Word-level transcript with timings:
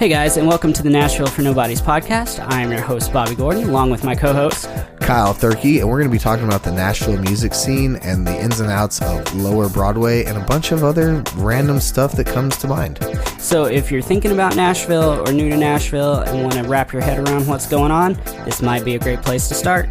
Hey 0.00 0.08
guys, 0.08 0.38
and 0.38 0.48
welcome 0.48 0.72
to 0.72 0.82
the 0.82 0.88
Nashville 0.88 1.26
for 1.26 1.42
Nobodies 1.42 1.82
podcast. 1.82 2.42
I 2.50 2.62
am 2.62 2.70
your 2.70 2.80
host, 2.80 3.12
Bobby 3.12 3.34
Gordon, 3.34 3.64
along 3.64 3.90
with 3.90 4.02
my 4.02 4.14
co 4.14 4.32
host. 4.32 4.64
Kyle 4.98 5.34
Thurkey, 5.34 5.80
and 5.80 5.90
we're 5.90 5.98
going 5.98 6.08
to 6.08 6.10
be 6.10 6.18
talking 6.18 6.46
about 6.46 6.62
the 6.62 6.72
Nashville 6.72 7.18
music 7.18 7.52
scene 7.52 7.96
and 7.96 8.26
the 8.26 8.34
ins 8.34 8.60
and 8.60 8.70
outs 8.70 9.02
of 9.02 9.34
Lower 9.34 9.68
Broadway 9.68 10.24
and 10.24 10.38
a 10.38 10.44
bunch 10.46 10.72
of 10.72 10.84
other 10.84 11.22
random 11.34 11.80
stuff 11.80 12.12
that 12.12 12.26
comes 12.26 12.56
to 12.56 12.66
mind. 12.66 12.98
So, 13.38 13.66
if 13.66 13.92
you're 13.92 14.00
thinking 14.00 14.32
about 14.32 14.56
Nashville 14.56 15.20
or 15.28 15.34
new 15.34 15.50
to 15.50 15.56
Nashville 15.58 16.20
and 16.20 16.44
want 16.44 16.54
to 16.54 16.62
wrap 16.62 16.94
your 16.94 17.02
head 17.02 17.18
around 17.18 17.46
what's 17.46 17.66
going 17.66 17.90
on, 17.90 18.14
this 18.46 18.62
might 18.62 18.86
be 18.86 18.94
a 18.94 18.98
great 18.98 19.20
place 19.20 19.48
to 19.48 19.54
start. 19.54 19.90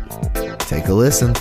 Take 0.62 0.88
a 0.88 0.94
listen. 0.94 1.36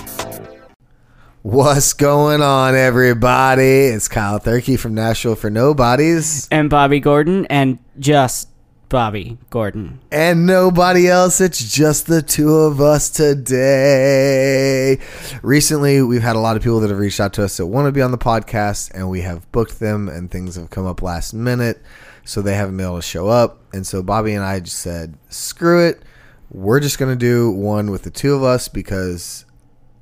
What's 1.41 1.95
going 1.95 2.43
on, 2.43 2.75
everybody? 2.75 3.87
It's 3.87 4.09
Kyle 4.09 4.39
Thurkey 4.39 4.79
from 4.79 4.93
Nashville 4.93 5.37
for 5.37 5.49
Nobodies. 5.49 6.47
And 6.51 6.69
Bobby 6.69 7.01
Gordon, 7.01 7.47
and 7.47 7.79
just 7.99 8.49
Bobby 8.89 9.37
Gordon. 9.51 10.01
And 10.11 10.47
nobody 10.47 11.09
else. 11.09 11.41
It's 11.41 11.75
just 11.75 12.07
the 12.07 12.23
two 12.23 12.55
of 12.55 12.81
us 12.81 13.11
today. 13.11 14.99
Recently, 15.43 16.01
we've 16.03 16.23
had 16.23 16.37
a 16.37 16.39
lot 16.41 16.57
of 16.57 16.63
people 16.63 16.81
that 16.81 16.89
have 16.89 16.99
reached 16.99 17.21
out 17.21 17.35
to 17.35 17.45
us 17.45 17.59
that 17.59 17.67
want 17.67 17.87
to 17.87 17.93
be 17.93 18.01
on 18.01 18.13
the 18.13 18.19
podcast, 18.19 18.91
and 18.95 19.11
we 19.11 19.21
have 19.21 19.51
booked 19.53 19.79
them, 19.79 20.09
and 20.09 20.31
things 20.31 20.57
have 20.57 20.71
come 20.71 20.87
up 20.87 21.03
last 21.03 21.35
minute, 21.35 21.83
so 22.25 22.41
they 22.41 22.55
haven't 22.55 22.79
been 22.79 22.87
able 22.87 22.97
to 22.97 23.03
show 23.03 23.29
up. 23.29 23.61
And 23.75 23.87
so 23.87 24.03
Bobby 24.03 24.33
and 24.33 24.45
I 24.45 24.61
just 24.61 24.79
said, 24.79 25.19
screw 25.29 25.87
it. 25.87 26.03
We're 26.51 26.81
just 26.81 26.99
going 26.99 27.13
to 27.13 27.19
do 27.19 27.51
one 27.51 27.91
with 27.91 28.05
the 28.05 28.11
two 28.11 28.35
of 28.35 28.43
us 28.43 28.69
because 28.69 29.45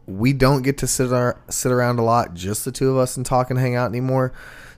we 0.07 0.33
don't 0.33 0.63
get 0.63 0.79
to 0.79 0.87
sit 0.87 1.13
our, 1.13 1.41
sit 1.51 1.73
around 1.73 1.99
a 1.99 2.05
lot, 2.05 2.35
just 2.35 2.65
the 2.65 2.71
two 2.71 2.91
of 2.91 2.99
us, 2.99 3.17
and 3.17 3.27
talk 3.27 3.51
and 3.51 3.59
hang 3.59 3.75
out 3.75 3.89
anymore. 3.89 4.33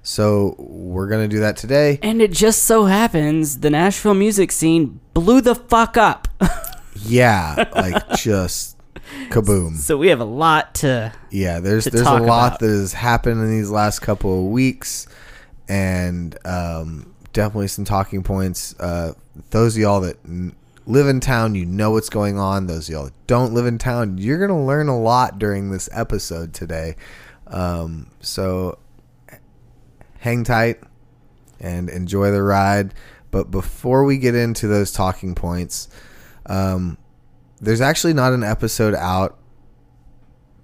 So 0.09 0.55
we're 0.57 1.07
gonna 1.07 1.29
do 1.29 1.41
that 1.41 1.59
today. 1.59 1.99
And 2.03 2.23
it 2.23 2.33
just 2.33 2.63
so 2.63 2.87
happens 2.87 3.59
the 3.61 3.69
Nashville 3.69 4.15
music 4.15 4.51
scene 4.51 5.01
blew 5.13 5.43
the 5.43 5.55
fuck 5.55 5.99
up. 5.99 6.29
yeah, 7.03 7.69
like 7.77 8.17
just 8.17 8.79
kaboom. 9.29 9.77
So 9.77 9.99
we 9.99 10.09
have 10.09 10.21
a 10.21 10.25
lot 10.25 10.77
to 10.77 11.13
Yeah, 11.31 11.61
there's 11.61 11.85
to 11.85 11.91
there's 11.91 12.07
a 12.07 12.15
lot 12.15 12.55
about. 12.55 12.61
that 12.61 12.69
has 12.69 12.95
happened 12.95 13.43
in 13.43 13.51
these 13.51 13.71
last 13.71 13.99
couple 13.99 14.47
of 14.47 14.51
weeks 14.51 15.07
and 15.69 16.39
um, 16.47 17.15
definitely 17.35 17.69
some 17.69 17.85
talking 17.85 18.23
points. 18.23 18.75
Uh, 18.81 19.13
those 19.51 19.77
of 19.77 19.83
y'all 19.83 20.01
that 20.01 20.17
n- 20.25 20.57
live 20.87 21.07
in 21.07 21.21
town, 21.21 21.55
you 21.55 21.67
know 21.67 21.91
what's 21.91 22.09
going 22.09 22.39
on. 22.39 22.67
Those 22.67 22.89
of 22.89 22.93
y'all 22.95 23.05
that 23.05 23.27
don't 23.27 23.53
live 23.53 23.67
in 23.67 23.77
town, 23.77 24.17
you're 24.17 24.39
gonna 24.39 24.65
learn 24.65 24.89
a 24.89 24.99
lot 24.99 25.39
during 25.39 25.71
this 25.71 25.87
episode 25.93 26.55
today. 26.55 26.97
Um, 27.47 28.11
so 28.23 28.79
hang 30.19 30.45
tight 30.45 30.81
and 31.61 31.89
enjoy 31.89 32.31
the 32.31 32.43
ride. 32.43 32.95
But 33.31 33.51
before 33.51 34.05
we 34.05 34.19
get 34.19 34.35
into 34.35 34.69
those 34.69 34.93
talking 34.93 35.35
points, 35.35 35.89
um, 36.47 36.97
there's 37.61 37.81
actually 37.81 38.15
not 38.15 38.33
an 38.33 38.43
episode 38.43 38.95
out 38.95 39.39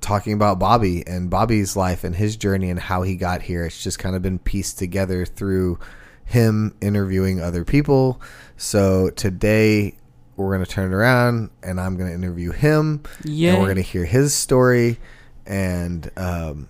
talking 0.00 0.34
about 0.34 0.58
Bobby 0.58 1.06
and 1.06 1.30
Bobby's 1.30 1.76
life 1.76 2.04
and 2.04 2.14
his 2.14 2.36
journey 2.36 2.70
and 2.70 2.78
how 2.78 3.02
he 3.02 3.16
got 3.16 3.42
here. 3.42 3.64
It's 3.64 3.82
just 3.82 3.98
kind 3.98 4.14
of 4.14 4.22
been 4.22 4.38
pieced 4.38 4.78
together 4.78 5.24
through 5.24 5.78
him 6.24 6.74
interviewing 6.80 7.40
other 7.40 7.64
people. 7.64 8.20
So 8.56 9.10
today 9.10 9.96
we're 10.36 10.54
going 10.54 10.64
to 10.64 10.70
turn 10.70 10.92
it 10.92 10.94
around 10.94 11.50
and 11.62 11.80
I'm 11.80 11.96
going 11.96 12.08
to 12.08 12.14
interview 12.14 12.52
him. 12.52 13.02
Yay. 13.24 13.50
And 13.50 13.58
we're 13.58 13.66
going 13.66 13.76
to 13.76 13.82
hear 13.82 14.04
his 14.04 14.34
story. 14.34 14.98
And 15.46 16.10
um, 16.16 16.68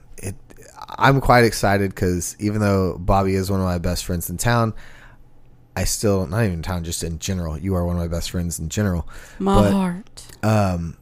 I'm 0.89 1.21
quite 1.21 1.45
excited 1.45 1.91
because 1.95 2.37
even 2.39 2.61
though 2.61 2.97
Bobby 2.99 3.35
is 3.35 3.51
one 3.51 3.61
of 3.61 3.67
my 3.67 3.79
best 3.79 4.05
friends 4.05 4.29
in 4.31 4.37
town, 4.37 4.75
I 5.77 5.85
still, 5.85 6.27
not 6.27 6.41
even 6.45 6.55
in 6.55 6.63
town, 6.63 6.85
just 6.85 7.03
in 7.03 7.19
general, 7.19 7.59
you 7.59 7.75
are 7.75 7.85
one 7.85 7.97
of 7.97 8.01
my 8.03 8.09
best 8.09 8.31
friends 8.31 8.59
in 8.59 8.69
general. 8.69 9.09
my 9.39 9.63
but- 9.63 9.73
heart. 9.73 10.27
um, 10.43 10.97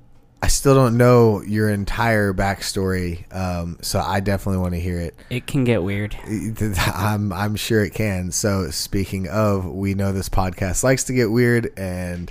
I 0.44 0.48
still 0.48 0.74
don't 0.74 0.96
know 0.96 1.40
your 1.42 1.68
entire 1.70 2.32
backstory, 2.34 3.32
um, 3.32 3.78
so 3.80 4.00
I 4.00 4.18
definitely 4.18 4.60
want 4.60 4.74
to 4.74 4.80
hear 4.80 4.98
it. 4.98 5.14
It 5.30 5.46
can 5.46 5.62
get 5.62 5.84
weird. 5.84 6.16
I'm 6.96 7.32
I'm 7.32 7.54
sure 7.54 7.84
it 7.84 7.94
can. 7.94 8.32
So 8.32 8.68
speaking 8.70 9.28
of, 9.28 9.64
we 9.66 9.94
know 9.94 10.10
this 10.10 10.28
podcast 10.28 10.82
likes 10.82 11.04
to 11.04 11.12
get 11.12 11.30
weird, 11.30 11.72
and 11.78 12.28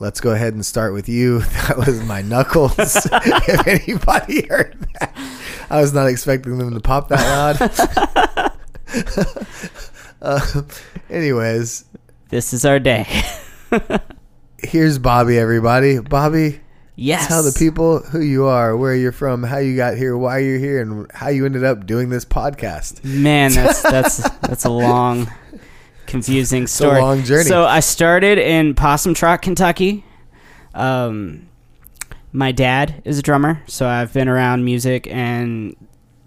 let's 0.00 0.20
go 0.20 0.32
ahead 0.32 0.54
and 0.54 0.66
start 0.66 0.92
with 0.92 1.08
you. 1.08 1.40
That 1.68 1.76
was 1.78 2.02
my 2.02 2.20
knuckles. 2.20 2.74
if 3.12 3.66
anybody 3.68 4.44
heard 4.48 4.76
that, 4.98 5.14
I 5.70 5.80
was 5.80 5.92
not 5.92 6.06
expecting 6.08 6.58
them 6.58 6.72
to 6.74 6.80
pop 6.80 7.08
that 7.08 7.58
loud. 7.58 8.52
uh, 10.22 10.62
anyways, 11.10 11.84
This 12.28 12.52
is 12.52 12.64
our 12.64 12.78
day. 12.78 13.06
here's 14.58 14.98
Bobby. 14.98 15.38
Everybody, 15.38 15.98
Bobby. 16.00 16.60
yes. 16.96 17.28
Tell 17.28 17.42
the 17.42 17.52
people 17.58 18.00
who 18.00 18.20
you 18.20 18.44
are, 18.46 18.76
where 18.76 18.94
you're 18.94 19.12
from, 19.12 19.42
how 19.42 19.58
you 19.58 19.76
got 19.76 19.96
here, 19.96 20.16
why 20.16 20.38
you're 20.38 20.58
here, 20.58 20.80
and 20.82 21.10
how 21.12 21.28
you 21.28 21.46
ended 21.46 21.64
up 21.64 21.86
doing 21.86 22.08
this 22.10 22.24
podcast. 22.24 23.02
Man, 23.04 23.52
that's 23.52 23.82
that's 23.90 24.16
that's 24.40 24.64
a 24.64 24.70
long, 24.70 25.30
confusing 26.06 26.64
a 26.64 26.68
story. 26.68 27.00
long 27.00 27.22
journey. 27.24 27.44
So 27.44 27.64
I 27.64 27.80
started 27.80 28.38
in 28.38 28.74
Possum 28.74 29.14
Trot, 29.14 29.42
Kentucky. 29.42 30.04
Um, 30.74 31.48
my 32.32 32.52
dad 32.52 33.02
is 33.04 33.18
a 33.18 33.22
drummer, 33.22 33.62
so 33.66 33.86
I've 33.86 34.12
been 34.12 34.28
around 34.28 34.64
music 34.64 35.06
and 35.10 35.76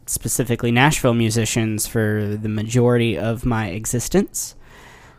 specifically 0.05 0.71
Nashville 0.71 1.15
musicians 1.15 1.87
for 1.87 2.37
the 2.39 2.49
majority 2.49 3.17
of 3.17 3.45
my 3.45 3.69
existence. 3.69 4.55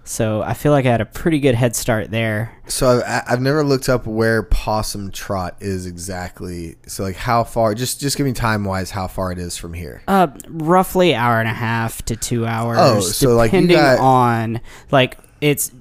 So 0.05 0.41
I 0.43 0.55
feel 0.55 0.71
like 0.71 0.87
I 0.87 0.91
had 0.93 1.01
a 1.01 1.05
pretty 1.07 1.41
good 1.41 1.57
head 1.57 1.75
start 1.75 2.13
there. 2.13 2.57
So 2.69 3.03
I've, 3.05 3.23
I've 3.29 3.41
never 3.41 3.65
looked 3.65 3.89
up 3.89 4.07
where 4.07 4.45
Possum 4.45 5.11
Trot 5.11 5.57
is 5.59 5.85
exactly. 5.85 6.77
So 6.87 7.03
like 7.03 7.17
how 7.17 7.43
far? 7.43 7.75
Just 7.75 7.99
just 7.99 8.17
give 8.17 8.25
me 8.25 8.33
time 8.33 8.63
wise 8.63 8.93
how 8.93 9.09
far 9.09 9.33
it 9.33 9.39
is 9.41 9.57
from 9.57 9.75
here. 9.75 10.05
Uh, 10.07 10.29
roughly 10.47 11.17
hour 11.17 11.41
and 11.41 11.49
a 11.49 11.53
half 11.53 12.05
to 12.05 12.15
two 12.15 12.47
hours. 12.47 12.79
Oh, 12.81 13.01
so, 13.01 13.35
like, 13.35 13.51
depending 13.51 13.79
got- 13.79 13.99
on 13.99 14.61
like 14.93 15.19
it's 15.41 15.73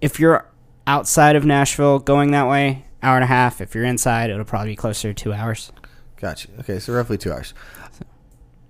if 0.00 0.18
you're 0.18 0.46
outside 0.86 1.36
of 1.36 1.44
Nashville 1.44 1.98
going 1.98 2.30
that 2.30 2.48
way, 2.48 2.85
hour 3.02 3.16
and 3.16 3.24
a 3.24 3.28
half. 3.28 3.60
If 3.60 3.74
you're 3.74 3.84
inside, 3.84 4.30
it'll 4.30 4.44
probably 4.44 4.72
be 4.72 4.76
closer 4.76 5.12
to 5.12 5.14
two 5.14 5.32
hours. 5.32 5.72
Gotcha. 6.16 6.48
Okay, 6.60 6.78
so 6.78 6.92
roughly 6.92 7.18
two 7.18 7.32
hours. 7.32 7.54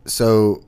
So 0.05 0.63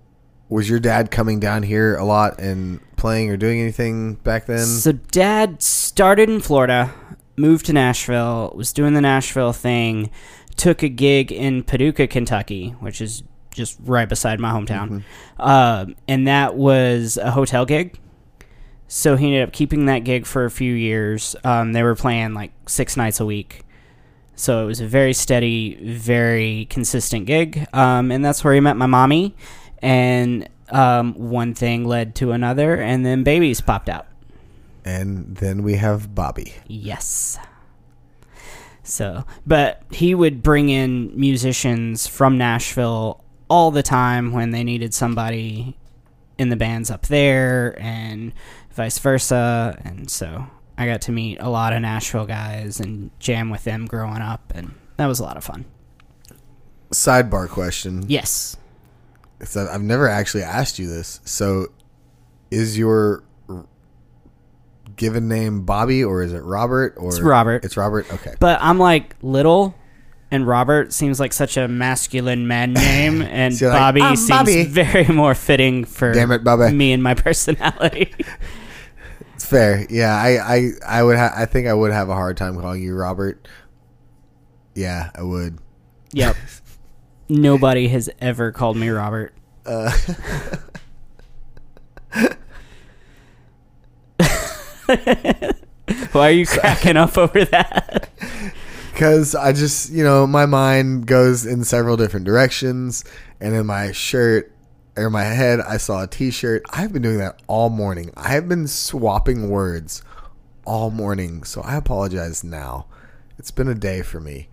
was 0.48 0.69
your 0.69 0.80
dad 0.80 1.10
coming 1.10 1.41
down 1.41 1.62
here 1.62 1.96
a 1.96 2.04
lot 2.04 2.41
and 2.41 2.80
playing 2.96 3.30
or 3.30 3.36
doing 3.36 3.60
anything 3.60 4.14
back 4.14 4.46
then? 4.46 4.66
So 4.66 4.92
dad 4.92 5.62
started 5.62 6.30
in 6.30 6.41
Florida, 6.41 6.92
moved 7.36 7.66
to 7.66 7.72
Nashville, 7.72 8.52
was 8.54 8.72
doing 8.72 8.94
the 8.94 9.00
Nashville 9.00 9.52
thing, 9.52 10.10
took 10.56 10.82
a 10.82 10.88
gig 10.88 11.30
in 11.30 11.62
Paducah, 11.62 12.06
Kentucky, 12.06 12.70
which 12.80 13.00
is 13.00 13.22
just 13.50 13.78
right 13.82 14.08
beside 14.08 14.38
my 14.40 14.52
hometown, 14.52 15.02
um, 15.38 15.96
and 16.06 16.28
that 16.28 16.54
was 16.54 17.16
a 17.16 17.32
hotel 17.32 17.66
gig. 17.66 17.98
So 18.88 19.16
he 19.16 19.26
ended 19.26 19.43
up 19.43 19.53
keeping 19.53 19.87
that 19.87 20.00
gig 20.00 20.25
for 20.26 20.44
a 20.44 20.50
few 20.50 20.72
years. 20.72 21.37
Um, 21.44 21.72
they 21.72 21.82
were 21.82 21.94
playing 21.94 22.34
like 22.34 22.53
six 22.66 22.97
nights 22.97 23.21
a 23.21 23.26
week. 23.26 23.62
So 24.34 24.62
it 24.62 24.66
was 24.66 24.81
a 24.81 24.87
very 24.87 25.12
steady, 25.12 25.75
very 25.82 26.66
consistent 26.71 27.26
gig. 27.26 27.66
Um, 27.72 28.10
and 28.10 28.25
that's 28.25 28.43
where 28.43 28.54
he 28.54 28.60
met 28.60 28.76
my 28.76 28.87
mommy. 28.87 29.37
And 29.82 30.49
um, 30.71 31.15
one 31.15 31.54
thing 31.54 31.84
led 31.84 32.15
to 32.16 32.32
another, 32.32 32.76
and 32.76 33.04
then 33.04 33.22
babies 33.25 33.60
popped 33.60 33.88
out. 33.88 34.06
and 34.84 35.37
then 35.37 35.62
we 35.62 35.75
have 35.75 36.15
Bobby. 36.15 36.55
Yes. 36.66 37.38
So, 38.82 39.25
but 39.47 39.82
he 39.91 40.15
would 40.15 40.43
bring 40.43 40.70
in 40.70 41.12
musicians 41.19 42.06
from 42.06 42.38
Nashville 42.38 43.22
all 43.50 43.70
the 43.70 43.82
time 43.82 44.32
when 44.32 44.50
they 44.50 44.65
needed 44.65 44.94
somebody 44.94 45.76
in 46.38 46.49
the 46.49 46.56
bands 46.56 46.91
up 46.91 47.06
there 47.06 47.76
and 47.81 48.32
vice 48.71 48.99
versa. 48.99 49.81
And 49.85 50.11
so 50.11 50.46
I 50.79 50.87
got 50.87 51.02
to 51.02 51.12
meet 51.12 51.38
a 51.40 51.49
lot 51.49 51.73
of 51.73 51.82
Nashville 51.82 52.26
guys 52.26 52.81
and 52.81 53.11
jam 53.19 53.50
with 53.50 53.64
them 53.64 53.87
growing 53.87 54.23
up, 54.23 54.52
and 54.55 54.75
that 54.96 55.06
was 55.06 55.19
a 55.19 55.25
lot 55.25 55.37
of 55.37 55.44
fun. 55.44 55.64
Sidebar 56.90 57.49
question. 57.49 58.05
Yes. 58.08 58.56
So 59.44 59.69
I've 59.70 59.82
never 59.82 60.08
actually 60.08 60.44
asked 60.44 60.79
you 60.79 60.88
this. 60.88 61.20
So, 61.25 61.67
is 62.50 62.79
your 62.79 63.25
given 64.96 65.29
name 65.29 65.64
Bobby 65.64 66.02
or 66.05 66.23
is 66.23 66.32
it 66.32 66.40
Robert? 66.40 66.94
Or 66.96 67.08
It's 67.08 67.20
Robert. 67.20 67.64
It's 67.64 67.76
Robert. 67.76 68.12
Okay. 68.12 68.35
But 68.40 68.58
I'm 68.61 68.79
like 68.79 69.17
little, 69.23 69.75
and 70.30 70.46
Robert 70.46 70.92
seems 70.92 71.19
like 71.20 71.32
such 71.32 71.56
a 71.56 71.66
masculine 71.69 72.46
man 72.46 72.72
name, 72.75 73.22
and 73.22 73.54
So 73.54 73.66
you're 73.66 73.72
like, 73.75 73.94
Bobby 73.94 74.16
seems 74.16 74.28
Bobby." 74.28 74.64
very 74.64 75.06
more 75.08 75.34
fitting 75.34 75.84
for 75.84 76.12
Damn 76.12 76.30
it, 76.32 76.44
Bobby. 76.44 76.72
me 76.72 76.92
and 76.92 77.02
my 77.02 77.14
personality. 77.14 78.14
It's 79.34 79.44
fair. 79.46 79.86
Yeah, 79.88 80.14
I 80.14 80.56
I 80.56 80.70
I 80.86 81.02
would 81.02 81.16
ha- 81.16 81.32
I 81.36 81.46
think 81.46 81.66
I 81.69 81.75
would 81.75 81.92
have 81.92 82.08
a 82.08 82.14
hard 82.14 82.36
time 82.36 82.60
calling 82.60 82.82
you 82.82 82.94
Robert. 82.96 83.46
Yeah, 84.75 85.10
I 85.14 85.22
would. 85.22 85.58
yep. 86.12 86.36
Nobody 87.28 87.88
has 87.88 88.08
ever 88.20 88.52
called 88.52 88.76
me 88.76 88.88
Robert. 88.88 89.34
Uh, 89.66 89.92
Why 96.12 96.28
are 96.28 96.30
you 96.30 96.46
cracking 96.46 96.96
up 96.96 97.16
over 97.19 97.44
that? 97.46 98.08
Because 98.99 99.37
I 99.37 99.53
just 99.53 99.93
you 99.93 100.03
know 100.03 100.27
my 100.27 100.45
mind 100.45 101.06
goes 101.06 101.47
in 101.47 101.62
several 101.62 101.97
different 101.97 102.27
directions, 102.27 103.05
and 103.41 103.55
in 103.55 103.65
my 103.65 103.93
shirt 103.93 104.50
or 104.97 105.09
my 105.09 105.23
head 105.23 105.61
I 105.61 105.77
saw 105.77 106.03
a 106.03 106.09
T-shirt. 106.09 106.65
I've 106.71 106.93
been 106.93 107.03
doing 107.03 107.19
that 107.19 107.41
all 107.47 107.71
morning. 107.71 108.11
I 108.17 108.31
have 108.31 108.49
been 108.49 108.67
swapping 108.67 109.50
words 109.50 110.03
all 110.65 110.91
morning, 110.91 111.45
so 111.45 111.61
I 111.61 111.77
apologize 111.77 112.43
now. 112.43 112.87
It's 113.39 113.53
been 113.53 113.69
a 113.69 113.75
day 113.77 114.03
for 114.03 114.19
me. 114.19 114.49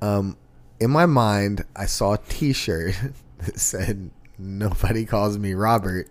Um, 0.00 0.36
in 0.78 0.92
my 0.92 1.06
mind, 1.06 1.64
I 1.74 1.86
saw 1.86 2.12
a 2.12 2.18
T-shirt 2.18 2.94
that 3.38 3.58
said 3.58 4.12
"Nobody 4.38 5.06
calls 5.06 5.36
me 5.38 5.54
Robert," 5.54 6.08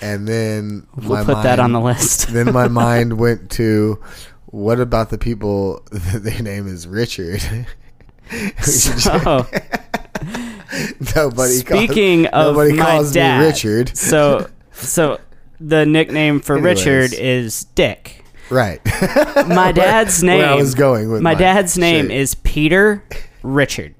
and 0.00 0.26
then 0.26 0.86
We'll 0.96 1.22
put 1.22 1.42
that 1.42 1.60
on 1.60 1.72
the 1.72 1.80
list. 1.82 2.28
then 2.28 2.50
my 2.54 2.68
mind 2.86 3.18
went 3.18 3.50
to 3.52 4.02
what 4.56 4.80
about 4.80 5.10
the 5.10 5.18
people 5.18 5.82
that 5.92 6.22
their 6.22 6.42
name 6.42 6.66
is 6.66 6.86
Richard? 6.88 7.42
So, 8.62 9.46
nobody 11.14 11.52
speaking 11.52 12.24
calls, 12.24 12.32
of 12.32 12.54
nobody 12.56 12.72
my 12.72 12.84
calls 12.84 13.12
dad, 13.12 13.40
me 13.40 13.46
Richard. 13.46 13.96
so 13.96 14.48
so 14.72 15.20
the 15.60 15.86
nickname 15.86 16.40
for 16.40 16.56
Anyways. 16.56 16.84
Richard 16.86 17.12
is 17.14 17.64
Dick. 17.74 18.24
Right. 18.50 18.80
My 19.46 19.72
dad's 19.74 20.22
name. 20.22 20.38
Where 20.38 20.48
I 20.48 20.54
was 20.54 20.74
going 20.74 21.10
with 21.10 21.22
my, 21.22 21.34
my 21.34 21.38
dad's 21.38 21.76
name 21.76 22.06
shirt. 22.06 22.12
is 22.12 22.34
Peter 22.36 23.04
Richard. 23.42 23.94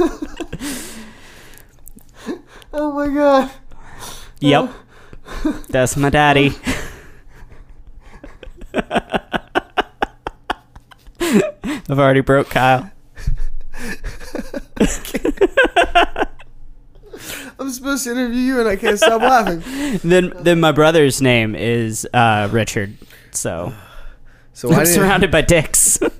oh 2.72 2.92
my 2.92 3.08
god. 3.08 3.50
Yep, 4.40 4.72
that's 5.68 5.96
my 5.96 6.10
daddy. 6.10 6.52
I've 11.90 11.98
already 11.98 12.20
broke 12.20 12.50
Kyle. 12.50 12.90
I'm 17.58 17.70
supposed 17.70 18.04
to 18.04 18.12
interview 18.12 18.38
you 18.38 18.60
and 18.60 18.68
I 18.68 18.76
can't 18.76 18.98
stop 18.98 19.20
laughing. 19.20 19.62
Then 20.02 20.32
then 20.40 20.60
my 20.60 20.72
brother's 20.72 21.20
name 21.20 21.54
is 21.54 22.08
uh, 22.14 22.48
Richard. 22.50 22.96
So 23.32 23.74
So 24.54 24.68
why 24.68 24.76
I'm 24.78 24.84
did 24.84 24.94
surrounded 24.94 25.30
by 25.30 25.42
dicks. 25.42 25.98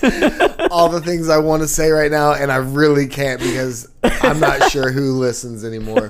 all 0.70 0.88
the 0.88 1.00
things 1.00 1.28
I 1.28 1.38
want 1.38 1.62
to 1.62 1.68
say 1.68 1.90
right 1.90 2.10
now 2.10 2.32
and 2.34 2.50
I 2.52 2.56
really 2.56 3.06
can't 3.06 3.40
because 3.40 3.88
I'm 4.02 4.40
not 4.40 4.70
sure 4.70 4.90
who 4.90 5.18
listens 5.18 5.64
anymore. 5.64 6.08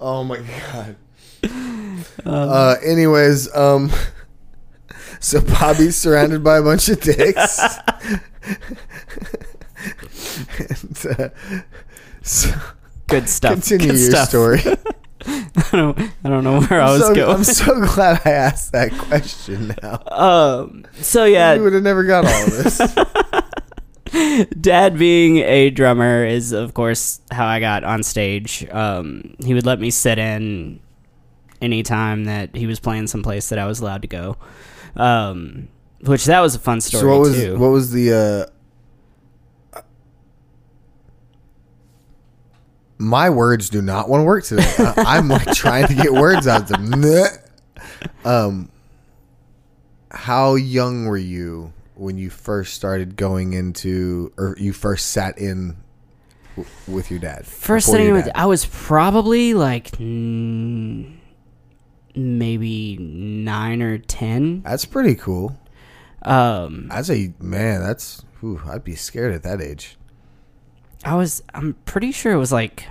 Oh 0.00 0.24
my 0.24 0.40
god. 0.72 0.96
uh 2.26 2.76
anyways, 2.84 3.54
um 3.54 3.90
so 5.20 5.40
Bobby's 5.40 5.96
surrounded 5.96 6.42
by 6.42 6.58
a 6.58 6.62
bunch 6.62 6.88
of 6.88 7.00
dicks. 7.00 7.58
and, 10.58 11.06
uh, 11.18 11.28
so 12.22 12.50
Good 13.08 13.28
stuff. 13.28 13.52
continue 13.54 13.88
Good 13.92 13.98
your 14.00 14.10
stuff. 14.10 14.28
story. 14.30 14.60
I 15.26 15.68
don't, 15.72 15.98
I 16.24 16.28
don't 16.28 16.44
know 16.44 16.60
where 16.60 16.80
I 16.80 16.90
was 16.92 17.02
so, 17.06 17.14
going. 17.14 17.36
I'm 17.36 17.44
so 17.44 17.86
glad 17.94 18.20
I 18.24 18.30
asked 18.30 18.72
that 18.72 18.92
question 18.92 19.74
now. 19.82 20.02
um, 20.06 20.86
so 20.94 21.24
yeah, 21.24 21.52
You 21.52 21.58
yeah, 21.58 21.64
would 21.64 21.72
have 21.74 21.82
never 21.82 22.04
got 22.04 22.24
all 22.26 22.44
of 22.44 22.50
this. 22.50 24.48
dad 24.60 24.98
being 24.98 25.38
a 25.38 25.70
drummer 25.70 26.24
is 26.24 26.52
of 26.52 26.74
course 26.74 27.20
how 27.30 27.46
I 27.46 27.60
got 27.60 27.84
on 27.84 28.02
stage. 28.02 28.66
Um, 28.70 29.36
he 29.44 29.54
would 29.54 29.66
let 29.66 29.80
me 29.80 29.90
sit 29.90 30.18
in 30.18 30.80
anytime 31.60 32.24
that 32.24 32.54
he 32.54 32.66
was 32.66 32.80
playing 32.80 33.06
someplace 33.06 33.48
that 33.48 33.58
I 33.58 33.66
was 33.66 33.80
allowed 33.80 34.02
to 34.02 34.08
go. 34.08 34.36
Um, 34.96 35.68
which 36.00 36.24
that 36.24 36.40
was 36.40 36.54
a 36.54 36.58
fun 36.58 36.80
story 36.80 37.02
so 37.02 37.08
what 37.08 37.20
was 37.20 37.34
too. 37.34 37.58
what 37.58 37.68
was 37.68 37.92
the 37.92 38.12
uh 38.12 38.51
my 43.02 43.30
words 43.30 43.68
do 43.68 43.82
not 43.82 44.08
want 44.08 44.20
to 44.20 44.24
work 44.24 44.44
today. 44.44 44.74
I, 44.78 45.16
I'm 45.16 45.28
like 45.28 45.52
trying 45.54 45.88
to 45.88 45.94
get 45.94 46.12
words 46.12 46.46
out. 46.46 46.68
To, 46.68 47.42
um, 48.24 48.70
how 50.10 50.54
young 50.54 51.06
were 51.06 51.16
you 51.16 51.72
when 51.94 52.16
you 52.16 52.30
first 52.30 52.74
started 52.74 53.16
going 53.16 53.52
into, 53.52 54.32
or 54.38 54.56
you 54.58 54.72
first 54.72 55.10
sat 55.10 55.38
in 55.38 55.76
w- 56.56 56.68
with 56.86 57.10
your 57.10 57.20
dad? 57.20 57.44
First 57.46 57.86
before 57.86 57.98
thing 57.98 58.06
your 58.06 58.14
was, 58.14 58.24
dad? 58.24 58.32
I 58.36 58.46
was 58.46 58.66
probably 58.66 59.54
like 59.54 59.90
mm, 59.92 61.12
maybe 62.14 62.96
nine 62.98 63.82
or 63.82 63.98
ten. 63.98 64.62
That's 64.62 64.84
pretty 64.84 65.16
cool. 65.16 65.58
Um, 66.22 66.88
I'd 66.90 67.06
say, 67.06 67.34
man, 67.40 67.80
that's. 67.80 68.24
Ooh, 68.44 68.60
I'd 68.66 68.84
be 68.84 68.94
scared 68.96 69.34
at 69.34 69.42
that 69.42 69.60
age. 69.60 69.96
I 71.04 71.14
was. 71.16 71.42
I'm 71.52 71.74
pretty 71.84 72.12
sure 72.12 72.32
it 72.32 72.38
was 72.38 72.52
like 72.52 72.86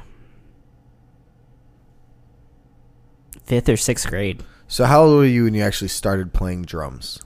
fifth 3.52 3.68
or 3.68 3.76
sixth 3.76 4.08
grade. 4.08 4.42
So, 4.70 4.86
how 4.86 5.04
old 5.04 5.18
were 5.18 5.26
you 5.26 5.44
when 5.44 5.54
you 5.54 5.62
actually 5.62 5.90
started 5.90 6.32
playing 6.32 6.62
drums? 6.62 7.20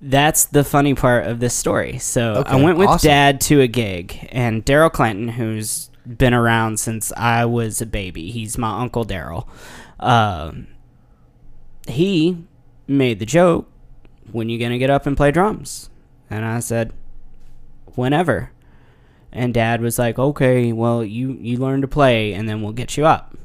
That's 0.00 0.44
the 0.44 0.62
funny 0.62 0.94
part 0.94 1.26
of 1.26 1.40
this 1.40 1.52
story. 1.52 1.98
So 1.98 2.44
I 2.46 2.62
went 2.62 2.78
with 2.78 2.88
awesome. 2.88 3.08
dad 3.08 3.40
to 3.42 3.60
a 3.60 3.66
gig, 3.66 4.28
and 4.30 4.64
Daryl 4.64 4.92
Clinton, 4.92 5.26
who's 5.26 5.90
been 6.06 6.32
around 6.32 6.78
since 6.78 7.12
I 7.16 7.44
was 7.44 7.80
a 7.80 7.86
baby, 7.86 8.30
he's 8.30 8.56
my 8.56 8.80
uncle 8.80 9.04
Daryl. 9.04 9.48
Um, 9.98 10.68
he 11.88 12.44
made 12.86 13.18
the 13.18 13.26
joke, 13.26 13.68
"When 14.30 14.48
you 14.48 14.60
gonna 14.60 14.78
get 14.78 14.90
up 14.90 15.06
and 15.06 15.16
play 15.16 15.32
drums?" 15.32 15.90
And 16.30 16.44
I 16.44 16.60
said, 16.60 16.92
"Whenever." 17.96 18.52
And 19.32 19.52
dad 19.52 19.80
was 19.80 19.98
like, 19.98 20.20
"Okay, 20.20 20.72
well 20.72 21.04
you 21.04 21.36
you 21.40 21.56
learn 21.56 21.80
to 21.80 21.88
play, 21.88 22.32
and 22.32 22.48
then 22.48 22.62
we'll 22.62 22.72
get 22.72 22.96
you 22.96 23.06
up." 23.06 23.36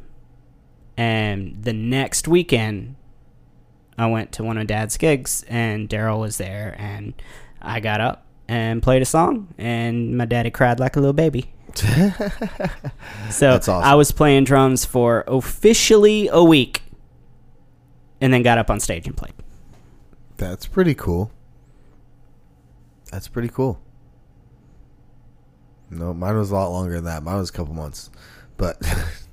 And 0.97 1.63
the 1.63 1.73
next 1.73 2.27
weekend, 2.27 2.95
I 3.97 4.07
went 4.07 4.31
to 4.33 4.43
one 4.43 4.57
of 4.57 4.67
Dad's 4.67 4.97
gigs, 4.97 5.45
and 5.47 5.87
Daryl 5.87 6.19
was 6.19 6.37
there, 6.37 6.75
and 6.79 7.13
I 7.61 7.79
got 7.79 8.01
up 8.01 8.25
and 8.47 8.81
played 8.81 9.01
a 9.01 9.05
song, 9.05 9.53
and 9.57 10.17
my 10.17 10.25
daddy 10.25 10.49
cried 10.49 10.79
like 10.79 10.95
a 10.95 10.99
little 10.99 11.13
baby. 11.13 11.51
so 13.29 13.55
awesome. 13.55 13.83
I 13.83 13.93
was 13.95 14.11
playing 14.11 14.45
drums 14.45 14.85
for 14.85 15.23
officially 15.27 16.29
a 16.31 16.43
week, 16.43 16.81
and 18.19 18.33
then 18.33 18.41
got 18.41 18.57
up 18.57 18.69
on 18.69 18.79
stage 18.79 19.05
and 19.05 19.15
played. 19.15 19.33
That's 20.37 20.65
pretty 20.65 20.95
cool. 20.95 21.31
That's 23.11 23.27
pretty 23.27 23.49
cool. 23.49 23.79
No, 25.89 26.13
mine 26.13 26.37
was 26.37 26.51
a 26.51 26.55
lot 26.55 26.69
longer 26.69 26.95
than 26.95 27.05
that. 27.05 27.23
Mine 27.23 27.37
was 27.37 27.49
a 27.49 27.53
couple 27.53 27.73
months, 27.73 28.09
but 28.57 28.77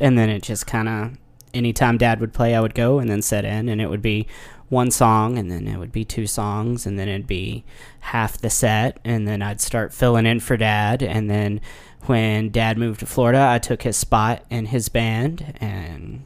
And 0.00 0.18
then 0.18 0.28
it 0.28 0.42
just 0.42 0.66
kind 0.66 0.88
of, 0.88 1.18
anytime 1.54 1.98
Dad 1.98 2.20
would 2.20 2.32
play, 2.32 2.54
I 2.54 2.60
would 2.60 2.74
go 2.74 2.98
and 2.98 3.10
then 3.10 3.22
set 3.22 3.44
in, 3.44 3.68
and 3.68 3.80
it 3.80 3.88
would 3.88 4.02
be 4.02 4.26
one 4.68 4.90
song, 4.90 5.38
and 5.38 5.50
then 5.50 5.66
it 5.66 5.78
would 5.78 5.92
be 5.92 6.04
two 6.04 6.26
songs, 6.26 6.86
and 6.86 6.98
then 6.98 7.08
it'd 7.08 7.26
be 7.26 7.64
half 8.00 8.38
the 8.38 8.50
set, 8.50 8.98
and 9.04 9.26
then 9.26 9.40
I'd 9.42 9.60
start 9.60 9.94
filling 9.94 10.26
in 10.26 10.40
for 10.40 10.56
Dad, 10.56 11.02
and 11.02 11.30
then 11.30 11.60
when 12.02 12.50
Dad 12.50 12.76
moved 12.78 13.00
to 13.00 13.06
Florida, 13.06 13.48
I 13.50 13.58
took 13.58 13.82
his 13.82 13.96
spot 13.96 14.44
in 14.50 14.66
his 14.66 14.88
band, 14.88 15.54
and 15.60 16.24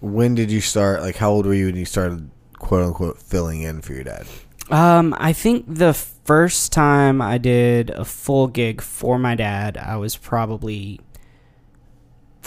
when 0.00 0.34
did 0.34 0.50
you 0.50 0.60
start? 0.60 1.00
Like, 1.00 1.16
how 1.16 1.30
old 1.30 1.46
were 1.46 1.54
you 1.54 1.66
when 1.66 1.76
you 1.76 1.84
started, 1.84 2.30
quote 2.58 2.84
unquote, 2.84 3.18
filling 3.18 3.62
in 3.62 3.80
for 3.82 3.92
your 3.92 4.04
dad? 4.04 4.26
um, 4.70 5.14
I 5.18 5.32
think 5.32 5.64
the 5.66 5.94
first 5.94 6.72
time 6.72 7.22
I 7.22 7.38
did 7.38 7.90
a 7.90 8.04
full 8.04 8.48
gig 8.48 8.80
for 8.80 9.18
my 9.18 9.34
dad, 9.34 9.76
I 9.78 9.96
was 9.96 10.16
probably 10.16 11.00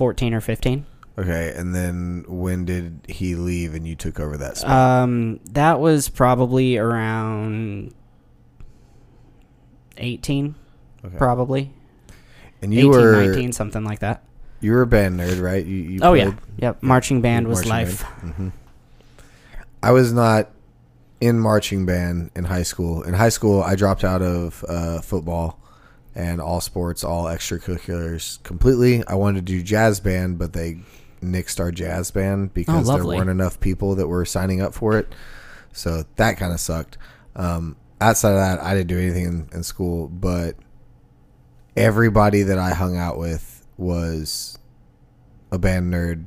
fourteen 0.02 0.34
or 0.34 0.42
fifteen. 0.42 0.84
Okay, 1.20 1.54
and 1.56 1.76
then 1.76 2.26
when 2.28 2.66
did 2.66 3.02
he 3.08 3.36
leave 3.36 3.76
and 3.76 3.88
you 3.88 3.96
took 3.96 4.20
over 4.20 4.36
that 4.38 4.58
spot? 4.58 4.72
Um, 4.72 5.40
that 5.52 5.80
was 5.80 6.10
probably 6.10 6.76
around 6.78 7.94
eighteen, 9.98 10.56
Okay. 11.06 11.18
probably 11.18 11.72
and 12.64 12.74
you 12.74 12.90
18, 12.90 12.90
were 12.92 13.12
19, 13.28 13.52
something 13.52 13.84
like 13.84 14.00
that. 14.00 14.24
you 14.60 14.72
were 14.72 14.82
a 14.82 14.88
band 14.88 15.20
nerd, 15.20 15.40
right? 15.40 15.64
You, 15.64 15.76
you 15.76 16.00
Oh 16.02 16.14
yeah, 16.14 16.34
yep. 16.58 16.82
Marching 16.82 17.22
band 17.22 17.48
was 17.48 17.68
marching 17.68 17.70
life. 17.88 18.02
hmm 18.02 18.50
I 19.84 19.92
was 19.92 20.12
not 20.14 20.50
in 21.20 21.40
marching 21.40 21.86
band 21.86 22.32
in 22.36 22.46
high 22.46 22.64
school. 22.64 23.04
In 23.04 23.14
high 23.14 23.30
school, 23.30 23.62
I 23.62 23.76
dropped 23.76 24.04
out 24.04 24.24
of 24.24 24.64
uh, 24.68 25.02
football 25.02 25.60
and 26.16 26.42
all 26.42 26.60
sports, 26.62 27.04
all 27.04 27.26
extracurriculars 27.26 28.42
completely. 28.44 29.04
I 29.08 29.16
wanted 29.16 29.46
to 29.46 29.54
do 29.54 29.64
jazz 29.64 30.00
band, 30.00 30.38
but 30.40 30.54
they 30.54 30.80
nixed 31.22 31.60
our 31.60 31.72
jazz 31.72 32.12
band 32.12 32.54
because 32.54 32.88
there 32.88 32.96
Oh, 32.96 32.98
lovely. 33.00 33.18
weren't 33.18 33.30
enough 33.30 33.60
people 33.60 33.96
that 33.96 34.08
were 34.08 34.26
signing 34.26 34.62
up 34.62 34.74
for 34.74 34.98
it. 34.98 35.14
So 35.72 36.04
that 36.18 36.38
kind 36.38 36.52
of 36.52 36.60
sucked. 36.60 36.98
Um, 37.36 37.76
outside 38.02 38.32
of 38.32 38.38
that, 38.38 38.60
I 38.62 38.74
didn't 38.74 38.88
do 38.88 39.00
anything 39.00 39.26
in, 39.26 39.50
in 39.54 39.64
school, 39.64 40.08
but 40.10 40.56
everybody 41.76 42.44
that 42.44 42.58
I 42.58 42.72
hung 42.74 42.98
out 42.98 43.18
with 43.18 43.66
was 43.78 44.58
a 45.52 45.58
band 45.58 45.94
nerd, 45.94 46.26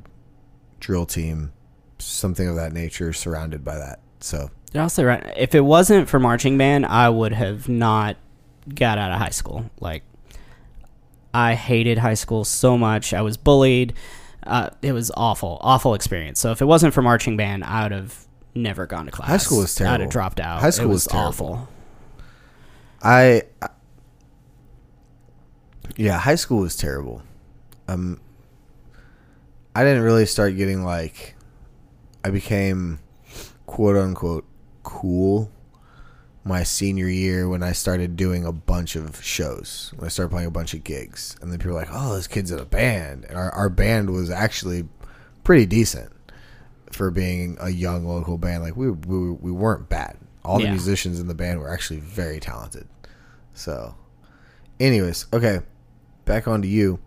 drill 0.79 1.05
team, 1.05 1.51
something 1.99 2.47
of 2.47 2.55
that 2.55 2.73
nature, 2.73 3.13
surrounded 3.13 3.63
by 3.63 3.77
that. 3.77 3.99
So 4.19 4.49
You're 4.73 4.83
also 4.83 5.03
right. 5.03 5.33
If 5.37 5.53
it 5.55 5.61
wasn't 5.61 6.09
for 6.09 6.19
marching 6.19 6.57
band, 6.57 6.85
I 6.85 7.09
would 7.09 7.33
have 7.33 7.69
not 7.69 8.17
got 8.73 8.97
out 8.97 9.11
of 9.11 9.17
high 9.19 9.29
school. 9.29 9.69
Like, 9.79 10.03
I 11.33 11.53
hated 11.53 11.97
high 11.97 12.13
school 12.13 12.43
so 12.45 12.77
much. 12.77 13.13
I 13.13 13.21
was 13.21 13.37
bullied. 13.37 13.93
Uh, 14.45 14.69
it 14.81 14.91
was 14.93 15.11
awful, 15.17 15.57
awful 15.61 15.93
experience. 15.95 16.39
So 16.39 16.51
if 16.51 16.61
it 16.61 16.65
wasn't 16.65 16.93
for 16.93 17.01
marching 17.01 17.35
band, 17.35 17.63
I 17.63 17.83
would 17.83 17.91
have 17.91 18.25
never 18.53 18.85
gone 18.85 19.05
to 19.05 19.11
class. 19.11 19.27
High 19.29 19.37
school 19.37 19.59
was 19.59 19.73
terrible. 19.75 19.93
I'd 19.95 20.01
have 20.01 20.09
dropped 20.09 20.39
out. 20.39 20.61
High 20.61 20.69
school 20.69 20.85
it 20.85 20.89
was 20.89 21.05
was 21.05 21.11
terrible. 21.11 21.27
awful. 21.29 21.67
I, 23.03 23.43
I- 23.61 23.69
yeah, 25.97 26.17
high 26.19 26.35
school 26.35 26.59
was 26.61 26.75
terrible. 26.75 27.21
Um, 27.87 28.19
I 29.75 29.83
didn't 29.83 30.03
really 30.03 30.25
start 30.25 30.55
getting 30.57 30.83
like, 30.83 31.35
I 32.23 32.31
became 32.31 32.99
quote 33.65 33.95
unquote 33.95 34.45
cool 34.83 35.49
my 36.47 36.61
senior 36.63 37.07
year 37.09 37.49
when 37.49 37.63
I 37.63 37.71
started 37.71 38.15
doing 38.15 38.45
a 38.45 38.51
bunch 38.51 38.95
of 38.95 39.21
shows. 39.23 39.91
When 39.95 40.05
I 40.05 40.09
started 40.09 40.29
playing 40.29 40.47
a 40.47 40.51
bunch 40.51 40.73
of 40.75 40.83
gigs, 40.83 41.35
and 41.41 41.51
then 41.51 41.57
people 41.57 41.73
were 41.73 41.79
like, 41.79 41.89
"Oh, 41.91 42.15
this 42.15 42.27
kid's 42.27 42.51
in 42.51 42.59
a 42.59 42.65
band," 42.65 43.25
and 43.25 43.37
our 43.37 43.49
our 43.51 43.69
band 43.69 44.11
was 44.11 44.29
actually 44.29 44.87
pretty 45.43 45.65
decent 45.65 46.11
for 46.91 47.09
being 47.11 47.57
a 47.59 47.69
young 47.69 48.05
local 48.05 48.37
band. 48.37 48.61
Like 48.63 48.75
we 48.77 48.91
we, 48.91 49.31
we 49.31 49.51
weren't 49.51 49.89
bad. 49.89 50.17
All 50.43 50.59
the 50.59 50.65
Yeah. 50.65 50.71
musicians 50.71 51.19
in 51.19 51.27
the 51.27 51.33
band 51.33 51.59
were 51.59 51.73
actually 51.73 51.99
very 51.99 52.39
talented. 52.39 52.87
So, 53.55 53.95
anyways, 54.79 55.25
okay, 55.33 55.61
back 56.25 56.47
on 56.47 56.61
to 56.61 56.67
you. 56.67 56.99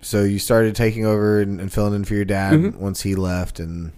So 0.00 0.24
you 0.24 0.38
started 0.38 0.74
taking 0.74 1.04
over 1.06 1.40
and, 1.40 1.60
and 1.60 1.72
filling 1.72 1.94
in 1.94 2.04
for 2.04 2.14
your 2.14 2.24
dad 2.24 2.54
Mhm. 2.54 2.76
once 2.76 3.02
he 3.02 3.14
left, 3.14 3.60
and 3.60 3.92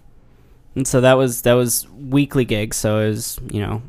And 0.74 0.86
so 0.86 1.00
that 1.00 1.14
was 1.14 1.42
that 1.42 1.54
was 1.54 1.88
weekly 1.90 2.44
gigs. 2.44 2.76
So 2.76 3.00
it 3.00 3.08
was 3.10 3.38
you 3.50 3.60
know 3.60 3.82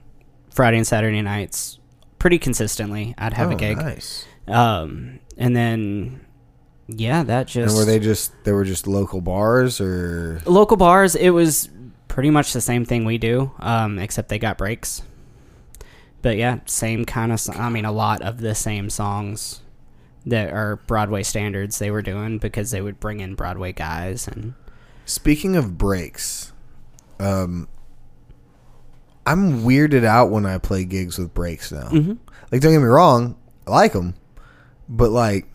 Friday 0.52 0.78
and 0.78 0.88
Saturday 0.88 1.22
nights, 1.22 1.80
pretty 2.20 2.38
consistently. 2.38 3.16
I'd 3.18 3.34
have 3.34 3.50
oh, 3.50 3.54
a 3.54 3.56
gig. 3.56 3.78
Nice. 3.78 4.26
Um, 4.48 5.20
and 5.38 5.56
then 5.56 6.26
yeah, 6.88 7.24
that 7.24 7.48
just 7.48 7.76
And 7.76 7.78
were 7.78 7.92
they 7.92 8.00
just 8.00 8.32
they 8.44 8.52
were 8.52 8.66
just 8.66 8.88
local 8.88 9.22
bars 9.22 9.82
or 9.82 10.42
local 10.46 10.78
bars 10.78 11.16
it 11.16 11.32
was 11.32 11.70
pretty 12.08 12.30
much 12.30 12.54
the 12.54 12.62
same 12.62 12.86
thing 12.86 13.06
we 13.06 13.18
do 13.18 13.52
um, 13.60 14.00
except 14.00 14.30
they 14.30 14.40
got 14.40 14.58
breaks 14.58 15.02
but 16.22 16.38
yeah 16.38 16.60
same 16.66 17.04
kind 17.04 17.34
of 17.34 17.42
i 17.56 17.68
mean 17.68 17.84
a 17.84 17.92
lot 17.92 18.22
of 18.22 18.40
the 18.40 18.56
same 18.56 18.90
songs 18.90 19.62
that 20.26 20.54
are 20.54 20.78
broadway 20.88 21.22
standards 21.22 21.78
they 21.80 21.92
were 21.92 22.02
doing 22.02 22.38
because 22.38 22.72
they 22.72 22.80
would 22.80 23.00
bring 23.02 23.20
in 23.20 23.36
broadway 23.36 23.74
guys 23.74 24.28
and 24.28 24.54
Speaking 25.06 25.56
of 25.56 25.78
breaks, 25.78 26.52
um, 27.20 27.68
I'm 29.26 29.64
weirded 29.64 30.04
out 30.06 30.30
when 30.30 30.46
I 30.46 30.58
play 30.58 30.86
gigs 30.86 31.18
with 31.18 31.34
breaks 31.34 31.72
now. 31.72 31.90
Mhm. 31.90 32.18
Like, 32.52 32.62
don't 32.62 32.72
get 32.74 32.80
me 32.80 32.86
wrong, 32.86 33.36
I 33.68 33.72
like 33.72 33.94
them, 33.94 34.14
but 34.88 35.10
like, 35.12 35.48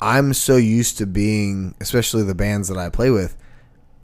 I'm 0.00 0.34
so 0.34 0.56
used 0.56 0.98
to 0.98 1.06
being, 1.06 1.74
especially 1.80 2.22
the 2.24 2.34
bands 2.34 2.68
that 2.68 2.76
I 2.78 2.88
play 2.90 3.10
with, 3.10 3.36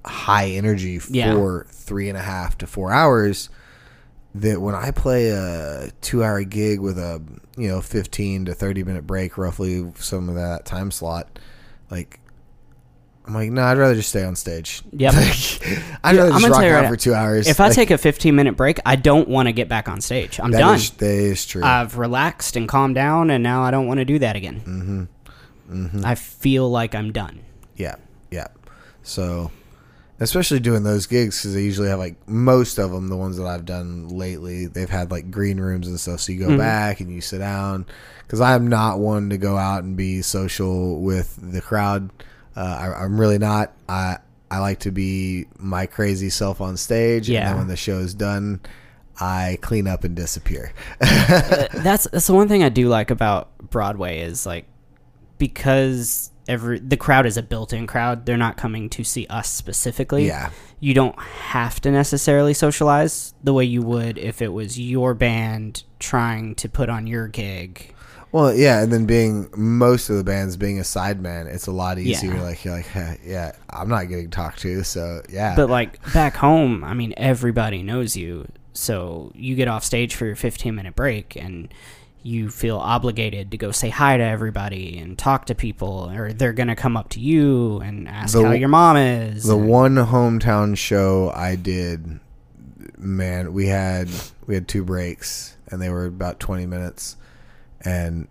high 0.04 0.48
energy 0.50 0.98
for 0.98 1.12
Yeah. 1.12 1.62
three 1.70 2.08
and 2.08 2.16
a 2.16 2.22
half 2.22 2.56
to 2.58 2.66
four 2.66 2.92
hours. 2.92 3.48
That 4.34 4.62
when 4.62 4.74
I 4.74 4.92
play 4.92 5.28
a 5.28 5.90
two-hour 6.00 6.44
gig 6.44 6.80
with 6.80 6.98
a 6.98 7.20
you 7.58 7.68
know 7.68 7.82
15 7.82 8.46
to 8.46 8.54
30 8.54 8.82
minute 8.82 9.06
break, 9.06 9.36
roughly 9.36 9.92
some 9.98 10.30
of 10.30 10.36
that 10.36 10.64
time 10.64 10.90
slot, 10.90 11.38
like 11.90 12.18
I'm 13.26 13.34
like, 13.34 13.50
no, 13.50 13.62
I'd 13.62 13.78
rather 13.78 13.94
just 13.94 14.08
stay 14.08 14.24
on 14.24 14.34
stage. 14.36 14.82
Yep. 14.92 15.14
Like, 15.14 15.24
I'd 16.04 16.16
Yeah, 16.16 16.22
rather 16.22 16.32
I'm 16.34 16.40
just 16.40 16.52
rock 16.52 16.64
out 16.64 16.80
right 16.82 16.88
for 16.88 16.96
two 16.96 17.14
hours. 17.14 17.46
if 17.46 17.60
i 17.60 17.66
Like, 17.68 17.74
take 17.76 17.90
a 17.92 17.98
15 17.98 18.34
minute 18.34 18.56
break 18.56 18.80
i 18.84 18.96
don't 18.96 19.28
want 19.28 19.46
to 19.46 19.52
get 19.52 19.68
back 19.68 19.88
on 19.88 20.00
stage 20.00 20.40
i'm 20.40 20.50
that 20.50 20.58
done 20.58 20.74
is- 20.74 20.90
that 20.90 21.06
is 21.08 21.46
true. 21.46 21.62
i've 21.62 21.96
relaxed 21.98 22.56
and 22.56 22.68
calmed 22.68 22.96
down 22.96 23.30
and 23.30 23.42
now 23.44 23.62
i 23.62 23.70
don't 23.70 23.86
want 23.86 23.98
to 23.98 24.04
do 24.04 24.18
that 24.18 24.34
again 24.34 25.08
mm-hmm. 25.70 25.84
Mm-hmm. 25.84 26.04
i 26.04 26.14
feel 26.16 26.68
like 26.68 26.94
i'm 26.96 27.12
done 27.12 27.40
Yeah, 27.76 27.94
yeah. 28.32 28.48
So, 29.04 29.50
especially 30.20 30.60
doing 30.60 30.82
those 30.82 31.06
gigs 31.06 31.40
because 31.40 31.54
they 31.54 31.62
usually 31.62 31.88
have 31.88 31.98
like 31.98 32.16
most 32.28 32.78
of 32.78 32.90
them, 32.92 33.08
the 33.08 33.16
ones 33.16 33.36
that 33.36 33.46
I've 33.46 33.64
done 33.64 34.08
lately, 34.08 34.66
they've 34.66 34.88
had 34.90 35.10
like 35.10 35.30
green 35.30 35.58
rooms 35.58 35.88
and 35.88 35.98
stuff. 35.98 36.20
So 36.20 36.30
you 36.32 36.38
go 36.40 36.48
Mhm. 36.52 36.58
back 36.58 37.00
and 37.00 37.10
you 37.12 37.20
sit 37.20 37.38
down. 37.38 37.84
Because 38.22 38.40
I 38.40 38.54
am 38.54 38.68
not 38.68 39.00
one 39.00 39.30
to 39.30 39.38
go 39.38 39.56
out 39.56 39.82
and 39.82 39.96
be 39.96 40.22
social 40.22 41.00
with 41.00 41.36
the 41.42 41.60
crowd. 41.60 42.10
Uh, 42.56 42.60
I, 42.96 43.04
I'm 43.04 43.18
really 43.20 43.38
not. 43.38 43.72
I 43.88 44.18
I 44.50 44.58
like 44.58 44.80
to 44.80 44.90
be 44.90 45.46
my 45.58 45.86
crazy 45.86 46.28
self 46.30 46.60
on 46.60 46.76
stage. 46.76 47.28
And 47.28 47.34
Yeah. 47.34 47.48
then 47.48 47.56
when 47.58 47.68
the 47.68 47.76
show's 47.76 48.12
done, 48.14 48.60
I 49.20 49.58
clean 49.62 49.86
up 49.86 50.04
and 50.04 50.14
disappear. 50.14 50.72
Uh, 51.00 51.68
that's 51.74 52.04
that's 52.12 52.26
the 52.26 52.34
one 52.34 52.48
thing 52.48 52.62
I 52.62 52.68
do 52.68 52.88
like 52.88 53.10
about 53.10 53.56
Broadway 53.70 54.20
is 54.20 54.44
like 54.44 54.66
because 55.38 56.30
every 56.48 56.78
the 56.78 56.96
crowd 56.96 57.26
is 57.26 57.36
a 57.36 57.42
built-in 57.42 57.86
crowd. 57.86 58.26
They're 58.26 58.36
not 58.36 58.56
coming 58.56 58.88
to 58.90 59.04
see 59.04 59.26
us 59.28 59.48
specifically. 59.50 60.26
yeah. 60.26 60.50
You 60.80 60.94
don't 60.94 61.18
have 61.18 61.80
to 61.82 61.92
necessarily 61.92 62.54
socialize 62.54 63.34
the 63.44 63.52
way 63.54 63.64
you 63.64 63.82
would 63.82 64.18
if 64.18 64.42
it 64.42 64.48
was 64.52 64.80
your 64.80 65.14
band 65.14 65.84
trying 66.00 66.56
to 66.56 66.68
put 66.68 66.88
on 66.88 67.06
your 67.06 67.28
gig. 67.28 67.94
Well, 68.32 68.54
yeah, 68.54 68.82
and 68.82 68.90
then 68.90 69.04
being 69.04 69.50
most 69.54 70.08
of 70.08 70.16
the 70.16 70.24
bands 70.24 70.56
being 70.56 70.78
a 70.78 70.82
sideman, 70.82 71.46
it's 71.52 71.66
a 71.66 71.70
lot 71.72 71.98
easier. 71.98 72.34
Yeah. 72.34 72.42
Like 72.42 72.64
you're 72.64 72.74
like, 72.74 72.88
"Huh, 72.88 73.14
yeah, 73.24 73.52
I'm 73.68 73.88
not 73.88 74.04
getting 74.08 74.30
talked 74.30 74.60
to, 74.60 74.82
so 74.84 75.20
yeah. 75.28 75.54
But 75.54 75.68
like 75.68 76.02
back 76.14 76.34
home, 76.36 76.82
I 76.82 76.94
mean 76.94 77.12
everybody 77.18 77.82
knows 77.82 78.16
you. 78.16 78.48
So 78.72 79.32
you 79.34 79.54
get 79.54 79.68
off 79.68 79.84
stage 79.84 80.14
for 80.14 80.24
your 80.24 80.34
15-minute 80.34 80.96
break 80.96 81.36
and 81.36 81.68
you 82.22 82.48
feel 82.48 82.78
obligated 82.78 83.50
to 83.50 83.58
go 83.58 83.70
say 83.70 83.90
hi 83.90 84.16
to 84.16 84.22
everybody 84.22 84.96
and 84.96 85.18
talk 85.18 85.44
to 85.46 85.54
people 85.54 86.10
or 86.14 86.32
they're 86.32 86.52
going 86.54 86.68
to 86.68 86.76
come 86.76 86.96
up 86.96 87.08
to 87.10 87.20
you 87.20 87.80
and 87.80 88.08
ask 88.08 88.32
The- 88.32 88.44
how 88.44 88.52
your 88.52 88.68
mom 88.68 88.96
is. 88.96 89.42
the 89.44 89.58
and- 89.58 89.68
one 89.68 89.94
hometown 89.96 90.74
show 90.78 91.30
I 91.34 91.56
did, 91.56 92.18
man, 92.96 93.52
we 93.52 93.66
had 93.66 94.08
we 94.46 94.54
had 94.54 94.68
two 94.68 94.84
breaks, 94.84 95.56
and 95.68 95.82
they 95.82 95.90
were 95.90 96.06
about 96.06 96.40
20 96.40 96.64
minutes, 96.64 97.16
and 97.84 98.28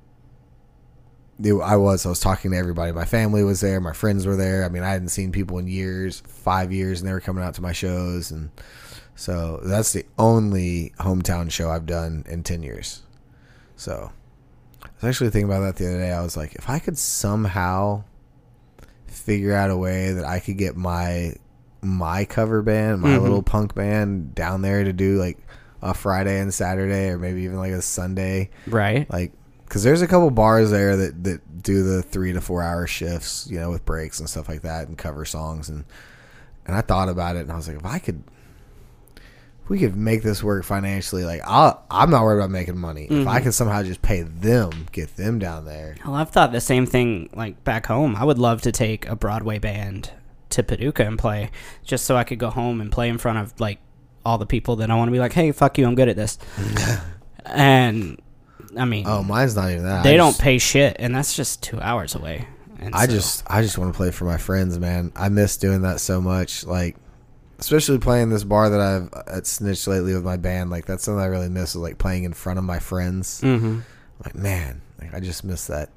it- 1.43 1.53
I 1.53 1.75
was 1.75 2.05
I 2.05 2.09
was 2.09 2.19
talking 2.19 2.51
to 2.51 2.57
everybody. 2.57 2.91
My 2.91 3.05
family 3.05 3.43
was 3.43 3.61
there, 3.61 3.79
my 3.81 3.93
friends 3.93 4.25
were 4.25 4.35
there. 4.35 4.63
I 4.63 4.69
mean, 4.69 4.83
I 4.83 4.89
hadn't 4.91 5.09
seen 5.09 5.31
people 5.31 5.57
in 5.57 5.67
years, 5.67 6.21
five 6.27 6.71
years, 6.71 6.99
and 7.01 7.07
they 7.09 7.13
were 7.13 7.19
coming 7.21 7.43
out 7.43 7.53
to 7.55 7.61
my 7.61 7.71
shows, 7.71 8.31
and 8.31 8.49
so 9.15 9.59
that's 9.63 9.93
the 9.93 10.05
only 10.19 10.93
hometown 10.99 11.51
show 11.51 11.69
I've 11.69 11.85
done 11.85 12.23
in 12.29 12.43
10 12.43 12.63
years. 12.63 13.01
So 13.75 14.11
I 14.83 14.87
was 15.01 15.09
actually 15.09 15.29
thinking 15.31 15.49
about 15.49 15.61
that 15.61 15.75
the 15.77 15.87
other 15.89 15.97
day. 15.99 16.11
I 16.11 16.21
was 16.21 16.37
like, 16.37 16.53
if 16.55 16.69
I 16.69 16.79
could 16.79 16.97
somehow 16.97 18.03
figure 19.07 19.53
out 19.53 19.69
a 19.69 19.77
way 19.77 20.13
that 20.13 20.25
I 20.25 20.39
could 20.39 20.57
get 20.57 20.75
my 20.75 21.35
my 21.83 22.25
cover 22.25 22.61
band, 22.61 23.01
my 23.01 23.17
Mhm. 23.17 23.21
little 23.23 23.41
punk 23.41 23.73
band 23.73 24.35
down 24.35 24.61
there 24.61 24.83
to 24.83 24.93
do 24.93 25.17
like 25.17 25.39
a 25.81 25.95
Friday 25.95 26.39
and 26.39 26.53
Saturday 26.53 27.09
or 27.09 27.17
maybe 27.17 27.41
even 27.41 27.57
like 27.57 27.71
a 27.71 27.81
Sunday 27.81 28.51
right? 28.67 29.09
like 29.11 29.31
because 29.71 29.83
there's 29.83 30.01
a 30.01 30.07
couple 30.07 30.29
bars 30.31 30.69
there 30.69 30.97
that 30.97 31.23
that 31.23 31.63
do 31.63 31.81
the 31.83 32.01
three 32.03 32.33
to 32.33 32.41
four 32.41 32.61
hour 32.61 32.85
shifts 32.85 33.47
you 33.49 33.57
know 33.57 33.69
with 33.71 33.85
breaks 33.85 34.19
and 34.19 34.29
stuff 34.29 34.49
like 34.49 34.63
that 34.63 34.89
and 34.89 34.97
cover 34.97 35.23
songs 35.23 35.69
and 35.69 35.85
and 36.67 36.75
I 36.75 36.81
thought 36.81 37.07
about 37.07 37.37
it 37.37 37.43
and 37.43 37.51
I 37.51 37.55
was 37.55 37.67
like 37.69 37.77
if 37.77 37.85
I 37.85 37.99
could 37.99 38.21
if 39.15 39.69
we 39.69 39.79
could 39.79 39.95
make 39.95 40.23
this 40.23 40.43
work 40.43 40.65
financially 40.65 41.23
like 41.23 41.39
I'll, 41.45 41.81
I'm 41.89 42.09
not 42.09 42.23
worried 42.23 42.39
about 42.39 42.49
making 42.49 42.77
money 42.77 43.05
if 43.09 43.25
I 43.27 43.39
Mhm. 43.39 43.43
could 43.43 43.53
somehow 43.53 43.81
just 43.83 44.01
pay 44.01 44.23
them 44.23 44.87
get 44.91 45.15
them 45.15 45.39
down 45.39 45.63
there 45.65 45.95
Well, 46.05 46.15
I've 46.15 46.31
thought 46.31 46.51
the 46.51 46.59
same 46.59 46.85
thing 46.85 47.29
like 47.33 47.63
back 47.63 47.85
home. 47.85 48.15
I 48.17 48.25
would 48.25 48.39
love 48.39 48.61
to 48.63 48.71
take 48.73 49.07
a 49.07 49.15
Broadway 49.15 49.57
band 49.57 50.11
to 50.49 50.63
Paducah 50.63 51.05
and 51.05 51.17
play 51.17 51.49
just 51.85 52.03
so 52.05 52.17
I 52.17 52.25
could 52.25 52.39
go 52.39 52.49
home 52.49 52.81
and 52.81 52.91
play 52.91 53.07
in 53.07 53.17
front 53.17 53.37
of 53.37 53.57
like 53.59 53.79
all 54.25 54.37
the 54.37 54.45
people 54.45 54.75
that 54.77 54.91
I 54.91 54.95
want 54.95 55.07
to 55.07 55.11
be 55.13 55.19
like, 55.19 55.31
"Hey, 55.33 55.51
fuck 55.53 55.77
you, 55.77 55.87
I'm 55.87 55.95
good 55.95 56.09
at 56.09 56.15
this." 56.17 56.37
and 57.45 58.19
I 58.77 58.85
mean, 58.85 59.05
oh 59.07 59.21
mine's 59.23 59.55
not 59.55 59.69
even 59.71 59.83
that 59.85 60.03
they 60.03 60.13
I 60.13 60.17
don't 60.17 60.31
just- 60.31 60.41
pay 60.41 60.57
shit 60.57 60.95
and 60.99 61.13
that's 61.15 61.35
just 61.35 61.61
2 61.63 61.79
hours 61.81 62.15
away. 62.15 62.47
And 62.79 62.95
I 62.95 63.05
so- 63.05 63.11
just 63.13 63.43
I 63.47 63.61
just 63.61 63.77
want 63.77 63.93
to 63.93 63.97
play 63.97 64.11
for 64.11 64.25
my 64.25 64.37
friends, 64.37 64.79
man. 64.79 65.11
I 65.15 65.29
miss 65.29 65.57
doing 65.57 65.81
that 65.83 65.99
so 65.99 66.19
much. 66.21 66.65
Like 66.65 66.95
especially 67.59 67.99
playing 67.99 68.29
this 68.29 68.43
bar 68.43 68.69
that 68.69 68.79
I've 68.81 69.13
at 69.27 69.45
Snitch 69.45 69.85
lately 69.87 70.13
with 70.15 70.23
my 70.23 70.37
band. 70.37 70.69
Like 70.71 70.85
that's 70.85 71.03
something 71.03 71.21
I 71.21 71.27
really 71.27 71.49
miss 71.49 71.71
is 71.71 71.75
like 71.77 71.97
playing 71.97 72.23
in 72.23 72.33
front 72.33 72.57
of 72.59 72.65
my 72.65 72.79
friends. 72.79 73.41
Mhm. 73.41 73.81
Like 74.25 74.35
man, 74.35 74.81
like 74.99 75.13
I 75.13 75.19
just 75.19 75.43
miss 75.43 75.67
that. 75.67 75.89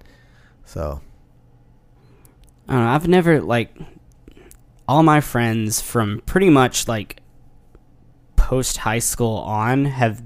So 0.66 1.00
I 2.68 2.72
don't 2.72 2.84
know. 2.84 2.90
I've 2.90 3.08
never 3.08 3.40
like 3.40 3.74
all 4.88 5.02
my 5.02 5.20
friends 5.20 5.80
from 5.80 6.20
pretty 6.26 6.50
much 6.50 6.86
like 6.88 7.20
post 8.36 8.78
high 8.78 8.98
school 8.98 9.38
on 9.38 9.86
have 9.86 10.22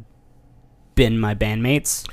been 0.97 1.19
my 1.21 1.35
bandmates, 1.35 2.05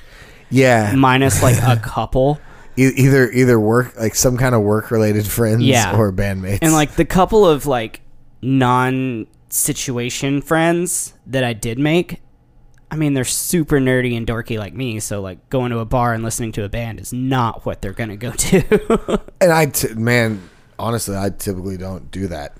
Yeah, 0.49 0.93
minus 0.95 1.41
like 1.43 1.57
a 1.61 1.79
couple. 1.83 2.39
E- 2.77 2.91
either 2.95 3.31
either 3.31 3.59
work 3.59 3.97
like 3.97 4.15
some 4.15 4.37
kind 4.37 4.53
of 4.53 4.61
work 4.61 4.91
related 4.91 5.25
friends 5.25 5.63
Yeah. 5.63 5.95
or 5.97 6.11
bandmates. 6.11 6.59
And 6.61 6.73
like 6.73 6.95
the 6.95 7.05
couple 7.05 7.45
of 7.47 7.65
like 7.65 8.01
non 8.41 9.27
situation 9.49 10.41
friends 10.41 11.13
that 11.27 11.43
I 11.43 11.53
did 11.53 11.79
make, 11.79 12.21
I 12.91 12.97
mean, 12.97 13.13
they're 13.13 13.23
super 13.23 13.79
nerdy 13.79 14.15
and 14.17 14.27
dorky 14.27 14.59
like 14.59 14.73
me. 14.73 14.99
So 14.99 15.21
like 15.21 15.49
going 15.49 15.71
to 15.71 15.79
a 15.79 15.85
bar 15.85 16.13
and 16.13 16.23
listening 16.23 16.51
to 16.53 16.63
a 16.63 16.69
band 16.69 16.99
is 16.99 17.11
not 17.13 17.65
what 17.65 17.81
they're 17.81 17.93
gonna 17.93 18.17
go 18.17 18.31
to. 18.37 19.21
and 19.41 19.51
I 19.51 19.67
t- 19.67 19.93
man, 19.95 20.41
honestly, 20.77 21.15
I 21.15 21.29
typically 21.29 21.77
don't 21.77 22.11
do 22.11 22.27
that. 22.27 22.55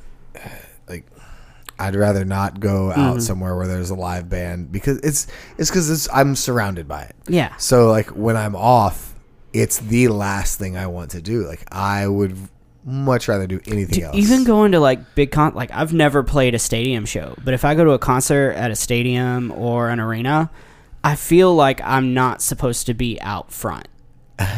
I'd 1.78 1.96
rather 1.96 2.24
not 2.26 2.60
go 2.60 2.90
Mm-hmm. 2.90 3.00
out 3.02 3.22
somewhere 3.22 3.56
where 3.56 3.68
there's 3.68 3.90
a 3.90 3.96
live 3.96 4.30
band 4.30 4.72
because 4.72 4.98
it's 5.00 5.28
it's 5.58 5.70
because 5.70 5.90
it's 5.90 6.08
I'm 6.14 6.36
surrounded 6.36 6.88
by 6.88 7.04
it. 7.04 7.16
yeah. 7.28 7.56
So 7.58 7.90
like 7.92 8.08
when 8.10 8.38
I'm 8.38 8.56
off, 8.56 9.14
it's 9.54 9.78
the 9.80 10.08
last 10.10 10.58
thing 10.60 10.78
I 10.78 10.88
want 10.88 11.12
to 11.12 11.22
do. 11.22 11.46
Like 11.48 11.64
I 11.72 12.08
would 12.08 12.38
much 12.84 13.28
rather 13.28 13.48
do 13.48 13.60
anything 13.68 14.04
else. 14.04 14.16
Even 14.16 14.44
going 14.44 14.72
to 14.74 14.80
like 14.80 15.16
big 15.16 15.32
con, 15.32 15.54
like 15.56 15.72
I've 15.74 15.92
never 15.94 16.22
played 16.24 16.54
a 16.56 16.60
stadium 16.60 17.06
show, 17.06 17.36
but 17.44 17.54
if 17.54 17.66
I 17.66 17.74
go 17.76 17.84
to 17.84 17.92
a 17.92 18.00
concert 18.00 18.52
at 18.52 18.70
a 18.72 18.76
stadium 18.76 19.52
or 19.52 19.90
an 19.90 20.00
arena, 20.00 20.52
I 21.04 21.16
feel 21.16 21.54
like 21.56 21.82
I'm 21.82 22.14
not 22.14 22.42
supposed 22.42 22.86
to 22.86 22.94
be 22.94 23.20
out 23.22 23.52
front. 23.52 23.88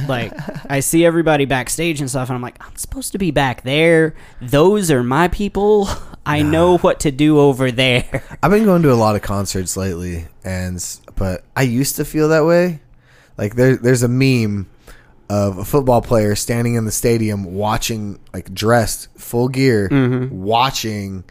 Like 0.07 0.33
I 0.69 0.81
see 0.81 1.05
everybody 1.05 1.45
backstage 1.45 2.01
and 2.01 2.09
stuff, 2.09 2.29
and 2.29 2.35
I'm 2.35 2.41
like, 2.41 2.57
I'm 2.59 2.75
supposed 2.75 3.11
to 3.13 3.17
be 3.17 3.31
back 3.31 3.61
there. 3.61 4.13
Those 4.41 4.91
are 4.91 5.03
my 5.03 5.27
people. 5.29 5.87
I 6.27 6.41
know 6.41 6.77
what 6.77 6.99
to 7.01 7.11
do 7.11 7.39
over 7.39 7.71
there. 7.71 8.23
I've 8.43 8.51
been 8.51 8.65
going 8.65 8.81
to 8.83 8.91
a 8.91 8.95
lot 8.95 9.15
of 9.15 9.21
concerts 9.21 9.77
lately, 9.77 10.25
and 10.43 10.83
but 11.15 11.43
I 11.55 11.63
used 11.63 11.95
to 11.97 12.05
feel 12.05 12.29
that 12.29 12.45
way. 12.45 12.81
Like 13.37 13.55
there, 13.55 13.75
there's 13.77 14.03
a 14.03 14.07
meme 14.07 14.69
of 15.29 15.57
a 15.57 15.65
football 15.65 16.01
player 16.01 16.35
standing 16.35 16.75
in 16.75 16.85
the 16.85 16.91
stadium 16.91 17.43
watching, 17.43 18.19
like 18.33 18.53
dressed 18.53 19.09
full 19.19 19.47
gear, 19.49 19.89
Mm-hmm. 19.89 20.41
watching 20.41 21.23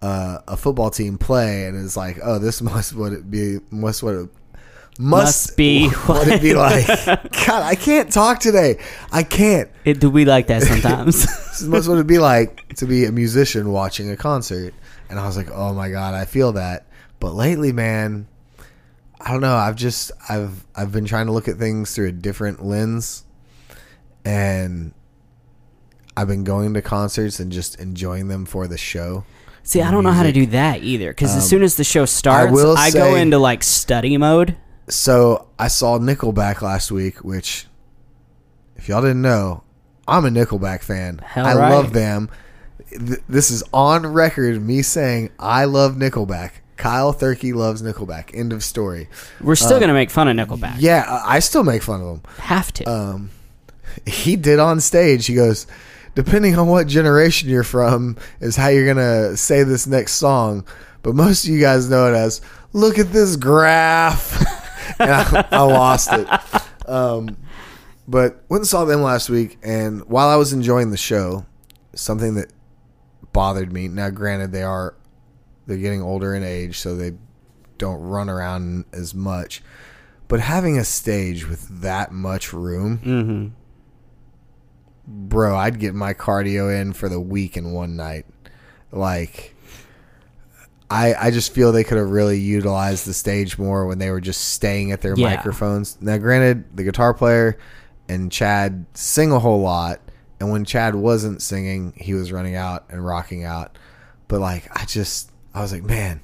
uh, 0.00 0.38
a 0.48 0.56
football 0.56 0.90
team 0.90 1.18
play, 1.18 1.66
and 1.66 1.82
it's 1.84 1.96
like, 1.96 2.18
oh, 2.22 2.38
this 2.38 2.60
must 2.70 2.94
what 2.94 3.12
it 3.12 3.30
be, 3.30 3.58
must 3.70 4.02
what 4.02 4.14
it 4.14 4.28
must, 4.98 5.48
Must 5.48 5.56
be 5.56 5.88
what 6.06 6.28
it 6.28 6.42
be 6.42 6.54
like. 6.54 6.86
God, 6.86 7.62
I 7.62 7.74
can't 7.74 8.12
talk 8.12 8.40
today. 8.40 8.78
I 9.10 9.22
can't. 9.22 9.70
It, 9.84 10.00
do 10.00 10.10
we 10.10 10.24
like 10.24 10.48
that 10.48 10.62
sometimes? 10.62 11.26
This 11.52 11.62
must 11.62 11.86
what 11.86 11.94
it'd 11.94 12.06
be 12.06 12.18
like 12.18 12.66
to 12.76 12.86
be 12.86 13.04
a 13.04 13.12
musician 13.12 13.72
watching 13.72 14.10
a 14.10 14.16
concert. 14.16 14.72
And 15.10 15.18
I 15.18 15.26
was 15.26 15.36
like, 15.36 15.50
oh 15.50 15.74
my 15.74 15.90
god, 15.90 16.14
I 16.14 16.24
feel 16.24 16.52
that. 16.52 16.86
But 17.20 17.34
lately, 17.34 17.72
man, 17.72 18.26
I 19.20 19.30
don't 19.30 19.42
know. 19.42 19.54
I've 19.54 19.76
just 19.76 20.12
I've 20.28 20.64
I've 20.74 20.92
been 20.92 21.04
trying 21.04 21.26
to 21.26 21.32
look 21.32 21.48
at 21.48 21.58
things 21.58 21.94
through 21.94 22.08
a 22.08 22.12
different 22.12 22.64
lens, 22.64 23.24
and 24.24 24.94
I've 26.16 26.26
been 26.26 26.42
going 26.42 26.74
to 26.74 26.82
concerts 26.82 27.38
and 27.38 27.52
just 27.52 27.78
enjoying 27.78 28.28
them 28.28 28.46
for 28.46 28.66
the 28.66 28.78
show. 28.78 29.24
See, 29.62 29.80
I 29.80 29.90
don't 29.90 30.04
know 30.04 30.10
how 30.10 30.24
to 30.24 30.32
do 30.32 30.46
that 30.46 30.82
either. 30.82 31.10
Because 31.10 31.36
as 31.36 31.44
um, 31.44 31.48
soon 31.48 31.62
as 31.62 31.76
the 31.76 31.84
show 31.84 32.04
starts, 32.04 32.48
I, 32.48 32.50
will 32.50 32.76
go 32.92 33.14
into 33.14 33.38
like 33.38 33.62
study 33.62 34.16
mode. 34.16 34.56
So 34.88 35.48
I 35.58 35.68
saw 35.68 35.98
Nickelback 35.98 36.60
last 36.62 36.90
week, 36.90 37.18
which, 37.24 37.66
if 38.76 38.88
y'all 38.88 39.00
didn't 39.02 39.22
know, 39.22 39.62
I'm 40.08 40.24
a 40.24 40.28
Nickelback 40.28 40.82
fan. 40.82 41.18
Hell 41.18 41.46
I 41.46 41.54
right. 41.54 41.70
love 41.70 41.92
them. 41.92 42.28
Th- 42.90 43.20
This 43.28 43.50
is 43.50 43.62
on 43.72 44.06
record. 44.06 44.60
Me 44.62 44.82
saying 44.82 45.30
I 45.38 45.64
love 45.64 45.94
Nickelback. 45.94 46.52
Kyle 46.76 47.14
Thurkey 47.14 47.54
loves 47.54 47.80
Nickelback. 47.80 48.36
End 48.36 48.52
of 48.52 48.64
story. 48.64 49.08
We're 49.40 49.54
still 49.54 49.78
gonna 49.78 49.92
make 49.94 50.10
fun 50.10 50.26
of 50.26 50.36
Nickelback. 50.36 50.76
Yeah, 50.78 51.04
I 51.08 51.36
I 51.36 51.38
still 51.38 51.62
make 51.62 51.82
fun 51.82 52.00
of 52.00 52.06
him. 52.16 52.22
Have 52.38 52.72
to. 52.74 52.84
Um, 52.90 53.30
he 54.06 54.34
did 54.34 54.58
on 54.58 54.80
stage. 54.80 55.26
He 55.26 55.34
goes, 55.34 55.66
depending 56.16 56.58
on 56.58 56.66
what 56.66 56.88
generation 56.88 57.48
you're 57.48 57.62
from, 57.62 58.16
is 58.40 58.56
how 58.56 58.66
you're 58.68 58.92
gonna 58.92 59.36
say 59.36 59.62
this 59.62 59.86
next 59.86 60.14
song. 60.14 60.66
But 61.02 61.14
most 61.14 61.44
of 61.44 61.50
you 61.50 61.60
guys 61.60 61.88
know 61.88 62.12
it 62.12 62.16
as 62.16 62.40
"Look 62.72 62.98
at 62.98 63.12
this 63.12 63.36
graph," 63.36 64.42
I, 64.98 65.46
I 65.52 65.62
lost 65.62 66.12
it. 66.12 66.28
Um, 66.88 67.36
but 68.08 68.44
went 68.48 68.62
and 68.62 68.66
saw 68.66 68.84
them 68.84 69.02
last 69.02 69.30
week, 69.30 69.58
and 69.62 70.04
while 70.08 70.28
I 70.28 70.36
was 70.36 70.52
enjoying 70.52 70.90
the 70.90 70.96
show, 70.96 71.46
something 71.94 72.34
that 72.34 72.52
bothered 73.32 73.72
me. 73.72 73.88
Now, 73.88 74.10
granted, 74.10 74.52
they 74.52 74.62
are 74.62 74.94
they're 75.66 75.78
getting 75.78 76.02
older 76.02 76.34
in 76.34 76.42
age, 76.42 76.78
so 76.78 76.96
they 76.96 77.12
don't 77.78 78.00
run 78.00 78.28
around 78.28 78.84
as 78.92 79.14
much. 79.14 79.62
But 80.28 80.40
having 80.40 80.78
a 80.78 80.84
stage 80.84 81.48
with 81.48 81.82
that 81.82 82.12
much 82.12 82.52
room, 82.52 82.98
mm-hmm. 82.98 83.48
bro, 85.28 85.56
I'd 85.56 85.78
get 85.78 85.94
my 85.94 86.14
cardio 86.14 86.80
in 86.80 86.92
for 86.92 87.08
the 87.08 87.20
week 87.20 87.56
in 87.56 87.72
one 87.72 87.96
night. 87.96 88.26
Like, 88.90 89.51
I 90.92 91.14
I 91.28 91.30
just 91.30 91.52
feel 91.54 91.72
they 91.72 91.84
could 91.84 91.98
have 91.98 92.10
really 92.10 92.38
utilized 92.38 93.06
the 93.06 93.14
stage 93.14 93.58
more 93.58 93.86
when 93.86 93.98
they 93.98 94.10
were 94.10 94.20
just 94.20 94.52
staying 94.52 94.92
at 94.92 95.00
their 95.00 95.14
Yeah. 95.16 95.30
microphones. 95.30 95.96
Now, 96.00 96.18
granted, 96.18 96.64
the 96.76 96.84
guitar 96.84 97.14
player 97.14 97.58
and 98.08 98.30
Chad 98.30 98.86
sing 98.94 99.32
a 99.32 99.38
whole 99.38 99.60
lot, 99.60 100.00
and 100.40 100.50
when 100.50 100.64
Chad 100.64 100.94
wasn't 100.94 101.40
singing, 101.42 101.92
he 101.96 102.14
was 102.14 102.30
running 102.32 102.54
out 102.56 102.84
and 102.90 103.04
rocking 103.04 103.44
out. 103.44 103.78
But 104.28 104.40
like, 104.40 104.68
I 104.78 104.84
just 104.84 105.30
I 105.54 105.60
was 105.60 105.72
like, 105.72 105.84
man, 105.84 106.20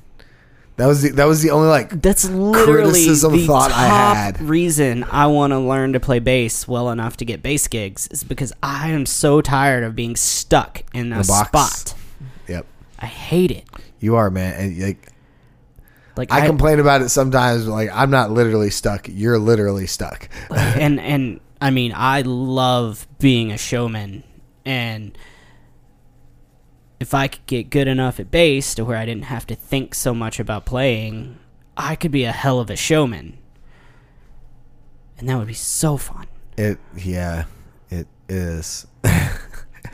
that 0.76 0.87
was 0.87 1.02
the, 1.02 1.11
that 1.11 1.24
was 1.26 1.42
the 1.42 1.50
only 1.50 1.68
like 1.68 2.00
That's 2.02 2.24
literally 2.28 2.90
criticism 3.04 3.33
the 3.33 3.46
thought 3.46 3.70
I 3.72 3.88
top 3.88 4.16
had. 4.16 4.40
reason 4.42 5.04
I 5.04 5.26
want 5.26 5.52
to 5.52 5.59
learn 5.59 5.92
to 5.94 6.00
play 6.00 6.18
bass 6.18 6.66
well 6.68 6.90
enough 6.90 7.16
to 7.18 7.24
get 7.24 7.42
bass 7.42 7.68
gigs 7.68 8.07
is 8.09 8.24
because 8.24 8.52
I 8.62 8.90
am 8.90 9.04
so 9.07 9.40
tired 9.40 9.83
of 9.85 9.94
being 9.96 10.16
stuck 10.16 10.83
in 10.94 11.12
a 11.12 11.22
spot. 11.24 11.94
Yep, 12.48 12.64
I 13.00 13.07
hate 13.07 13.50
it. 13.50 13.64
You 14.00 14.16
are 14.16 14.30
man, 14.30 14.54
and 14.54 14.78
like 14.80 15.12
Like 16.16 16.32
I 16.32 16.46
complain 16.46 16.80
about 16.80 17.02
it 17.02 17.08
sometimes. 17.08 17.66
Like 17.66 17.90
I'm 17.92 18.11
not 18.11 18.30
literally 18.30 18.70
stuck. 18.70 19.08
You're 19.08 19.38
literally 19.38 19.87
stuck. 19.87 20.28
and 20.50 21.00
and 21.12 21.40
I 21.61 21.70
mean 21.70 21.92
I 21.94 22.22
love 22.22 23.06
being 23.18 23.52
a 23.52 23.58
showman 23.58 24.24
and 24.64 25.16
if 27.00 27.14
I 27.14 27.28
could 27.28 27.46
get 27.46 27.70
good 27.70 27.88
enough 27.88 28.18
at 28.18 28.30
bass 28.30 28.74
to 28.74 28.84
where 28.84 28.96
I 28.96 29.06
didn't 29.06 29.24
have 29.26 29.46
to 29.46 29.54
think 29.54 29.94
so 29.94 30.12
much 30.12 30.40
about 30.40 30.66
playing, 30.66 31.38
I 31.76 31.94
could 31.94 32.11
be 32.11 32.24
a 32.24 32.32
hell 32.32 32.58
of 32.58 32.70
a 32.70 32.76
showman. 32.76 33.38
And 35.16 35.28
that 35.28 35.38
would 35.38 35.46
be 35.46 35.54
so 35.54 35.96
fun. 35.96 36.26
It 36.56 36.78
yeah, 36.96 37.44
it 37.90 38.08
is. 38.28 38.87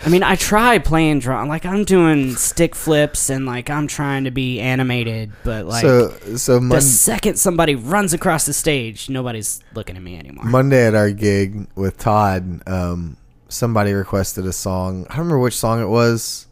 I 0.05 0.09
mean, 0.11 0.23
I 0.23 0.37
try 0.37 0.79
playing 0.79 1.21
drum, 1.21 1.49
like 1.49 1.64
I'm 1.64 1.85
doing 1.85 2.37
stick 2.37 2.75
flips 2.75 3.31
and 3.31 3.47
like 3.47 3.71
I'm 3.71 3.87
trying 3.87 4.25
to 4.25 4.31
be 4.31 4.61
animated, 4.61 5.33
but 5.45 5.64
like 5.64 5.83
so 5.83 6.11
so 6.37 6.59
the 6.59 6.81
second 6.81 7.38
somebody 7.38 7.75
runs 7.75 8.12
across 8.12 8.45
the 8.45 8.53
stage, 8.53 9.09
nobody's 9.09 9.61
looking 9.75 9.97
at 9.97 10.03
me 10.03 10.19
anymore. 10.19 10.45
Monday 10.45 10.87
at 10.87 10.95
our 10.95 11.11
gig 11.11 11.69
with 11.75 11.97
Todd, 11.97 12.62
um, 12.69 13.17
somebody 13.49 13.93
requested 13.93 14.45
a 14.47 14.53
song. 14.53 15.07
I 15.09 15.17
don't 15.17 15.21
remember 15.21 15.38
which 15.38 15.57
song 15.57 15.81
it 15.81 15.88
was. 15.88 16.49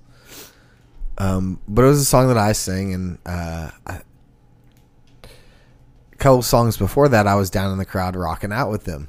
Um, 1.19 1.61
but 1.69 1.83
it 1.83 1.89
was 1.89 2.01
a 2.01 2.05
song 2.07 2.29
that 2.29 2.39
I 2.39 2.53
sing, 2.53 2.95
and 2.95 3.19
uh, 3.27 3.71
I, 3.87 4.01
a 5.23 6.17
couple 6.17 6.43
songs 6.43 6.77
before 6.79 7.09
that, 7.11 7.27
I 7.27 7.35
was 7.35 7.51
down 7.51 7.71
in 7.71 7.79
the 7.79 7.85
crowd 7.85 8.17
rocking 8.17 8.51
out 8.51 8.71
with 8.71 8.85
them, 8.85 9.09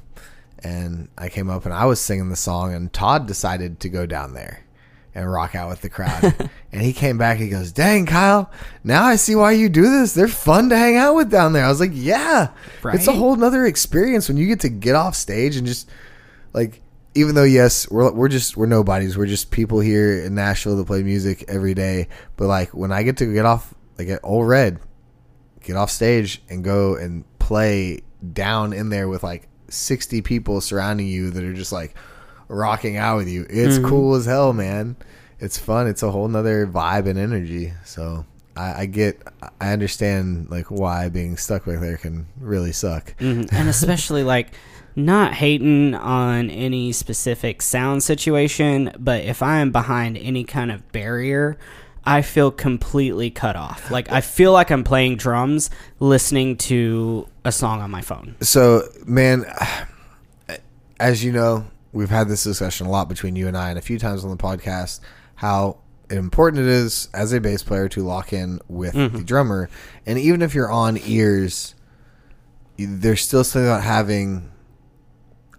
and 0.64 1.08
I 1.18 1.28
came 1.28 1.50
up 1.50 1.66
and 1.66 1.74
I 1.74 1.84
was 1.84 2.00
singing 2.00 2.30
the 2.30 2.36
song, 2.36 2.74
and 2.74 2.92
Todd 2.92 3.26
decided 3.26 3.80
to 3.80 3.88
go 3.90 4.06
down 4.06 4.32
there 4.32 4.64
and 5.14 5.30
rock 5.30 5.54
out 5.54 5.68
with 5.68 5.82
the 5.82 5.90
crowd, 5.90 6.50
and 6.72 6.82
he 6.82 6.92
came 6.92 7.18
back. 7.18 7.36
He 7.36 7.50
goes, 7.50 7.70
"Dang, 7.70 8.06
Kyle, 8.06 8.50
now 8.82 9.04
I 9.04 9.16
see 9.16 9.36
why 9.36 9.52
you 9.52 9.68
do 9.68 9.82
this. 9.82 10.14
They're 10.14 10.26
fun 10.26 10.70
to 10.70 10.76
hang 10.76 10.96
out 10.96 11.14
with 11.14 11.30
down 11.30 11.52
there." 11.52 11.64
I 11.64 11.68
was 11.68 11.80
like, 11.80 11.92
"Yeah, 11.92 12.48
it's 12.96 13.06
a 13.06 13.12
whole 13.12 13.36
nother 13.36 13.66
experience 13.66 14.26
when 14.26 14.38
you 14.38 14.46
get 14.46 14.60
to 14.60 14.70
get 14.70 14.96
off 14.96 15.14
stage 15.14 15.56
and 15.56 15.66
just 15.66 15.88
like." 16.52 16.80
Even 17.16 17.36
though 17.36 17.44
yes, 17.44 17.88
we're 17.88 18.10
we're 18.10 18.26
just 18.26 18.56
we're 18.56 18.66
nobodies. 18.66 19.16
We're 19.16 19.26
just 19.26 19.52
people 19.52 19.78
here 19.78 20.24
in 20.24 20.34
Nashville 20.34 20.76
that 20.78 20.86
play 20.86 21.04
music 21.04 21.44
every 21.46 21.72
day. 21.72 22.08
But 22.34 22.48
like 22.48 22.74
when 22.74 22.90
I 22.90 23.04
get 23.04 23.18
to 23.18 23.32
get 23.32 23.44
off 23.44 23.72
like 23.96 24.08
at 24.08 24.18
Ole 24.24 24.42
Red, 24.42 24.80
get 25.62 25.76
off 25.76 25.92
stage 25.92 26.42
and 26.48 26.64
go 26.64 26.96
and 26.96 27.22
play 27.38 28.00
down 28.32 28.72
in 28.72 28.88
there 28.88 29.06
with 29.06 29.22
like 29.22 29.48
60 29.74 30.22
people 30.22 30.60
surrounding 30.60 31.06
you 31.06 31.30
that 31.30 31.44
are 31.44 31.52
just 31.54 31.72
like 31.72 31.94
rocking 32.48 32.96
out 32.96 33.16
with 33.16 33.28
you. 33.28 33.46
It's 33.48 33.78
cool 33.78 34.14
as 34.14 34.26
hell, 34.26 34.52
man. 34.52 34.96
It's 35.38 35.58
fun. 35.58 35.86
It's 35.86 36.02
a 36.02 36.10
whole 36.10 36.28
nother 36.28 36.66
vibe 36.66 37.08
and 37.08 37.18
energy. 37.18 37.72
So 37.84 38.24
I, 38.56 38.82
I 38.82 38.86
get, 38.86 39.20
I 39.60 39.72
understand 39.72 40.50
like 40.50 40.70
why 40.70 41.08
being 41.08 41.36
stuck 41.36 41.66
back 41.66 41.80
there 41.80 41.96
can 41.96 42.26
really 42.40 42.72
suck. 42.72 43.14
Mhm. 43.18 43.48
and 43.52 43.68
especially 43.68 44.22
like 44.22 44.52
not 44.96 45.34
hating 45.34 45.94
on 45.94 46.50
any 46.50 46.92
specific 46.92 47.62
sound 47.62 48.02
situation, 48.02 48.92
but 48.98 49.22
if 49.24 49.42
I 49.42 49.58
am 49.58 49.72
behind 49.72 50.16
any 50.16 50.44
kind 50.44 50.70
of 50.70 50.90
barrier, 50.92 51.58
I 52.06 52.22
feel 52.22 52.50
completely 52.50 53.30
cut 53.30 53.56
off. 53.56 53.90
Like 53.90 54.10
I 54.12 54.20
feel 54.20 54.52
like 54.52 54.70
I'm 54.70 54.84
playing 54.84 55.16
drums 55.16 55.70
listening 56.00 56.56
to 56.58 57.26
a 57.44 57.52
song 57.52 57.80
on 57.80 57.90
my 57.90 58.02
phone. 58.02 58.36
So, 58.40 58.82
man, 59.06 59.44
as 61.00 61.24
you 61.24 61.32
know, 61.32 61.66
we've 61.92 62.10
had 62.10 62.28
this 62.28 62.44
discussion 62.44 62.86
a 62.86 62.90
lot 62.90 63.08
between 63.08 63.36
you 63.36 63.48
and 63.48 63.56
I, 63.56 63.70
and 63.70 63.78
a 63.78 63.82
few 63.82 63.98
times 63.98 64.24
on 64.24 64.30
the 64.30 64.36
podcast, 64.36 65.00
how 65.36 65.78
important 66.10 66.62
it 66.62 66.68
is 66.68 67.08
as 67.14 67.32
a 67.32 67.40
bass 67.40 67.62
player 67.62 67.88
to 67.88 68.02
lock 68.02 68.32
in 68.32 68.60
with 68.68 68.94
Mm-hmm. 68.94 69.16
the 69.18 69.24
drummer. 69.24 69.70
And 70.06 70.18
even 70.18 70.42
if 70.42 70.54
you're 70.54 70.70
on 70.70 70.98
ears, 71.06 71.74
there's 72.76 73.22
still 73.22 73.44
something 73.44 73.66
about 73.68 73.82
having 73.82 74.50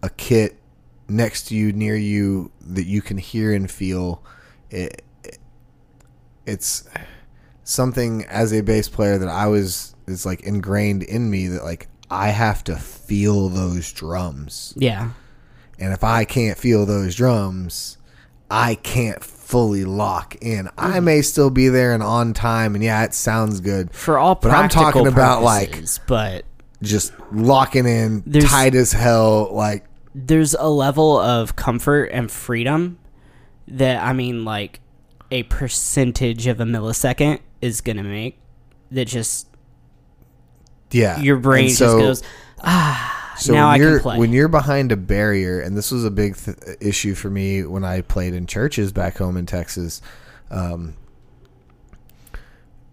a 0.04 0.10
kit 0.10 0.58
next 1.08 1.48
to 1.48 1.56
you, 1.56 1.72
near 1.74 1.96
you, 1.96 2.52
that 2.62 2.86
you 2.86 3.02
can 3.02 3.18
hear 3.18 3.54
and 3.54 3.70
feel. 3.70 4.24
It, 4.70 4.78
it- 4.78 5.02
it's 6.46 6.88
something 7.64 8.24
as 8.26 8.54
a 8.54 8.62
bass 8.62 8.88
player 8.90 9.18
that 9.18 9.28
I 9.30 9.48
was 9.48 9.96
is 10.08 10.26
like 10.26 10.42
ingrained 10.42 11.04
in 11.04 11.30
me 11.30 11.48
that 11.48 11.64
like 11.64 11.88
I 12.12 12.28
have 12.30 12.64
to 12.66 12.76
feel 12.76 13.50
those 13.50 13.92
drums. 13.92 14.74
Yeah. 14.78 15.12
And 15.80 15.92
if 15.92 16.04
I 16.04 16.24
can't 16.26 16.58
feel 16.58 16.86
those 16.86 17.16
drums, 17.16 17.98
I 18.50 18.76
can't 18.76 19.24
fully 19.24 19.84
lock 19.86 20.36
in. 20.42 20.70
I 20.78 20.92
Mm-hmm. 20.94 21.06
may 21.06 21.22
still 21.24 21.50
be 21.50 21.68
there 21.68 21.94
and 21.94 22.04
on 22.04 22.34
time 22.34 22.76
and 22.76 22.84
yeah, 22.84 23.04
it 23.04 23.14
sounds 23.14 23.60
good. 23.62 23.92
For 23.92 24.18
all 24.20 24.36
But 24.36 24.52
I'm 24.52 24.70
talking 24.70 25.08
about, 25.08 25.42
like- 25.42 25.84
but 26.08 26.46
Just 26.84 27.14
locking 27.32 27.88
in 27.88 28.22
tight 28.42 28.76
as 28.76 28.92
hell 28.94 29.50
like 29.54 29.86
there's 30.14 30.54
a 30.54 30.70
level 30.70 31.18
of 31.20 31.56
comfort 31.56 32.06
and 32.14 32.30
freedom 32.32 33.00
that 33.68 34.02
I 34.04 34.14
mean 34.14 34.46
like 34.46 34.80
a 35.32 35.44
percentage 35.44 36.48
of 36.48 36.60
a 36.60 36.64
millisecond 36.66 37.40
is 37.62 37.82
going 37.82 37.98
to 37.98 38.04
make 38.04 38.38
that 38.92 39.06
just 39.08 39.48
yeah. 40.92 41.20
your 41.20 41.38
brain 41.38 41.70
so- 41.70 42.00
just 42.00 42.24
goes 42.24 42.32
ah 42.64 43.34
So 43.38 43.54
now 43.54 43.68
when 43.70 43.74
I 43.74 43.84
you're 43.84 43.92
can 43.94 44.00
play. 44.02 44.18
when 44.20 44.32
you're 44.32 44.48
behind 44.48 44.92
a 44.92 44.98
barrier, 44.98 45.60
and 45.60 45.76
this 45.76 45.92
was 45.92 46.06
a 46.06 46.12
big 46.12 46.38
th- 46.38 46.58
issue 46.80 47.16
for 47.16 47.30
me 47.30 47.64
when 47.66 47.84
I 47.84 48.02
played 48.02 48.34
in 48.34 48.46
churches 48.48 48.92
back 48.94 49.18
home 49.18 49.36
in 49.36 49.46
Texas. 49.46 50.02
Um, 50.50 50.96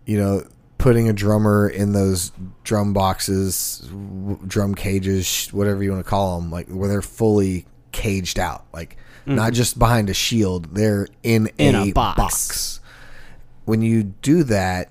you 0.04 0.18
know, 0.18 0.42
putting 0.78 1.08
a 1.08 1.12
drummer 1.12 1.68
in 1.68 1.92
those 1.92 2.32
drum 2.64 2.92
boxes, 2.92 3.78
w- 3.88 4.38
drum 4.46 4.74
cages, 4.74 5.48
whatever 5.52 5.82
you 5.82 5.92
want 5.92 6.04
to 6.04 6.10
call 6.10 6.40
them, 6.40 6.50
like 6.50 6.66
where 6.68 6.88
they're 6.88 7.02
fully 7.02 7.66
caged 7.92 8.38
out, 8.38 8.64
like 8.72 8.96
not 9.26 9.52
just 9.52 9.78
behind 9.78 10.10
a 10.10 10.14
shield, 10.14 10.74
they're 10.74 11.08
in, 11.22 11.44
Mm-hmm. 11.44 11.60
In 11.60 11.74
a, 11.74 11.82
a 11.84 11.92
box. 11.92 12.16
box. 12.16 12.80
When 13.64 13.82
you 13.82 14.02
do 14.02 14.42
that, 14.44 14.90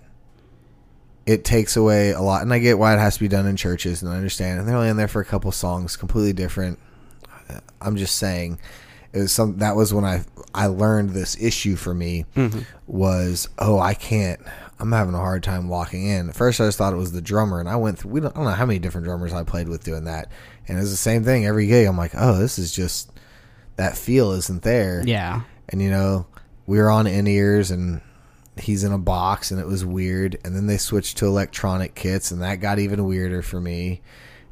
it 1.25 1.43
takes 1.43 1.75
away 1.75 2.11
a 2.11 2.21
lot, 2.21 2.41
and 2.41 2.53
I 2.53 2.59
get 2.59 2.79
why 2.79 2.93
it 2.93 2.99
has 2.99 3.15
to 3.15 3.19
be 3.19 3.27
done 3.27 3.45
in 3.45 3.55
churches, 3.55 4.01
and 4.01 4.11
I 4.11 4.15
understand. 4.15 4.59
And 4.59 4.67
they're 4.67 4.75
only 4.75 4.89
in 4.89 4.97
there 4.97 5.07
for 5.07 5.21
a 5.21 5.25
couple 5.25 5.51
songs, 5.51 5.95
completely 5.95 6.33
different. 6.33 6.79
I'm 7.81 7.97
just 7.97 8.15
saying, 8.15 8.59
it 9.13 9.19
was 9.19 9.31
some 9.33 9.57
that 9.57 9.75
was 9.75 9.93
when 9.93 10.05
I 10.05 10.23
I 10.55 10.67
learned 10.67 11.09
this 11.09 11.35
issue 11.41 11.75
for 11.75 11.93
me 11.93 12.25
was 12.87 13.49
oh 13.59 13.77
I 13.77 13.93
can't 13.93 14.39
I'm 14.79 14.91
having 14.93 15.13
a 15.13 15.17
hard 15.19 15.43
time 15.43 15.67
walking 15.67 16.05
in. 16.07 16.29
At 16.29 16.35
first 16.35 16.61
I 16.61 16.65
just 16.65 16.77
thought 16.77 16.93
it 16.93 16.97
was 16.97 17.11
the 17.11 17.21
drummer, 17.21 17.59
and 17.59 17.67
I 17.67 17.75
went 17.75 17.99
through 17.99 18.11
we 18.11 18.21
don't, 18.21 18.31
I 18.33 18.39
don't 18.39 18.45
know 18.45 18.51
how 18.51 18.65
many 18.65 18.79
different 18.79 19.05
drummers 19.05 19.33
I 19.33 19.43
played 19.43 19.67
with 19.67 19.83
doing 19.83 20.05
that, 20.05 20.31
and 20.67 20.77
it 20.77 20.81
was 20.81 20.91
the 20.91 20.97
same 20.97 21.23
thing 21.25 21.45
every 21.45 21.67
gig. 21.67 21.87
I'm 21.87 21.97
like 21.97 22.13
oh 22.15 22.37
this 22.37 22.57
is 22.57 22.71
just 22.71 23.10
that 23.81 23.97
feel 23.97 24.31
isn't 24.31 24.63
there. 24.63 25.03
yeah. 25.05 25.41
And 25.69 25.81
you 25.81 25.89
know, 25.89 26.27
we 26.67 26.77
were 26.77 26.89
on 26.89 27.07
in 27.07 27.27
ears 27.27 27.71
and 27.71 28.01
he's 28.57 28.83
in 28.83 28.91
a 28.91 28.97
box 28.97 29.51
and 29.51 29.59
it 29.59 29.65
was 29.65 29.85
weird. 29.85 30.37
And 30.43 30.55
then 30.55 30.67
they 30.67 30.77
switched 30.77 31.17
to 31.17 31.25
electronic 31.25 31.95
kits 31.95 32.31
and 32.31 32.41
that 32.41 32.57
got 32.57 32.77
even 32.79 33.05
weirder 33.05 33.41
for 33.41 33.59
me. 33.61 34.01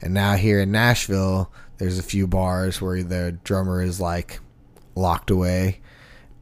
And 0.02 0.14
now 0.14 0.36
here 0.36 0.62
in 0.62 0.72
Nashville, 0.72 1.52
there's 1.78 2.00
a 2.00 2.04
few 2.04 2.26
bars 2.26 2.82
where 2.82 3.04
the 3.04 3.34
drummer 3.44 3.82
is 3.82 4.00
like 4.00 4.40
locked 4.96 5.30
away 5.30 5.82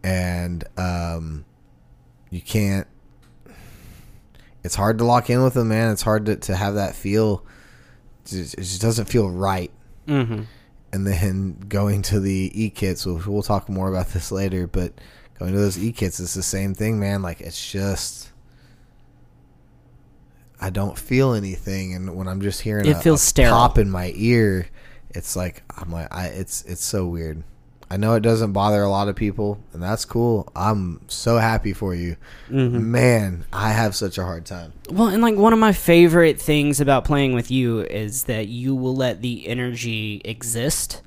and 0.03 0.63
um 0.77 1.45
you 2.29 2.41
can't 2.41 2.87
it's 4.63 4.75
hard 4.75 4.97
to 4.97 5.05
lock 5.05 5.29
in 5.29 5.43
with 5.43 5.53
them, 5.53 5.69
man. 5.69 5.91
It's 5.91 6.01
hard 6.01 6.25
to, 6.25 6.35
to 6.35 6.55
have 6.55 6.75
that 6.75 6.95
feel. 6.95 7.45
It 8.25 8.29
just, 8.29 8.53
it 8.55 8.61
just 8.61 8.81
doesn't 8.81 9.05
feel 9.05 9.29
right 9.29 9.71
Mm-hmm. 10.07 10.43
And 10.97 11.05
then 11.05 11.59
going 11.69 12.01
to 12.01 12.19
the 12.19 12.51
e 12.55 12.71
kits. 12.71 13.05
We'll, 13.05 13.21
we'll 13.27 13.43
talk 13.43 13.69
more 13.69 13.87
about 13.87 14.07
this 14.09 14.31
later, 14.31 14.65
but 14.65 14.93
going 15.37 15.53
to 15.53 15.59
those 15.59 15.77
e 15.77 15.91
kits 15.91 16.19
is 16.19 16.33
the 16.33 16.41
same 16.41 16.73
thing, 16.73 16.99
man. 16.99 17.21
Like 17.21 17.39
it's 17.39 17.71
just 17.71 18.31
I 20.59 20.71
don't 20.71 20.97
feel 20.97 21.33
anything, 21.33 21.93
and 21.93 22.15
when 22.15 22.27
I'm 22.27 22.41
just 22.41 22.61
hearing 22.61 22.87
It 22.87 22.97
a, 22.97 22.99
feels 22.99 23.21
a 23.21 23.25
sterile. 23.25 23.53
pop 23.53 23.77
in 23.77 23.91
my 23.91 24.11
ear, 24.15 24.67
it's 25.11 25.35
like 25.35 25.61
I'm 25.77 25.91
like 25.91 26.07
I 26.13 26.27
it's 26.27 26.63
it's 26.63 26.83
so 26.83 27.05
weird. 27.05 27.43
I 27.89 27.95
know 27.97 28.15
it 28.15 28.19
doesn't 28.21 28.51
bother 28.51 28.81
a 28.81 28.89
lot 28.89 29.07
of 29.07 29.15
people, 29.15 29.59
and 29.71 29.81
that's 29.81 30.03
cool. 30.03 30.51
I'm 30.55 30.99
so 31.07 31.37
happy 31.37 31.71
for 31.73 31.95
you, 31.95 32.17
Mm-hmm. 32.49 32.91
man. 32.91 33.45
I 33.53 33.69
have 33.71 33.95
such 33.95 34.17
a 34.17 34.23
hard 34.23 34.45
time. 34.45 34.73
Well, 34.89 35.07
and 35.07 35.21
like 35.21 35.35
one 35.35 35.53
of 35.53 35.59
my 35.59 35.71
favorite 35.71 36.39
things 36.41 36.81
about 36.81 37.05
playing 37.05 37.33
with 37.33 37.49
you 37.49 37.79
is 37.81 38.25
that 38.25 38.47
you 38.49 38.75
will 38.75 38.95
let 38.95 39.21
the 39.21 39.47
energy 39.47 40.21
exist. 40.25 41.01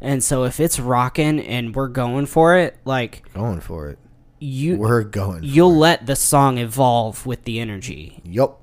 And 0.00 0.22
so 0.24 0.44
if 0.44 0.58
it's 0.60 0.80
rocking 0.80 1.38
and 1.40 1.74
we're 1.74 1.88
going 1.88 2.26
for 2.26 2.56
it, 2.56 2.76
like 2.84 3.22
Going 3.34 3.60
for 3.60 3.88
it. 3.90 3.98
you 4.40 4.76
We're 4.76 5.04
going. 5.04 5.40
you'll 5.44 5.76
let 5.76 6.06
the 6.06 6.16
song 6.16 6.58
evolve 6.58 7.26
with 7.26 7.44
the 7.44 7.60
energy. 7.60 8.20
Yep. 8.24 8.56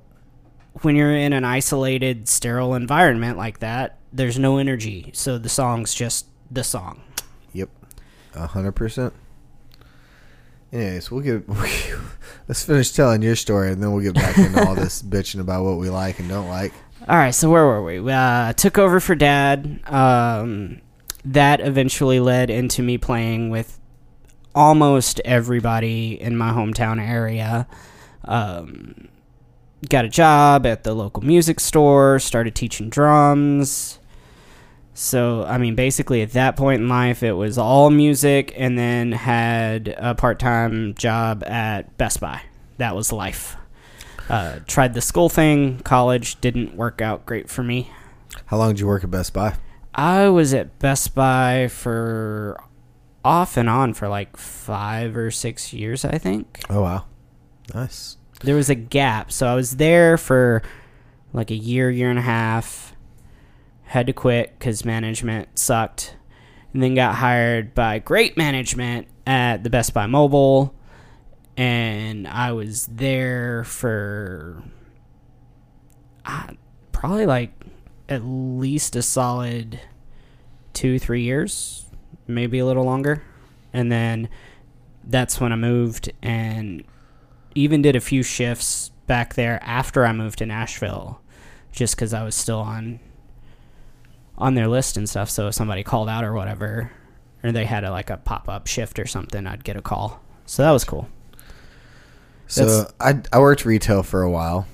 When 0.82 0.94
you're 0.94 1.16
in 1.16 1.32
an 1.32 1.44
isolated, 1.44 2.28
sterile 2.28 2.74
environment 2.74 3.38
like 3.38 3.60
that, 3.60 3.98
there's 4.12 4.38
no 4.38 4.58
energy. 4.58 5.10
So 5.14 5.38
the 5.38 5.48
song's 5.48 5.94
just 5.94 6.26
the 6.50 6.62
song. 6.64 7.00
Hundred 8.36 8.72
percent. 8.72 9.12
Anyways, 10.72 11.10
we'll 11.10 11.20
get 11.22 11.48
let's 12.48 12.64
finish 12.64 12.90
telling 12.92 13.22
your 13.22 13.36
story, 13.36 13.70
and 13.72 13.82
then 13.82 13.92
we'll 13.92 14.02
get 14.02 14.14
back 14.14 14.36
into 14.38 14.66
all 14.66 14.74
this 14.74 15.02
bitching 15.14 15.40
about 15.40 15.64
what 15.64 15.78
we 15.78 15.88
like 15.90 16.18
and 16.18 16.28
don't 16.28 16.48
like. 16.48 16.72
All 17.08 17.16
right, 17.16 17.30
so 17.34 17.50
where 17.50 17.64
were 17.64 17.82
we? 17.84 18.00
We, 18.00 18.12
Uh, 18.12 18.52
took 18.54 18.78
over 18.78 19.00
for 19.00 19.14
dad. 19.14 19.80
Um, 19.86 20.80
that 21.24 21.60
eventually 21.60 22.20
led 22.20 22.50
into 22.50 22.82
me 22.82 22.98
playing 22.98 23.50
with 23.50 23.78
almost 24.54 25.20
everybody 25.24 26.20
in 26.20 26.36
my 26.36 26.50
hometown 26.50 27.00
area. 27.00 27.66
Um, 28.24 29.08
got 29.88 30.04
a 30.04 30.08
job 30.08 30.66
at 30.66 30.84
the 30.84 30.94
local 30.94 31.22
music 31.22 31.60
store, 31.60 32.18
started 32.18 32.54
teaching 32.54 32.88
drums. 32.88 33.98
So, 34.98 35.44
I 35.44 35.58
mean, 35.58 35.74
basically 35.74 36.22
at 36.22 36.32
that 36.32 36.56
point 36.56 36.80
in 36.80 36.88
life, 36.88 37.22
it 37.22 37.34
was 37.34 37.58
all 37.58 37.90
music 37.90 38.54
and 38.56 38.78
then 38.78 39.12
had 39.12 39.94
a 39.98 40.14
part 40.14 40.38
time 40.38 40.94
job 40.94 41.44
at 41.44 41.98
Best 41.98 42.18
Buy. 42.18 42.40
That 42.78 42.96
was 42.96 43.12
life. 43.12 43.56
Uh, 44.30 44.60
tried 44.66 44.94
the 44.94 45.02
school 45.02 45.28
thing, 45.28 45.80
college 45.80 46.40
didn't 46.40 46.76
work 46.76 47.02
out 47.02 47.26
great 47.26 47.50
for 47.50 47.62
me. 47.62 47.90
How 48.46 48.56
long 48.56 48.70
did 48.70 48.80
you 48.80 48.86
work 48.86 49.04
at 49.04 49.10
Best 49.10 49.34
Buy? 49.34 49.56
I 49.94 50.30
was 50.30 50.54
at 50.54 50.78
Best 50.78 51.14
Buy 51.14 51.68
for 51.68 52.58
off 53.22 53.58
and 53.58 53.68
on 53.68 53.92
for 53.92 54.08
like 54.08 54.34
five 54.38 55.14
or 55.14 55.30
six 55.30 55.74
years, 55.74 56.06
I 56.06 56.16
think. 56.16 56.62
Oh 56.70 56.80
wow, 56.80 57.04
nice. 57.74 58.16
There 58.40 58.56
was 58.56 58.70
a 58.70 58.74
gap, 58.74 59.30
so 59.30 59.46
I 59.46 59.54
was 59.54 59.76
there 59.76 60.16
for 60.16 60.62
like 61.34 61.50
a 61.50 61.54
year, 61.54 61.90
year 61.90 62.08
and 62.08 62.18
a 62.18 62.22
half. 62.22 62.95
Had 63.96 64.08
to 64.08 64.12
quit 64.12 64.52
because 64.58 64.84
management 64.84 65.58
sucked, 65.58 66.16
and 66.74 66.82
then 66.82 66.94
got 66.94 67.14
hired 67.14 67.74
by 67.74 67.98
great 67.98 68.36
management 68.36 69.08
at 69.26 69.64
the 69.64 69.70
Best 69.70 69.94
Buy 69.94 70.06
Mobile, 70.06 70.74
and 71.56 72.28
I 72.28 72.52
was 72.52 72.84
there 72.92 73.64
for 73.64 74.62
uh, 76.26 76.48
probably 76.92 77.24
like 77.24 77.54
at 78.06 78.22
least 78.22 78.96
a 78.96 79.02
solid 79.02 79.80
two, 80.74 80.98
three 80.98 81.22
years, 81.22 81.86
maybe 82.26 82.58
a 82.58 82.66
little 82.66 82.84
longer, 82.84 83.22
and 83.72 83.90
then 83.90 84.28
that's 85.04 85.40
when 85.40 85.52
I 85.52 85.56
moved 85.56 86.12
and 86.20 86.84
even 87.54 87.80
did 87.80 87.96
a 87.96 88.00
few 88.00 88.22
shifts 88.22 88.90
back 89.06 89.36
there 89.36 89.58
after 89.62 90.04
I 90.04 90.12
moved 90.12 90.40
to 90.40 90.44
Nashville, 90.44 91.22
just 91.72 91.96
because 91.96 92.12
I 92.12 92.24
was 92.24 92.34
still 92.34 92.60
on 92.60 93.00
on 94.38 94.54
their 94.54 94.68
list 94.68 94.96
and 94.96 95.08
stuff. 95.08 95.30
So 95.30 95.48
if 95.48 95.54
somebody 95.54 95.82
called 95.82 96.08
out 96.08 96.24
or 96.24 96.32
whatever, 96.32 96.90
or 97.42 97.52
they 97.52 97.64
had 97.64 97.84
a, 97.84 97.90
like 97.90 98.10
a 98.10 98.16
pop 98.16 98.48
up 98.48 98.66
shift 98.66 98.98
or 98.98 99.06
something, 99.06 99.46
I'd 99.46 99.64
get 99.64 99.76
a 99.76 99.82
call. 99.82 100.22
So 100.46 100.62
that 100.62 100.70
was 100.70 100.84
cool. 100.84 101.08
So 102.46 102.88
I 103.00 103.20
I 103.32 103.40
worked 103.40 103.64
retail 103.64 104.02
for 104.02 104.22
a 104.22 104.30
while. 104.30 104.66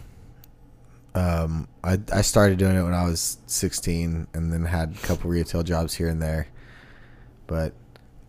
Um, 1.15 1.69
I 1.83 1.99
I 2.13 2.23
started 2.23 2.59
doing 2.59 2.77
it 2.77 2.83
when 2.83 2.95
I 2.95 3.05
was 3.05 3.39
16, 3.47 4.29
and 4.35 4.53
then 4.53 4.65
had 4.65 4.95
a 4.95 5.07
couple 5.07 5.31
retail 5.31 5.63
jobs 5.63 5.95
here 5.95 6.09
and 6.09 6.21
there. 6.21 6.49
But 7.47 7.73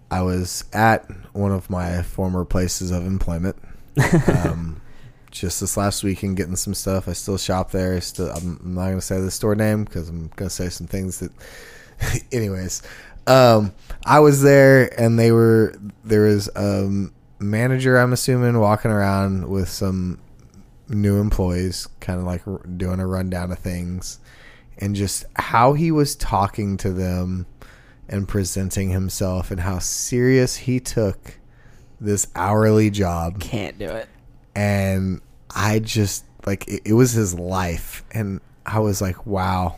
I 0.10 0.22
was 0.22 0.66
at 0.74 1.10
one 1.34 1.52
of 1.52 1.70
my 1.70 2.02
former 2.04 2.46
places 2.46 2.92
of 2.92 3.06
employment, 3.06 3.58
um, 4.28 4.82
just 5.34 5.60
this 5.60 5.76
last 5.76 6.04
weekend 6.04 6.38
getting 6.38 6.56
some 6.56 6.74
stuff. 6.74 7.08
I 7.08 7.14
still 7.14 7.38
shop 7.38 7.72
there. 7.72 8.00
Still, 8.02 8.30
I'm, 8.32 8.60
I'm 8.64 8.76
not 8.76 8.86
gonna 8.90 9.02
say 9.02 9.20
the 9.20 9.32
store 9.32 9.56
name 9.56 9.84
because 9.84 10.08
I'm 10.08 10.30
gonna 10.36 10.50
say 10.50 10.70
some 10.70 10.88
things 10.88 11.20
that. 11.20 11.32
anyways, 12.32 12.82
um, 13.28 13.74
I 14.06 14.20
was 14.20 14.42
there 14.42 15.00
and 15.00 15.18
they 15.18 15.32
were 15.32 15.76
there 16.04 16.24
was 16.24 16.50
a 16.56 17.10
manager. 17.40 17.98
I'm 17.98 18.14
assuming 18.14 18.60
walking 18.60 18.92
around 18.92 19.50
with 19.50 19.70
some 19.70 20.20
new 20.88 21.20
employees, 21.20 21.88
kind 22.00 22.20
of 22.20 22.26
like 22.26 22.42
doing 22.78 23.00
a 23.00 23.08
rundown 23.08 23.52
of 23.52 23.60
things, 23.60 24.20
and 24.78 24.96
just 24.96 25.26
how 25.36 25.74
he 25.74 25.92
was 25.92 26.16
talking 26.16 26.78
to 26.78 26.92
them 26.92 27.46
and 28.08 28.28
presenting 28.28 28.90
himself 28.90 29.50
and 29.50 29.62
how 29.62 29.80
serious 29.80 30.58
he 30.58 30.80
took 30.80 31.40
this 32.00 32.28
hourly 32.36 32.90
job 32.90 33.40
Can't 33.40 33.80
do 33.80 33.86
it. 33.86 34.10
And 34.56 35.22
I 35.56 35.80
just 35.80 36.26
like 36.46 36.68
it, 36.68 36.82
it 36.86 36.94
was 36.94 37.12
his 37.12 37.34
life, 37.34 38.04
and 38.12 38.42
I 38.66 38.80
was 38.80 39.02
like, 39.02 39.26
wow, 39.26 39.78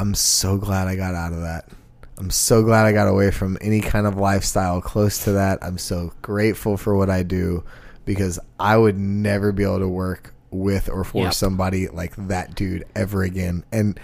I'm 0.00 0.14
so 0.14 0.56
glad 0.58 0.88
I 0.88 0.96
got 0.96 1.14
out 1.14 1.32
of 1.32 1.40
that. 1.42 1.68
I'm 2.18 2.30
so 2.30 2.62
glad 2.62 2.84
I 2.84 2.92
got 2.92 3.06
away 3.08 3.30
from 3.30 3.56
any 3.60 3.80
kind 3.80 4.06
of 4.06 4.16
lifestyle 4.16 4.80
close 4.80 5.22
to 5.24 5.32
that. 5.32 5.58
I'm 5.62 5.78
so 5.78 6.12
grateful 6.22 6.76
for 6.76 6.96
what 6.96 7.08
I 7.10 7.22
do 7.22 7.62
because 8.04 8.40
I 8.58 8.76
would 8.76 8.98
never 8.98 9.52
be 9.52 9.62
able 9.62 9.78
to 9.80 9.88
work 9.88 10.34
with 10.50 10.88
or 10.88 11.04
for 11.04 11.24
Yep. 11.24 11.34
somebody 11.34 11.86
like 11.88 12.14
that 12.28 12.54
dude 12.56 12.84
ever 12.96 13.22
again. 13.22 13.64
And 13.70 14.00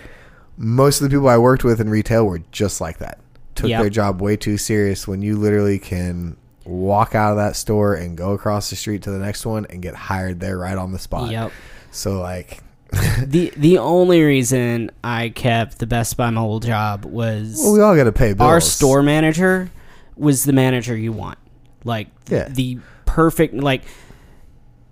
most 0.57 1.01
of 1.01 1.11
the 1.11 1.17
people 1.17 1.29
I 1.29 1.39
worked 1.39 1.65
with 1.65 1.81
in 1.81 1.89
retail 1.91 2.25
were 2.27 2.43
just 2.53 2.81
like 2.81 2.99
that. 2.99 3.19
Took 3.57 3.71
Yep. 3.71 3.81
their 3.81 3.91
job 3.91 4.21
way 4.23 4.37
too 4.37 4.59
serious 4.59 5.09
when 5.09 5.21
you 5.23 5.37
literally 5.37 5.79
can 5.81 6.37
walk 6.65 7.15
out 7.15 7.31
of 7.33 7.37
that 7.37 7.57
store 7.57 7.95
and 7.95 8.17
go 8.17 8.33
across 8.33 8.71
the 8.71 8.77
street 8.77 9.03
to 9.03 9.11
the 9.11 9.19
next 9.19 9.45
one 9.47 9.67
and 9.71 9.83
get 9.83 9.95
hired 9.95 10.41
there 10.41 10.57
right 10.59 10.77
on 10.79 10.93
the 10.93 10.99
spot. 10.99 11.31
Yep. 11.31 11.53
So 11.91 12.21
like 12.21 12.61
the 13.25 13.53
The 13.57 13.79
only 13.79 14.23
reason 14.23 14.91
I 15.03 15.29
kept 15.31 15.79
the 15.79 15.87
Best 15.87 16.17
Buy 16.17 16.31
my 16.31 16.41
old 16.41 16.65
job 16.65 17.05
was 17.05 17.59
well, 17.63 17.73
we 17.73 17.81
all 17.81 17.95
got 17.97 18.05
to 18.05 18.13
pay 18.13 18.33
bills. 18.33 18.49
our 18.49 18.61
store 18.61 19.03
manager 19.03 19.71
was 20.17 20.45
the 20.45 20.53
manager 20.53 20.97
you 20.97 21.13
want. 21.13 21.39
Like 21.85 22.09
Yeah. 22.29 22.49
the 22.49 22.79
perfect 23.05 23.55
like 23.55 23.83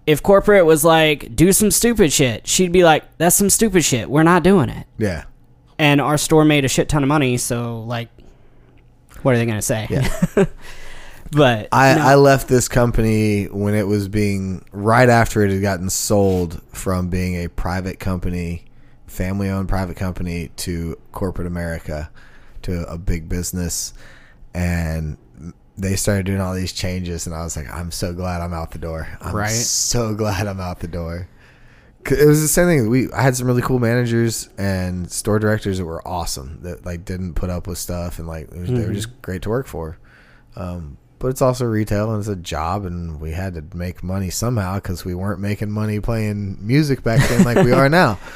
if 0.07 0.23
corporate 0.23 0.67
was 0.67 0.85
like 0.85 1.35
do 1.37 1.53
some 1.53 1.71
stupid 1.71 2.13
shit, 2.13 2.47
she'd 2.47 2.73
be 2.73 2.83
like 2.85 3.05
that's 3.19 3.37
some 3.37 3.49
stupid 3.51 3.85
shit. 3.85 4.11
We're 4.11 4.25
not 4.25 4.43
doing 4.43 4.69
it. 4.69 4.87
Yeah. 4.99 5.25
And 5.79 6.01
our 6.01 6.19
store 6.19 6.45
made 6.45 6.65
a 6.65 6.69
shit 6.69 6.89
ton 6.89 7.03
of 7.03 7.09
money, 7.09 7.37
so 7.39 7.81
like 7.83 8.09
what 9.23 9.35
are 9.35 9.39
they 9.39 9.47
going 9.47 9.59
to 9.59 9.63
say? 9.63 9.87
Yeah. 9.89 10.45
but 11.33 11.69
I, 11.73 11.95
no, 11.95 12.03
I 12.03 12.15
left 12.17 12.49
this 12.49 12.69
company 12.69 13.45
when 13.47 13.75
it 13.75 13.87
was 13.87 14.09
being 14.09 14.65
right 14.73 15.09
after 15.09 15.43
it 15.45 15.51
had 15.51 15.63
gotten 15.63 15.91
sold 15.91 16.63
from 16.73 17.09
being 17.09 17.43
a 17.45 17.49
private 17.49 17.99
company, 17.99 18.65
family 19.07 19.49
owned 19.49 19.69
private 19.69 19.97
company 19.97 20.51
to 20.59 20.97
corporate 21.13 21.47
America, 21.47 22.11
to 22.63 22.83
a 22.91 22.99
big 22.99 23.29
business, 23.29 23.95
and 24.55 25.17
they 25.77 25.97
started 25.97 26.27
doing 26.27 26.41
all 26.41 26.55
these 26.55 26.73
changes, 26.73 27.27
and 27.27 27.35
I 27.35 27.43
was 27.43 27.57
like, 27.57 27.73
I'm 27.73 27.91
so 27.91 28.13
glad 28.13 28.41
I'm 28.43 28.53
out 28.53 28.71
the 28.73 28.79
door. 28.79 29.09
I'm 29.21 29.35
Right. 29.35 29.49
so 29.51 30.15
glad 30.15 30.47
I'm 30.47 30.61
out 30.61 30.81
the 30.81 30.89
door. 30.89 31.29
It 32.05 32.27
was 32.27 32.43
the 32.43 32.49
same 32.49 32.67
thing. 32.67 32.91
We 32.91 33.11
I 33.13 33.23
had 33.23 33.37
some 33.37 33.47
really 33.47 33.63
cool 33.63 33.79
managers 33.79 34.49
and 34.59 35.11
store 35.11 35.39
directors 35.39 35.79
that 35.79 35.85
were 35.85 36.07
awesome. 36.07 36.59
That 36.63 36.85
like 36.85 37.05
didn't 37.05 37.35
put 37.35 37.49
up 37.49 37.67
with 37.69 37.79
stuff 37.79 38.19
and 38.19 38.27
like 38.27 38.51
was, 38.53 38.69
they 38.69 38.85
were 38.85 38.93
just 38.93 39.23
great 39.23 39.43
to 39.43 39.49
work 39.49 39.69
for. 39.69 39.99
Um, 40.57 40.99
but 41.23 41.29
it's 41.29 41.41
also 41.41 41.65
retail 41.65 42.11
and 42.11 42.19
it's 42.19 42.29
a 42.29 42.35
job, 42.37 42.85
and 42.85 43.21
we 43.21 43.31
had 43.31 43.55
to 43.55 43.77
make 43.77 44.03
money 44.03 44.29
somehow 44.29 44.75
because 44.75 45.05
we 45.05 45.15
weren't 45.15 45.39
making 45.41 45.71
money 45.71 46.01
playing 46.01 46.59
music 46.61 47.03
back 47.05 47.27
then 47.29 47.45
like 47.45 47.65
we 47.65 47.73
are 47.73 47.89
now. 47.89 48.19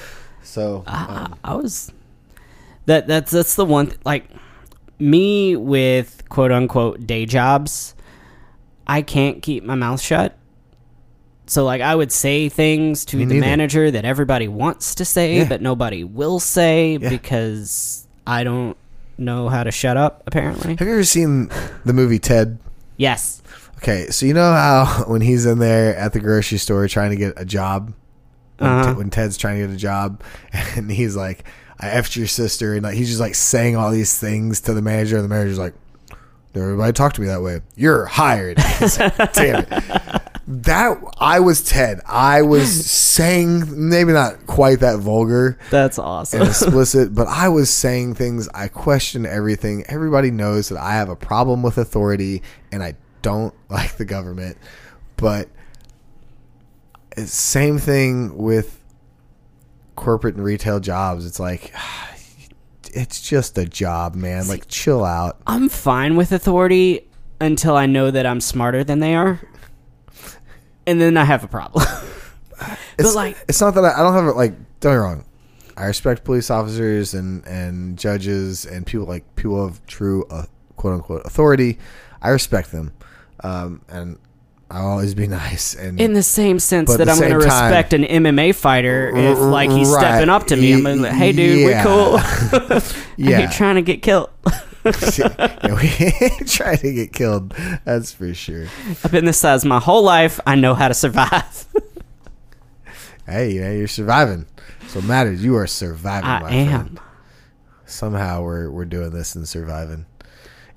So 0.43 0.85
I, 0.87 1.05
um, 1.25 1.39
I 1.43 1.55
was 1.57 1.93
that 2.87 3.09
that's 3.09 3.33
that's 3.33 3.57
the 3.57 3.65
one 3.65 3.89
th- 3.89 3.99
like 4.05 4.31
me 5.01 5.57
with 5.57 6.23
quote 6.29 6.53
unquote 6.53 7.05
day 7.05 7.27
jobs 7.27 7.95
i 8.87 9.03
can't 9.03 9.43
keep 9.43 9.65
my 9.65 9.75
mouth 9.75 10.01
shut 10.01 10.39
so 11.47 11.65
like 11.65 11.83
i 11.83 11.93
would 11.95 12.13
say 12.13 12.49
things 12.49 13.05
to 13.07 13.27
the 13.27 13.41
manager 13.41 13.91
that 13.91 14.05
everybody 14.05 14.47
wants 14.49 14.95
to 14.95 15.05
say 15.05 15.39
Yeah. 15.39 15.49
but 15.49 15.61
nobody 15.61 16.05
will 16.05 16.39
say 16.39 16.97
Yeah. 16.97 17.09
because 17.11 18.07
i 18.27 18.45
don't 18.45 18.77
know 19.19 19.49
how 19.49 19.65
to 19.65 19.73
shut 19.73 19.97
up 19.97 20.23
apparently 20.27 20.77
have 20.77 20.87
you 20.87 20.95
ever 20.95 21.05
seen 21.05 21.51
the 21.85 21.93
movie 21.93 22.21
Ted? 22.21 22.59
Yes 22.97 23.43
Okay, 23.79 24.07
so 24.09 24.25
you 24.25 24.33
know 24.33 24.53
how 24.53 25.05
when 25.07 25.21
he's 25.21 25.45
in 25.45 25.59
there 25.59 25.95
at 25.97 26.15
the 26.15 26.21
grocery 26.21 26.57
store 26.57 26.89
trying 26.89 27.11
to 27.11 27.17
get 27.17 27.35
a 27.37 27.45
job, 27.45 27.93
when, 28.57 28.71
Uh-huh. 28.71 28.85
Ted- 28.87 28.97
when 28.97 29.11
Ted's 29.11 29.37
trying 29.37 29.61
to 29.61 29.67
get 29.67 29.75
a 29.75 29.77
job, 29.79 30.23
and 30.77 30.91
he's 30.91 31.15
like, 31.15 31.45
"I 31.79 31.89
effed 31.89 32.17
your 32.17 32.27
sister," 32.27 32.73
and 32.73 32.83
like 32.83 32.95
he's 32.95 33.09
just 33.09 33.21
like 33.21 33.35
saying 33.35 33.77
all 33.77 33.91
these 33.91 34.19
things 34.19 34.63
to 34.63 34.73
the 34.73 34.81
manager, 34.81 35.17
and 35.17 35.25
the 35.27 35.29
manager's 35.29 35.59
like, 35.59 35.75
"Everybody 36.55 36.95
talk 36.95 37.13
to 37.15 37.21
me 37.21 37.27
that 37.27 37.43
way. 37.43 37.61
You're 37.75 38.07
hired." 38.07 38.57
Like, 38.81 39.33
Damn 39.35 39.67
it. 39.71 40.23
That 40.49 40.99
I 41.19 41.41
was 41.41 41.61
Ted. 41.63 42.01
I 42.07 42.43
was 42.43 42.87
saying 42.89 43.65
maybe 43.89 44.13
not 44.13 44.47
quite 44.47 44.79
that 44.81 45.01
vulgar 45.01 45.59
that's 45.71 45.99
awesome 45.99 46.43
explicit, 46.49 47.13
but 47.15 47.27
I 47.27 47.49
was 47.49 47.69
saying 47.69 48.15
things. 48.15 48.49
I 48.55 48.69
question 48.69 49.27
everything. 49.27 49.85
Everybody 49.89 50.31
knows 50.31 50.69
that 50.69 50.79
I 50.79 50.93
have 50.95 51.09
a 51.09 51.17
problem 51.17 51.63
with 51.65 51.79
authority 51.79 52.43
and 52.71 52.81
I 52.83 52.95
don't 53.23 53.55
like 53.69 53.97
the 53.97 54.05
government. 54.05 54.57
But 55.17 55.49
same 57.25 57.79
thing 57.79 58.37
with 58.37 58.83
corporate 59.97 60.37
and 60.37 60.45
retail 60.45 60.79
jobs. 60.79 61.27
It's 61.27 61.41
like 61.41 61.75
it's 62.93 63.21
just 63.21 63.59
a 63.59 63.65
job, 63.67 64.15
man. 64.15 64.47
Like 64.47 64.69
chill 64.69 65.05
out. 65.05 65.39
i'm 65.47 65.69
fine 65.69 66.15
with 66.17 66.31
authority 66.33 67.09
until 67.41 67.77
i 67.77 67.85
know 67.85 68.11
that 68.11 68.25
i'm 68.25 68.41
smarter 68.41 68.83
than 68.83 68.99
they 69.01 69.15
are 69.15 69.41
and 70.87 71.01
then 71.01 71.17
i 71.17 71.25
have 71.25 71.43
a 71.45 71.49
problem 71.49 71.85
It's 72.99 73.15
like- 73.15 73.37
it's 73.49 73.61
not 73.61 73.75
that 73.75 73.85
I, 73.85 73.93
I 73.93 73.99
don't 74.03 74.15
have 74.15 74.27
it 74.27 74.37
like 74.37 74.53
don't 74.81 74.93
get 74.93 74.99
me 74.99 75.05
wrong. 75.05 75.25
I 75.77 75.85
respect 75.85 76.25
police 76.25 76.49
officers 76.51 77.13
and 77.13 77.47
and 77.47 77.99
judges 77.99 78.65
and 78.65 78.87
people 78.87 79.07
like 79.07 79.37
people 79.37 79.63
of 79.63 79.85
true 79.87 80.25
uh, 80.31 80.45
quote 80.77 80.95
unquote 80.95 81.27
authority. 81.27 81.79
I 82.23 82.31
respect 82.31 82.73
them, 82.73 82.95
um, 83.45 83.83
and 83.91 84.19
I'll 84.71 84.87
always 84.89 85.15
be 85.15 85.27
nice. 85.29 85.75
And 85.75 86.01
in 86.01 86.13
the 86.13 86.23
same 86.23 86.59
sense 86.59 86.91
But 86.91 86.99
that 86.99 87.09
I'm 87.09 87.19
going 87.19 87.31
to 87.31 87.39
respect 87.39 87.93
an 87.93 88.05
MMA 88.05 88.55
fighter 88.55 89.15
if 89.17 89.39
like 89.39 89.71
he's 89.71 89.89
right. 89.89 90.01
stepping 90.01 90.29
up 90.29 90.47
to 90.49 90.57
me. 90.57 90.75
I'm 90.75 90.83
like, 91.03 91.13
hey 91.13 91.33
dude, 91.33 91.61
yeah. 91.61 91.79
we 91.79 92.71
cool. 92.71 92.81
Yeah, 93.19 93.41
ain't 93.41 93.53
trying 93.53 93.77
to 93.77 93.83
get 93.83 94.03
killed. 94.03 94.29
yeah, 94.85 95.75
we 95.75 95.89
ain't 96.21 96.49
trying 96.49 96.77
to 96.79 96.93
get 96.93 97.13
killed. 97.13 97.53
That's 97.85 98.13
for 98.13 98.33
sure. 98.35 98.67
I've 99.03 99.11
been 99.11 99.25
this 99.25 99.39
size 99.39 99.65
my 99.65 99.81
whole 99.81 100.03
life. 100.03 100.39
I 100.47 100.55
know 100.55 100.75
how 100.75 100.89
to 100.89 100.95
survive. 100.95 101.67
Hey, 103.27 103.53
you 103.55 103.61
know, 103.63 103.73
you're 103.73 103.89
surviving. 103.89 104.47
So 104.89 105.01
matters. 105.01 105.45
You 105.45 105.57
are 105.57 105.67
surviving. 105.67 106.29
I 106.29 106.41
my 106.41 106.51
am. 106.53 106.69
friend. 106.69 107.01
Somehow 107.87 108.43
we're 108.43 108.71
we're 108.71 108.85
doing 108.85 109.11
this 109.11 109.35
and 109.35 109.49
surviving. 109.49 110.07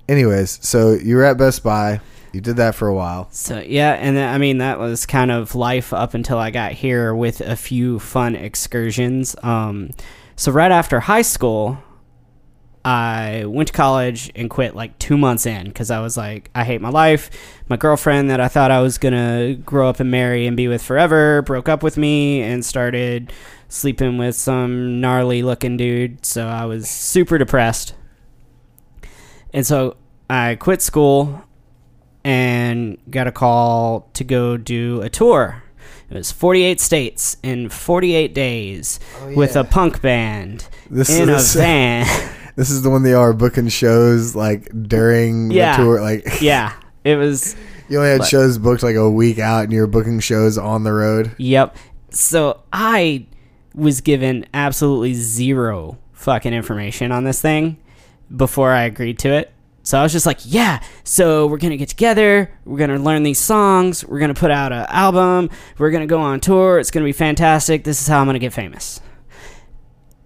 Anyways, 0.08 0.66
so 0.66 0.92
you 0.94 1.16
were 1.16 1.24
at 1.24 1.38
Best 1.38 1.62
Buy. 1.62 2.00
You 2.32 2.40
did 2.40 2.56
that 2.56 2.74
for 2.74 2.88
a 2.88 2.94
while. 2.94 3.28
So 3.32 3.60
yeah, 3.60 3.92
and 3.92 4.16
then, 4.16 4.32
I 4.32 4.38
mean 4.38 4.58
that 4.58 4.78
was 4.78 5.06
kind 5.06 5.30
of 5.30 5.54
life 5.54 5.92
up 5.92 6.14
until 6.14 6.38
I 6.38 6.50
got 6.50 6.72
here 6.72 7.14
with 7.14 7.40
a 7.40 7.56
few 7.56 7.98
fun 7.98 8.36
excursions. 8.36 9.34
Um, 9.42 9.90
so 10.36 10.52
right 10.52 10.70
after 10.70 11.00
high 11.00 11.22
school, 11.22 11.78
I 12.84 13.44
went 13.46 13.66
to 13.68 13.72
college 13.74 14.30
and 14.34 14.48
quit 14.48 14.74
like 14.74 14.98
two 14.98 15.18
months 15.18 15.44
in 15.44 15.66
because 15.66 15.90
I 15.90 16.00
was 16.00 16.16
like, 16.16 16.50
I 16.54 16.64
hate 16.64 16.80
my 16.80 16.88
life. 16.88 17.30
My 17.68 17.76
girlfriend 17.76 18.30
that 18.30 18.40
I 18.40 18.48
thought 18.48 18.70
I 18.70 18.80
was 18.80 18.96
gonna 18.96 19.54
grow 19.54 19.88
up 19.88 20.00
and 20.00 20.10
marry 20.10 20.46
and 20.46 20.56
be 20.56 20.68
with 20.68 20.82
forever 20.82 21.42
broke 21.42 21.68
up 21.68 21.82
with 21.82 21.96
me 21.96 22.42
and 22.42 22.64
started 22.64 23.32
sleeping 23.68 24.18
with 24.18 24.34
some 24.34 25.00
gnarly 25.00 25.42
looking 25.42 25.76
dude. 25.76 26.24
So 26.24 26.46
I 26.46 26.64
was 26.64 26.88
super 26.88 27.38
depressed. 27.38 27.94
And 29.52 29.66
so 29.66 29.96
I 30.30 30.54
quit 30.54 30.80
school 30.80 31.44
and 32.24 32.98
got 33.10 33.26
a 33.26 33.32
call 33.32 34.08
to 34.14 34.24
go 34.24 34.56
do 34.56 35.00
a 35.02 35.08
tour. 35.08 35.62
It 36.10 36.14
was 36.14 36.32
48 36.32 36.80
states 36.80 37.36
in 37.42 37.68
48 37.68 38.34
days 38.34 38.98
oh, 39.20 39.34
with 39.34 39.54
yeah. 39.54 39.60
a 39.60 39.64
punk 39.64 40.02
band 40.02 40.66
This 40.90 41.08
in 41.10 41.28
is- 41.28 41.54
a 41.54 41.58
van. 41.60 42.30
This 42.56 42.68
is 42.70 42.82
the 42.82 42.90
one 42.90 43.04
they 43.04 43.14
are 43.14 43.32
booking 43.32 43.68
shows 43.68 44.34
like 44.34 44.68
during 44.88 45.50
Yeah. 45.52 45.76
the 45.76 45.82
tour. 45.84 46.00
Like 46.00 46.26
yeah, 46.42 46.72
it 47.04 47.16
was. 47.16 47.54
you 47.88 47.98
only 47.98 48.10
had 48.10 48.18
But- 48.20 48.28
shows 48.28 48.58
booked 48.58 48.82
like 48.82 48.96
a 48.96 49.08
week 49.10 49.38
out, 49.38 49.64
and 49.64 49.72
you 49.72 49.80
were 49.80 49.86
booking 49.86 50.18
shows 50.20 50.58
on 50.58 50.82
the 50.82 50.92
road. 50.92 51.30
Yep. 51.38 51.76
So 52.10 52.60
I 52.72 53.26
was 53.74 54.00
given 54.00 54.46
absolutely 54.52 55.14
zero 55.14 55.96
fucking 56.12 56.52
information 56.52 57.12
on 57.12 57.22
this 57.22 57.40
thing 57.40 57.78
before 58.36 58.72
I 58.72 58.82
agreed 58.82 59.18
to 59.20 59.28
it. 59.32 59.52
So 59.90 59.98
I 59.98 60.04
was 60.04 60.12
just 60.12 60.24
like, 60.24 60.38
yeah, 60.44 60.80
so 61.02 61.48
we're 61.48 61.58
going 61.58 61.72
to 61.72 61.76
get 61.76 61.88
together. 61.88 62.48
We're 62.64 62.78
going 62.78 62.90
to 62.90 62.98
learn 62.98 63.24
these 63.24 63.40
songs. 63.40 64.04
We're 64.04 64.20
going 64.20 64.32
to 64.32 64.38
put 64.38 64.52
out 64.52 64.70
an 64.70 64.86
album. 64.88 65.50
We're 65.78 65.90
going 65.90 66.02
to 66.02 66.06
go 66.06 66.20
on 66.20 66.38
tour. 66.38 66.78
It's 66.78 66.92
going 66.92 67.02
to 67.02 67.08
be 67.08 67.12
fantastic. 67.12 67.82
This 67.82 68.00
is 68.00 68.06
how 68.06 68.20
I'm 68.20 68.26
going 68.26 68.34
to 68.34 68.38
get 68.38 68.52
famous. 68.52 69.00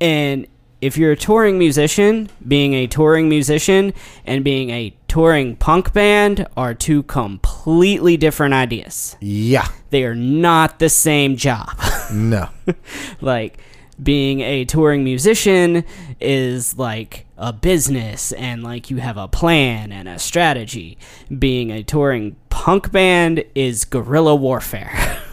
And 0.03 0.47
if 0.83 0.99
you're 0.99 1.13
a 1.13 1.17
touring 1.17 1.59
musician, 1.59 2.29
being 2.47 2.75
a 2.75 2.87
touring 2.87 3.31
musician 3.31 3.95
and 4.27 4.45
being 4.45 4.69
a 4.69 4.95
touring 5.09 5.57
punk 5.57 5.95
band 5.95 6.47
are 6.59 6.75
two 6.75 7.03
completely 7.05 8.19
different 8.19 8.53
ideas. 8.53 9.17
Yeah. 9.23 9.67
They 9.89 10.05
are 10.05 10.15
not 10.15 10.79
the 10.79 10.91
same 10.91 11.37
job. 11.39 11.71
No. 12.13 12.51
like 13.23 13.57
being 14.03 14.41
a 14.41 14.65
touring 14.65 15.05
musician 15.05 15.85
is 16.21 16.77
like 16.79 17.27
a 17.37 17.53
business 17.53 18.33
and 18.33 18.63
like 18.63 18.91
you 18.91 18.97
have 18.99 19.17
a 19.17 19.29
plan 19.29 19.93
and 19.93 20.09
a 20.09 20.19
strategy. 20.19 20.99
Being 21.37 21.71
a 21.71 21.83
touring 21.83 22.37
punk 22.49 22.91
band 22.93 23.45
is 23.55 23.85
guerrilla 23.85 24.35
warfare. 24.35 25.21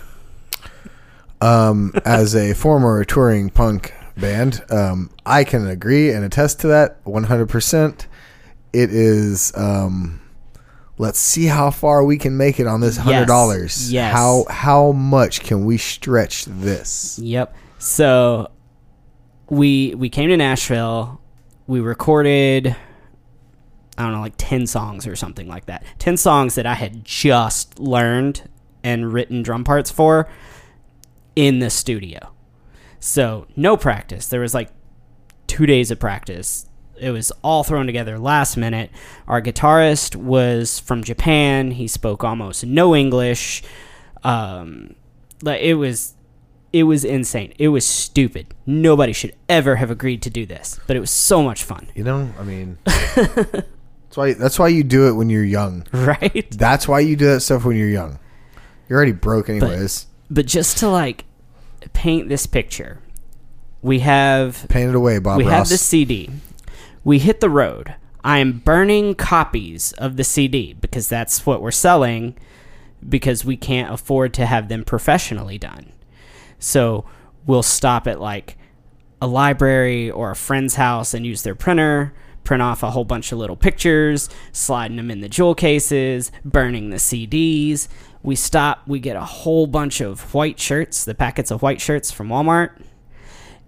Um, 1.41 1.93
as 2.05 2.35
a 2.35 2.53
former 2.53 3.03
touring 3.03 3.49
punk 3.49 3.95
band, 4.15 4.61
um, 4.69 5.09
I 5.25 5.43
can 5.43 5.67
agree 5.67 6.11
and 6.11 6.23
attest 6.23 6.59
to 6.61 6.67
that 6.67 7.03
100%. 7.03 8.05
It 8.73 8.93
is, 8.93 9.51
um, 9.57 10.21
let's 10.99 11.17
see 11.17 11.45
how 11.45 11.71
far 11.71 12.03
we 12.03 12.19
can 12.19 12.37
make 12.37 12.59
it 12.59 12.67
on 12.67 12.79
this 12.79 12.99
$100. 12.99 13.27
Yes. 13.63 13.91
Yes. 13.91 14.13
How, 14.13 14.45
how 14.49 14.91
much 14.91 15.41
can 15.41 15.65
we 15.65 15.77
stretch 15.77 16.45
this? 16.45 17.17
Yep. 17.17 17.55
So 17.81 18.51
we 19.49 19.95
we 19.95 20.07
came 20.07 20.29
to 20.29 20.37
Nashville. 20.37 21.19
We 21.65 21.79
recorded 21.79 22.75
I 23.97 24.03
don't 24.03 24.11
know 24.11 24.21
like 24.21 24.35
10 24.37 24.67
songs 24.67 25.07
or 25.07 25.15
something 25.15 25.47
like 25.47 25.65
that. 25.65 25.83
10 25.97 26.15
songs 26.17 26.53
that 26.55 26.67
I 26.67 26.75
had 26.75 27.03
just 27.03 27.79
learned 27.79 28.47
and 28.83 29.11
written 29.11 29.41
drum 29.41 29.63
parts 29.63 29.89
for 29.89 30.29
in 31.35 31.57
the 31.57 31.71
studio. 31.71 32.33
So, 32.99 33.47
no 33.55 33.75
practice. 33.77 34.27
There 34.27 34.41
was 34.41 34.53
like 34.53 34.69
2 35.47 35.65
days 35.65 35.89
of 35.89 35.99
practice. 35.99 36.69
It 36.99 37.09
was 37.09 37.31
all 37.43 37.63
thrown 37.63 37.87
together 37.87 38.19
last 38.19 38.57
minute. 38.57 38.91
Our 39.27 39.41
guitarist 39.41 40.15
was 40.15 40.79
from 40.79 41.03
Japan. 41.03 41.71
He 41.71 41.87
spoke 41.87 42.23
almost 42.23 42.63
no 42.63 42.95
English. 42.95 43.63
Um, 44.23 44.95
it 45.43 45.77
was 45.77 46.13
it 46.73 46.83
was 46.83 47.03
insane. 47.03 47.53
It 47.59 47.69
was 47.69 47.85
stupid. 47.85 48.53
Nobody 48.65 49.13
should 49.13 49.35
ever 49.49 49.75
have 49.77 49.91
agreed 49.91 50.21
to 50.23 50.29
do 50.29 50.45
this, 50.45 50.79
but 50.87 50.95
it 50.95 50.99
was 50.99 51.11
so 51.11 51.43
much 51.43 51.63
fun, 51.63 51.87
You 51.95 52.03
know, 52.03 52.29
I 52.39 52.43
mean, 52.43 52.77
that's 52.85 54.15
why, 54.15 54.33
that's 54.33 54.57
why 54.57 54.69
you 54.69 54.83
do 54.83 55.07
it 55.07 55.13
when 55.13 55.29
you're 55.29 55.43
young. 55.43 55.85
right? 55.93 56.47
That's 56.51 56.87
why 56.87 57.01
you 57.01 57.15
do 57.15 57.25
that 57.25 57.41
stuff 57.41 57.65
when 57.65 57.75
you're 57.77 57.89
young. 57.89 58.19
You're 58.87 58.97
already 58.97 59.11
broke 59.13 59.49
anyways. 59.49 60.07
But 60.29 60.45
just 60.45 60.77
to 60.79 60.89
like 60.89 61.25
paint 61.93 62.29
this 62.29 62.45
picture, 62.45 62.99
we 63.81 63.99
have 63.99 64.65
Paint 64.69 64.89
it 64.89 64.95
away, 64.95 65.19
Bob 65.19 65.37
we 65.37 65.43
Ross. 65.43 65.53
have 65.53 65.69
the 65.69 65.77
CD. 65.77 66.29
We 67.03 67.19
hit 67.19 67.39
the 67.41 67.49
road. 67.49 67.95
I 68.23 68.37
am 68.37 68.59
burning 68.59 69.15
copies 69.15 69.93
of 69.93 70.15
the 70.15 70.23
CD 70.23 70.73
because 70.73 71.09
that's 71.09 71.45
what 71.45 71.61
we're 71.61 71.71
selling 71.71 72.37
because 73.07 73.43
we 73.43 73.57
can't 73.57 73.91
afford 73.91 74.33
to 74.35 74.45
have 74.45 74.69
them 74.69 74.83
professionally 74.83 75.57
done. 75.57 75.91
So 76.61 77.03
we'll 77.45 77.63
stop 77.63 78.07
at 78.07 78.21
like 78.21 78.57
a 79.21 79.27
library 79.27 80.09
or 80.09 80.31
a 80.31 80.35
friend's 80.35 80.75
house 80.75 81.13
and 81.13 81.25
use 81.25 81.41
their 81.43 81.55
printer, 81.55 82.13
print 82.43 82.61
off 82.61 82.83
a 82.83 82.91
whole 82.91 83.03
bunch 83.03 83.31
of 83.31 83.39
little 83.39 83.55
pictures, 83.55 84.29
sliding 84.53 84.97
them 84.97 85.11
in 85.11 85.21
the 85.21 85.29
jewel 85.29 85.53
cases, 85.55 86.31
burning 86.45 86.89
the 86.89 86.97
CDs. 86.97 87.87
We 88.23 88.35
stop, 88.35 88.87
we 88.87 88.99
get 88.99 89.15
a 89.15 89.25
whole 89.25 89.67
bunch 89.67 89.99
of 89.99 90.33
white 90.33 90.59
shirts, 90.59 91.03
the 91.03 91.15
packets 91.15 91.51
of 91.51 91.61
white 91.61 91.81
shirts 91.81 92.11
from 92.11 92.29
Walmart. 92.29 92.71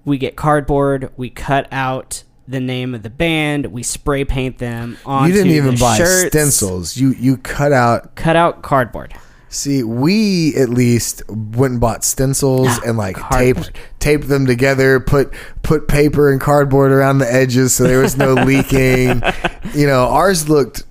We 0.05 0.17
get 0.17 0.35
cardboard, 0.35 1.11
we 1.17 1.29
cut 1.29 1.67
out 1.71 2.23
the 2.47 2.59
name 2.59 2.93
of 2.93 3.03
the 3.03 3.09
band, 3.09 3.67
we 3.67 3.83
spray 3.83 4.25
paint 4.25 4.57
them 4.57 4.97
on 5.05 5.27
you 5.27 5.33
didn't 5.33 5.51
even 5.51 5.75
the 5.75 5.79
buy 5.79 5.97
shirts, 5.97 6.27
stencils. 6.27 6.97
You 6.97 7.13
you 7.13 7.37
cut 7.37 7.71
out 7.71 8.15
Cut 8.15 8.35
out 8.35 8.61
cardboard. 8.61 9.13
See, 9.53 9.83
we 9.83 10.55
at 10.55 10.69
least 10.69 11.21
went 11.29 11.73
and 11.73 11.79
bought 11.79 12.03
stencils 12.03 12.69
Ah, 12.69 12.81
and 12.87 12.97
like 12.97 13.15
cardboard. 13.17 13.65
taped 13.65 13.77
taped 13.99 14.27
them 14.27 14.47
together, 14.47 14.99
put 14.99 15.31
put 15.61 15.87
paper 15.87 16.31
and 16.31 16.41
cardboard 16.41 16.91
around 16.91 17.19
the 17.19 17.31
edges 17.31 17.73
so 17.75 17.83
there 17.83 17.99
was 17.99 18.17
no 18.17 18.33
leaking. 18.45 19.21
You 19.75 19.85
know, 19.85 20.07
ours 20.07 20.49
looked 20.49 20.83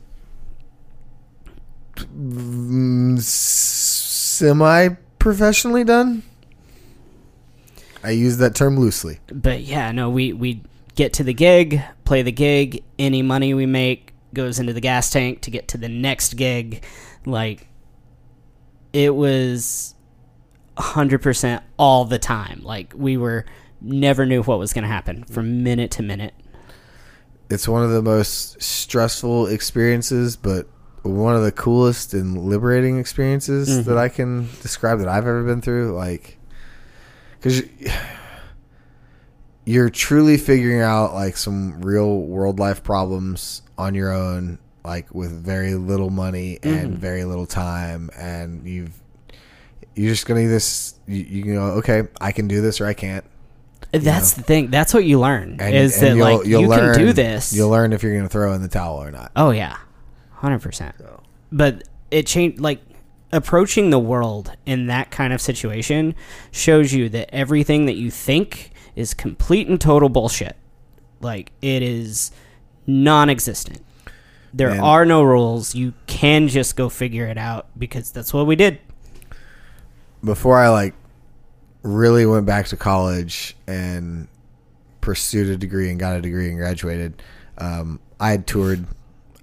semi 3.18 4.88
professionally 5.18 5.85
done. 5.85 6.22
I 8.05 8.11
use 8.11 8.38
that 8.38 8.55
term 8.55 8.79
loosely. 8.79 9.20
but 9.33 9.61
yeah, 9.62 9.92
no, 9.92 10.11
we 10.11 10.33
we 10.33 10.62
get 10.94 11.12
to 11.14 11.25
the 11.25 11.35
gig, 11.35 11.81
play 12.05 12.22
the 12.22 12.33
gig. 12.33 12.83
Any 12.98 13.22
money 13.22 13.55
we 13.55 13.66
make 13.66 14.12
goes 14.35 14.59
into 14.59 14.72
the 14.72 14.81
gas 14.81 15.11
tank 15.11 15.40
to 15.42 15.51
get 15.51 15.68
to 15.68 15.79
the 15.79 15.88
next 15.88 16.35
gig. 16.37 16.85
Like 17.25 17.66
it 18.93 19.15
was 19.15 19.95
hundred 20.79 21.21
percent 21.21 21.63
all 21.79 22.05
the 22.05 22.19
time. 22.19 22.61
Like 22.63 22.93
we 22.97 23.17
were 23.17 23.45
never 23.81 24.25
knew 24.27 24.43
what 24.43 24.59
was 24.59 24.73
going 24.73 24.83
to 24.83 24.89
happen 24.89 25.25
from 25.25 25.63
minute 25.63 25.91
to 25.93 26.03
minute. 26.03 26.35
It's 27.51 27.69
one 27.69 27.83
of 27.83 27.91
the 27.91 28.03
most 28.03 28.63
stressful 28.63 29.49
experiences, 29.49 30.37
but 30.37 30.67
one 31.03 31.35
of 31.35 31.43
the 31.43 31.53
coolest 31.53 32.15
and 32.15 32.39
liberating 32.39 32.99
experiences 32.99 33.69
mm-hmm. 33.69 33.89
that 33.89 33.99
I 33.99 34.09
can 34.09 34.49
describe 34.63 35.01
that 35.01 35.09
I've 35.09 35.27
ever 35.27 35.43
been 35.43 35.61
through. 35.61 35.95
Like, 35.95 36.39
because 37.33 37.63
you're 39.65 39.91
truly 39.91 40.39
figuring 40.39 40.81
out 40.81 41.13
like 41.13 41.37
some 41.37 41.83
real 41.83 42.21
world 42.21 42.59
life 42.59 42.83
problems 42.83 43.63
on 43.77 43.95
your 43.95 44.13
own, 44.13 44.59
like 44.85 45.14
with 45.14 45.33
very 45.45 45.75
little 45.75 46.11
money 46.11 46.59
and 46.62 46.90
mm-hmm. 46.90 46.97
very 46.97 47.25
little 47.25 47.47
time, 47.47 48.11
and 48.16 48.66
you've 48.66 49.01
you're 49.95 50.11
just 50.11 50.27
gonna 50.27 50.40
either 50.40 50.57
s- 50.57 50.95
you, 51.07 51.23
you 51.23 51.42
can 51.42 51.55
go, 51.55 51.62
okay, 51.79 52.05
I 52.21 52.33
can 52.33 52.49
do 52.49 52.61
this 52.61 52.81
or 52.81 52.87
I 52.87 52.95
can't. 52.95 53.25
Uh, 53.95 53.99
that's 53.99 54.33
the 54.33 54.42
thing. 54.42 54.71
That's 54.71 54.95
what 54.95 55.05
you 55.05 55.21
learn 55.21 55.59
And, 55.61 55.75
is 55.75 56.03
and 56.03 56.18
that 56.21 56.25
like 56.25 56.47
you 56.47 56.68
can 56.68 56.97
do 56.97 57.12
this. 57.12 57.53
You'll 57.53 57.71
learn 57.71 57.92
if 57.92 58.03
you're 58.03 58.14
gonna 58.14 58.29
throw 58.29 58.53
in 58.55 58.62
the 58.62 58.68
towel 58.68 59.03
or 59.03 59.11
not. 59.11 59.33
Oh 59.37 59.51
yeah, 59.51 59.77
hundred 60.33 60.61
percent. 60.61 60.95
But 61.51 61.85
it 62.11 62.27
changed. 62.27 62.61
Like 62.61 62.81
approaching 63.33 63.90
the 63.90 63.99
world 63.99 64.53
in 64.66 64.87
that 64.87 65.11
kind 65.11 65.33
of 65.33 65.40
situation 65.40 66.14
shows 66.51 66.92
you 66.92 67.09
that 67.09 67.35
everything 67.35 67.87
that 67.87 67.97
you 67.97 68.11
think 68.11 68.71
is 68.95 69.14
complete 69.14 69.68
and 69.68 69.81
total 69.81 70.09
bullshit. 70.09 70.57
Like 71.21 71.53
it 71.62 71.83
is 71.83 72.31
non-existent. 72.87 73.81
There 74.55 74.71
Man. 74.71 74.81
are 74.81 75.05
no 75.07 75.23
rules. 75.23 75.75
You 75.75 75.95
can 76.07 76.49
just 76.49 76.77
go 76.77 76.88
figure 76.88 77.27
it 77.27 77.38
out 77.38 77.67
because 77.79 78.11
that's 78.11 78.33
what 78.35 78.47
we 78.47 78.57
did. 78.57 78.79
before 80.25 80.59
I 80.59 80.69
like 80.69 80.95
really 81.83 82.27
went 82.27 82.47
back 82.47 82.67
to 82.67 82.77
college 82.77 83.57
and 83.67 84.29
pursued 85.01 85.49
a 85.49 85.57
degree 85.57 85.91
and 85.91 85.99
got 85.99 86.17
a 86.17 86.21
degree 86.21 86.49
and 86.49 86.57
graduated, 86.59 87.23
um, 87.59 87.99
I 88.21 88.31
had 88.31 88.47
toured, 88.47 88.85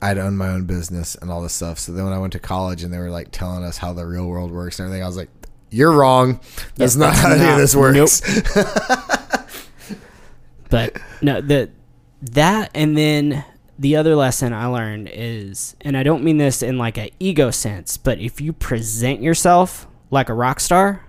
I 0.01 0.07
had 0.09 0.17
owned 0.17 0.37
my 0.37 0.47
own 0.47 0.65
business 0.65 1.15
and 1.15 1.29
all 1.31 1.41
this 1.41 1.53
stuff. 1.53 1.79
So 1.79 1.91
then 1.91 2.05
when 2.05 2.13
I 2.13 2.17
went 2.19 2.31
to 2.33 2.39
college 2.39 2.83
and 2.83 2.93
they 2.93 2.97
were 2.97 3.09
like 3.09 3.29
telling 3.31 3.63
us 3.65 3.77
how 3.79 3.91
the 3.93 4.05
real 4.05 4.27
world 4.27 4.51
works 4.51 4.79
and 4.79 4.85
everything, 4.85 5.03
I 5.03 5.07
was 5.07 5.17
like, 5.17 5.29
"You're 5.69 5.91
wrong. 5.91 6.39
That's 6.75 6.95
Yeah, 6.95 7.07
not 7.07 7.13
that's 7.15 7.19
how 7.19 7.33
any 7.33 7.49
of 7.51 7.57
this 7.57 7.75
works." 7.75 8.21
But 10.69 10.97
no, 11.21 11.41
the 11.41 11.71
that 12.21 12.69
and 12.75 12.95
then 12.95 13.43
the 13.79 13.95
other 13.95 14.15
lesson 14.15 14.51
I 14.53 14.65
learned 14.67 15.09
is, 15.11 15.75
and 15.81 15.95
I 15.97 16.03
don't 16.03 16.23
mean 16.23 16.37
this 16.37 16.61
in 16.61 16.77
like 16.77 16.97
an 16.97 17.09
ego 17.19 17.49
sense, 17.49 17.97
but 17.97 18.19
if 18.19 18.39
you 18.41 18.51
present 18.53 19.21
yourself 19.21 19.87
like 20.11 20.27
a 20.29 20.33
rock 20.33 20.59
star, 20.59 21.05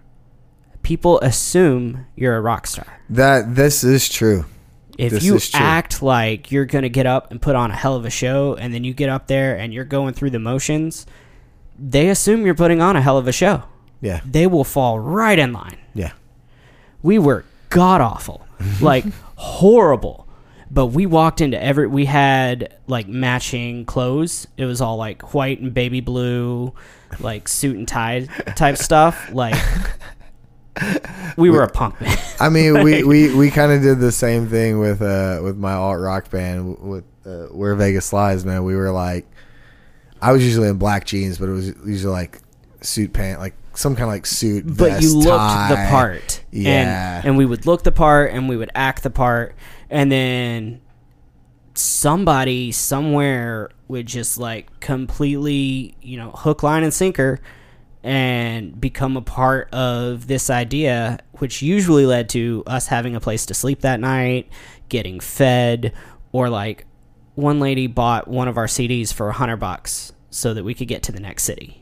people 0.82 1.18
assume 1.20 2.06
you're 2.16 2.36
a 2.36 2.40
rock 2.40 2.66
star. 2.66 3.00
that 3.10 3.54
this 3.56 3.82
is 3.84 4.08
true. 4.08 4.46
If 4.98 5.12
This 5.12 5.24
you 5.24 5.34
is 5.36 5.50
true. 5.50 5.60
act 5.60 6.02
like 6.02 6.52
you're 6.52 6.66
gonna 6.66 6.88
get 6.90 7.06
up 7.06 7.30
and 7.30 7.40
put 7.40 7.56
on 7.56 7.70
a 7.70 7.74
hell 7.76 7.96
of 7.96 8.04
a 8.04 8.10
show, 8.10 8.54
and 8.54 8.72
then 8.72 8.84
you 8.84 8.92
get 8.94 9.08
up 9.08 9.26
there 9.28 9.56
and 9.56 9.72
you're 9.74 9.84
going 9.84 10.12
through 10.14 10.30
the 10.30 10.38
motions, 10.38 11.06
they 11.78 12.08
assume 12.10 12.44
you're 12.44 12.54
putting 12.54 12.80
on 12.82 12.96
a 12.96 13.00
hell 13.02 13.16
of 13.18 13.26
a 13.26 13.32
show. 13.32 13.64
Yeah, 14.02 14.20
They 14.24 14.46
will 14.46 14.64
fall 14.64 14.98
right 14.98 15.38
in 15.38 15.52
line 15.52 15.76
yeah. 15.94 16.12
we 17.02 17.18
were 17.18 17.44
god 17.68 18.00
awful 18.00 18.46
like 18.80 19.04
horrible 19.36 20.26
but 20.70 20.86
we 20.86 21.06
walked 21.06 21.40
into 21.40 21.60
every 21.62 21.86
we 21.86 22.04
had 22.04 22.76
like 22.86 23.08
matching 23.08 23.84
clothes 23.84 24.46
it 24.56 24.64
was 24.64 24.80
all 24.80 24.96
like 24.96 25.34
white 25.34 25.60
and 25.60 25.74
baby 25.74 26.00
blue 26.00 26.72
like 27.18 27.48
suit 27.48 27.76
and 27.76 27.88
tie 27.88 28.20
type 28.54 28.76
stuff 28.78 29.30
like 29.32 29.54
we 31.36 31.50
were 31.50 31.62
a 31.62 31.68
punk 31.68 31.98
band. 31.98 32.20
I 32.38 32.48
mean, 32.48 32.82
we, 32.82 33.02
we, 33.04 33.34
we 33.34 33.50
kind 33.50 33.72
of 33.72 33.82
did 33.82 33.98
the 33.98 34.12
same 34.12 34.48
thing 34.48 34.78
with 34.78 35.02
uh 35.02 35.40
with 35.42 35.56
my 35.56 35.72
alt 35.72 36.00
rock 36.00 36.30
band 36.30 36.78
with 36.78 37.04
uh, 37.26 37.46
Where 37.46 37.74
Vegas 37.74 38.12
Lies, 38.12 38.44
man. 38.44 38.64
We 38.64 38.76
were 38.76 38.90
like, 38.90 39.26
I 40.22 40.32
was 40.32 40.44
usually 40.44 40.68
in 40.68 40.78
black 40.78 41.04
jeans, 41.06 41.38
but 41.38 41.48
it 41.48 41.52
was 41.52 41.68
usually 41.84 42.12
like 42.12 42.40
suit 42.80 43.12
pant, 43.12 43.40
like 43.40 43.54
some 43.74 43.94
kind 43.94 44.04
of 44.04 44.10
like 44.10 44.26
suit. 44.26 44.66
but 44.66 44.90
vest, 44.90 45.02
you 45.02 45.16
looked 45.16 45.38
tie. 45.38 45.68
the 45.68 45.90
part. 45.90 46.44
Yeah. 46.50 47.18
And, 47.18 47.26
and 47.26 47.36
we 47.36 47.46
would 47.46 47.66
look 47.66 47.82
the 47.82 47.92
part 47.92 48.32
and 48.32 48.48
we 48.48 48.56
would 48.56 48.70
act 48.74 49.02
the 49.02 49.10
part. 49.10 49.54
And 49.90 50.10
then 50.10 50.80
somebody 51.74 52.72
somewhere 52.72 53.70
would 53.88 54.06
just 54.06 54.38
like 54.38 54.80
completely, 54.80 55.96
you 56.00 56.16
know, 56.16 56.30
hook, 56.30 56.62
line, 56.62 56.84
and 56.84 56.94
sinker 56.94 57.40
and 58.02 58.80
become 58.80 59.16
a 59.16 59.22
part 59.22 59.72
of 59.74 60.26
this 60.26 60.48
idea, 60.48 61.18
which 61.32 61.60
usually 61.60 62.06
led 62.06 62.28
to 62.30 62.62
us 62.66 62.86
having 62.86 63.14
a 63.14 63.20
place 63.20 63.44
to 63.46 63.54
sleep 63.54 63.80
that 63.80 64.00
night, 64.00 64.48
getting 64.88 65.20
fed, 65.20 65.92
or 66.32 66.48
like 66.48 66.86
one 67.34 67.60
lady 67.60 67.86
bought 67.86 68.28
one 68.28 68.48
of 68.48 68.56
our 68.56 68.66
CDs 68.66 69.12
for 69.12 69.28
a 69.28 69.32
hundred 69.32 69.56
bucks 69.56 70.12
so 70.30 70.54
that 70.54 70.64
we 70.64 70.72
could 70.72 70.88
get 70.88 71.02
to 71.02 71.12
the 71.12 71.20
next 71.20 71.42
city 71.42 71.80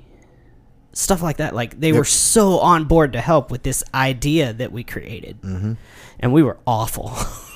stuff 0.99 1.23
like 1.23 1.37
that. 1.37 1.55
Like 1.55 1.79
they 1.79 1.93
were 1.93 2.05
so 2.05 2.59
on 2.59 2.85
board 2.85 3.13
to 3.13 3.21
help 3.21 3.51
with 3.51 3.63
this 3.63 3.85
idea 3.95 4.53
that 4.53 4.73
we 4.73 4.85
created, 4.85 5.41
mm-hmm. 5.43 5.75
and 6.19 6.33
we 6.33 6.43
were 6.43 6.59
awful. 6.67 7.13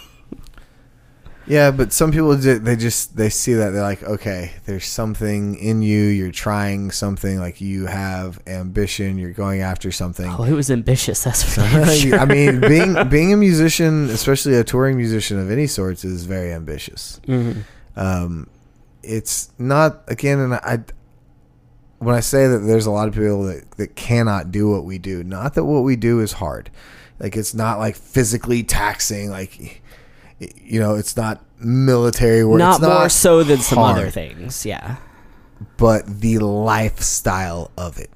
Yeah, 1.46 1.70
but 1.72 1.92
some 1.92 2.12
people 2.12 2.34
they 2.36 2.76
just 2.76 3.16
they 3.16 3.28
see 3.28 3.54
that 3.54 3.70
they're 3.70 3.82
like, 3.82 4.02
okay, 4.02 4.52
there's 4.64 4.86
something 4.86 5.56
in 5.56 5.82
you. 5.82 6.04
You're 6.04 6.30
trying 6.30 6.90
something. 6.92 7.38
Like 7.40 7.60
you 7.60 7.86
have 7.86 8.40
ambition. 8.46 9.18
You're 9.18 9.32
going 9.32 9.60
after 9.60 9.90
something. 9.90 10.30
oh, 10.38 10.44
it 10.44 10.52
was 10.52 10.70
ambitious. 10.70 11.24
That's 11.24 11.42
for 11.42 11.60
sure. 11.96 12.18
I 12.18 12.24
mean, 12.26 12.60
being 12.60 13.08
being 13.08 13.32
a 13.32 13.36
musician, 13.36 14.08
especially 14.10 14.54
a 14.54 14.64
touring 14.64 14.96
musician 14.96 15.38
of 15.38 15.50
any 15.50 15.66
sorts, 15.66 16.04
is 16.04 16.24
very 16.26 16.52
ambitious. 16.52 17.20
Mhm. 17.26 17.64
Um, 17.96 18.46
it's 19.02 19.50
not 19.58 20.02
again, 20.06 20.38
and 20.38 20.54
I 20.54 20.78
when 21.98 22.14
I 22.14 22.20
say 22.20 22.46
that 22.46 22.58
there's 22.58 22.86
a 22.86 22.90
lot 22.90 23.08
of 23.08 23.14
people 23.14 23.44
that, 23.44 23.70
that 23.72 23.94
cannot 23.96 24.50
do 24.50 24.70
what 24.70 24.84
we 24.84 24.98
do, 24.98 25.22
not 25.22 25.54
that 25.54 25.64
what 25.64 25.80
we 25.82 25.94
do 25.96 26.20
is 26.20 26.32
hard. 26.32 26.70
Like 27.20 27.36
it's 27.36 27.54
not 27.54 27.78
like 27.78 27.94
physically 27.96 28.62
taxing. 28.64 29.30
Like 29.30 29.81
you 30.56 30.80
know, 30.80 30.94
it's 30.94 31.16
not 31.16 31.44
military 31.58 32.44
work. 32.44 32.58
not 32.58 32.80
it's 32.80 32.86
more 32.88 33.08
so 33.08 33.42
than 33.42 33.58
some 33.58 33.78
hard, 33.78 33.98
other 33.98 34.10
things. 34.10 34.64
Yeah, 34.66 34.96
but 35.76 36.06
the 36.20 36.38
lifestyle 36.38 37.70
of 37.76 37.98
it. 37.98 38.10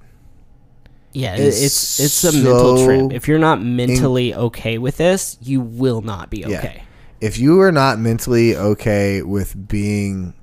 yeah. 1.13 1.35
It's 1.37 1.63
it's 1.63 2.01
it's 2.01 2.25
a 2.25 2.33
mental 2.33 2.77
so 2.79 2.85
trip. 2.87 3.13
If 3.13 3.29
you're 3.29 3.39
not 3.39 3.63
mentally 3.63 4.35
okay 4.35 4.79
with 4.79 4.97
this, 4.97 5.39
you 5.43 5.61
will 5.61 6.03
not 6.03 6.31
be 6.31 6.39
Yeah. 6.41 6.59
okay. 6.59 6.83
if 7.21 7.39
you 7.39 7.61
are 7.61 7.73
not 7.73 7.99
mentally 7.99 8.55
okay 8.57 9.23
with 9.23 9.69
being 9.69 10.35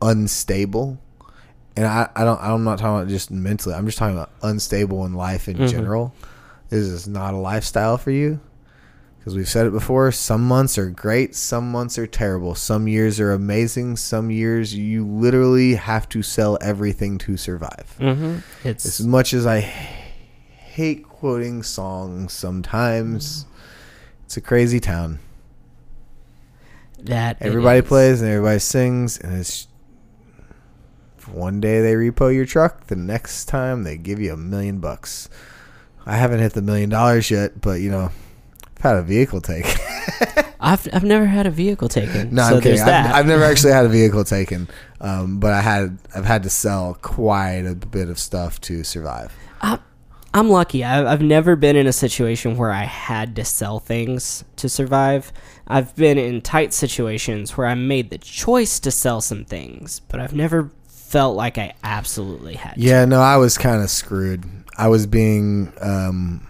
unstable, 0.00 0.98
and 1.76 1.86
I, 1.86 2.08
I 2.14 2.24
don't 2.24 2.40
I'm 2.40 2.64
not 2.64 2.78
talking 2.78 2.96
about 2.96 3.08
just 3.08 3.30
mentally, 3.30 3.74
I'm 3.74 3.86
just 3.86 3.98
talking 3.98 4.16
about 4.16 4.30
unstable 4.42 5.04
in 5.06 5.14
life 5.14 5.48
in 5.48 5.56
Mhm. 5.56 5.68
general. 5.70 6.14
This 6.68 6.86
is 6.86 7.06
not 7.06 7.34
a 7.34 7.36
lifestyle 7.36 7.98
for 7.98 8.10
you. 8.10 8.40
Because 9.24 9.38
we've 9.38 9.48
said 9.48 9.66
it 9.66 9.70
before, 9.70 10.12
some 10.12 10.46
months 10.46 10.76
are 10.76 10.90
great, 10.90 11.34
some 11.34 11.72
months 11.72 11.96
are 11.96 12.06
terrible. 12.06 12.54
Some 12.54 12.86
years 12.86 13.18
are 13.18 13.32
amazing, 13.32 13.96
some 13.96 14.30
years 14.30 14.74
you 14.74 15.06
literally 15.06 15.76
have 15.76 16.06
to 16.10 16.22
sell 16.22 16.58
everything 16.60 17.16
to 17.20 17.38
survive. 17.38 17.96
Mm-hmm. 17.98 18.40
It's 18.68 18.84
As 18.84 19.00
much 19.06 19.32
as 19.32 19.46
I 19.46 19.60
h- 19.60 19.64
hate 20.74 21.08
quoting 21.08 21.62
songs 21.62 22.34
sometimes, 22.34 23.46
it's 24.26 24.36
a 24.36 24.42
crazy 24.42 24.78
town. 24.78 25.20
that 27.04 27.38
Everybody 27.40 27.80
plays 27.80 28.20
and 28.20 28.30
everybody 28.30 28.58
sings, 28.58 29.16
and 29.16 29.38
it's 29.38 29.68
one 31.32 31.62
day 31.62 31.80
they 31.80 31.94
repo 31.94 32.34
your 32.34 32.44
truck, 32.44 32.88
the 32.88 32.96
next 32.96 33.46
time 33.46 33.84
they 33.84 33.96
give 33.96 34.20
you 34.20 34.34
a 34.34 34.36
million 34.36 34.80
bucks. 34.80 35.30
I 36.04 36.16
haven't 36.16 36.40
hit 36.40 36.52
the 36.52 36.60
million 36.60 36.90
dollars 36.90 37.30
yet, 37.30 37.62
but 37.62 37.80
you 37.80 37.90
know, 37.90 38.10
had 38.84 38.96
a 38.96 39.02
vehicle 39.02 39.40
taken. 39.40 39.80
I've 40.60 40.86
I've 40.92 41.04
never 41.04 41.26
had 41.26 41.46
a 41.46 41.50
vehicle 41.50 41.88
taken. 41.88 42.34
no, 42.34 42.48
so 42.48 42.56
I'm 42.56 42.62
kidding. 42.62 42.80
I've. 42.80 43.14
I've 43.14 43.26
never 43.26 43.44
actually 43.44 43.72
had 43.72 43.86
a 43.86 43.88
vehicle 43.88 44.24
taken, 44.24 44.68
um, 45.00 45.40
but 45.40 45.52
I 45.52 45.60
had 45.60 45.98
I've 46.14 46.24
had 46.24 46.42
to 46.44 46.50
sell 46.50 46.96
quite 47.02 47.66
a 47.66 47.74
bit 47.74 48.08
of 48.08 48.18
stuff 48.18 48.60
to 48.62 48.84
survive. 48.84 49.34
I, 49.60 49.78
I'm 50.32 50.50
lucky. 50.50 50.84
I, 50.84 51.10
I've 51.10 51.22
never 51.22 51.56
been 51.56 51.76
in 51.76 51.86
a 51.86 51.92
situation 51.92 52.56
where 52.56 52.72
I 52.72 52.84
had 52.84 53.36
to 53.36 53.44
sell 53.44 53.78
things 53.80 54.44
to 54.56 54.68
survive. 54.68 55.32
I've 55.66 55.94
been 55.96 56.18
in 56.18 56.42
tight 56.42 56.74
situations 56.74 57.56
where 57.56 57.66
I 57.66 57.74
made 57.74 58.10
the 58.10 58.18
choice 58.18 58.78
to 58.80 58.90
sell 58.90 59.20
some 59.20 59.44
things, 59.44 60.00
but 60.08 60.20
I've 60.20 60.34
never 60.34 60.70
felt 60.88 61.36
like 61.36 61.56
I 61.56 61.74
absolutely 61.82 62.54
had 62.54 62.74
to. 62.74 62.80
Yeah, 62.80 63.04
no, 63.04 63.20
I 63.20 63.36
was 63.36 63.56
kind 63.56 63.82
of 63.82 63.90
screwed. 63.90 64.44
I 64.76 64.88
was 64.88 65.06
being 65.06 65.72
um, 65.80 66.46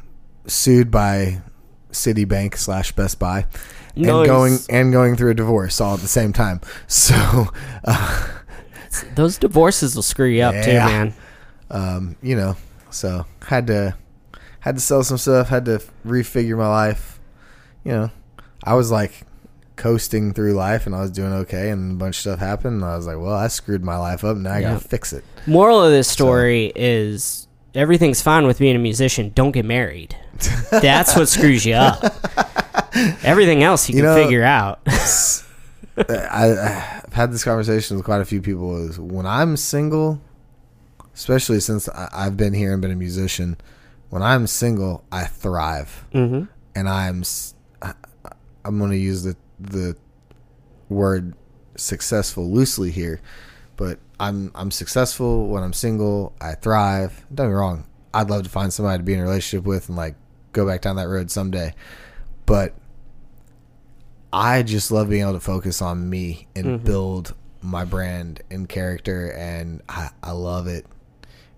sued 0.47 0.91
by 0.91 1.43
Citibank 1.95 2.57
slash 2.57 2.93
Best 2.93 3.19
Buy, 3.19 3.47
and 3.97 4.05
Nice. 4.07 4.27
going 4.27 4.59
and 4.71 4.93
going 4.93 5.17
through 5.17 5.31
a 5.31 5.35
divorce 5.35 5.81
all 5.81 5.95
at 5.95 6.01
the 6.01 6.09
same 6.09 6.33
time. 6.33 6.61
So, 6.89 7.49
uh, 7.85 8.29
Those 9.15 9.39
divorces 9.39 9.95
will 9.97 10.03
screw 10.03 10.29
you 10.29 10.43
up 10.43 10.55
too, 10.65 10.75
man. 10.75 11.15
um, 11.71 12.17
you 12.23 12.37
know, 12.37 12.57
so 12.91 13.27
had 13.47 13.67
to 13.69 13.95
had 14.61 14.77
to 14.77 14.81
sell 14.81 15.03
some 15.03 15.19
stuff. 15.19 15.49
Had 15.49 15.65
to 15.67 15.83
refigure 16.07 16.57
my 16.57 16.69
life. 16.69 17.19
You 17.85 17.93
know, 17.93 18.11
I 18.63 18.75
was 18.75 18.91
like 18.91 19.23
coasting 19.77 20.33
through 20.33 20.53
life 20.55 20.87
and 20.87 20.95
I 20.95 21.01
was 21.01 21.11
doing 21.11 21.33
okay, 21.33 21.71
and 21.71 21.93
a 21.93 21.95
bunch 21.97 22.17
of 22.19 22.21
stuff 22.21 22.39
happened. 22.39 22.77
And 22.83 22.85
I 22.85 22.97
was 22.97 23.07
like, 23.07 23.19
well, 23.19 23.35
I 23.35 23.49
screwed 23.49 23.83
my 23.85 23.97
life 23.97 24.23
up. 24.25 24.37
Now 24.37 24.53
I 24.53 24.59
Yeah. 24.61 24.73
gotta 24.75 24.89
fix 24.89 25.13
it. 25.13 25.25
Moral 25.47 25.83
of 25.83 25.91
this 25.91 26.09
story 26.09 26.73
is 26.77 27.49
everything's 27.75 28.23
fine 28.23 28.47
with 28.47 28.59
being 28.59 28.77
a 28.77 28.79
musician. 28.79 29.33
Don't 29.35 29.53
get 29.53 29.65
married. 29.65 30.17
That's 30.71 31.17
what 31.17 31.29
screws 31.29 31.65
you 31.65 31.75
up. 31.75 32.03
Everything 33.25 33.63
else 33.63 33.89
you, 33.89 33.97
You 33.97 34.03
can 34.03 34.15
know- 34.15 34.23
figure 34.23 34.45
out. 34.45 34.81
I, 35.97 37.01
I've 37.05 37.13
had 37.13 37.33
this 37.33 37.45
conversation 37.45 37.97
with 37.97 38.05
quite 38.05 38.21
a 38.21 38.25
few 38.25 38.43
people. 38.43 38.89
Is 38.89 38.99
when 38.99 39.27
I'm 39.27 39.57
single, 39.57 40.21
especially 41.15 41.61
since 41.61 41.89
I've 41.89 42.37
been 42.37 42.53
here 42.53 42.73
and 42.73 42.83
been 42.83 42.91
a 42.91 42.97
musician. 42.97 43.57
When 44.11 44.23
I'm 44.23 44.47
single, 44.47 45.05
I 45.13 45.25
thrive, 45.25 46.05
mm-hmm. 46.13 46.45
and 46.75 46.89
I'm 46.89 47.23
I'm 48.65 48.79
going 48.79 48.91
to 48.91 48.97
use 48.97 49.23
the 49.23 49.37
the 49.61 49.97
word 50.89 51.35
successful 51.77 52.51
loosely 52.51 52.91
here, 52.91 53.21
but 53.77 53.99
I'm 54.25 54.51
I'm 54.55 54.71
successful 54.71 55.49
when 55.49 55.63
I'm 55.63 55.73
single. 55.73 56.35
I 56.41 56.55
thrive. 56.55 57.25
Don't 57.35 57.47
get 57.47 57.51
me 57.51 57.55
wrong. 57.55 57.87
I'd 58.13 58.31
love 58.31 58.45
to 58.45 58.49
find 58.51 58.73
somebody 58.73 58.99
to 58.99 59.05
be 59.05 59.15
in 59.15 59.21
a 59.21 59.25
relationship 59.25 59.67
with 59.67 59.89
and 59.89 59.97
like 59.97 60.15
go 60.53 60.67
back 60.67 60.81
down 60.83 60.97
that 60.97 61.09
road 61.09 61.31
someday, 61.31 61.75
but 62.47 62.75
I 64.33 64.63
just 64.63 64.91
love 64.91 65.09
being 65.11 65.23
able 65.23 65.33
to 65.35 65.41
focus 65.41 65.81
on 65.83 66.09
me 66.11 66.47
and 66.57 66.67
Mhm. 66.81 66.85
build 66.85 67.35
my 67.61 67.85
brand 67.85 68.41
and 68.51 68.69
character, 68.69 69.31
and 69.33 69.81
I, 69.89 70.11
I 70.23 70.33
love 70.33 70.67
it. 70.67 70.87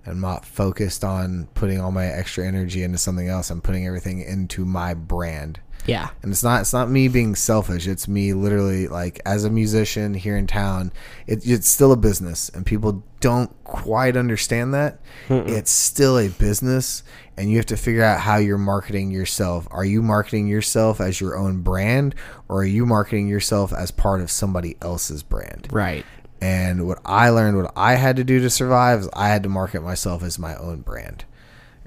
And 0.05 0.15
I'm 0.15 0.21
not 0.21 0.45
focused 0.45 1.03
on 1.05 1.49
putting 1.55 1.81
all 1.81 1.91
my 1.91 2.07
extra 2.07 2.47
energy 2.47 2.83
into 2.83 2.97
something 2.99 3.29
else. 3.29 3.51
I'm 3.51 3.61
putting 3.61 3.87
everything 3.87 4.21
into 4.21 4.65
my 4.65 4.95
brand. 4.95 5.61
Yeah. 5.87 6.11
And 6.23 6.33
it's 6.33 6.43
not 6.43 6.63
it's 6.63 6.73
not 6.73 6.91
me 6.91 7.09
being 7.09 7.35
selfish. 7.35 7.87
It's 7.87 8.09
me 8.09 8.33
literally 8.33 8.89
like 8.89 9.21
as 9.25 9.45
a 9.45 9.51
musician 9.51 10.15
here 10.15 10.37
in 10.37 10.47
town. 10.47 10.93
It, 11.27 11.47
it's 11.47 11.69
still 11.69 11.93
a 11.93 11.97
business, 11.97 12.49
and 12.51 12.67
people 12.67 13.05
don't 13.21 13.51
quite 13.65 14.17
understand 14.17 14.75
that. 14.75 15.01
It's 15.49 15.71
still 15.71 16.19
a 16.19 16.29
business, 16.29 17.03
and 17.37 17.51
you 17.51 17.57
have 17.57 17.67
to 17.67 17.77
figure 17.77 18.03
out 18.03 18.21
how 18.21 18.37
you're 18.37 18.59
marketing 18.59 19.11
yourself. 19.11 19.67
Are 19.71 19.85
you 19.85 20.03
marketing 20.03 20.49
yourself 20.49 21.01
as 21.01 21.21
your 21.21 21.37
own 21.37 21.63
brand, 21.63 22.15
or 22.49 22.61
are 22.61 22.65
you 22.65 22.87
marketing 22.87 23.29
yourself 23.29 23.73
as 23.73 23.91
part 23.91 24.21
of 24.21 24.31
somebody 24.31 24.77
else's 24.83 25.23
brand? 25.23 25.69
Right. 25.71 26.05
And 26.41 26.87
what 26.87 27.01
I 27.05 27.31
learned, 27.31 27.57
what 27.57 27.73
I 27.75 27.95
had 27.95 28.17
to 28.17 28.25
do 28.25 28.41
to 28.41 28.51
survive, 28.51 29.01
is 29.01 29.09
I 29.15 29.29
had 29.29 29.43
to 29.45 29.49
market 29.49 29.83
myself 29.83 30.23
as 30.23 30.39
my 30.39 30.55
own 30.57 30.83
brand. 30.83 31.25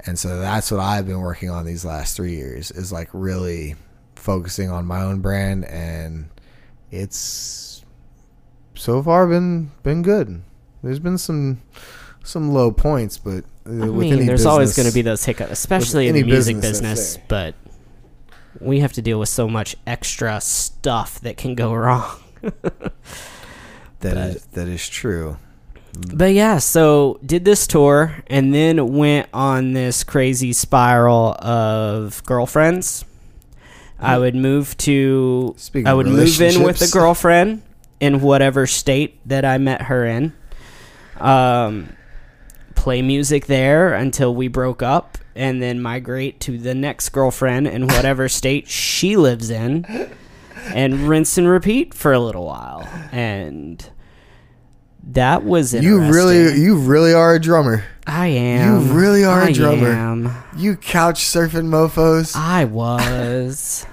And 0.06 0.18
so 0.18 0.39
that's 0.39 0.72
what 0.72 0.80
I've 0.80 1.06
been 1.06 1.20
working 1.20 1.50
on 1.50 1.66
these 1.66 1.84
last 1.86 2.16
three 2.16 2.36
years 2.36 2.72
is 2.72 2.91
like 2.91 3.10
really 3.14 3.76
focusing 4.30 4.69
on 4.69 4.86
my 4.86 5.01
own 5.01 5.21
brand, 5.21 5.65
and 5.65 6.30
it's 6.91 7.84
so 8.75 9.01
far 9.01 9.25
been 9.25 9.71
been 9.82 10.03
good. 10.03 10.43
There's 10.84 10.99
been 10.99 11.17
some 11.17 11.63
some 12.23 12.53
low 12.53 12.71
points, 12.71 13.17
but 13.17 13.43
uh, 13.65 13.71
I 13.71 13.88
mean, 13.88 14.27
there's 14.27 14.45
always 14.45 14.75
going 14.75 14.88
to 14.88 14.93
be 14.93 15.01
those 15.01 15.25
hiccups, 15.25 15.51
especially 15.51 16.09
in 16.09 16.13
the 16.13 16.21
music 16.21 16.57
business 16.57 17.15
business. 17.15 17.17
But 17.27 17.55
we 18.59 18.82
have 18.82 18.93
to 18.93 19.01
deal 19.01 19.19
with 19.19 19.30
so 19.30 19.47
much 19.47 19.75
extra 19.88 20.39
stuff 20.41 21.19
that 21.21 21.38
can 21.38 21.55
go 21.55 21.73
wrong. 21.73 22.15
that 22.41 22.53
but- 24.01 24.15
is 24.15 24.45
that 24.51 24.67
is 24.67 24.88
true. 24.88 25.38
but 26.15 26.34
yeah, 26.34 26.59
so 26.59 27.19
did 27.25 27.45
this 27.45 27.65
tour 27.65 28.15
and 28.27 28.53
then 28.53 28.93
went 28.93 29.27
on 29.34 29.73
this 29.73 30.03
crazy 30.03 30.53
spiral 30.53 31.34
of 31.41 32.23
girlfriends. 32.25 33.05
I 34.00 34.18
would 34.18 34.36
move 34.36 34.78
to 34.78 35.54
Speaking 35.58 35.88
I 35.88 35.93
would 35.93 36.08
move 36.08 36.41
in 36.41 36.64
with 36.64 36.82
a 36.82 36.88
girlfriend 36.88 37.64
in 38.00 38.22
whatever 38.22 38.66
state 38.66 39.20
that 39.28 39.45
I 39.45 39.58
met 39.58 39.84
her 39.84 40.06
in. 40.06 40.34
Um 41.20 41.95
play 42.76 43.02
music 43.02 43.47
there 43.47 43.93
until 43.93 44.34
we 44.34 44.47
broke 44.47 44.82
up 44.82 45.18
and 45.36 45.62
then 45.62 45.82
migrate 45.82 46.39
to 46.39 46.58
the 46.58 46.74
next 46.74 47.10
girlfriend 47.10 47.68
in 47.68 47.88
whatever 47.88 48.30
state 48.30 48.70
she 48.70 49.18
lives 49.18 49.50
in 49.50 49.86
and 50.74 51.08
rinse 51.10 51.38
and 51.38 51.47
repeat 51.47 51.93
for 51.93 52.14
a 52.14 52.20
little 52.20 52.45
while. 52.45 52.88
And 53.12 53.86
that 55.04 55.43
was 55.43 55.74
You 55.74 56.00
really, 56.00 56.60
you 56.60 56.78
really 56.78 57.14
are 57.14 57.36
a 57.36 57.39
drummer. 57.39 57.84
I 58.06 58.28
am. 58.28 58.88
You 58.88 58.93
really 58.93 59.24
are 59.24 59.41
a 59.41 59.47
I 59.47 59.54
drummer. 59.54 59.89
Am. 59.89 60.34
You 60.58 60.76
couch 60.76 61.22
surfing 61.24 61.68
mofo's. 61.68 62.36
I 62.36 62.66
was. 62.66 63.86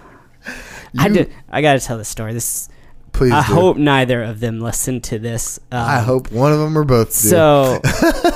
I 0.99 1.09
did. 1.09 1.33
I 1.51 1.63
got 1.63 1.75
to 1.75 1.81
tell 1.81 1.99
this 1.99 2.09
story. 2.09 2.33
This. 2.33 2.69
Please, 3.13 3.33
I 3.33 3.47
do. 3.47 3.55
hope 3.55 3.77
neither 3.79 4.23
of 4.23 4.41
them 4.41 4.61
listen 4.61 5.01
to 5.03 5.19
this. 5.19 5.59
Um, 5.73 5.81
I 5.81 6.01
hope 6.01 6.31
one 6.31 6.53
of 6.53 6.59
them 6.59 6.77
or 6.77 6.85
both 6.85 7.09
do. 7.09 7.29
So, 7.29 7.81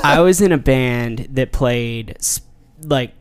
I 0.02 0.20
was 0.20 0.40
in 0.40 0.52
a 0.52 0.58
band 0.58 1.28
that 1.32 1.52
played 1.52 2.16
like 2.82 3.12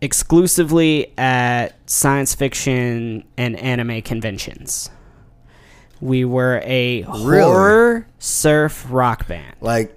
exclusively 0.00 1.12
at 1.18 1.74
science 1.90 2.34
fiction 2.34 3.24
and 3.36 3.56
anime 3.56 4.02
conventions. 4.02 4.90
We 6.00 6.24
were 6.24 6.60
a 6.64 7.02
horror 7.02 8.06
surf 8.18 8.86
rock 8.88 9.26
band. 9.26 9.56
like 9.60 9.96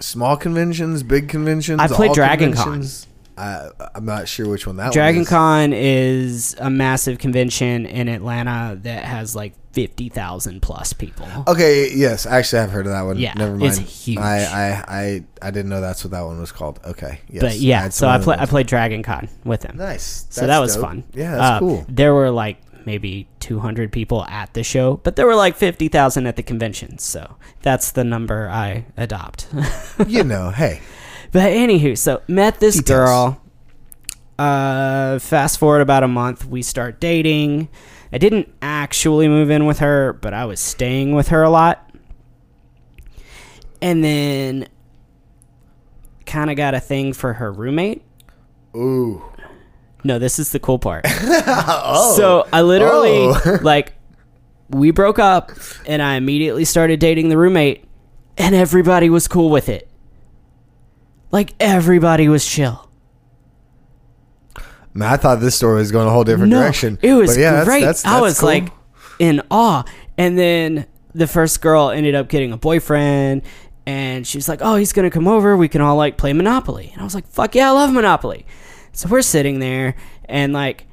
small 0.00 0.36
conventions, 0.36 1.02
big 1.02 1.28
conventions. 1.28 1.80
I 1.80 1.88
played 1.88 2.08
all 2.10 2.14
Dragon 2.14 2.52
Con. 2.54 2.62
conventions? 2.64 3.06
I, 3.36 3.68
I'm 3.94 4.04
not 4.04 4.26
sure 4.26 4.48
which 4.48 4.66
one 4.66 4.76
that 4.76 4.86
was. 4.86 4.94
Dragon 4.94 5.18
one 5.20 5.22
is. 5.22 5.28
Con 5.28 5.72
is 5.72 6.56
a 6.58 6.70
massive 6.70 7.18
convention 7.18 7.86
in 7.86 8.08
Atlanta 8.08 8.76
that 8.82 9.04
has 9.04 9.36
like 9.36 9.54
50,000 9.74 10.60
plus 10.60 10.92
people. 10.92 11.26
Okay, 11.46 11.92
yes, 11.94 12.26
actually, 12.26 12.62
I've 12.62 12.70
heard 12.72 12.86
of 12.86 12.92
that 12.92 13.02
one. 13.02 13.16
Yeah, 13.16 13.34
never 13.34 13.54
mind. 13.56 13.78
it's 13.78 14.04
huge. 14.06 14.18
I, 14.18 14.38
I, 14.40 14.84
I, 14.88 15.24
I 15.40 15.50
didn't 15.52 15.68
know 15.68 15.80
that's 15.80 16.02
what 16.02 16.10
that 16.10 16.22
one 16.22 16.40
was 16.40 16.50
called. 16.50 16.80
Okay, 16.84 17.20
yes. 17.28 17.42
but 17.42 17.56
yeah, 17.58 17.82
had 17.82 17.94
so 17.94 18.08
I 18.08 18.18
play, 18.18 18.36
I 18.36 18.46
played 18.46 18.66
Dragon 18.66 19.04
Con 19.04 19.28
with 19.44 19.62
him. 19.62 19.76
Nice. 19.76 20.26
So 20.30 20.40
That's 20.40 20.48
that 20.48 20.58
was 20.58 20.74
dope. 20.74 20.84
fun. 20.84 21.04
Yeah, 21.14 21.30
that's 21.36 21.42
Uh, 21.42 21.58
cool. 21.60 21.84
There 21.88 22.14
were 22.14 22.30
like 22.30 22.56
maybe 22.86 23.28
200 23.40 23.90
people 23.92 24.24
at 24.26 24.54
the 24.54 24.62
show, 24.62 24.96
but 25.02 25.16
there 25.16 25.26
were 25.26 25.34
like 25.36 25.56
50,000 25.56 26.26
at 26.26 26.36
the 26.36 26.42
convention. 26.42 26.98
So 26.98 27.36
that's 27.62 27.92
the 27.92 28.04
number 28.04 28.48
I 28.48 28.86
adopt. 28.96 29.46
you 30.06 30.24
know, 30.24 30.50
hey, 30.50 30.80
But 31.32 31.50
anywho, 31.52 31.96
so 31.98 32.22
met 32.28 32.60
this 32.60 32.76
Details. 32.76 32.86
girl. 33.08 33.42
Uh, 34.38 35.18
fast 35.18 35.58
forward 35.58 35.80
about 35.80 36.02
a 36.04 36.08
month, 36.08 36.44
we 36.44 36.62
start 36.62 37.00
dating. 37.00 37.68
I 38.12 38.18
didn't 38.18 38.48
actually 38.62 39.26
move 39.28 39.50
in 39.50 39.66
with 39.66 39.80
her, 39.80 40.12
but 40.12 40.32
I 40.32 40.44
was 40.44 40.60
staying 40.60 41.14
with 41.14 41.28
her 41.28 41.42
a 41.42 41.50
lot. 41.50 41.84
And 43.82 44.02
then 44.02 44.68
kind 46.26 46.50
of 46.50 46.56
got 46.56 46.74
a 46.74 46.80
thing 46.80 47.12
for 47.12 47.34
her 47.34 47.52
roommate. 47.52 48.02
ooh, 48.76 49.22
No, 50.04 50.18
this 50.18 50.38
is 50.38 50.52
the 50.52 50.58
cool 50.60 50.78
part. 50.78 51.04
Oh. 51.70 52.14
So 52.16 52.46
I 52.52 52.62
literally 52.62 53.10
Oh. 53.28 53.58
like 53.62 53.94
we 54.70 54.90
broke 54.90 55.18
up 55.18 55.50
and 55.86 56.00
I 56.02 56.14
immediately 56.14 56.64
started 56.64 57.00
dating 57.00 57.28
the 57.30 57.36
roommate 57.38 57.84
and 58.36 58.54
everybody 58.54 59.10
was 59.10 59.26
cool 59.28 59.50
with 59.50 59.68
it. 59.68 59.88
Like 61.30 61.54
everybody 61.60 62.28
was 62.28 62.46
chill. 62.46 62.88
man, 64.94 65.12
I 65.12 65.16
thought 65.16 65.40
this 65.40 65.54
story 65.56 65.76
was 65.78 65.90
going 65.92 66.06
a 66.08 66.10
whole 66.10 66.24
different 66.24 66.52
direction. 66.52 66.98
It 67.02 67.14
was 67.14 67.34
But 67.34 67.40
yeah, 67.40 67.50
that's- 67.52 67.66
great. 67.66 67.84
That's, 67.84 68.04
I 68.04 68.20
was 68.20 68.38
cool. 68.40 68.48
like 68.48 68.68
in 69.18 69.42
awe. 69.50 69.84
And 70.16 70.38
then 70.38 70.86
the 71.14 71.26
first 71.26 71.60
girl 71.60 71.90
ended 71.90 72.14
up 72.14 72.28
getting 72.28 72.52
a 72.52 72.56
boyfriend 72.56 73.42
and 73.86 74.26
she's 74.26 74.48
like, 74.48 74.60
"Oh, 74.62 74.74
he's 74.76 74.92
going 74.92 75.08
to 75.08 75.14
come 75.14 75.26
over. 75.26 75.56
We 75.56 75.68
can 75.68 75.80
all 75.80 75.96
like 75.96 76.18
play 76.18 76.32
Monopoly." 76.34 76.90
And 76.92 77.00
I 77.00 77.04
was 77.04 77.14
like, 77.14 77.26
"Fuck 77.26 77.54
yeah, 77.54 77.68
I 77.68 77.70
love 77.72 77.90
Monopoly." 77.92 78.44
So 78.92 79.08
we're 79.08 79.22
sitting 79.22 79.60
there 79.60 79.94
and 80.24 80.52
like 80.52 80.86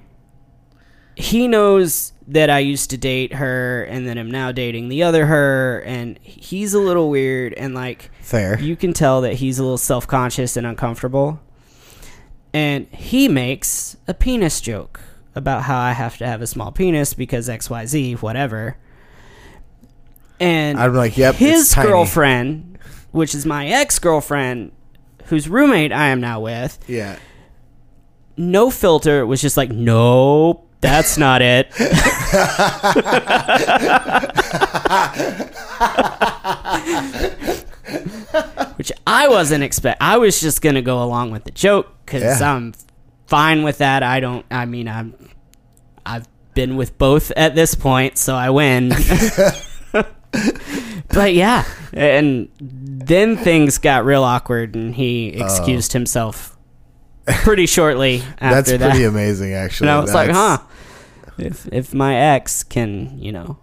he 1.15 1.47
knows 1.47 2.13
that 2.27 2.49
I 2.49 2.59
used 2.59 2.89
to 2.89 2.97
date 2.97 3.33
her 3.33 3.83
and 3.83 4.07
then 4.07 4.17
I'm 4.17 4.29
now 4.31 4.51
dating 4.51 4.89
the 4.89 5.03
other 5.03 5.25
her 5.27 5.81
and 5.85 6.19
he's 6.19 6.73
a 6.73 6.79
little 6.79 7.09
weird 7.09 7.53
and 7.53 7.73
like 7.73 8.09
fair. 8.21 8.59
you 8.59 8.75
can 8.75 8.93
tell 8.93 9.21
that 9.21 9.33
he's 9.35 9.59
a 9.59 9.63
little 9.63 9.77
self-conscious 9.77 10.57
and 10.57 10.65
uncomfortable 10.65 11.39
and 12.53 12.87
he 12.87 13.27
makes 13.27 13.97
a 14.07 14.13
penis 14.13 14.61
joke 14.61 15.01
about 15.35 15.63
how 15.63 15.77
i 15.77 15.91
have 15.91 16.17
to 16.17 16.25
have 16.25 16.41
a 16.41 16.47
small 16.47 16.71
penis 16.71 17.13
because 17.13 17.47
xyz 17.49 18.21
whatever 18.21 18.77
and 20.39 20.77
I'm 20.77 20.93
like, 20.93 21.15
yep, 21.17 21.35
his 21.35 21.73
girlfriend 21.75 22.79
which 23.11 23.35
is 23.35 23.45
my 23.45 23.67
ex-girlfriend 23.67 24.71
whose 25.25 25.47
roommate 25.47 25.91
i 25.91 26.07
am 26.07 26.21
now 26.21 26.39
with 26.39 26.79
yeah. 26.87 27.19
No 28.37 28.69
filter 28.69 29.25
was 29.25 29.41
just 29.41 29.57
like 29.57 29.71
nope 29.71 30.69
that's 30.81 31.17
not 31.17 31.41
it 31.41 31.67
which 38.75 38.91
I 39.07 39.27
wasn't 39.27 39.63
expect. 39.63 40.01
I 40.01 40.17
was 40.17 40.39
just 40.39 40.61
gonna 40.61 40.81
go 40.81 41.03
along 41.03 41.31
with 41.31 41.43
the 41.43 41.51
joke 41.51 41.93
because 42.05 42.39
Yeah. 42.39 42.53
I'm 42.53 42.73
fine 43.27 43.63
with 43.63 43.79
that. 43.79 44.03
I 44.03 44.19
don't. 44.19 44.45
I 44.51 44.65
mean, 44.65 44.87
I'm. 44.87 45.15
I've 46.05 46.27
been 46.53 46.75
with 46.75 46.97
both 46.97 47.31
at 47.31 47.55
this 47.55 47.75
point, 47.75 48.17
so 48.17 48.35
I 48.35 48.49
win. 48.51 48.89
but 51.09 51.33
yeah, 51.33 51.65
and 51.93 52.49
then 52.59 53.37
things 53.37 53.77
got 53.77 54.05
real 54.05 54.23
awkward, 54.23 54.75
and 54.75 54.93
he 54.93 55.29
excused 55.29 55.95
oh. 55.95 55.99
himself 55.99 56.54
pretty 57.25 57.65
shortly 57.65 58.21
after 58.39 58.71
that. 58.71 58.77
That's 58.77 58.91
pretty 58.93 59.05
amazing, 59.05 59.53
actually. 59.53 59.89
And 59.89 59.97
I 59.97 60.01
was 60.01 60.13
like, 60.13 60.27
That's- 60.27 60.59
huh. 60.59 60.65
If 61.37 61.67
if 61.73 61.93
my 61.93 62.15
ex 62.15 62.63
can, 62.63 63.19
you 63.19 63.33
know, 63.33 63.57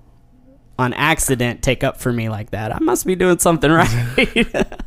on 0.79 0.93
accident 0.93 1.63
take 1.63 1.83
up 1.83 1.99
for 1.99 2.13
me 2.13 2.29
like 2.29 2.51
that, 2.51 2.75
I 2.75 2.79
must 2.81 3.07
be 3.07 3.15
doing 3.15 3.39
something 3.39 3.71
right. 3.71 4.67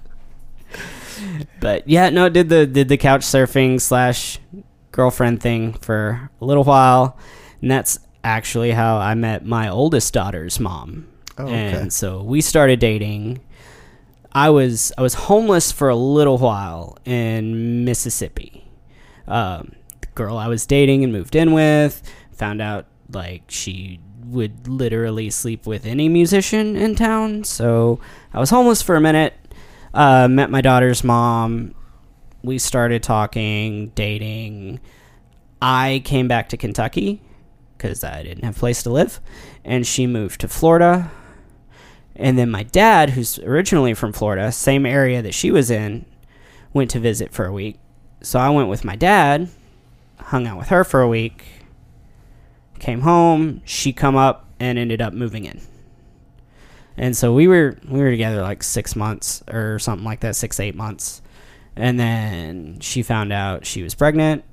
but 1.59 1.88
yeah, 1.88 2.09
no, 2.09 2.30
did 2.30 2.49
the 2.49 2.67
did 2.67 2.88
the 2.89 2.97
couch 2.97 3.21
surfing 3.21 3.82
slash 3.82 4.39
girlfriend 4.91 5.41
thing 5.41 5.73
for 5.73 6.30
a 6.39 6.45
little 6.45 6.63
while, 6.63 7.17
and 7.61 7.71
that's 7.71 7.99
actually 8.23 8.71
how 8.71 8.97
I 8.97 9.15
met 9.15 9.45
my 9.45 9.67
oldest 9.69 10.13
daughter's 10.13 10.59
mom. 10.59 11.07
Oh, 11.38 11.45
okay. 11.45 11.73
And 11.73 11.91
so 11.91 12.21
we 12.23 12.41
started 12.41 12.80
dating. 12.80 13.41
I 14.32 14.49
was 14.49 14.91
I 14.97 15.01
was 15.01 15.13
homeless 15.13 15.71
for 15.71 15.89
a 15.89 15.95
little 15.95 16.38
while 16.38 16.97
in 17.05 17.86
Mississippi. 17.86 18.64
Um, 19.28 19.73
the 20.01 20.07
girl 20.15 20.38
I 20.38 20.47
was 20.47 20.65
dating 20.65 21.03
and 21.03 21.11
moved 21.11 21.36
in 21.36 21.51
with 21.53 22.01
found 22.32 22.61
out 22.61 22.86
like 23.11 23.43
she 23.47 23.99
would 24.26 24.67
literally 24.67 25.30
sleep 25.30 25.65
with 25.65 25.86
any 25.86 26.09
musician 26.09 26.76
in 26.76 26.95
town. 26.95 27.43
So 27.43 27.99
I 28.34 28.39
was 28.39 28.49
homeless 28.49 28.82
for 28.82 28.95
a 28.95 29.01
minute. 29.01 29.34
Uh, 29.93 30.28
met 30.28 30.49
my 30.49 30.61
daughter's 30.61 31.03
mom. 31.03 31.73
We 32.43 32.57
started 32.57 33.01
talking, 33.01 33.89
dating. 33.89 34.80
I 35.61 36.01
came 36.05 36.28
back 36.28 36.49
to 36.49 36.57
Kentucky 36.57 37.21
because 37.78 38.03
I 38.03 38.23
didn't 38.23 38.43
have 38.43 38.57
a 38.57 38.59
place 38.59 38.84
to 38.84 38.89
live, 38.89 39.19
and 39.63 39.86
she 39.86 40.05
moved 40.05 40.41
to 40.41 40.47
Florida. 40.47 41.11
And 42.15 42.38
then 42.38 42.49
my 42.49 42.63
dad, 42.63 43.11
who's 43.11 43.39
originally 43.39 43.93
from 43.93 44.13
Florida, 44.13 44.51
same 44.51 44.86
area 44.86 45.21
that 45.21 45.34
she 45.34 45.51
was 45.51 45.69
in, 45.69 46.05
went 46.73 46.91
to 46.91 46.99
visit 46.99 47.34
for 47.34 47.45
a 47.45 47.51
week. 47.51 47.78
So 48.26 48.39
I 48.39 48.49
went 48.49 48.69
with 48.69 48.84
my 48.84 48.95
dad, 48.95 49.49
hung 50.19 50.47
out 50.47 50.57
with 50.57 50.69
her 50.69 50.84
for 50.84 51.01
a 51.01 51.07
week, 51.07 51.43
came 52.80 53.01
home, 53.01 53.61
she 53.65 53.93
come 53.93 54.15
up 54.15 54.47
and 54.59 54.80
ended 54.80 54.99
up 55.01 55.13
moving 55.13 55.45
in. 55.45 55.61
And 56.97 57.15
so 57.15 57.34
we 57.34 57.47
were 57.47 57.78
we 57.88 57.99
were 57.99 58.09
together 58.09 58.41
like 58.41 58.63
6 58.63 58.95
months 58.95 59.43
or 59.47 59.78
something 59.80 60.05
like 60.05 60.21
that, 60.21 60.36
6 60.36 60.59
8 60.59 60.73
months. 60.76 61.21
And 61.76 61.99
then 61.99 62.80
she 62.80 63.03
found 63.03 63.32
out 63.32 63.65
she 63.65 63.84
was 63.84 63.93
pregnant 63.93 64.43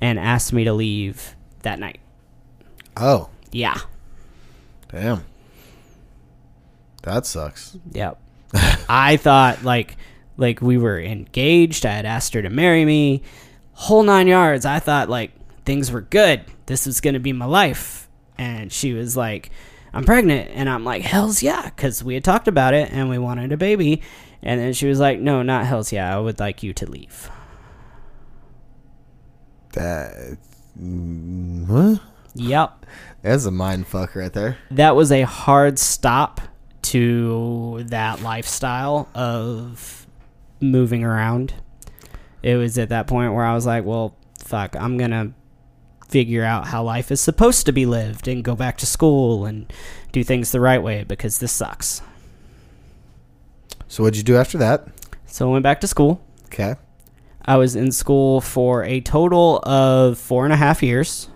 and 0.00 0.18
asked 0.18 0.52
me 0.52 0.62
to 0.64 0.72
leave 0.72 1.34
that 1.62 1.78
night. 1.80 1.98
oh, 2.96 3.30
Yeah. 3.50 3.78
damn. 4.90 5.24
That 7.02 7.26
sucks. 7.26 7.76
Yep. 7.90 8.20
I 8.88 9.16
thought 9.16 9.64
like 9.64 9.96
like 10.42 10.60
we 10.60 10.76
were 10.76 11.00
engaged. 11.00 11.86
I 11.86 11.92
had 11.92 12.04
asked 12.04 12.34
her 12.34 12.42
to 12.42 12.50
marry 12.50 12.84
me. 12.84 13.22
Whole 13.72 14.02
nine 14.02 14.28
yards. 14.28 14.66
I 14.66 14.78
thought 14.80 15.08
like 15.08 15.32
things 15.64 15.90
were 15.90 16.02
good. 16.02 16.44
This 16.66 16.84
was 16.84 17.00
gonna 17.00 17.20
be 17.20 17.32
my 17.32 17.46
life. 17.46 18.06
And 18.36 18.70
she 18.70 18.92
was 18.92 19.16
like, 19.16 19.50
I'm 19.94 20.04
pregnant. 20.04 20.50
And 20.52 20.68
I'm 20.68 20.84
like, 20.84 21.02
Hell's 21.02 21.42
yeah. 21.42 21.62
Because 21.64 22.04
we 22.04 22.14
had 22.14 22.24
talked 22.24 22.48
about 22.48 22.74
it 22.74 22.92
and 22.92 23.08
we 23.08 23.16
wanted 23.18 23.52
a 23.52 23.56
baby. 23.56 24.02
And 24.42 24.60
then 24.60 24.72
she 24.74 24.86
was 24.86 25.00
like, 25.00 25.18
No, 25.20 25.42
not 25.42 25.64
Hell's 25.66 25.92
yeah. 25.92 26.14
I 26.14 26.20
would 26.20 26.38
like 26.40 26.62
you 26.62 26.74
to 26.74 26.90
leave. 26.90 27.30
That. 29.72 30.36
mm, 30.78 31.66
What? 31.68 32.00
Yep. 32.34 32.86
That's 33.22 33.44
a 33.46 33.50
mind 33.50 33.86
fuck 33.86 34.14
right 34.14 34.32
there. 34.32 34.58
That 34.70 34.96
was 34.96 35.12
a 35.12 35.22
hard 35.22 35.78
stop 35.78 36.40
to 36.82 37.84
that 37.86 38.22
lifestyle 38.22 39.08
of 39.14 40.01
moving 40.62 41.04
around. 41.04 41.54
It 42.42 42.56
was 42.56 42.78
at 42.78 42.88
that 42.88 43.06
point 43.06 43.34
where 43.34 43.44
I 43.44 43.54
was 43.54 43.66
like, 43.66 43.84
well, 43.84 44.16
fuck, 44.38 44.74
I'm 44.76 44.96
going 44.96 45.10
to 45.10 45.32
figure 46.08 46.44
out 46.44 46.66
how 46.66 46.82
life 46.82 47.10
is 47.10 47.20
supposed 47.20 47.66
to 47.66 47.72
be 47.72 47.86
lived 47.86 48.28
and 48.28 48.44
go 48.44 48.54
back 48.54 48.76
to 48.78 48.86
school 48.86 49.46
and 49.46 49.72
do 50.12 50.22
things 50.22 50.52
the 50.52 50.60
right 50.60 50.82
way 50.82 51.04
because 51.04 51.38
this 51.38 51.52
sucks. 51.52 52.02
So 53.88 54.02
what'd 54.02 54.16
you 54.16 54.22
do 54.22 54.36
after 54.36 54.58
that? 54.58 54.88
So 55.26 55.48
I 55.48 55.52
went 55.52 55.62
back 55.62 55.80
to 55.80 55.86
school. 55.86 56.22
Okay. 56.46 56.74
I 57.44 57.56
was 57.56 57.74
in 57.74 57.92
school 57.92 58.40
for 58.40 58.84
a 58.84 59.00
total 59.00 59.58
of 59.64 60.18
four 60.18 60.44
and 60.44 60.52
a 60.52 60.56
half 60.56 60.82
years. 60.82 61.28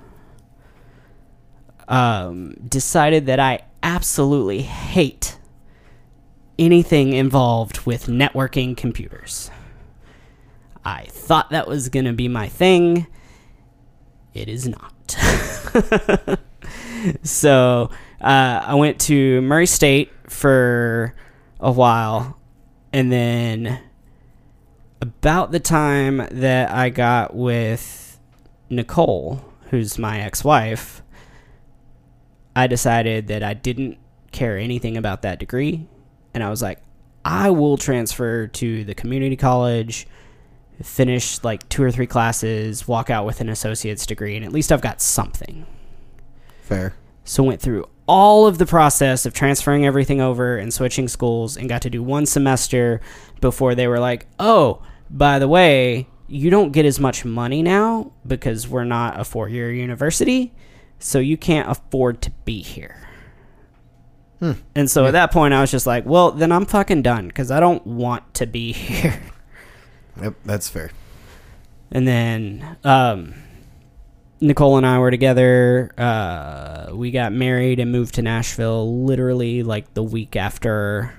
Um, 1.88 2.54
decided 2.68 3.26
that 3.26 3.40
I 3.40 3.60
absolutely 3.82 4.62
hate 4.62 5.38
anything 6.58 7.12
involved 7.12 7.86
with 7.86 8.06
networking 8.06 8.76
computers. 8.76 9.50
I 10.84 11.04
thought 11.06 11.50
that 11.50 11.66
was 11.66 11.88
going 11.88 12.04
to 12.04 12.12
be 12.12 12.28
my 12.28 12.48
thing. 12.48 13.06
It 14.34 14.48
is 14.48 14.68
not. 14.68 14.92
so 17.22 17.90
uh, 18.20 18.62
I 18.66 18.74
went 18.74 19.00
to 19.02 19.40
Murray 19.42 19.66
State 19.66 20.12
for 20.28 21.14
a 21.58 21.72
while, 21.72 22.38
and 22.92 23.10
then 23.10 23.80
about 25.00 25.52
the 25.52 25.60
time 25.60 26.26
that 26.30 26.70
I 26.70 26.90
got 26.90 27.34
with 27.34 28.18
Nicole, 28.70 29.44
who's 29.70 29.98
my 29.98 30.20
ex 30.20 30.44
wife, 30.44 31.02
I 32.54 32.66
decided 32.66 33.26
that 33.28 33.42
I 33.42 33.54
didn't 33.54 33.98
care 34.32 34.56
anything 34.56 34.96
about 34.96 35.22
that 35.22 35.38
degree. 35.38 35.88
And 36.36 36.44
I 36.44 36.50
was 36.50 36.60
like, 36.60 36.80
I 37.24 37.48
will 37.48 37.78
transfer 37.78 38.46
to 38.46 38.84
the 38.84 38.94
community 38.94 39.36
college, 39.36 40.06
finish 40.82 41.42
like 41.42 41.66
two 41.70 41.82
or 41.82 41.90
three 41.90 42.06
classes, 42.06 42.86
walk 42.86 43.08
out 43.08 43.24
with 43.24 43.40
an 43.40 43.48
associate's 43.48 44.04
degree, 44.04 44.36
and 44.36 44.44
at 44.44 44.52
least 44.52 44.70
I've 44.70 44.82
got 44.82 45.00
something. 45.00 45.64
Fair. 46.60 46.94
So 47.24 47.42
went 47.42 47.62
through 47.62 47.86
all 48.06 48.46
of 48.46 48.58
the 48.58 48.66
process 48.66 49.24
of 49.24 49.32
transferring 49.32 49.86
everything 49.86 50.20
over 50.20 50.58
and 50.58 50.74
switching 50.74 51.08
schools 51.08 51.56
and 51.56 51.70
got 51.70 51.80
to 51.82 51.90
do 51.90 52.02
one 52.02 52.26
semester 52.26 53.00
before 53.40 53.74
they 53.74 53.88
were 53.88 53.98
like, 53.98 54.26
"Oh, 54.38 54.82
by 55.08 55.38
the 55.38 55.48
way, 55.48 56.06
you 56.28 56.50
don't 56.50 56.72
get 56.72 56.84
as 56.84 57.00
much 57.00 57.24
money 57.24 57.62
now 57.62 58.12
because 58.26 58.68
we're 58.68 58.84
not 58.84 59.18
a 59.18 59.24
four-year 59.24 59.72
university, 59.72 60.52
so 60.98 61.18
you 61.18 61.38
can't 61.38 61.70
afford 61.70 62.20
to 62.20 62.30
be 62.44 62.60
here." 62.60 63.05
And 64.40 64.90
so 64.90 65.06
at 65.06 65.12
that 65.12 65.32
point 65.32 65.54
I 65.54 65.60
was 65.60 65.70
just 65.70 65.86
like, 65.86 66.04
"Well, 66.06 66.30
then 66.30 66.52
I'm 66.52 66.66
fucking 66.66 67.02
done 67.02 67.30
cuz 67.30 67.50
I 67.50 67.60
don't 67.60 67.86
want 67.86 68.34
to 68.34 68.46
be 68.46 68.72
here." 68.72 69.20
Yep, 70.20 70.34
that's 70.44 70.68
fair. 70.68 70.90
And 71.90 72.06
then 72.06 72.76
um, 72.84 73.34
Nicole 74.40 74.76
and 74.76 74.86
I 74.86 74.98
were 74.98 75.10
together. 75.10 75.92
Uh, 75.96 76.88
we 76.92 77.10
got 77.10 77.32
married 77.32 77.80
and 77.80 77.92
moved 77.92 78.14
to 78.16 78.22
Nashville 78.22 79.04
literally 79.04 79.62
like 79.62 79.94
the 79.94 80.02
week 80.02 80.36
after. 80.36 81.14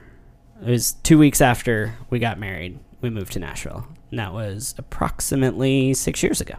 It 0.61 0.69
was 0.69 0.93
two 1.03 1.17
weeks 1.17 1.41
after 1.41 1.95
we 2.09 2.19
got 2.19 2.39
married. 2.39 2.79
We 3.01 3.09
moved 3.09 3.33
to 3.33 3.39
Nashville. 3.39 3.87
And 4.09 4.19
that 4.19 4.33
was 4.33 4.73
approximately 4.77 5.93
six 5.93 6.23
years 6.23 6.41
ago. 6.41 6.55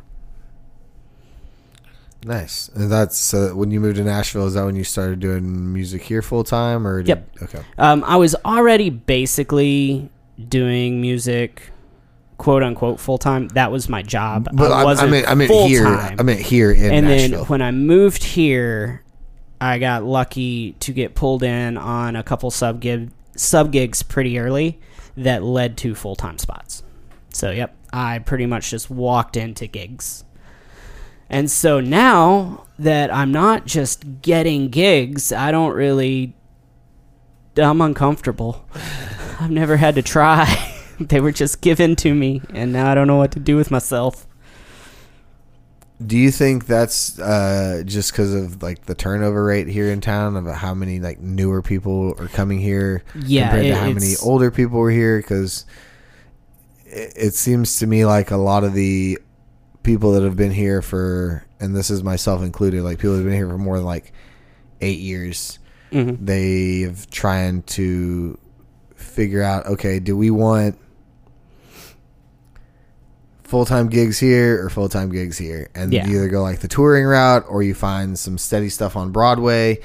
Nice. 2.25 2.69
And 2.75 2.91
that's 2.91 3.33
uh, 3.33 3.51
when 3.55 3.71
you 3.71 3.81
moved 3.81 3.97
to 3.97 4.05
Nashville. 4.05 4.47
Is 4.47 4.55
that 4.55 4.65
when 4.65 4.77
you 4.77 4.85
started 4.85 5.21
doing 5.21 5.73
music 5.73 6.03
here 6.03 6.23
full 6.23 6.45
time, 6.45 6.87
or 6.87 7.03
did, 7.03 7.09
Yep. 7.09 7.31
Okay. 7.43 7.63
Um, 7.79 8.03
I 8.05 8.17
was 8.17 8.35
already 8.45 8.91
basically 8.91 10.11
doing 10.49 11.01
music, 11.01 11.71
quote 12.37 12.63
unquote, 12.63 12.99
full 12.99 13.19
time. 13.19 13.49
That 13.49 13.71
was 13.71 13.89
my 13.89 14.03
job. 14.03 14.49
But 14.53 14.73
I, 14.73 14.83
I 14.83 14.85
wasn't 14.85 15.13
mean, 15.13 15.25
I 15.27 15.35
meant 15.35 15.51
here. 15.51 15.87
I 15.87 16.23
meant 16.23 16.41
here 16.41 16.73
in 16.73 16.93
and 16.93 17.07
Nashville. 17.07 17.39
then 17.41 17.47
when 17.47 17.63
I 17.63 17.71
moved 17.71 18.25
here, 18.25 19.05
I 19.61 19.79
got 19.79 20.05
lucky 20.05 20.73
to 20.81 20.93
get 20.93 21.15
pulled 21.15 21.43
in 21.43 21.77
on 21.77 22.17
a 22.17 22.23
couple 22.23 22.51
sub 22.51 22.81
gig 22.81 23.11
sub 23.37 23.71
gigs 23.71 24.03
pretty 24.03 24.39
early 24.39 24.81
that 25.17 25.43
led 25.45 25.77
to 25.79 25.95
full 25.95 26.17
time 26.17 26.39
spots. 26.39 26.83
So 27.33 27.51
yep, 27.51 27.77
I 27.93 28.19
pretty 28.19 28.47
much 28.47 28.71
just 28.71 28.91
walked 28.91 29.37
into 29.37 29.67
gigs. 29.67 30.25
And 31.31 31.51
so 31.51 31.81
now 31.81 32.67
that 32.79 33.13
I'm 33.13 33.33
not 33.33 33.67
just 33.67 34.23
getting 34.23 34.69
gigs, 34.69 35.33
I 35.33 35.51
don't 35.51 35.75
really 35.75 36.35
I'm 37.57 37.81
uncomfortable. 37.81 38.65
I've 39.41 39.51
never 39.51 39.77
had 39.77 39.95
to 39.97 40.03
try. 40.03 40.75
they 41.01 41.21
were 41.21 41.33
just 41.33 41.61
given 41.61 41.97
to 41.97 42.15
me 42.15 42.41
and 42.55 42.73
now 42.73 42.91
I 42.91 42.95
don't 42.95 43.07
know 43.07 43.17
what 43.17 43.33
to 43.33 43.41
do 43.41 43.57
with 43.57 43.71
myself. 43.71 44.27
Do 46.05 46.17
you 46.17 46.31
think 46.31 46.67
that's 46.67 47.19
uh, 47.19 47.83
just 47.85 48.13
because 48.13 48.33
of 48.33 48.63
like 48.63 48.87
the 48.87 48.95
turnover 48.95 49.45
rate 49.45 49.67
here 49.67 49.91
in 49.91 50.01
town 50.01 50.37
of 50.37 50.47
how 50.47 50.73
many 50.73 51.01
like 51.01 51.19
newer 51.19 51.61
people 51.61 52.15
are 52.21 52.29
coming 52.29 52.61
here 52.61 53.03
Yeah, 53.17 53.49
compared 53.49 53.67
it- 53.67 53.71
to 53.71 53.77
how 53.77 53.91
many 53.91 54.15
older 54.23 54.53
people 54.53 54.81
are 54.81 54.91
here? 54.91 55.19
Because 55.19 55.67
it, 56.87 57.13
it 57.17 57.35
seems 57.35 57.81
to 57.81 57.87
me 57.89 58.05
like 58.05 58.31
a 58.31 58.37
lot 58.37 58.63
of 58.63 58.75
the 58.75 59.19
people 59.89 60.13
that 60.13 60.23
have 60.23 60.37
been 60.37 60.51
here 60.51 60.83
for, 60.83 61.43
and 61.61 61.75
this 61.75 61.89
is 61.89 62.03
myself 62.05 62.43
included, 62.43 62.83
like 62.83 62.99
people 62.99 63.13
that 63.13 63.21
have 63.21 63.25
been 63.25 63.33
here 63.35 63.49
for 63.49 63.57
more 63.57 63.77
than 63.77 63.87
like 63.87 64.13
eight 64.83 64.99
years, 64.99 65.59
Mhm. 65.91 66.19
they've 66.27 67.09
trying 67.11 67.63
to 67.63 68.37
figure 68.95 69.43
out 69.43 69.65
okay, 69.65 69.99
do 69.99 70.15
we 70.15 70.31
want 70.31 70.77
full 73.45 73.65
time 73.65 73.89
gigs 73.89 74.19
here 74.19 74.63
or 74.63 74.69
full 74.69 74.91
time 74.91 75.09
gigs 75.11 75.39
here, 75.39 75.71
and 75.75 75.91
Yeah. 75.91 76.07
you 76.07 76.17
either 76.19 76.29
go 76.29 76.43
like 76.43 76.61
the 76.61 76.69
touring 76.69 77.07
route 77.07 77.47
or 77.49 77.63
you 77.63 77.73
find 77.73 78.19
some 78.19 78.37
steady 78.37 78.69
stuff 78.69 78.95
on 78.95 79.11
Broadway, 79.11 79.81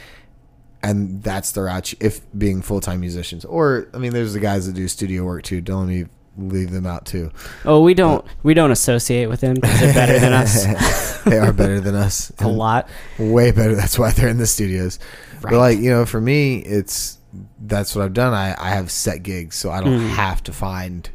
and 0.81 1.23
that's 1.23 1.53
the 1.53 1.61
route. 1.63 1.93
If 2.01 2.19
being 2.37 2.61
full 2.61 2.81
time 2.81 2.99
musicians, 2.99 3.45
or 3.45 3.87
I 3.93 3.99
mean, 3.99 4.11
there's 4.11 4.33
the 4.33 4.41
guys 4.41 4.65
that 4.65 4.73
do 4.75 4.89
studio 4.89 5.23
work 5.23 5.43
too. 5.43 5.61
Don't 5.61 5.87
let 5.87 5.95
me 5.95 6.05
leave 6.37 6.71
them 6.71 6.85
out 6.85 7.05
too. 7.05 7.31
Oh, 7.65 7.81
we 7.81 7.93
don't 7.93 8.25
we 8.43 8.53
don't 8.53 8.71
associate 8.71 9.27
with 9.27 9.41
them 9.41 9.55
because 9.55 9.79
they're 9.79 9.93
better 9.93 10.19
than 10.19 10.33
us 10.33 11.21
they 11.23 11.37
are 11.37 11.53
better 11.53 11.79
than 11.79 11.95
us 11.95 12.31
a 12.39 12.47
lot. 12.47 12.89
way 13.19 13.51
better. 13.51 13.75
That's 13.75 13.97
why 13.99 14.11
they're 14.11 14.29
in 14.29 14.37
the 14.37 14.47
studios. 14.47 14.99
Right. 15.41 15.51
But 15.51 15.57
like 15.59 15.77
you 15.79 15.89
know, 15.91 16.05
for 16.05 16.19
me, 16.21 16.57
it's 16.59 17.17
that's 17.59 17.95
what 17.95 18.03
I've 18.03 18.13
done. 18.13 18.33
I 18.33 18.55
I 18.57 18.69
have 18.71 18.89
set 18.91 19.23
gigs, 19.23 19.55
so 19.55 19.71
I 19.71 19.81
don't 19.81 19.99
Mm. 19.99 20.09
have 20.09 20.41
to 20.43 20.51
find 20.53 21.09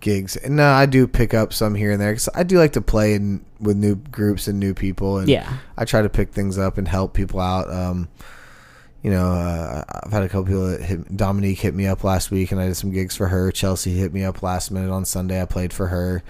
gigs. 0.00 0.36
And 0.36 0.56
no, 0.56 0.66
I 0.70 0.86
do 0.86 1.06
pick 1.06 1.34
up 1.34 1.52
some 1.52 1.74
here 1.74 1.92
and 1.92 2.00
there 2.00 2.12
because 2.12 2.28
I 2.34 2.42
do 2.42 2.58
like 2.58 2.72
to 2.72 2.80
play 2.80 3.14
in 3.14 3.44
with 3.60 3.76
new 3.76 3.96
groups 3.96 4.48
and 4.48 4.58
new 4.58 4.72
people. 4.72 5.18
And 5.18 5.28
Yeah. 5.28 5.52
I 5.76 5.84
try 5.84 6.00
to 6.00 6.08
pick 6.08 6.32
things 6.32 6.56
up 6.56 6.78
and 6.78 6.88
help 6.88 7.12
people 7.12 7.38
out. 7.40 7.70
Um, 7.70 8.08
you 9.02 9.10
know, 9.10 9.32
uh, 9.32 9.82
I've 10.04 10.12
had 10.12 10.22
a 10.22 10.28
couple 10.28 10.44
people 10.44 10.66
that 10.66 10.82
hit, 10.82 11.16
Dominique 11.16 11.58
hit 11.60 11.74
me 11.74 11.86
up 11.86 12.04
last 12.04 12.30
week, 12.30 12.52
and 12.52 12.60
I 12.60 12.66
did 12.66 12.76
some 12.76 12.90
gigs 12.90 13.16
for 13.16 13.28
her. 13.28 13.50
Chelsea 13.50 13.94
hit 13.94 14.12
me 14.12 14.24
up 14.24 14.42
last 14.42 14.70
minute 14.70 14.90
on 14.90 15.04
Sunday. 15.04 15.40
I 15.40 15.46
played 15.46 15.72
for 15.72 15.86
her. 15.86 16.22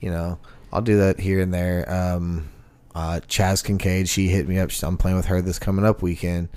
You 0.00 0.10
know, 0.10 0.38
I'll 0.72 0.82
do 0.82 0.98
that 0.98 1.20
here 1.20 1.40
and 1.40 1.54
there. 1.54 1.90
Um, 1.92 2.48
uh, 2.94 3.20
Chaz 3.28 3.62
Kincaid, 3.62 4.08
she 4.08 4.28
hit 4.28 4.48
me 4.48 4.58
up. 4.58 4.70
I'm 4.82 4.96
playing 4.96 5.16
with 5.16 5.26
her 5.26 5.40
this 5.40 5.58
coming 5.58 5.84
up 5.84 6.02
weekend, 6.02 6.48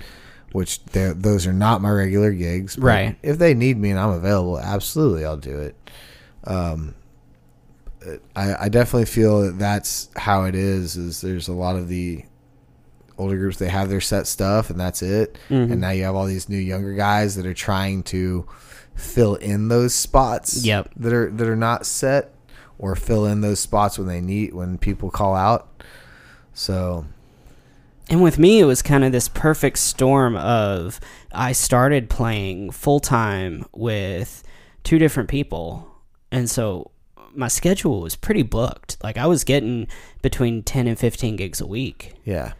which 0.52 0.82
those 0.86 1.46
are 1.46 1.52
not 1.52 1.82
my 1.82 1.90
regular 1.90 2.32
gigs. 2.32 2.76
but 2.76 2.84
Right. 2.84 3.16
If 3.22 3.38
they 3.38 3.54
need 3.54 3.78
me 3.78 3.90
and 3.90 4.00
I'm 4.00 4.10
available, 4.10 4.58
absolutely, 4.58 5.24
I'll 5.24 5.36
do 5.36 5.58
it. 5.58 5.76
Um, 6.44 6.94
I, 8.34 8.64
I 8.64 8.68
definitely 8.68 9.04
feel 9.04 9.42
that 9.42 9.58
that's 9.58 10.08
how 10.16 10.44
it 10.44 10.54
is. 10.54 10.96
Is 10.96 11.20
there's 11.20 11.48
a 11.48 11.52
lot 11.52 11.76
of 11.76 11.88
the 11.88 12.24
older 13.20 13.36
groups 13.36 13.58
they 13.58 13.68
have 13.68 13.88
their 13.88 14.00
set 14.00 14.26
stuff 14.26 14.70
and 14.70 14.78
that's 14.80 15.02
it, 15.02 15.38
Mhm. 15.50 15.72
and 15.72 15.80
now 15.80 15.90
you 15.90 16.04
have 16.04 16.14
all 16.14 16.26
these 16.26 16.48
new 16.48 16.58
younger 16.58 16.94
guys 16.94 17.36
that 17.36 17.46
are 17.46 17.54
trying 17.54 18.02
to 18.04 18.46
fill 18.94 19.34
in 19.36 19.68
those 19.68 19.94
spots. 19.94 20.64
Yep. 20.64 20.90
That 20.96 21.12
are 21.12 21.30
that 21.30 21.46
are 21.48 21.56
not 21.56 21.86
set, 21.86 22.34
or 22.78 22.94
fill 22.96 23.26
in 23.26 23.40
those 23.42 23.60
spots 23.60 23.98
when 23.98 24.08
they 24.08 24.20
need 24.20 24.54
when 24.54 24.78
people 24.78 25.10
call 25.10 25.34
out. 25.34 25.68
So 26.54 27.04
And 28.08 28.22
with 28.22 28.38
me, 28.40 28.58
it 28.58 28.64
was 28.64 28.82
kind 28.82 29.04
of 29.04 29.12
this 29.12 29.28
perfect 29.28 29.78
storm 29.78 30.34
of 30.36 30.98
I 31.32 31.52
started 31.52 32.10
playing 32.10 32.72
full 32.72 32.98
time 32.98 33.64
with 33.72 34.42
two 34.82 34.98
different 34.98 35.28
people. 35.28 35.86
And 36.32 36.50
so 36.50 36.90
my 37.34 37.46
schedule 37.46 38.00
was 38.00 38.16
pretty 38.16 38.42
booked. 38.42 38.96
Like 39.04 39.16
I 39.16 39.26
was 39.26 39.44
getting 39.44 39.86
between 40.22 40.64
10 40.64 40.88
and 40.88 40.98
15 40.98 41.36
gigs 41.36 41.60
a 41.60 41.66
week. 41.66 42.14
yeah, 42.24 42.52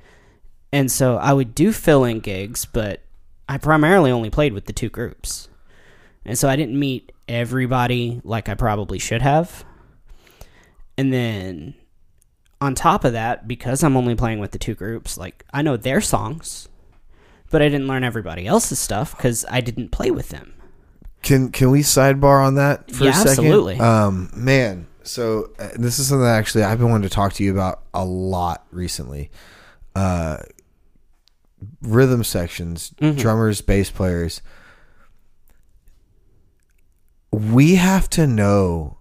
And 0.72 0.90
so 0.90 1.16
I 1.16 1.32
would 1.32 1.54
do 1.54 1.72
fill 1.72 2.04
in 2.04 2.20
gigs, 2.20 2.64
but 2.64 3.00
I 3.48 3.58
primarily 3.58 4.10
only 4.10 4.30
played 4.30 4.52
with 4.52 4.66
the 4.66 4.72
two 4.72 4.88
groups. 4.88 5.48
And 6.24 6.38
so 6.38 6.48
I 6.48 6.56
didn't 6.56 6.78
meet 6.78 7.12
everybody 7.28 8.20
like 8.24 8.48
I 8.48 8.54
probably 8.54 8.98
should 8.98 9.22
have. 9.22 9.64
And 10.96 11.12
then 11.12 11.74
on 12.60 12.74
top 12.74 13.04
of 13.04 13.12
that, 13.14 13.48
because 13.48 13.82
I'm 13.82 13.96
only 13.96 14.14
playing 14.14 14.38
with 14.38 14.52
the 14.52 14.58
two 14.58 14.74
groups, 14.74 15.16
like 15.16 15.44
I 15.52 15.62
know 15.62 15.76
their 15.76 16.00
songs, 16.00 16.68
but 17.50 17.62
I 17.62 17.68
didn't 17.68 17.88
learn 17.88 18.04
everybody 18.04 18.46
else's 18.46 18.78
stuff 18.78 19.16
because 19.16 19.44
I 19.50 19.60
didn't 19.60 19.90
play 19.90 20.10
with 20.10 20.28
them. 20.28 20.54
Can 21.22 21.50
can 21.50 21.70
we 21.70 21.80
sidebar 21.80 22.44
on 22.46 22.54
that 22.54 22.90
for 22.92 23.04
Yeah, 23.04 23.10
a 23.10 23.14
second? 23.14 23.30
absolutely. 23.30 23.80
Um, 23.80 24.30
man, 24.34 24.86
so 25.02 25.50
uh, 25.58 25.68
this 25.76 25.98
is 25.98 26.08
something 26.08 26.24
that 26.24 26.36
actually 26.36 26.64
I've 26.64 26.78
been 26.78 26.90
wanting 26.90 27.08
to 27.08 27.14
talk 27.14 27.32
to 27.34 27.44
you 27.44 27.50
about 27.50 27.82
a 27.92 28.04
lot 28.04 28.64
recently. 28.70 29.30
Uh, 29.94 30.38
rhythm 31.82 32.24
sections, 32.24 32.92
Mm-hmm. 33.00 33.18
drummers, 33.18 33.60
bass 33.60 33.90
players. 33.90 34.40
We 37.32 37.76
have 37.76 38.10
to 38.10 38.26
know 38.26 38.98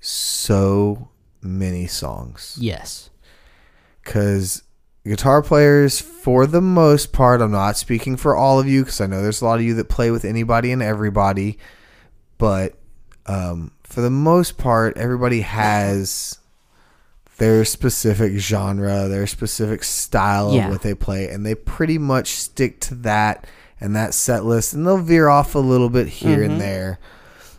so 0.00 1.08
many 1.40 1.86
songs 1.86 2.56
Yes. 2.60 3.10
because 4.02 4.62
guitar 5.04 5.42
players, 5.42 6.00
for 6.00 6.46
the 6.46 6.60
most 6.60 7.12
part, 7.12 7.40
I'm 7.40 7.52
not 7.52 7.76
speaking 7.76 8.16
for 8.16 8.36
all 8.36 8.58
of 8.58 8.66
you 8.66 8.82
because 8.82 9.00
I 9.00 9.06
know 9.06 9.22
there's 9.22 9.40
a 9.40 9.44
lot 9.44 9.58
of 9.60 9.64
you 9.64 9.74
that 9.74 9.88
play 9.88 10.10
with 10.10 10.24
anybody 10.24 10.72
and 10.72 10.82
everybody, 10.82 11.58
but 12.38 12.74
um, 13.26 13.70
for 13.84 14.00
the 14.00 14.10
most 14.10 14.58
part, 14.58 14.96
everybody 14.96 15.42
has 15.42 16.38
their 17.38 17.64
specific 17.64 18.34
genre, 18.38 19.08
their 19.08 19.26
specific 19.26 19.82
style 19.84 20.54
Yeah. 20.54 20.66
of 20.66 20.72
what 20.72 20.82
they 20.82 20.94
play, 20.94 21.28
and 21.28 21.44
they 21.44 21.54
pretty 21.54 21.98
much 21.98 22.34
stick 22.34 22.78
to 22.80 22.94
that 22.96 23.46
and 23.80 23.96
that 23.96 24.14
set 24.14 24.44
list, 24.44 24.72
and 24.74 24.86
they'll 24.86 24.98
veer 24.98 25.28
off 25.28 25.54
a 25.54 25.58
little 25.58 25.88
bit 25.88 26.06
here 26.08 26.42
and 26.42 26.60
there. 26.60 26.98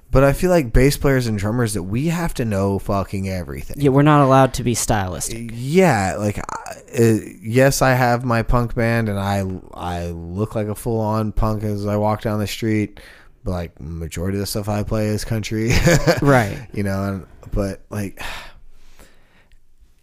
But 0.09 0.23
I 0.23 0.31
feel 0.31 0.51
like 0.51 0.71
bass 0.71 0.95
players 0.95 1.25
and 1.25 1.39
drummers 1.39 1.73
that 1.73 1.83
we 1.83 2.09
have 2.09 2.35
to 2.35 2.45
know 2.45 2.77
fucking 2.77 3.27
everything. 3.27 3.77
Yeah, 3.79 3.89
we're 3.89 4.03
not 4.03 4.21
allowed 4.23 4.53
to 4.53 4.63
be 4.63 4.75
stylistic. 4.75 5.49
Yeah, 5.51 6.17
like 6.19 6.37
I, 6.37 6.73
uh, 6.97 7.17
yes, 7.41 7.81
I 7.81 7.93
have 7.95 8.23
my 8.23 8.43
punk 8.43 8.75
band, 8.75 9.09
and 9.09 9.19
I 9.19 9.43
I 9.73 10.09
look 10.11 10.53
like 10.53 10.67
a 10.67 10.75
full 10.75 10.99
on 10.99 11.31
punk 11.31 11.63
as 11.63 11.87
I 11.87 11.95
walk 11.97 12.21
down 12.21 12.39
the 12.39 12.45
street. 12.47 12.99
But 13.43 13.51
like 13.51 13.81
majority 13.81 14.37
of 14.37 14.41
the 14.41 14.45
stuff 14.45 14.69
I 14.69 14.83
play 14.83 15.07
is 15.07 15.25
country, 15.25 15.71
Right. 16.21 16.59
You 16.73 16.83
know, 16.83 17.03
and, 17.05 17.25
but 17.51 17.81
like, 17.89 18.21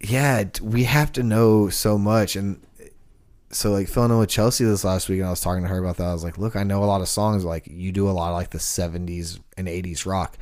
yeah, 0.00 0.44
we 0.62 0.84
have 0.84 1.12
to 1.12 1.22
know 1.22 1.68
so 1.68 1.98
much, 1.98 2.36
and 2.36 2.60
so 3.50 3.70
like 3.72 3.88
filling 3.88 4.10
in 4.10 4.18
with 4.18 4.28
Chelsea 4.30 4.64
this 4.64 4.84
last 4.84 5.08
week, 5.08 5.18
and 5.18 5.26
I 5.26 5.30
was 5.30 5.40
talking 5.40 5.62
to 5.62 5.68
her 5.68 5.78
about 5.78 5.96
that. 5.98 6.06
I 6.08 6.12
was 6.12 6.24
like, 6.24 6.38
look, 6.38 6.56
I 6.56 6.62
know 6.62 6.82
a 6.82 6.86
lot 6.86 7.00
of 7.00 7.08
songs. 7.08 7.44
Like 7.44 7.66
you 7.66 7.92
do 7.92 8.08
a 8.08 8.12
lot 8.12 8.30
of 8.30 8.34
like 8.34 8.50
the 8.50 8.58
'70s 8.58 9.40
and 9.56 9.68
'80s 9.68 10.06
rock. 10.06 10.36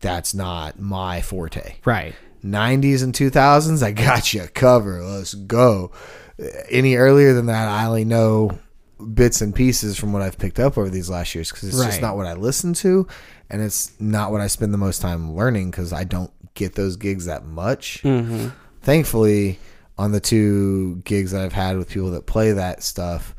That's 0.00 0.34
not 0.34 0.80
my 0.80 1.20
forte. 1.20 1.76
Right. 1.84 2.14
90s 2.44 3.04
and 3.04 3.14
2000s, 3.14 3.84
I 3.84 3.92
got 3.92 4.34
you 4.34 4.48
covered. 4.52 5.02
Let's 5.02 5.34
go. 5.34 5.92
Any 6.68 6.96
earlier 6.96 7.34
than 7.34 7.46
that, 7.46 7.68
I 7.68 7.86
only 7.86 8.04
know 8.04 8.58
bits 9.14 9.40
and 9.40 9.54
pieces 9.54 9.96
from 9.96 10.12
what 10.12 10.22
I've 10.22 10.38
picked 10.38 10.58
up 10.58 10.76
over 10.76 10.90
these 10.90 11.08
last 11.10 11.34
years 11.34 11.50
because 11.50 11.68
it's 11.68 11.84
just 11.84 12.02
not 12.02 12.16
what 12.16 12.26
I 12.26 12.34
listen 12.34 12.72
to, 12.74 13.06
and 13.48 13.62
it's 13.62 13.92
not 14.00 14.32
what 14.32 14.40
I 14.40 14.48
spend 14.48 14.74
the 14.74 14.78
most 14.78 15.00
time 15.00 15.34
learning 15.34 15.70
because 15.70 15.92
I 15.92 16.04
don't 16.04 16.32
get 16.54 16.74
those 16.74 16.96
gigs 16.96 17.26
that 17.26 17.44
much. 17.44 18.02
Mm-hmm. 18.02 18.48
Thankfully, 18.82 19.58
on 19.98 20.12
the 20.12 20.20
two 20.20 20.96
gigs 21.04 21.30
that 21.30 21.42
I've 21.42 21.52
had 21.52 21.76
with 21.76 21.88
people 21.88 22.10
that 22.12 22.26
play 22.26 22.52
that 22.52 22.82
stuff, 22.82 23.34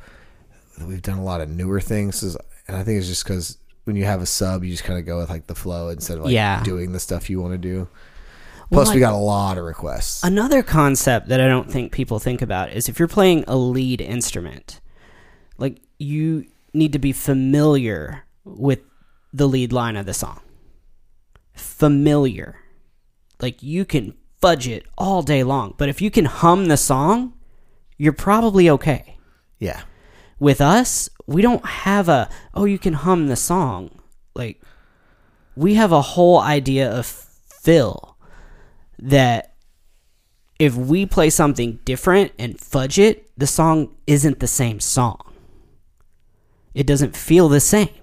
we've 0.85 1.01
done 1.01 1.17
a 1.17 1.23
lot 1.23 1.41
of 1.41 1.49
newer 1.49 1.81
things, 1.81 2.23
and 2.67 2.77
I 2.77 2.83
think 2.83 2.97
it's 2.99 3.07
just 3.07 3.23
because 3.23 3.57
when 3.83 3.95
you 3.95 4.05
have 4.05 4.21
a 4.21 4.25
sub, 4.25 4.63
you 4.63 4.71
just 4.71 4.83
kind 4.85 4.97
of 4.97 5.05
go 5.05 5.17
with 5.17 5.29
like 5.29 5.47
the 5.47 5.55
flow 5.55 5.89
instead 5.89 6.17
of 6.17 6.23
like 6.25 6.33
Yeah. 6.33 6.63
doing 6.63 6.93
the 6.93 6.99
stuff 6.99 7.29
you 7.29 7.41
want 7.41 7.53
to 7.53 7.57
do. 7.57 7.87
Well, 8.69 8.85
Plus, 8.85 8.93
we 8.93 9.01
got 9.01 9.13
a 9.13 9.17
lot 9.17 9.57
of 9.57 9.65
requests. 9.65 10.23
Another 10.23 10.63
concept 10.63 11.27
that 11.27 11.41
I 11.41 11.47
don't 11.47 11.69
think 11.69 11.91
people 11.91 12.17
think 12.17 12.41
about 12.41 12.71
is 12.71 12.87
if 12.87 12.97
you're 12.97 13.09
playing 13.09 13.43
a 13.47 13.57
lead 13.57 13.99
instrument, 13.99 14.79
like 15.57 15.81
you 15.99 16.45
need 16.73 16.93
to 16.93 16.99
be 16.99 17.11
familiar 17.11 18.23
with 18.45 18.79
the 19.33 19.47
lead 19.47 19.73
line 19.73 19.95
of 19.97 20.05
the 20.05 20.13
song. 20.13 20.39
Familiar. 21.53 22.55
Like 23.41 23.61
you 23.61 23.83
can 23.85 24.15
fudge 24.43 24.67
it 24.67 24.85
all 24.97 25.21
day 25.21 25.41
long, 25.41 25.73
but 25.77 25.87
if 25.87 26.01
you 26.01 26.11
can 26.11 26.25
hum 26.25 26.65
the 26.65 26.75
song, 26.75 27.31
you're 27.97 28.11
probably 28.11 28.69
okay. 28.69 29.15
Yeah. 29.57 29.83
With 30.37 30.59
us, 30.59 31.09
we 31.25 31.41
don't 31.41 31.65
have 31.65 32.09
a 32.09 32.29
oh 32.53 32.65
you 32.65 32.77
can 32.77 32.93
hum 32.93 33.27
the 33.27 33.37
song. 33.37 34.01
Like 34.35 34.61
we 35.55 35.75
have 35.75 35.93
a 35.93 36.01
whole 36.01 36.39
idea 36.39 36.91
of 36.91 37.05
fill 37.05 38.17
that 38.99 39.55
if 40.59 40.75
we 40.75 41.05
play 41.05 41.29
something 41.29 41.79
different 41.85 42.33
and 42.37 42.59
fudge 42.59 42.99
it, 42.99 43.31
the 43.37 43.47
song 43.47 43.95
isn't 44.07 44.41
the 44.41 44.47
same 44.47 44.81
song. 44.81 45.21
It 46.73 46.85
doesn't 46.85 47.15
feel 47.15 47.47
the 47.47 47.61
same. 47.61 47.95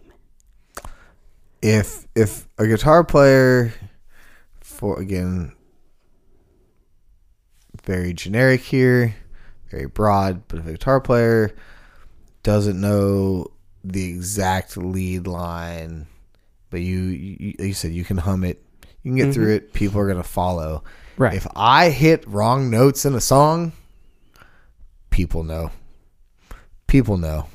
If 1.60 2.06
if 2.16 2.48
a 2.56 2.66
guitar 2.66 3.04
player, 3.04 3.74
for 4.62 4.98
again, 4.98 5.52
very 7.90 8.12
generic 8.12 8.60
here, 8.60 9.16
very 9.68 9.86
broad, 9.86 10.46
but 10.46 10.60
if 10.60 10.66
a 10.68 10.70
guitar 10.70 11.00
player 11.00 11.52
doesn't 12.44 12.80
know 12.80 13.48
the 13.82 14.08
exact 14.08 14.76
lead 14.76 15.26
line, 15.26 16.06
but 16.70 16.82
you 16.82 17.00
you, 17.00 17.54
you 17.58 17.72
said 17.74 17.90
you 17.90 18.04
can 18.04 18.16
hum 18.16 18.44
it, 18.44 18.62
you 19.02 19.10
can 19.10 19.16
get 19.16 19.22
mm-hmm. 19.24 19.32
through 19.32 19.54
it. 19.54 19.72
People 19.72 20.00
are 20.00 20.06
gonna 20.06 20.22
follow. 20.22 20.84
Right. 21.16 21.34
If 21.34 21.48
I 21.56 21.90
hit 21.90 22.24
wrong 22.28 22.70
notes 22.70 23.04
in 23.04 23.16
a 23.16 23.20
song, 23.20 23.72
people 25.10 25.42
know. 25.42 25.72
People 26.86 27.16
know. 27.16 27.48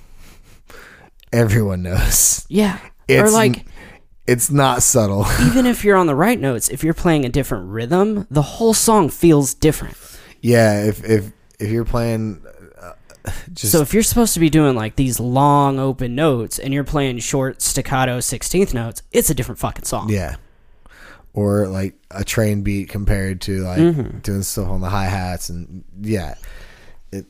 Everyone 1.32 1.82
knows. 1.82 2.46
Yeah. 2.50 2.78
It's 3.08 3.32
or 3.32 3.34
like 3.34 3.66
it's 4.28 4.52
not 4.52 4.84
subtle. 4.84 5.26
even 5.46 5.66
if 5.66 5.86
you're 5.86 5.96
on 5.96 6.08
the 6.08 6.16
right 6.16 6.40
notes, 6.40 6.68
if 6.68 6.84
you're 6.84 6.94
playing 6.94 7.24
a 7.24 7.30
different 7.30 7.70
rhythm, 7.70 8.28
the 8.30 8.42
whole 8.42 8.74
song 8.74 9.08
feels 9.08 9.54
different. 9.54 9.96
Yeah, 10.46 10.84
if 10.86 11.04
if 11.04 11.32
if 11.60 11.70
you're 11.70 11.86
playing 11.86 12.42
uh, 12.82 12.92
just 13.54 13.72
So 13.72 13.82
if 13.82 13.94
you're 13.94 14.04
supposed 14.04 14.34
to 14.36 14.40
be 14.40 14.50
doing 14.50 14.76
like 14.76 14.96
these 14.96 15.20
long 15.20 15.80
open 15.80 16.14
notes 16.16 16.60
and 16.60 16.74
you're 16.74 16.84
playing 16.84 17.20
short 17.20 17.62
staccato 17.62 18.20
16th 18.20 18.74
notes, 18.74 19.02
it's 19.12 19.30
a 19.30 19.34
different 19.34 19.60
fucking 19.60 19.86
song. 19.86 20.10
yeah, 20.10 20.36
or 21.34 21.68
like 21.68 21.96
a 22.12 22.24
train 22.24 22.62
beat 22.62 22.90
compared 22.90 23.42
to 23.42 23.62
like 23.64 23.80
Mm-hmm. 23.80 24.20
doing 24.20 24.44
stuff 24.44 24.68
on 24.70 24.82
the 24.82 24.90
hi 24.90 25.06
hats 25.06 25.50
and 25.50 25.84
yeah, 26.02 26.36
it 27.12 27.26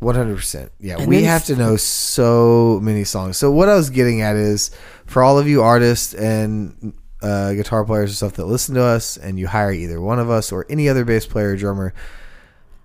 one 0.00 0.14
hundred 0.14 0.36
percent. 0.36 0.72
Yeah, 0.80 0.96
And 0.98 1.08
we 1.08 1.16
then 1.16 1.24
have 1.26 1.44
to 1.46 1.56
know 1.56 1.76
so 1.76 2.80
many 2.82 3.04
songs. 3.04 3.36
So 3.36 3.50
what 3.50 3.68
I 3.68 3.74
was 3.76 3.90
getting 3.90 4.22
at 4.22 4.36
is 4.36 4.70
for 5.06 5.22
all 5.22 5.38
of 5.38 5.46
you 5.46 5.62
artists 5.62 6.14
and 6.14 6.94
uh, 7.22 7.52
guitar 7.52 7.84
players 7.84 8.10
and 8.10 8.16
stuff 8.16 8.32
that 8.34 8.46
listen 8.46 8.74
to 8.74 8.82
us, 8.82 9.16
and 9.16 9.38
you 9.38 9.46
hire 9.46 9.72
either 9.72 10.00
one 10.00 10.18
of 10.18 10.30
us 10.30 10.52
or 10.52 10.66
any 10.68 10.88
other 10.88 11.04
bass 11.04 11.26
player 11.26 11.50
or 11.50 11.56
drummer. 11.56 11.94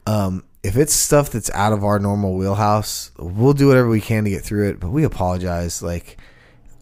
Um, 0.05 0.43
if 0.63 0.75
it's 0.75 0.93
stuff 0.93 1.29
that's 1.29 1.49
out 1.51 1.73
of 1.73 1.83
our 1.83 1.99
normal 1.99 2.36
wheelhouse, 2.36 3.11
we'll 3.17 3.53
do 3.53 3.67
whatever 3.67 3.88
we 3.88 4.01
can 4.01 4.23
to 4.23 4.29
get 4.29 4.43
through 4.43 4.69
it. 4.69 4.79
But 4.79 4.89
we 4.89 5.03
apologize. 5.03 5.81
Like, 5.81 6.17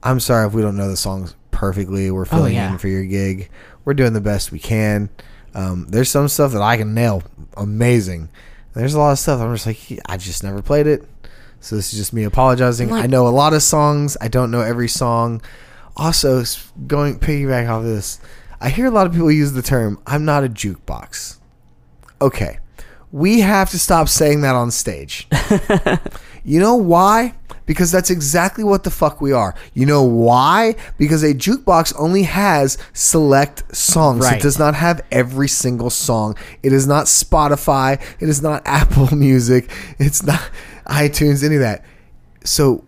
I'm 0.01 0.19
sorry 0.19 0.47
if 0.47 0.53
we 0.53 0.61
don't 0.61 0.77
know 0.77 0.89
the 0.89 0.97
songs 0.97 1.35
perfectly. 1.51 2.09
We're 2.09 2.25
filling 2.25 2.55
yeah. 2.55 2.71
in 2.71 2.77
for 2.77 2.87
your 2.87 3.05
gig. 3.05 3.49
We're 3.85 3.93
doing 3.93 4.13
the 4.13 4.21
best 4.21 4.51
we 4.51 4.59
can. 4.59 5.09
Um, 5.53 5.85
there's 5.89 6.09
some 6.09 6.27
stuff 6.27 6.53
that 6.53 6.61
I 6.61 6.77
can 6.77 6.93
nail 6.93 7.23
amazing. 7.55 8.29
There's 8.73 8.95
a 8.95 8.99
lot 8.99 9.11
of 9.11 9.19
stuff 9.19 9.39
I'm 9.39 9.53
just 9.53 9.67
like 9.67 10.01
I 10.07 10.17
just 10.17 10.43
never 10.43 10.61
played 10.61 10.87
it. 10.87 11.03
So 11.59 11.75
this 11.75 11.93
is 11.93 11.99
just 11.99 12.13
me 12.13 12.23
apologizing. 12.23 12.89
Like- 12.89 13.03
I 13.03 13.07
know 13.07 13.27
a 13.27 13.29
lot 13.29 13.53
of 13.53 13.61
songs. 13.61 14.17
I 14.19 14.27
don't 14.27 14.51
know 14.51 14.61
every 14.61 14.89
song. 14.89 15.41
Also, 15.95 16.43
going 16.87 17.19
piggyback 17.19 17.69
off 17.69 17.83
this, 17.83 18.19
I 18.59 18.69
hear 18.69 18.87
a 18.87 18.91
lot 18.91 19.05
of 19.05 19.13
people 19.13 19.31
use 19.31 19.53
the 19.53 19.61
term 19.61 19.99
"I'm 20.07 20.25
not 20.25 20.43
a 20.43 20.49
jukebox." 20.49 21.37
Okay, 22.21 22.59
we 23.11 23.41
have 23.41 23.69
to 23.69 23.79
stop 23.79 24.09
saying 24.09 24.41
that 24.41 24.55
on 24.55 24.71
stage. 24.71 25.27
you 26.43 26.59
know 26.59 26.75
why? 26.75 27.35
Because 27.65 27.91
that's 27.91 28.09
exactly 28.09 28.63
what 28.63 28.83
the 28.83 28.89
fuck 28.89 29.21
we 29.21 29.31
are. 29.31 29.55
You 29.73 29.85
know 29.85 30.03
why? 30.03 30.75
Because 30.97 31.23
a 31.23 31.33
jukebox 31.33 31.93
only 31.97 32.23
has 32.23 32.77
select 32.91 33.75
songs. 33.75 34.25
Right. 34.25 34.37
It 34.37 34.41
does 34.41 34.57
not 34.59 34.75
have 34.75 35.01
every 35.11 35.47
single 35.47 35.89
song. 35.89 36.35
It 36.63 36.73
is 36.73 36.87
not 36.87 37.05
Spotify. 37.05 38.01
It 38.19 38.29
is 38.29 38.41
not 38.41 38.63
Apple 38.65 39.15
Music. 39.15 39.69
It's 39.99 40.23
not 40.23 40.41
iTunes, 40.87 41.43
any 41.43 41.55
of 41.55 41.61
that. 41.61 41.85
So 42.43 42.83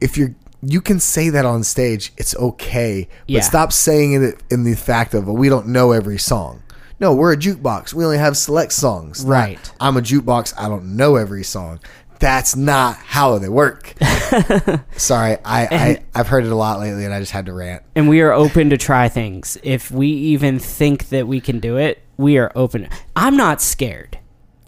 if 0.00 0.18
you're 0.18 0.34
you 0.62 0.80
can 0.80 1.00
say 1.00 1.28
that 1.30 1.44
on 1.44 1.64
stage, 1.64 2.12
it's 2.16 2.34
okay. 2.36 3.08
But 3.26 3.30
Yeah. 3.30 3.40
stop 3.40 3.72
saying 3.72 4.14
it 4.22 4.42
in 4.50 4.64
the 4.64 4.74
fact 4.74 5.12
of 5.14 5.26
we 5.26 5.48
don't 5.48 5.68
know 5.68 5.92
every 5.92 6.18
song. 6.18 6.62
No, 7.00 7.12
we're 7.14 7.32
a 7.32 7.36
jukebox. 7.36 7.92
We 7.92 8.04
only 8.04 8.18
have 8.18 8.36
select 8.36 8.72
songs. 8.72 9.24
Not, 9.24 9.30
Right. 9.32 9.72
I'm 9.80 9.96
a 9.96 10.00
jukebox. 10.00 10.54
I 10.56 10.68
don't 10.68 10.96
know 10.96 11.16
every 11.16 11.42
song. 11.42 11.80
That's 12.20 12.54
not 12.54 12.94
how 12.98 13.38
they 13.38 13.48
work. 13.48 13.94
Sorry, 14.96 15.36
I, 15.44 15.66
I 15.66 16.02
I've 16.14 16.28
heard 16.28 16.44
it 16.44 16.52
a 16.52 16.54
lot 16.54 16.78
lately, 16.78 17.04
and 17.04 17.12
I 17.12 17.18
just 17.18 17.32
had 17.32 17.46
to 17.46 17.52
rant. 17.52 17.82
and 17.96 18.08
we 18.08 18.20
are 18.20 18.32
open 18.32 18.70
to 18.70 18.76
try 18.76 19.08
things. 19.08 19.58
If 19.64 19.90
we 19.90 20.06
even 20.06 20.60
think 20.60 21.08
that 21.08 21.26
we 21.26 21.40
can 21.40 21.58
do 21.58 21.76
it, 21.78 22.00
we 22.16 22.38
are 22.38 22.52
open. 22.54 22.88
I'm 23.16 23.36
not 23.36 23.60
scared. 23.60 24.18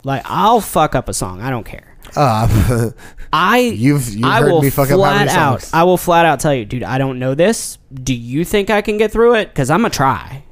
Like 0.03 0.23
I'll 0.25 0.61
fuck 0.61 0.97
up 0.97 1.09
a 1.09 1.15
song. 1.15 1.41
I 1.41 1.51
don't 1.51 1.65
care. 1.65 1.94
Uh, 2.17 2.91
I 3.33 3.59
You've- 3.59 4.13
you've 4.13 4.25
I 4.25 4.41
heard 4.41 4.63
me 4.63 4.71
fuck 4.71 4.85
up 4.87 4.91
how 4.91 4.97
flat 4.97 5.27
many 5.27 5.31
out. 5.39 5.61
songs? 5.63 5.71
I 5.75 5.83
will 5.85 5.97
flat 5.97 6.25
out 6.27 6.41
tell 6.41 6.55
you, 6.55 6.65
dude. 6.65 6.83
I 6.85 6.99
don't 6.99 7.19
know 7.19 7.35
this. 7.35 7.79
Do 7.93 8.15
you 8.15 8.45
think 8.45 8.71
I 8.71 8.81
can 8.83 8.97
get 8.99 9.11
through 9.13 9.35
it? 9.35 9.49
Because 9.49 9.71
I'm 9.71 9.81
gonna 9.81 9.91
try. 9.91 10.45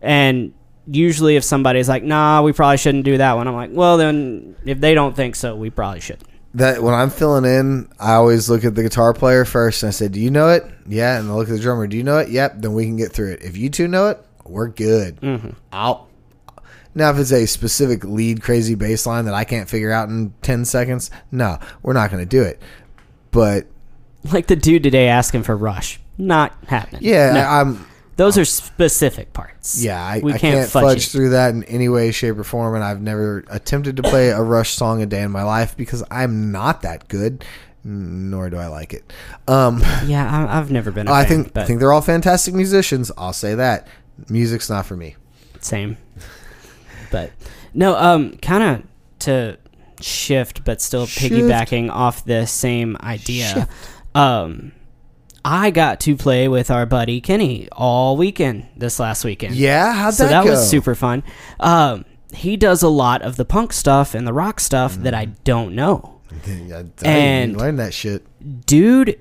And 0.00 0.52
usually, 0.86 1.36
if 1.36 1.44
somebody's 1.44 1.88
like, 1.88 2.02
"Nah, 2.04 2.42
we 2.42 2.52
probably 2.52 2.76
shouldn't 2.76 3.04
do 3.04 3.18
that 3.18 3.34
one," 3.36 3.48
I'm 3.48 3.54
like, 3.54 3.70
"Well, 3.72 3.96
then, 3.96 4.54
if 4.64 4.80
they 4.80 4.94
don't 4.94 5.14
think 5.16 5.36
so, 5.36 5.56
we 5.56 5.70
probably 5.70 6.00
should." 6.00 6.18
that 6.54 6.82
when 6.82 6.94
I'm 6.94 7.10
filling 7.10 7.44
in, 7.44 7.88
I 8.00 8.14
always 8.14 8.48
look 8.48 8.64
at 8.64 8.74
the 8.74 8.82
guitar 8.82 9.12
player 9.12 9.44
first, 9.44 9.82
and 9.82 9.88
I 9.88 9.90
say, 9.90 10.08
"Do 10.08 10.18
you 10.18 10.30
know 10.30 10.48
it?" 10.48 10.64
Yeah, 10.88 11.18
and 11.18 11.28
I 11.30 11.34
look 11.34 11.48
at 11.48 11.54
the 11.54 11.60
drummer. 11.60 11.86
Do 11.86 11.96
you 11.96 12.02
know 12.02 12.18
it? 12.18 12.30
Yep. 12.30 12.62
Then 12.62 12.72
we 12.72 12.84
can 12.84 12.96
get 12.96 13.12
through 13.12 13.32
it. 13.32 13.42
If 13.42 13.56
you 13.56 13.68
two 13.68 13.86
know 13.86 14.08
it, 14.08 14.18
we're 14.44 14.68
good. 14.68 15.20
Mm-hmm. 15.20 15.50
I'll. 15.72 16.07
Now, 16.94 17.10
if 17.10 17.18
it's 17.18 17.32
a 17.32 17.46
specific 17.46 18.04
lead 18.04 18.42
crazy 18.42 18.74
bass 18.74 19.06
line 19.06 19.24
that 19.26 19.34
I 19.34 19.44
can't 19.44 19.68
figure 19.68 19.92
out 19.92 20.08
in 20.08 20.32
ten 20.42 20.64
seconds, 20.64 21.10
no, 21.30 21.58
we're 21.82 21.92
not 21.92 22.10
going 22.10 22.22
to 22.22 22.28
do 22.28 22.42
it. 22.42 22.60
But 23.30 23.66
Like 24.32 24.46
the 24.46 24.56
dude 24.56 24.82
today 24.82 25.08
asking 25.08 25.42
for 25.44 25.56
Rush, 25.56 26.00
not 26.16 26.54
happening. 26.66 27.02
yeah, 27.04 27.32
No. 27.32 27.40
I'm. 27.42 27.86
those 28.16 28.36
are 28.38 28.44
specific 28.44 29.32
parts. 29.32 29.80
Yeah, 29.82 30.02
I, 30.02 30.20
we 30.20 30.32
can't, 30.32 30.40
can't, 30.40 30.70
fudge, 30.70 30.82
fudge 30.84 31.08
through 31.12 31.30
that 31.30 31.54
in 31.54 31.62
any 31.64 31.88
way, 31.88 32.10
shape, 32.10 32.36
or 32.38 32.42
form. 32.44 32.74
And 32.74 32.82
I've 32.82 33.00
never 33.02 33.44
attempted 33.48 33.96
to 33.98 34.02
play 34.02 34.30
a 34.30 34.40
Rush 34.42 34.70
song 34.70 35.02
a 35.02 35.06
day 35.06 35.22
in 35.22 35.30
my 35.30 35.42
life 35.44 35.76
because 35.76 36.02
I'm 36.10 36.50
not 36.50 36.82
that 36.82 37.06
good, 37.08 37.44
nor 37.84 38.48
do 38.50 38.56
I 38.56 38.66
like 38.68 38.92
it. 38.94 39.12
Um, 39.46 39.80
Yeah, 40.06 40.28
I, 40.48 40.58
I've 40.58 40.70
never 40.72 40.90
been. 40.90 41.06
I 41.06 41.24
fan, 41.24 41.44
think 41.44 41.56
I 41.58 41.64
think 41.64 41.78
they're 41.80 41.92
all 41.92 42.00
fantastic 42.00 42.54
musicians. 42.54 43.12
I'll 43.18 43.32
say 43.34 43.54
that. 43.54 43.86
Music's 44.28 44.68
not 44.68 44.84
for 44.86 44.96
me. 44.96 45.14
same. 45.60 45.96
But 47.10 47.30
no, 47.74 47.96
um, 47.96 48.36
kind 48.38 48.62
of 48.62 48.82
to 49.20 49.58
shift, 50.00 50.64
but 50.64 50.80
still 50.80 51.06
Shift. 51.06 51.34
piggybacking 51.34 51.90
off 51.90 52.24
the 52.24 52.46
same 52.46 52.96
idea. 53.00 53.68
Um, 54.14 54.72
I 55.44 55.70
got 55.70 56.00
to 56.00 56.16
play 56.16 56.48
with 56.48 56.70
our 56.70 56.84
buddy 56.86 57.20
Kenny 57.20 57.68
all 57.72 58.16
weekend 58.16 58.66
this 58.76 58.98
last 58.98 59.24
weekend. 59.24 59.54
Yeah, 59.54 59.92
how'd 59.92 60.14
so 60.14 60.24
that, 60.24 60.44
that 60.44 60.50
was 60.50 60.68
super 60.68 60.94
fun. 60.94 61.22
Um, 61.60 62.04
he 62.32 62.56
does 62.56 62.82
a 62.82 62.88
lot 62.88 63.22
of 63.22 63.36
the 63.36 63.44
punk 63.44 63.72
stuff 63.72 64.14
and 64.14 64.26
the 64.26 64.32
rock 64.32 64.60
stuff 64.60 64.96
that 64.96 65.14
I 65.14 65.26
don't 65.44 65.74
know. 65.74 66.20
Yeah, 66.46 66.82
I 67.02 67.08
And- 67.08 67.56
learn 67.56 67.76
that 67.76 67.94
shit. 67.94 68.24
Dude 68.66 69.18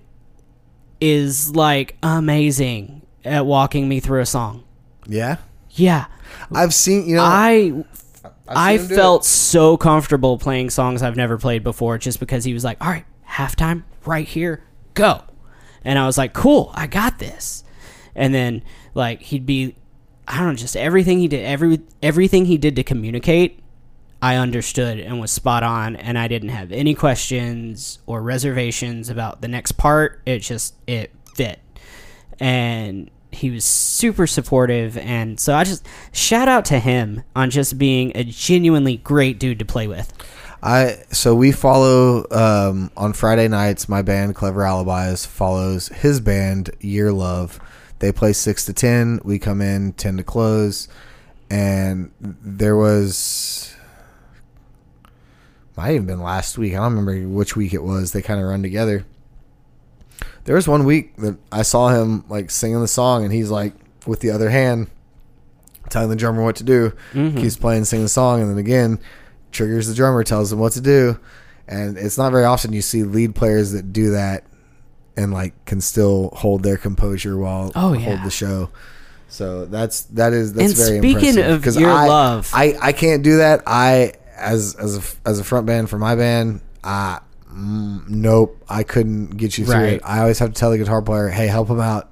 is 1.00 1.56
like 1.56 1.96
amazing 2.04 3.02
at 3.24 3.46
walking 3.46 3.88
me 3.88 4.00
through 4.00 4.22
a 4.22 4.26
song. 4.26 4.64
Yeah, 5.08 5.38
Yeah. 5.78 6.06
I've 6.52 6.74
seen. 6.74 7.08
You 7.08 7.16
know, 7.16 7.24
I 7.24 7.84
I 8.48 8.78
seen 8.78 8.84
him 8.84 8.90
do 8.90 8.96
felt 8.96 9.26
so 9.26 9.78
comfortable 9.78 10.38
playing 10.38 10.70
songs 10.70 11.02
I've 11.02 11.16
never 11.16 11.38
played 11.38 11.64
before 11.64 11.98
just 11.98 12.20
because 12.20 12.44
he 12.44 12.54
was 12.54 12.64
like, 12.64 12.78
"All 12.82 12.90
right, 12.90 13.06
halftime 13.28 13.84
right 14.06 14.28
here, 14.28 14.64
go." 14.94 15.24
And 15.84 15.98
I 15.98 16.06
was 16.06 16.18
like, 16.18 16.34
"Cool, 16.34 16.72
I 16.74 16.88
got 16.88 17.20
this." 17.20 17.64
And 18.16 18.34
then 18.34 18.64
like 18.94 19.22
he'd 19.22 19.46
be 19.46 19.76
I 20.28 20.40
don't 20.40 20.48
know, 20.48 20.56
just 20.56 20.76
everything 20.76 21.20
he 21.20 21.28
did, 21.28 21.46
every 21.46 21.80
everything 22.04 22.46
he 22.46 22.58
did 22.58 22.76
to 22.76 22.84
communicate, 22.84 23.60
I 24.22 24.36
understood 24.36 25.00
and 25.00 25.22
was 25.22 25.32
spot 25.32 25.64
on 25.64 25.96
and 25.96 26.18
I 26.18 26.28
didn't 26.28 26.50
have 26.50 26.72
any 26.72 26.94
questions 26.94 28.00
or 28.06 28.22
reservations 28.22 29.10
about 29.10 29.42
the 29.42 29.48
next 29.48 29.74
part. 29.74 30.22
It 30.26 30.40
just 30.40 30.76
it 30.88 31.12
fit. 31.36 31.60
And 32.40 33.10
he 33.32 33.50
was 33.50 33.66
super 33.66 34.26
supportive 34.26 34.98
and 34.98 35.40
so 35.40 35.54
I 35.54 35.64
just 35.64 35.86
shout 36.12 36.48
out 36.48 36.66
to 36.66 36.80
him 36.80 37.24
on 37.36 37.50
just 37.50 37.78
being 37.78 38.12
a 38.16 38.24
genuinely 38.24 38.98
great 38.98 39.40
dude 39.40 39.60
to 39.60 39.66
play 39.66 39.88
with. 39.88 40.14
I 40.62 41.04
so 41.12 41.36
we 41.36 41.52
follow 41.52 42.26
um, 42.32 42.92
on 42.98 43.14
Friday 43.14 43.48
nights. 43.48 43.88
My 43.88 44.02
band 44.02 44.36
Clever 44.36 44.66
Alibis 44.66 45.26
follows 45.26 45.90
his 45.90 46.20
band 46.20 46.72
Your 46.80 47.12
Love. 47.12 47.60
They 48.00 48.12
play 48.12 48.34
six 48.34 48.66
to 48.66 48.74
ten. 48.74 49.20
We 49.24 49.40
come 49.40 49.62
in 49.62 49.94
ten 49.94 50.18
to 50.18 50.24
close, 50.24 50.88
and 51.50 52.12
there 52.20 52.76
was 52.76 53.76
might 55.76 55.94
even 55.94 56.08
been 56.08 56.22
last 56.22 56.58
week. 56.58 56.74
I 56.74 56.78
don't 56.78 56.96
remember 56.96 57.28
which 57.28 57.56
week 57.56 57.74
it 57.74 57.84
was. 57.84 58.12
They 58.12 58.24
kind 58.24 58.40
of 58.40 58.48
run 58.48 58.64
together. 58.64 59.06
There 60.48 60.56
was 60.56 60.68
one 60.68 60.84
week 60.86 61.16
that 61.18 61.38
I 61.52 61.62
saw 61.62 61.90
him 61.90 62.24
like 62.30 62.50
singing 62.50 62.82
the 62.82 62.88
song, 62.88 63.24
and 63.24 63.32
he's 63.34 63.50
like 63.52 63.74
with 64.08 64.22
the 64.22 64.32
other 64.32 64.50
hand 64.50 64.88
telling 65.90 66.10
the 66.10 66.16
drummer 66.16 66.44
what 66.44 66.56
to 66.58 66.64
do. 66.64 66.94
Keeps 67.14 67.58
playing, 67.58 67.86
singing 67.86 68.06
the 68.06 68.10
song, 68.10 68.42
and 68.42 68.50
then 68.50 68.58
again 68.58 69.00
triggers 69.52 69.88
the 69.88 69.94
drummer, 69.94 70.24
tells 70.24 70.52
him 70.52 70.60
what 70.60 70.72
to 70.74 70.82
do. 70.82 71.20
And 71.68 71.98
it's 71.98 72.18
not 72.18 72.32
very 72.32 72.46
often 72.46 72.72
you 72.74 72.82
see 72.82 73.04
lead 73.04 73.36
players 73.36 73.72
that 73.74 73.92
do 73.94 74.12
that 74.12 74.46
and 75.18 75.34
like 75.34 75.54
can 75.66 75.82
still 75.82 76.30
hold 76.34 76.64
their 76.64 76.78
composure 76.78 77.38
while 77.38 77.72
Oh, 77.76 77.94
hold 77.94 78.24
the 78.24 78.30
show. 78.32 78.70
So 79.28 79.66
that's 79.66 80.04
that 80.04 80.32
is 80.32 80.54
that's 80.54 80.70
And 80.70 80.78
very 80.78 81.00
speaking 81.00 81.30
impressive. 81.38 81.52
of 81.56 81.62
'Cause 81.64 81.78
Your 81.78 81.90
I, 81.92 82.08
Love- 82.08 82.50
I 82.54 82.78
I 82.82 82.92
can't 82.94 83.22
do 83.24 83.38
that. 83.38 83.64
I 83.68 84.14
as 84.38 84.76
as 84.76 84.98
a 84.98 85.30
as 85.30 85.40
a 85.40 85.44
front 85.44 85.66
band 85.66 85.90
for 85.90 85.98
my 85.98 86.16
band, 86.16 86.62
uh 86.86 87.20
mm, 87.58 88.08
nope, 88.10 88.62
I 88.70 88.84
couldn't 88.84 89.38
get 89.38 89.58
you 89.58 89.66
through 89.66 89.74
Right. 89.76 89.94
it. 89.94 90.02
I 90.06 90.20
always 90.20 90.40
have 90.40 90.54
to 90.54 90.60
tell 90.60 90.72
the 90.72 90.78
guitar 90.78 91.02
player, 91.02 91.30
"Hey, 91.30 91.48
help 91.48 91.70
him 91.70 91.80
out." 91.80 92.10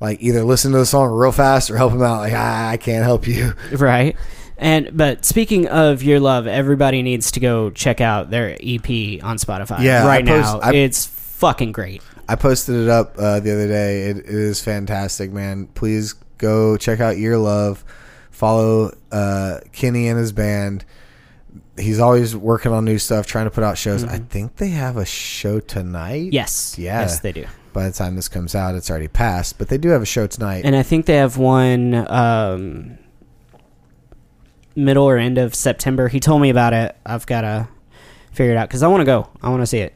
Like 0.00 0.20
either 0.20 0.42
listen 0.44 0.72
to 0.72 0.78
the 0.78 0.86
song 0.86 1.10
real 1.12 1.32
fast 1.32 1.70
or 1.70 1.76
help 1.76 1.92
him 1.92 2.02
out. 2.02 2.18
Like 2.18 2.32
I, 2.34 2.72
I 2.72 2.76
can't 2.76 3.04
help 3.04 3.26
you. 3.26 3.54
Right. 3.72 4.16
And 4.58 4.90
but 4.96 5.24
speaking 5.24 5.66
of 5.68 6.02
your 6.02 6.20
love, 6.20 6.46
everybody 6.46 7.02
needs 7.02 7.30
to 7.32 7.40
go 7.40 7.70
check 7.70 8.00
out 8.00 8.30
their 8.30 8.50
EP 8.62 8.86
on 9.24 9.36
Spotify. 9.38 9.80
Yeah, 9.82 10.06
right 10.06 10.24
post- 10.26 10.52
now 10.54 10.60
I- 10.60 10.74
it's 10.74 11.06
fucking 11.06 11.72
great. 11.72 12.02
I 12.28 12.36
posted 12.36 12.76
it 12.76 12.88
up 12.88 13.16
uh, 13.18 13.40
the 13.40 13.52
other 13.52 13.68
day. 13.68 14.04
It, 14.10 14.18
it 14.18 14.26
is 14.26 14.60
fantastic, 14.62 15.30
man. 15.32 15.66
Please 15.74 16.14
go 16.38 16.76
check 16.76 17.00
out 17.00 17.18
Your 17.18 17.36
Love. 17.36 17.84
Follow 18.30 18.96
uh, 19.12 19.60
Kenny 19.72 20.08
and 20.08 20.18
his 20.18 20.32
band. 20.32 20.84
He's 21.76 21.98
always 21.98 22.36
working 22.36 22.72
on 22.72 22.84
new 22.84 22.98
stuff, 22.98 23.26
trying 23.26 23.46
to 23.46 23.50
put 23.50 23.64
out 23.64 23.76
shows. 23.76 24.04
I 24.04 24.18
think 24.18 24.56
they 24.56 24.68
have 24.68 24.96
a 24.96 25.04
show 25.04 25.58
tonight. 25.60 26.26
Mm-hmm. 26.26 26.32
Yes, 26.34 26.76
Yeah. 26.78 27.00
yes, 27.00 27.20
they 27.20 27.32
do. 27.32 27.46
By 27.72 27.88
the 27.88 27.92
time 27.92 28.14
this 28.14 28.28
comes 28.28 28.54
out, 28.54 28.76
it's 28.76 28.88
already 28.88 29.08
passed, 29.08 29.58
but 29.58 29.68
they 29.68 29.78
do 29.78 29.88
have 29.88 30.00
a 30.02 30.06
show 30.06 30.28
tonight. 30.28 30.64
And 30.64 30.76
I 30.76 30.84
think 30.84 31.06
they 31.06 31.16
have 31.16 31.36
one 31.36 32.06
um, 32.08 32.98
middle 34.76 35.04
or 35.04 35.18
end 35.18 35.38
of 35.38 35.54
September. 35.54 36.06
He 36.08 36.20
told 36.20 36.40
me 36.42 36.50
about 36.50 36.72
it. 36.72 36.96
I've 37.04 37.26
got 37.26 37.40
to 37.40 37.68
figure 38.30 38.52
it 38.52 38.56
out 38.56 38.68
because 38.68 38.82
I 38.84 38.86
want 38.88 39.00
to 39.00 39.04
go. 39.04 39.28
I 39.42 39.48
want 39.48 39.62
to 39.62 39.66
see 39.66 39.78
it. 39.78 39.92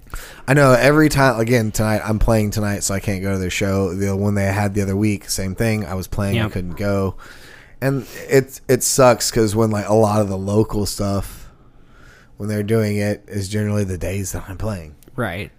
I 0.48 0.54
know 0.54 0.72
every 0.72 1.08
time. 1.08 1.38
Again, 1.38 1.70
tonight 1.70 2.00
I'm 2.04 2.18
playing 2.18 2.50
tonight, 2.50 2.82
so 2.82 2.94
I 2.94 3.00
can't 3.00 3.22
go 3.22 3.32
to 3.32 3.38
their 3.38 3.50
show. 3.50 3.94
The 3.94 4.16
one 4.16 4.34
they 4.34 4.46
had 4.46 4.74
the 4.74 4.82
other 4.82 4.96
week, 4.96 5.28
same 5.30 5.54
thing. 5.54 5.84
I 5.84 5.94
was 5.94 6.08
playing, 6.08 6.40
I 6.40 6.48
couldn't 6.48 6.76
go, 6.76 7.14
and 7.80 8.06
it 8.28 8.60
it 8.68 8.82
sucks 8.82 9.30
because 9.30 9.54
when 9.54 9.70
like 9.70 9.86
a 9.88 9.94
lot 9.94 10.20
of 10.20 10.28
the 10.28 10.38
local 10.38 10.84
stuff, 10.86 11.37
when 12.38 12.48
they're 12.48 12.62
doing 12.62 12.96
it, 12.96 13.22
is 13.28 13.48
generally 13.48 13.84
the 13.84 13.98
days 13.98 14.32
that 14.32 14.48
I'm 14.48 14.56
playing. 14.56 14.96
Right. 15.14 15.50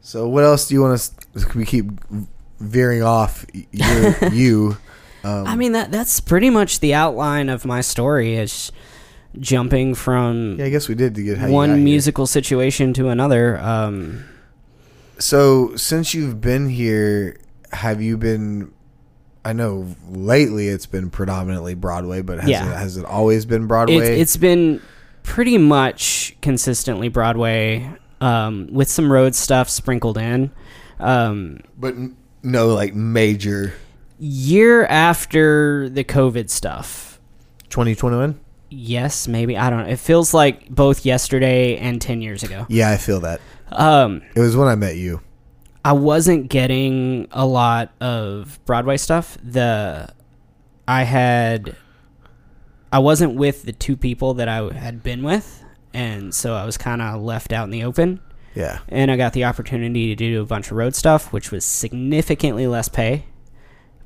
So 0.00 0.26
what 0.28 0.44
else 0.44 0.68
do 0.68 0.74
you 0.74 0.82
want 0.82 0.98
to? 1.34 1.58
We 1.58 1.66
keep 1.66 1.86
veering 2.60 3.02
off. 3.02 3.44
You, 3.72 4.14
you. 4.32 4.76
Um, 5.24 5.46
I 5.46 5.56
mean 5.56 5.72
that 5.72 5.90
that's 5.90 6.20
pretty 6.20 6.48
much 6.48 6.78
the 6.80 6.94
outline 6.94 7.48
of 7.48 7.64
my 7.64 7.80
story 7.80 8.36
is 8.36 8.70
jumping 9.38 9.94
from 9.94 10.56
yeah, 10.58 10.66
I 10.66 10.70
guess 10.70 10.88
we 10.88 10.94
did 10.94 11.14
to 11.16 11.22
get 11.22 11.38
how 11.38 11.46
you 11.46 11.50
got 11.52 11.54
one 11.56 11.68
here. 11.74 11.78
musical 11.78 12.26
situation 12.26 12.92
to 12.94 13.08
another. 13.08 13.58
Um, 13.58 14.24
So 15.18 15.74
since 15.76 16.14
you've 16.14 16.40
been 16.40 16.68
here, 16.68 17.36
have 17.72 18.00
you 18.00 18.16
been? 18.16 18.72
I 19.48 19.54
know 19.54 19.86
lately 20.10 20.68
it's 20.68 20.84
been 20.84 21.08
predominantly 21.08 21.72
Broadway, 21.74 22.20
but 22.20 22.38
has, 22.40 22.50
Yeah. 22.50 22.70
it, 22.70 22.76
has 22.76 22.98
it 22.98 23.06
always 23.06 23.46
been 23.46 23.66
Broadway? 23.66 23.96
It's, 23.96 24.20
it's 24.20 24.36
been 24.36 24.82
pretty 25.22 25.56
much 25.56 26.36
consistently 26.42 27.08
Broadway, 27.08 27.90
um, 28.20 28.68
with 28.70 28.88
some 28.90 29.10
road 29.10 29.34
stuff 29.34 29.70
sprinkled 29.70 30.18
in. 30.18 30.50
Um, 31.00 31.60
but 31.78 31.94
n- 31.94 32.16
no 32.42 32.68
like 32.74 32.94
major 32.94 33.72
year 34.18 34.84
after 34.84 35.88
the 35.88 36.04
COVID 36.04 36.50
stuff, 36.50 37.18
2021. 37.70 38.38
yes, 38.68 39.28
maybe 39.28 39.56
I 39.56 39.70
don't 39.70 39.84
know. 39.84 39.88
It 39.88 39.98
feels 39.98 40.34
like 40.34 40.68
both 40.68 41.06
yesterday 41.06 41.76
and 41.78 42.02
ten 42.02 42.20
years 42.20 42.42
ago. 42.42 42.66
Yeah, 42.68 42.90
I 42.90 42.98
feel 42.98 43.20
that. 43.20 43.40
Um, 43.72 44.20
It 44.34 44.40
was 44.40 44.56
when 44.56 44.68
I 44.68 44.74
met 44.74 44.96
you. 44.96 45.20
I 45.88 45.92
wasn't 45.92 46.50
getting 46.50 47.28
a 47.32 47.46
lot 47.46 47.94
of 47.98 48.60
Broadway 48.66 48.98
stuff. 48.98 49.38
The 49.42 50.12
I 50.86 51.04
had 51.04 51.76
I 52.92 52.98
wasn't 52.98 53.36
with 53.36 53.62
the 53.62 53.72
two 53.72 53.96
people 53.96 54.34
that 54.34 54.50
I 54.50 54.70
had 54.74 55.02
been 55.02 55.22
with, 55.22 55.64
and 55.94 56.34
so 56.34 56.54
I 56.54 56.66
was 56.66 56.76
kind 56.76 57.00
of 57.00 57.22
left 57.22 57.54
out 57.54 57.64
in 57.64 57.70
the 57.70 57.84
open. 57.84 58.20
Yeah. 58.54 58.80
And 58.90 59.10
I 59.10 59.16
got 59.16 59.32
the 59.32 59.44
opportunity 59.44 60.08
to 60.08 60.14
do 60.14 60.42
a 60.42 60.44
bunch 60.44 60.70
of 60.70 60.76
road 60.76 60.94
stuff, 60.94 61.32
which 61.32 61.50
was 61.50 61.64
significantly 61.64 62.66
less 62.66 62.90
pay. 62.90 63.24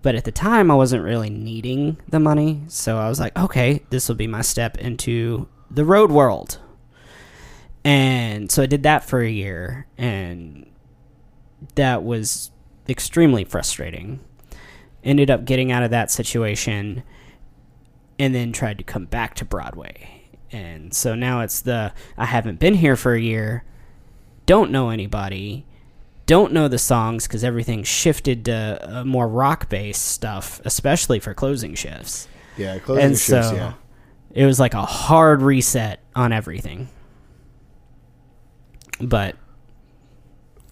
But 0.03 0.14
at 0.14 0.22
the 0.22 0.30
time, 0.30 0.70
I 0.70 0.76
wasn't 0.76 1.03
really 1.03 1.30
needing 1.30 1.97
the 2.09 2.20
money, 2.20 2.62
so 2.68 2.99
I 2.99 3.09
was 3.09 3.18
like, 3.18 3.37
okay, 3.37 3.83
this 3.91 4.09
will 4.09 4.14
be 4.14 4.28
my 4.28 4.43
step 4.43 4.78
into 4.78 5.49
the 5.68 5.85
road 5.85 6.12
world. 6.12 6.59
And 7.83 8.53
so 8.53 8.62
I 8.62 8.66
did 8.66 8.85
that 8.85 9.03
for 9.03 9.20
a 9.20 9.28
year, 9.28 9.89
and 9.99 10.68
that 11.74 12.02
was 12.02 12.50
extremely 12.88 13.44
frustrating. 13.44 14.20
Ended 15.04 15.30
up 15.30 15.44
getting 15.44 15.72
out 15.72 15.82
of 15.82 15.90
that 15.90 16.10
situation 16.10 17.02
and 18.18 18.34
then 18.34 18.52
tried 18.52 18.78
to 18.78 18.84
come 18.84 19.06
back 19.06 19.34
to 19.36 19.44
Broadway. 19.44 20.22
And 20.52 20.92
so 20.94 21.14
now 21.14 21.40
it's 21.40 21.60
the 21.60 21.92
I 22.16 22.26
haven't 22.26 22.58
been 22.58 22.74
here 22.74 22.94
for 22.94 23.14
a 23.14 23.20
year, 23.20 23.64
don't 24.46 24.70
know 24.70 24.90
anybody, 24.90 25.64
don't 26.26 26.52
know 26.52 26.68
the 26.68 26.78
songs 26.78 27.26
because 27.26 27.42
everything 27.42 27.82
shifted 27.82 28.44
to 28.44 28.78
uh, 28.82 29.04
more 29.04 29.26
rock 29.26 29.68
based 29.68 30.04
stuff, 30.04 30.60
especially 30.64 31.18
for 31.18 31.34
closing 31.34 31.74
shifts. 31.74 32.28
Yeah. 32.56 32.78
Closing 32.78 33.04
and 33.04 33.18
shifts. 33.18 33.48
so 33.48 33.54
yeah. 33.54 33.72
it 34.30 34.46
was 34.46 34.60
like 34.60 34.74
a 34.74 34.84
hard 34.84 35.42
reset 35.42 36.00
on 36.14 36.32
everything. 36.32 36.88
But 39.00 39.36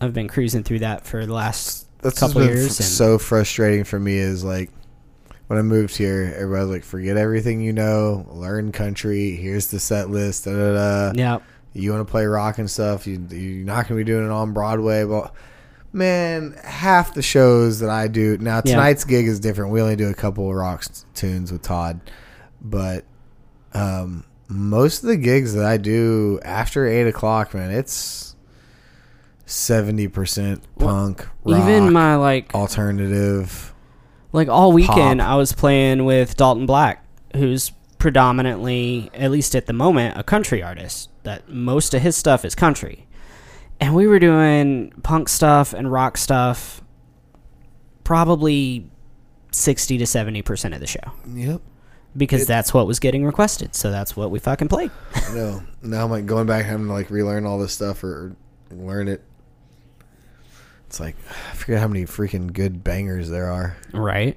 I've 0.00 0.14
been 0.14 0.28
cruising 0.28 0.62
through 0.64 0.80
that 0.80 1.04
for 1.06 1.26
the 1.26 1.32
last 1.34 1.86
That's 2.02 2.18
couple 2.18 2.40
been 2.40 2.48
years. 2.50 2.72
f- 2.72 2.86
and 2.86 2.88
so 2.88 3.18
frustrating 3.18 3.84
for 3.84 3.98
me 3.98 4.16
is 4.16 4.42
like 4.44 4.70
when 5.48 5.58
I 5.58 5.62
moved 5.62 5.96
here, 5.96 6.32
everybody's 6.36 6.70
like, 6.70 6.84
forget 6.84 7.16
everything 7.16 7.60
you 7.60 7.72
know, 7.72 8.24
learn 8.30 8.72
country. 8.72 9.32
Here's 9.36 9.66
the 9.66 9.80
set 9.80 10.08
list. 10.08 10.44
Da, 10.44 10.52
da, 10.52 10.72
da. 10.74 11.12
yeah, 11.16 11.38
You 11.72 11.90
want 11.92 12.06
to 12.06 12.10
play 12.10 12.24
rock 12.24 12.58
and 12.58 12.70
stuff. 12.70 13.06
You, 13.06 13.24
you're 13.30 13.64
not 13.66 13.88
going 13.88 13.98
to 13.98 14.04
be 14.04 14.04
doing 14.04 14.24
it 14.24 14.30
on 14.30 14.52
Broadway. 14.52 15.04
But 15.04 15.34
man, 15.92 16.54
half 16.64 17.14
the 17.14 17.22
shows 17.22 17.80
that 17.80 17.90
I 17.90 18.06
do 18.06 18.38
now, 18.38 18.62
Yeah. 18.64 18.76
tonight's 18.76 19.04
gig 19.04 19.26
is 19.26 19.40
different. 19.40 19.72
We 19.72 19.80
only 19.82 19.96
do 19.96 20.08
a 20.08 20.14
couple 20.14 20.48
of 20.48 20.54
rock 20.54 20.84
tunes 21.14 21.50
with 21.50 21.62
Todd, 21.62 22.00
but 22.62 23.04
um, 23.74 24.24
most 24.48 25.02
of 25.02 25.08
the 25.08 25.16
gigs 25.16 25.54
that 25.54 25.64
I 25.64 25.76
do 25.78 26.38
after 26.44 26.86
eight 26.86 27.08
o'clock, 27.08 27.54
man, 27.54 27.70
it's 27.72 28.29
seventy 29.50 30.08
percent 30.08 30.62
punk, 30.78 31.26
rock, 31.44 31.60
even 31.62 31.92
my 31.92 32.16
like 32.16 32.54
alternative. 32.54 33.74
like 34.32 34.48
all 34.48 34.72
weekend 34.72 35.20
Pop. 35.20 35.28
I 35.28 35.34
was 35.36 35.52
playing 35.52 36.04
with 36.04 36.36
Dalton 36.36 36.66
Black, 36.66 37.04
who's 37.36 37.70
predominantly, 37.98 39.10
at 39.14 39.30
least 39.30 39.54
at 39.54 39.66
the 39.66 39.72
moment, 39.72 40.16
a 40.18 40.22
country 40.22 40.62
artist. 40.62 41.08
That 41.24 41.48
most 41.50 41.92
of 41.92 42.00
his 42.00 42.16
stuff 42.16 42.44
is 42.46 42.54
country. 42.54 43.06
And 43.78 43.94
we 43.94 44.06
were 44.06 44.18
doing 44.18 44.90
punk 45.02 45.28
stuff 45.28 45.72
and 45.74 45.90
rock 45.92 46.16
stuff 46.16 46.82
probably 48.04 48.90
60 49.52 49.98
to 49.98 50.04
70% 50.04 50.74
of 50.74 50.80
the 50.80 50.86
show 50.86 51.00
Yep. 51.34 51.60
because 52.16 52.42
It- 52.42 52.48
that's 52.48 52.72
what 52.74 52.86
was 52.86 52.98
getting 52.98 53.24
requested. 53.24 53.74
So 53.74 53.90
that's 53.90 54.16
what 54.16 54.30
we 54.30 54.38
fucking 54.38 54.68
played. 54.68 54.90
no. 55.34 55.62
Now 55.82 56.04
I'm 56.04 56.10
like 56.10 56.26
going 56.26 56.46
back 56.46 56.64
having 56.66 56.86
to 56.86 56.92
like 56.92 57.10
relearn 57.10 57.46
all 57.46 57.58
this 57.58 57.72
stuff 57.72 58.02
or 58.04 58.34
learn 58.70 59.08
it. 59.08 59.22
It's 60.90 60.98
like 60.98 61.14
I 61.28 61.54
forget 61.54 61.78
how 61.78 61.86
many 61.86 62.04
freaking 62.04 62.52
good 62.52 62.82
bangers 62.82 63.30
there 63.30 63.48
are. 63.48 63.76
Right. 63.92 64.36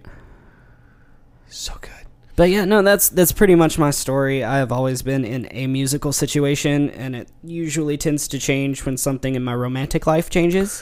So 1.48 1.74
good. 1.82 1.90
But 2.36 2.52
yeah, 2.52 2.64
no, 2.66 2.84
that's 2.84 3.10
that's 3.10 3.32
pretty 3.32 3.56
much 3.56 3.80
my 3.80 3.90
story. 3.90 4.44
I 4.44 4.58
have 4.58 4.72
always 4.72 5.02
been 5.02 5.26
in 5.26 5.48
a 5.50 5.66
musical 5.66 6.14
situation, 6.14 6.92
and 6.92 7.16
it 7.16 7.30
usually 7.44 7.98
tends 7.98 8.28
to 8.28 8.38
change 8.38 8.86
when 8.86 8.98
something 8.98 9.34
in 9.34 9.44
my 9.44 9.56
romantic 9.56 10.06
life 10.06 10.30
changes, 10.30 10.82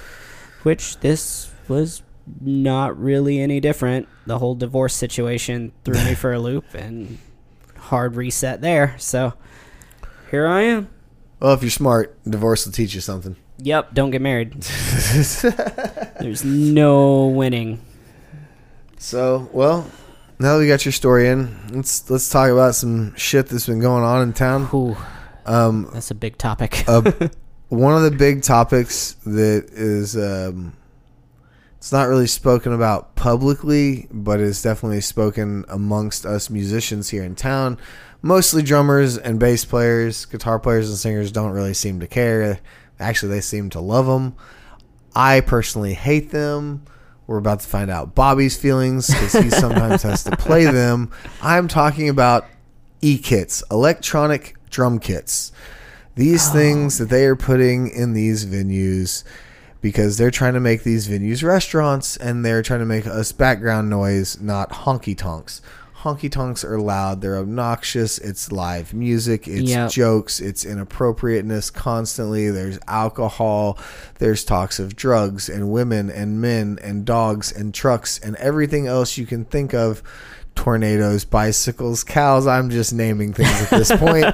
which 0.63 0.99
this 0.99 1.49
was 1.69 2.03
not 2.41 3.01
really 3.01 3.39
any 3.39 3.61
different. 3.61 4.09
The 4.25 4.39
whole 4.39 4.55
divorce 4.55 4.93
situation 4.93 5.71
threw 5.85 6.03
me 6.03 6.15
for 6.15 6.33
a 6.33 6.39
loop, 6.47 6.65
and 6.73 7.17
hard 7.77 8.17
reset 8.17 8.59
there. 8.59 8.95
So 8.97 9.35
here 10.31 10.47
I 10.47 10.63
am. 10.63 10.89
Well, 11.39 11.53
if 11.53 11.61
you're 11.61 11.71
smart, 11.71 12.21
divorce 12.25 12.65
will 12.65 12.73
teach 12.73 12.93
you 12.93 12.99
something. 12.99 13.37
Yep, 13.63 13.93
don't 13.93 14.09
get 14.11 14.21
married. 14.21 14.53
There's 16.19 16.43
no 16.43 17.27
winning. 17.27 17.79
so, 18.97 19.49
well, 19.51 19.89
now 20.39 20.55
that 20.55 20.59
we 20.61 20.67
got 20.67 20.85
your 20.85 20.91
story 20.91 21.27
in, 21.27 21.55
let's 21.71 22.09
let's 22.09 22.29
talk 22.29 22.49
about 22.49 22.75
some 22.75 23.15
shit 23.15 23.47
that's 23.47 23.67
been 23.67 23.79
going 23.79 24.03
on 24.03 24.23
in 24.23 24.33
town. 24.33 24.67
Ooh, 24.73 24.97
Um, 25.45 25.89
that's 25.93 26.11
a 26.11 26.15
big 26.15 26.37
topic. 26.37 26.83
uh, 26.87 27.01
one 27.69 27.95
of 27.95 28.01
the 28.03 28.11
big 28.17 28.41
topics 28.41 29.13
that 29.25 29.69
is 29.71 30.17
um, 30.17 30.73
it's 31.77 31.91
not 31.91 32.07
really 32.07 32.27
spoken 32.27 32.73
about 32.73 33.15
publicly, 33.15 34.07
but 34.11 34.39
is 34.39 34.61
definitely 34.61 35.01
spoken 35.01 35.65
amongst 35.69 36.25
us 36.25 36.49
musicians 36.49 37.09
here 37.09 37.23
in 37.23 37.35
town. 37.35 37.77
Mostly 38.23 38.61
drummers 38.61 39.17
and 39.17 39.39
bass 39.39 39.65
players, 39.65 40.25
guitar 40.25 40.59
players 40.59 40.89
and 40.89 40.97
singers 40.97 41.31
don't 41.31 41.51
really 41.51 41.73
seem 41.73 41.99
to 41.99 42.07
care. 42.07 42.59
Actually, 43.01 43.33
they 43.33 43.41
seem 43.41 43.69
to 43.71 43.79
love 43.79 44.05
them. 44.05 44.35
I 45.15 45.41
personally 45.41 45.93
hate 45.93 46.31
them. 46.31 46.85
We're 47.27 47.37
about 47.37 47.61
to 47.61 47.67
find 47.67 47.89
out 47.89 48.15
Bobby's 48.15 48.57
feelings 48.57 49.07
because 49.07 49.33
he 49.33 49.49
sometimes 49.49 50.03
has 50.03 50.23
to 50.25 50.35
play 50.35 50.65
them. 50.71 51.11
I'm 51.41 51.67
talking 51.67 52.09
about 52.09 52.45
e 53.01 53.17
kits, 53.17 53.63
electronic 53.71 54.55
drum 54.69 54.99
kits. 54.99 55.51
These 56.15 56.49
oh. 56.49 56.53
things 56.53 56.97
that 56.97 57.09
they 57.09 57.25
are 57.25 57.35
putting 57.35 57.89
in 57.89 58.13
these 58.13 58.45
venues 58.45 59.23
because 59.81 60.17
they're 60.17 60.31
trying 60.31 60.53
to 60.53 60.59
make 60.59 60.83
these 60.83 61.07
venues 61.07 61.43
restaurants 61.43 62.15
and 62.17 62.45
they're 62.45 62.61
trying 62.61 62.81
to 62.81 62.85
make 62.85 63.07
us 63.07 63.31
background 63.31 63.89
noise, 63.89 64.39
not 64.39 64.69
honky 64.69 65.17
tonks. 65.17 65.61
Honky 66.01 66.31
tonks 66.31 66.63
are 66.65 66.79
loud, 66.79 67.21
they're 67.21 67.37
obnoxious, 67.37 68.17
it's 68.17 68.51
live 68.51 68.91
music, 68.93 69.47
it's 69.47 69.69
Yep. 69.69 69.91
jokes, 69.91 70.39
it's 70.39 70.65
inappropriateness 70.65 71.69
constantly. 71.71 72.49
There's 72.49 72.79
alcohol, 72.87 73.77
there's 74.17 74.43
talks 74.43 74.79
of 74.79 74.95
drugs 74.95 75.47
and 75.47 75.69
women 75.69 76.09
and 76.09 76.41
men 76.41 76.79
and 76.81 77.05
dogs 77.05 77.51
and 77.51 77.71
trucks 77.73 78.17
and 78.19 78.35
everything 78.37 78.87
else 78.87 79.17
you 79.17 79.25
can 79.27 79.45
think 79.45 79.73
of. 79.75 80.01
Tornadoes, 80.55 81.23
bicycles, 81.23 82.03
cows. 82.03 82.45
I'm 82.45 82.69
just 82.71 82.91
naming 82.93 83.31
things 83.31 83.61
at 83.61 83.69
this 83.69 83.89
point. 83.95 84.25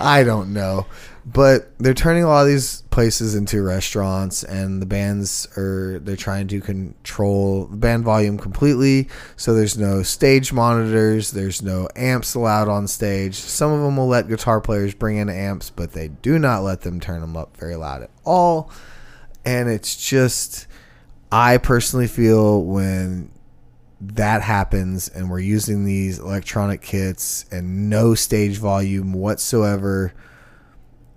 I 0.00 0.22
don't 0.24 0.52
know. 0.54 0.86
But 1.28 1.76
they're 1.78 1.92
turning 1.92 2.22
a 2.22 2.28
lot 2.28 2.42
of 2.42 2.46
these 2.46 2.82
places 2.82 3.34
into 3.34 3.60
restaurants 3.60 4.44
and 4.44 4.80
the 4.80 4.86
bands 4.86 5.48
are 5.56 5.98
they're 5.98 6.14
trying 6.14 6.46
to 6.48 6.60
control 6.60 7.66
the 7.66 7.76
band 7.76 8.04
volume 8.04 8.38
completely. 8.38 9.08
So 9.34 9.52
there's 9.52 9.76
no 9.76 10.04
stage 10.04 10.52
monitors, 10.52 11.32
there's 11.32 11.62
no 11.62 11.88
amps 11.96 12.36
allowed 12.36 12.68
on 12.68 12.86
stage. 12.86 13.34
Some 13.34 13.72
of 13.72 13.80
them 13.80 13.96
will 13.96 14.06
let 14.06 14.28
guitar 14.28 14.60
players 14.60 14.94
bring 14.94 15.16
in 15.16 15.28
amps, 15.28 15.68
but 15.68 15.92
they 15.92 16.08
do 16.08 16.38
not 16.38 16.62
let 16.62 16.82
them 16.82 17.00
turn 17.00 17.20
them 17.22 17.36
up 17.36 17.56
very 17.56 17.74
loud 17.74 18.04
at 18.04 18.10
all. 18.24 18.70
And 19.44 19.68
it's 19.68 19.96
just 19.96 20.68
I 21.32 21.58
personally 21.58 22.06
feel 22.06 22.62
when 22.62 23.32
that 24.00 24.42
happens 24.42 25.08
and 25.08 25.28
we're 25.28 25.40
using 25.40 25.84
these 25.84 26.20
electronic 26.20 26.82
kits 26.82 27.46
and 27.50 27.90
no 27.90 28.14
stage 28.14 28.58
volume 28.58 29.12
whatsoever 29.12 30.14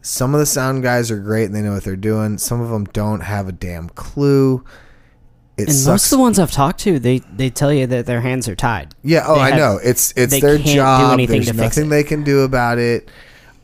some 0.01 0.33
of 0.33 0.39
the 0.39 0.45
sound 0.45 0.83
guys 0.83 1.11
are 1.11 1.19
great 1.19 1.45
and 1.45 1.55
they 1.55 1.61
know 1.61 1.73
what 1.73 1.83
they're 1.83 1.95
doing. 1.95 2.37
Some 2.37 2.61
of 2.61 2.69
them 2.69 2.85
don't 2.85 3.21
have 3.21 3.47
a 3.47 3.51
damn 3.51 3.89
clue. 3.89 4.63
It 5.57 5.67
and 5.67 5.85
most 5.85 6.05
of 6.05 6.11
the 6.11 6.19
ones 6.19 6.39
I've 6.39 6.51
talked 6.51 6.79
to, 6.81 6.99
they 6.99 7.19
they 7.19 7.49
tell 7.49 7.73
you 7.73 7.85
that 7.87 8.05
their 8.05 8.21
hands 8.21 8.47
are 8.47 8.55
tied. 8.55 8.95
yeah 9.03 9.23
oh 9.27 9.35
they 9.35 9.41
i 9.41 9.49
have- 9.49 9.59
know. 9.59 9.79
It's 9.83 10.13
it's 10.15 10.31
they 10.31 10.39
their 10.39 10.55
can't 10.55 10.67
do 10.67 10.73
job. 10.75 11.13
anything 11.13 11.37
there's 11.41 11.47
to 11.47 11.53
fix 11.53 11.75
nothing 11.77 11.89
they 11.89 12.03
can 12.03 12.23
do 12.23 12.41
about 12.43 12.77
it. 12.77 13.09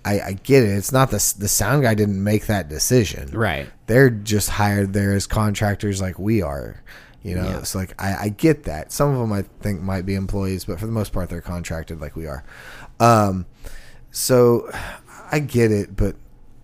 I, 0.03 0.19
I 0.21 0.31
get 0.33 0.63
it. 0.63 0.71
It's 0.71 0.91
not 0.91 1.09
the 1.09 1.33
the 1.39 1.47
sound 1.47 1.83
guy 1.83 1.95
didn't 1.95 2.21
make 2.23 2.47
that 2.47 2.67
decision. 2.69 3.29
Right. 3.31 3.67
they're 3.87 4.09
just 4.09 4.49
hired 4.49 4.91
there 4.93 5.13
as 5.13 5.25
contractors 5.27 6.01
like 6.01 6.19
we 6.19 6.41
are 6.41 6.81
you 7.23 7.33
know? 7.33 7.43
Yeah. 7.43 7.63
so 7.63 7.79
like 7.79 7.99
I, 7.99 8.15
I 8.25 8.29
get 8.29 8.65
that. 8.65 8.91
Some 8.91 9.09
of 9.11 9.17
them 9.19 9.31
i 9.31 9.41
think 9.61 9.81
might 9.81 10.05
be 10.05 10.13
employees 10.15 10.65
but 10.65 10.79
for 10.79 10.85
the 10.85 10.91
most 10.91 11.11
part 11.13 11.29
they're 11.29 11.41
contracted 11.41 11.99
like 12.01 12.15
we 12.17 12.27
are. 12.27 12.43
Um 12.99 13.45
so 14.11 14.69
i 15.31 15.39
get 15.39 15.71
it 15.71 15.95
but 15.95 16.15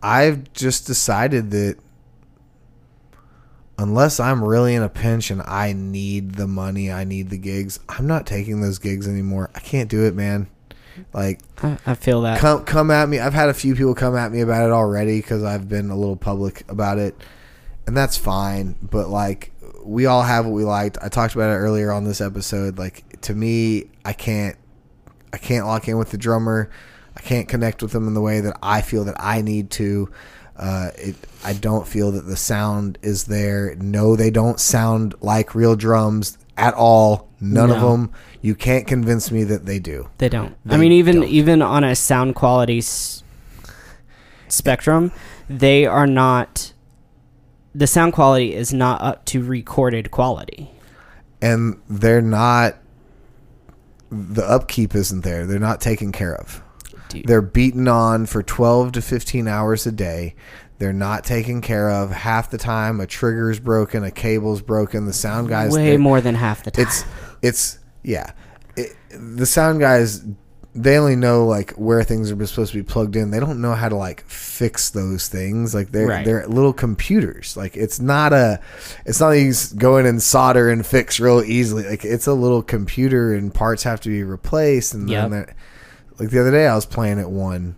i've 0.01 0.51
just 0.53 0.87
decided 0.87 1.51
that 1.51 1.77
unless 3.77 4.19
i'm 4.19 4.43
really 4.43 4.75
in 4.75 4.83
a 4.83 4.89
pinch 4.89 5.31
and 5.31 5.41
i 5.43 5.73
need 5.73 6.35
the 6.35 6.47
money 6.47 6.91
i 6.91 7.03
need 7.03 7.29
the 7.29 7.37
gigs 7.37 7.79
i'm 7.89 8.07
not 8.07 8.25
taking 8.25 8.61
those 8.61 8.77
gigs 8.77 9.07
anymore 9.07 9.49
i 9.55 9.59
can't 9.59 9.89
do 9.89 10.05
it 10.05 10.13
man 10.13 10.47
like 11.13 11.39
I, 11.61 11.77
I 11.85 11.95
feel 11.95 12.21
that. 12.21 12.39
come 12.39 12.63
come 12.65 12.91
at 12.91 13.07
me. 13.09 13.19
I've 13.19 13.33
had 13.33 13.49
a 13.49 13.53
few 13.53 13.75
people 13.75 13.95
come 13.95 14.15
at 14.15 14.31
me 14.31 14.41
about 14.41 14.65
it 14.65 14.71
already 14.71 15.19
because 15.19 15.43
I've 15.43 15.69
been 15.69 15.89
a 15.89 15.95
little 15.95 16.15
public 16.15 16.69
about 16.69 16.97
it, 16.97 17.15
and 17.87 17.95
that's 17.95 18.17
fine. 18.17 18.75
But 18.81 19.09
like 19.09 19.51
we 19.83 20.05
all 20.05 20.23
have 20.23 20.45
what 20.45 20.53
we 20.53 20.63
liked. 20.63 20.97
I 21.01 21.09
talked 21.09 21.33
about 21.33 21.49
it 21.49 21.57
earlier 21.57 21.91
on 21.91 22.03
this 22.03 22.21
episode. 22.21 22.77
Like 22.77 23.21
to 23.21 23.33
me, 23.33 23.85
I 24.05 24.13
can't 24.13 24.57
I 25.33 25.37
can't 25.37 25.65
lock 25.65 25.87
in 25.87 25.97
with 25.97 26.11
the 26.11 26.17
drummer. 26.17 26.69
I 27.21 27.23
can't 27.23 27.47
connect 27.47 27.83
with 27.83 27.91
them 27.91 28.07
in 28.07 28.15
the 28.15 28.21
way 28.21 28.39
that 28.41 28.57
I 28.63 28.81
feel 28.81 29.03
that 29.03 29.15
I 29.19 29.43
need 29.43 29.69
to. 29.71 30.11
Uh, 30.57 30.89
it, 30.95 31.15
I 31.43 31.53
don't 31.53 31.87
feel 31.87 32.11
that 32.13 32.25
the 32.25 32.35
sound 32.35 32.97
is 33.03 33.25
there. 33.25 33.75
No, 33.75 34.15
they 34.15 34.31
don't 34.31 34.59
sound 34.59 35.13
like 35.21 35.53
real 35.53 35.75
drums 35.75 36.39
at 36.57 36.73
all. 36.73 37.29
None 37.39 37.69
of 37.69 37.79
them. 37.79 38.11
You 38.41 38.55
can't 38.55 38.87
convince 38.87 39.29
me 39.31 39.43
that 39.45 39.67
they 39.67 39.77
do. 39.77 40.09
They 40.17 40.29
don't. 40.29 40.55
I 40.67 40.77
mean, 40.77 40.91
even 40.91 41.17
don't. 41.17 41.29
even 41.29 41.61
on 41.61 41.83
a 41.83 41.95
sound 41.95 42.33
quality 42.33 42.79
s- 42.79 43.23
spectrum, 44.47 45.11
they 45.47 45.85
are 45.85 46.07
not. 46.07 46.73
The 47.75 47.85
sound 47.85 48.13
quality 48.13 48.55
is 48.55 48.73
not 48.73 49.01
up 49.01 49.25
to 49.25 49.43
recorded 49.43 50.09
quality. 50.09 50.71
And 51.39 51.81
they're 51.87 52.21
not. 52.21 52.77
The 54.09 54.43
upkeep 54.43 54.95
isn't 54.95 55.21
there. 55.21 55.45
They're 55.45 55.59
not 55.59 55.81
taken 55.81 56.11
care 56.11 56.35
of. 56.35 56.63
Dude. 57.11 57.25
They're 57.27 57.41
beaten 57.41 57.87
on 57.87 58.25
for 58.25 58.41
12 58.43 58.93
to 58.93 59.01
15 59.01 59.47
hours 59.47 59.85
a 59.85 59.91
day. 59.91 60.35
They're 60.79 60.93
not 60.93 61.23
taken 61.23 61.61
care 61.61 61.89
of. 61.91 62.09
Half 62.11 62.49
the 62.49 62.57
time, 62.57 62.99
a 62.99 63.05
trigger's 63.07 63.59
broken, 63.59 64.03
a 64.03 64.09
cable's 64.11 64.61
broken. 64.61 65.05
The 65.05 65.13
sound 65.13 65.49
guys, 65.49 65.71
Way 65.73 65.97
more 65.97 66.21
than 66.21 66.33
half 66.35 66.63
the 66.63 66.71
time. 66.71 66.85
it's 66.87 67.05
it's 67.41 67.79
yeah. 68.03 68.31
It, 68.75 68.95
the 69.11 69.45
sound 69.45 69.79
guys, 69.79 70.23
they 70.73 70.97
only 70.97 71.15
know 71.17 71.45
like 71.45 71.73
where 71.73 72.01
things 72.03 72.31
are 72.31 72.45
supposed 72.47 72.71
to 72.71 72.77
be 72.79 72.83
plugged 72.83 73.15
in. 73.15 73.29
They 73.29 73.39
don't 73.39 73.61
know 73.61 73.75
how 73.75 73.89
to 73.89 73.95
like 73.95 74.23
fix 74.27 74.89
those 74.89 75.27
things. 75.27 75.75
Like 75.75 75.91
they're 75.91 76.07
Right. 76.07 76.25
they're 76.25 76.47
little 76.47 76.73
computers. 76.73 77.55
Like 77.55 77.77
it's 77.77 77.99
not 77.99 78.33
a, 78.33 78.59
it's 79.05 79.19
not 79.19 79.27
like 79.27 79.41
you 79.41 79.53
go 79.77 79.97
in 79.97 80.07
and 80.07 80.19
solder 80.19 80.69
and 80.69 80.83
fix 80.83 81.19
real 81.19 81.43
easily. 81.43 81.83
Like 81.87 82.05
it's 82.05 82.25
a 82.25 82.33
little 82.33 82.63
computer 82.63 83.35
and 83.35 83.53
parts 83.53 83.83
have 83.83 83.99
to 84.01 84.09
be 84.09 84.23
replaced. 84.23 84.95
And 84.95 85.07
Yep. 85.09 85.29
then 85.29 85.45
like 86.21 86.29
the 86.29 86.39
other 86.39 86.51
day, 86.51 86.67
I 86.67 86.75
was 86.75 86.85
playing 86.85 87.17
at 87.17 87.31
one, 87.31 87.75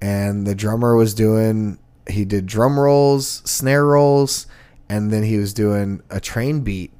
and 0.00 0.46
the 0.46 0.54
drummer 0.54 0.96
was 0.96 1.12
doing. 1.12 1.78
He 2.08 2.24
did 2.24 2.46
drum 2.46 2.80
rolls, 2.80 3.42
snare 3.44 3.84
rolls, 3.84 4.46
and 4.88 5.10
then 5.10 5.22
he 5.22 5.36
was 5.36 5.52
doing 5.52 6.00
a 6.08 6.18
train 6.18 6.62
beat, 6.62 6.90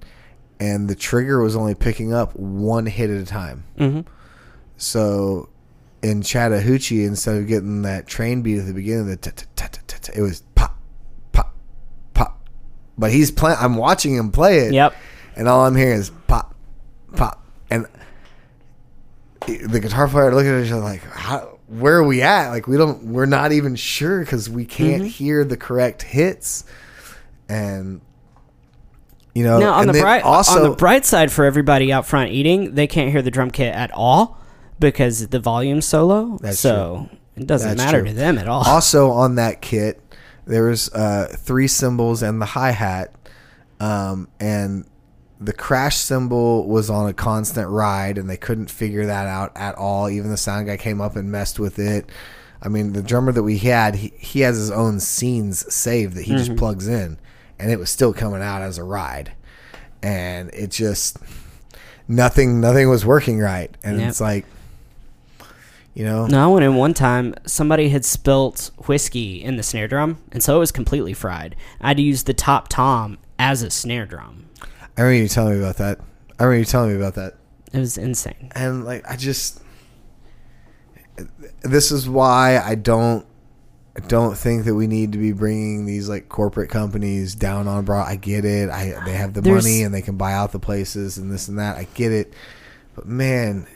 and 0.61 0.89
the 0.91 0.95
trigger 0.95 1.41
was 1.41 1.57
only 1.57 1.75
picking 1.75 2.13
up 2.13 2.37
one 2.37 2.85
hit 2.85 3.09
at 3.09 3.23
a 3.23 3.25
time. 3.25 3.65
Mhm. 3.79 4.05
So 4.77 5.49
in 6.03 6.21
Chattahoochee, 6.21 7.07
instead 7.07 7.37
of 7.37 7.47
getting 7.47 7.81
that 7.83 8.07
train 8.07 8.43
beat 8.43 8.59
at 8.59 8.67
the 8.67 8.75
beginning, 8.75 9.07
the 9.07 9.33
it 10.15 10.21
was 10.21 10.43
pop, 10.55 10.79
pop, 11.33 11.55
pop. 12.13 12.47
But 12.99 13.13
he's 13.13 13.31
playing. 13.31 13.57
I'm 13.59 13.77
watching 13.77 14.15
him 14.15 14.31
play 14.31 14.59
it. 14.67 14.75
Yep. 14.75 14.95
And 15.37 15.49
all 15.49 15.65
I'm 15.65 15.75
hearing 15.75 15.99
is 15.99 16.11
pop, 16.27 16.55
pop, 17.17 17.43
and 17.71 17.87
the 19.47 19.81
guitar 19.81 20.09
player 20.09 20.35
looking 20.35 20.51
at 20.51 20.65
each 20.65 20.73
other 20.73 20.83
like, 20.83 21.03
How, 21.03 21.59
"Where 21.69 21.97
are 21.97 22.05
we 22.05 22.23
at? 22.23 22.51
Like 22.51 22.67
we 22.67 22.77
don't. 22.77 23.05
We're 23.05 23.27
not 23.27 23.53
even 23.53 23.77
sure 23.77 24.21
because 24.21 24.49
we 24.49 24.65
can't 24.65 25.07
hear 25.07 25.45
the 25.45 25.57
correct 25.57 26.03
hits." 26.03 26.65
And 27.49 28.01
you 29.35 29.45
know, 29.45 29.59
Now 29.59 29.75
on 29.75 29.89
and 29.89 29.95
the 29.95 30.01
bright 30.01 30.23
also 30.23 30.65
on 30.65 30.71
the 30.71 30.77
bright 30.77 31.05
side 31.05 31.33
for 31.33 31.45
everybody 31.45 31.93
out 31.93 32.07
front 32.07 32.31
eating, 32.31 32.75
they 32.75 32.87
can't 32.87 33.11
hear 33.11 33.23
the 33.23 33.31
drum 33.31 33.51
kit 33.51 33.75
at 33.75 33.91
all 33.93 34.39
because 34.79 35.29
the 35.29 35.41
volume's 35.41 35.87
so 35.87 36.07
low. 36.07 36.39
So 36.53 37.09
it 37.37 37.47
doesn't 37.47 37.77
That's 37.77 37.79
matter 37.79 38.01
true. 38.01 38.09
to 38.09 38.15
them 38.15 38.39
at 38.39 38.49
all. 38.49 38.63
also 38.67 39.11
on 39.11 39.37
that 39.37 39.61
kit 39.61 40.01
there 40.47 40.65
was 40.65 40.93
uh, 40.93 41.35
three 41.39 41.69
cymbals 41.69 42.23
and 42.23 42.41
the 42.41 42.47
hi-hat 42.47 43.15
um, 43.81 44.29
and 44.41 44.85
the 45.45 45.53
crash 45.53 45.97
cymbal 45.97 46.69
was 46.69 46.89
on 46.89 47.09
a 47.09 47.13
constant 47.13 47.69
ride 47.69 48.19
and 48.19 48.31
they 48.31 48.37
couldn't 48.37 48.71
figure 48.71 49.07
that 49.07 49.27
out 49.27 49.53
at 49.57 49.75
all 49.75 50.09
even 50.09 50.31
the 50.31 50.37
sound 50.37 50.67
guy 50.67 50.77
came 50.77 51.01
up 51.01 51.17
and 51.17 51.31
messed 51.31 51.59
with 51.59 51.79
it 51.79 52.09
i 52.63 52.69
mean 52.69 52.93
the 52.93 53.03
drummer 53.03 53.33
that 53.33 53.43
we 53.43 53.59
had 53.59 53.97
he, 53.97 54.13
he 54.19 54.41
has 54.41 54.57
his 54.57 54.71
own 54.71 55.01
scenes 55.01 55.73
saved 55.73 56.15
that 56.15 56.23
he 56.23 56.33
just 56.33 56.51
mm-hmm. 56.51 56.59
plugs 56.59 56.87
in 56.87 57.19
and 57.59 57.71
it 57.71 57.79
was 57.79 57.91
still 57.91 58.13
coming 58.13 58.43
out 58.43 58.63
as 58.63 58.79
a 58.79 58.85
ride 58.85 59.33
and 60.03 60.51
it 60.53 60.71
just 60.71 61.17
nothing 62.09 62.61
nothing 62.61 62.89
was 62.89 63.05
working 63.05 63.39
right 63.39 63.77
and 63.83 63.99
Yep. 63.99 64.09
it's 64.09 64.21
like 64.21 64.45
you 65.95 66.05
know 66.05 66.27
No, 66.27 66.43
I 66.43 66.47
went 66.47 66.65
in 66.65 66.77
one 66.77 66.95
time. 66.95 67.35
Somebody 67.47 67.91
had 67.91 68.03
spilt 68.05 68.71
whiskey 68.87 69.43
in 69.43 69.57
the 69.57 69.63
snare 69.63 69.87
drum, 69.87 70.17
and 70.33 70.43
so 70.43 70.57
it 70.57 70.59
was 70.59 70.73
completely 70.73 71.13
fried. 71.13 71.55
I 71.83 71.89
had 71.89 71.99
to 71.99 72.03
use 72.03 72.23
the 72.23 72.33
top 72.33 72.69
tom 72.69 73.19
as 73.39 73.63
a 73.63 73.69
snare 73.71 74.07
drum. 74.07 74.42
I 74.97 75.03
remember 75.03 75.23
you 75.23 75.29
telling 75.29 75.55
me 75.55 75.61
about 75.61 75.77
that. 75.77 75.99
I 76.39 76.45
remember 76.45 76.59
you 76.61 76.65
telling 76.65 76.91
me 76.91 76.97
about 76.97 77.15
that. 77.15 77.35
It 77.73 77.79
was 77.79 77.97
insane. 77.97 78.51
And 78.55 78.85
like 78.85 79.09
I 79.11 79.17
just 79.17 79.61
this 81.63 81.91
is 81.93 82.09
why 82.09 82.59
I 82.59 82.75
don't 82.75 83.27
I 83.97 84.01
don't 84.01 84.37
think 84.37 84.65
that 84.65 84.75
we 84.75 84.87
need 84.87 85.13
to 85.13 85.19
be 85.19 85.33
bringing 85.33 85.85
these 85.85 86.09
like 86.09 86.29
corporate 86.29 86.71
companies 86.71 87.35
down 87.35 87.69
on 87.69 87.85
broad. 87.85 88.09
I 88.09 88.17
get 88.17 88.45
it. 88.45 88.71
I 88.71 88.95
they 89.05 89.13
have 89.13 89.35
the 89.35 89.41
There's- 89.41 89.63
money 89.65 89.83
and 89.83 89.95
they 89.95 90.03
can 90.03 90.17
buy 90.17 90.33
out 90.33 90.53
the 90.53 90.59
places 90.59 91.19
and 91.19 91.31
this 91.31 91.49
and 91.49 91.59
that. 91.59 91.77
I 91.77 91.87
get 91.95 92.13
it. 92.13 92.33
But 92.95 93.07
man, 93.07 93.67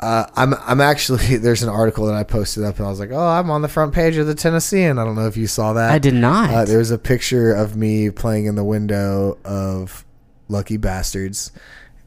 uh, 0.00 0.26
I'm 0.34 0.54
I'm 0.54 0.80
actually 0.80 1.36
there's 1.38 1.62
an 1.62 1.68
article 1.68 2.06
that 2.06 2.14
I 2.14 2.24
posted 2.24 2.64
up 2.64 2.78
and 2.78 2.86
I 2.86 2.90
was 2.90 2.98
like, 2.98 3.10
oh, 3.12 3.18
I'm 3.18 3.50
on 3.50 3.62
the 3.62 3.68
front 3.68 3.94
page 3.94 4.16
of 4.16 4.26
the 4.26 4.34
Tennessean. 4.34 4.98
I 4.98 5.04
don't 5.04 5.14
know 5.14 5.26
if 5.26 5.36
you 5.36 5.46
saw 5.46 5.74
that. 5.74 5.90
I 5.90 5.98
did 5.98 6.14
not. 6.14 6.50
Uh, 6.50 6.76
was 6.76 6.90
a 6.90 6.98
picture 6.98 7.52
of 7.52 7.76
me 7.76 8.10
playing 8.10 8.46
in 8.46 8.54
the 8.54 8.64
window 8.64 9.38
of 9.44 10.04
Lucky 10.48 10.78
Bastards, 10.78 11.52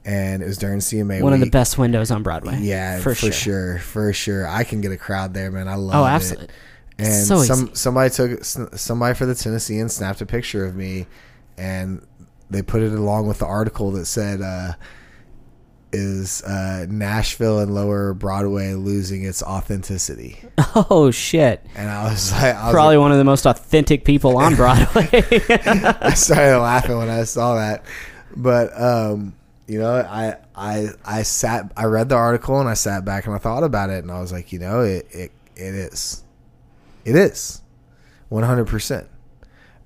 and 0.04 0.42
it 0.42 0.48
was 0.48 0.58
during 0.58 0.80
CMA. 0.80 1.22
One 1.22 1.34
of 1.34 1.40
the 1.40 1.50
best 1.50 1.78
windows 1.78 2.10
on 2.10 2.24
Broadway. 2.24 2.58
Yeah, 2.62 2.98
for, 2.98 3.14
for, 3.14 3.16
sure. 3.16 3.32
sure. 3.32 3.80
for 3.80 4.14
sure. 4.14 4.48
I 4.48 4.64
can 4.64 4.82
get 4.82 4.92
a 4.92 4.98
crowd 4.98 5.34
there, 5.34 5.52
man. 5.52 5.68
I 5.68 5.76
love 5.76 5.96
Oh, 5.96 6.16
it. 6.16 6.50
And 6.98 7.26
So 7.26 7.44
some 7.44 7.66
easy. 7.66 7.76
somebody 7.76 8.10
took 8.10 8.44
somebody 8.44 9.16
for 9.16 9.26
the 9.26 9.36
Tennessean 9.36 9.90
snapped 9.90 10.22
a 10.22 10.26
picture 10.26 10.66
of 10.66 10.76
me, 10.76 11.06
and 11.58 12.06
they 12.50 12.62
put 12.62 12.82
it 12.82 12.92
along 12.94 13.28
with 13.28 13.40
the 13.40 13.46
article 13.46 13.92
that 13.92 14.06
said, 14.06 14.42
uh, 14.42 14.74
"Is 15.94 16.42
uh, 16.44 16.88
Nashville 16.90 17.60
and 17.60 17.74
Lower 17.74 18.14
Broadway 18.14 18.74
losing 18.74 19.24
its 19.24 19.42
authenticity?" 19.44 20.40
Oh 20.76 21.12
shit! 21.12 21.64
And 21.76 21.90
I 21.90 22.06
was 22.10 22.32
like, 22.32 22.56
I 22.56 22.66
was 22.66 22.74
Probably 22.74 22.98
one 22.98 23.12
of 23.12 23.20
the 23.20 23.24
most 23.24 23.46
authentic 23.46 24.06
people 24.06 24.38
on 24.38 24.56
Broadway. 24.56 25.10
I 25.14 26.14
started 26.16 26.60
laughing 26.60 26.98
when 26.98 27.10
I 27.10 27.24
saw 27.26 27.56
that. 27.56 27.86
But 28.36 28.80
um, 28.80 29.36
you 29.68 29.80
know, 29.80 29.94
I 29.94 30.38
I 30.56 30.88
I 31.06 31.22
sat 31.24 31.72
I 31.78 31.86
read 31.86 32.10
the 32.10 32.16
article 32.16 32.60
and 32.60 32.68
I 32.68 32.74
sat 32.74 33.06
back 33.06 33.26
and 33.28 33.36
I 33.36 33.38
thought 33.38 33.64
about 33.64 33.90
it 33.92 34.04
and 34.04 34.12
I 34.12 34.20
was 34.20 34.32
like, 34.32 34.52
you 34.52 34.60
know, 34.60 34.82
it 34.82 35.08
it, 35.12 35.32
it 35.56 35.76
is. 35.76 36.24
It 37.06 37.16
is. 37.16 37.62
100%. 38.32 39.06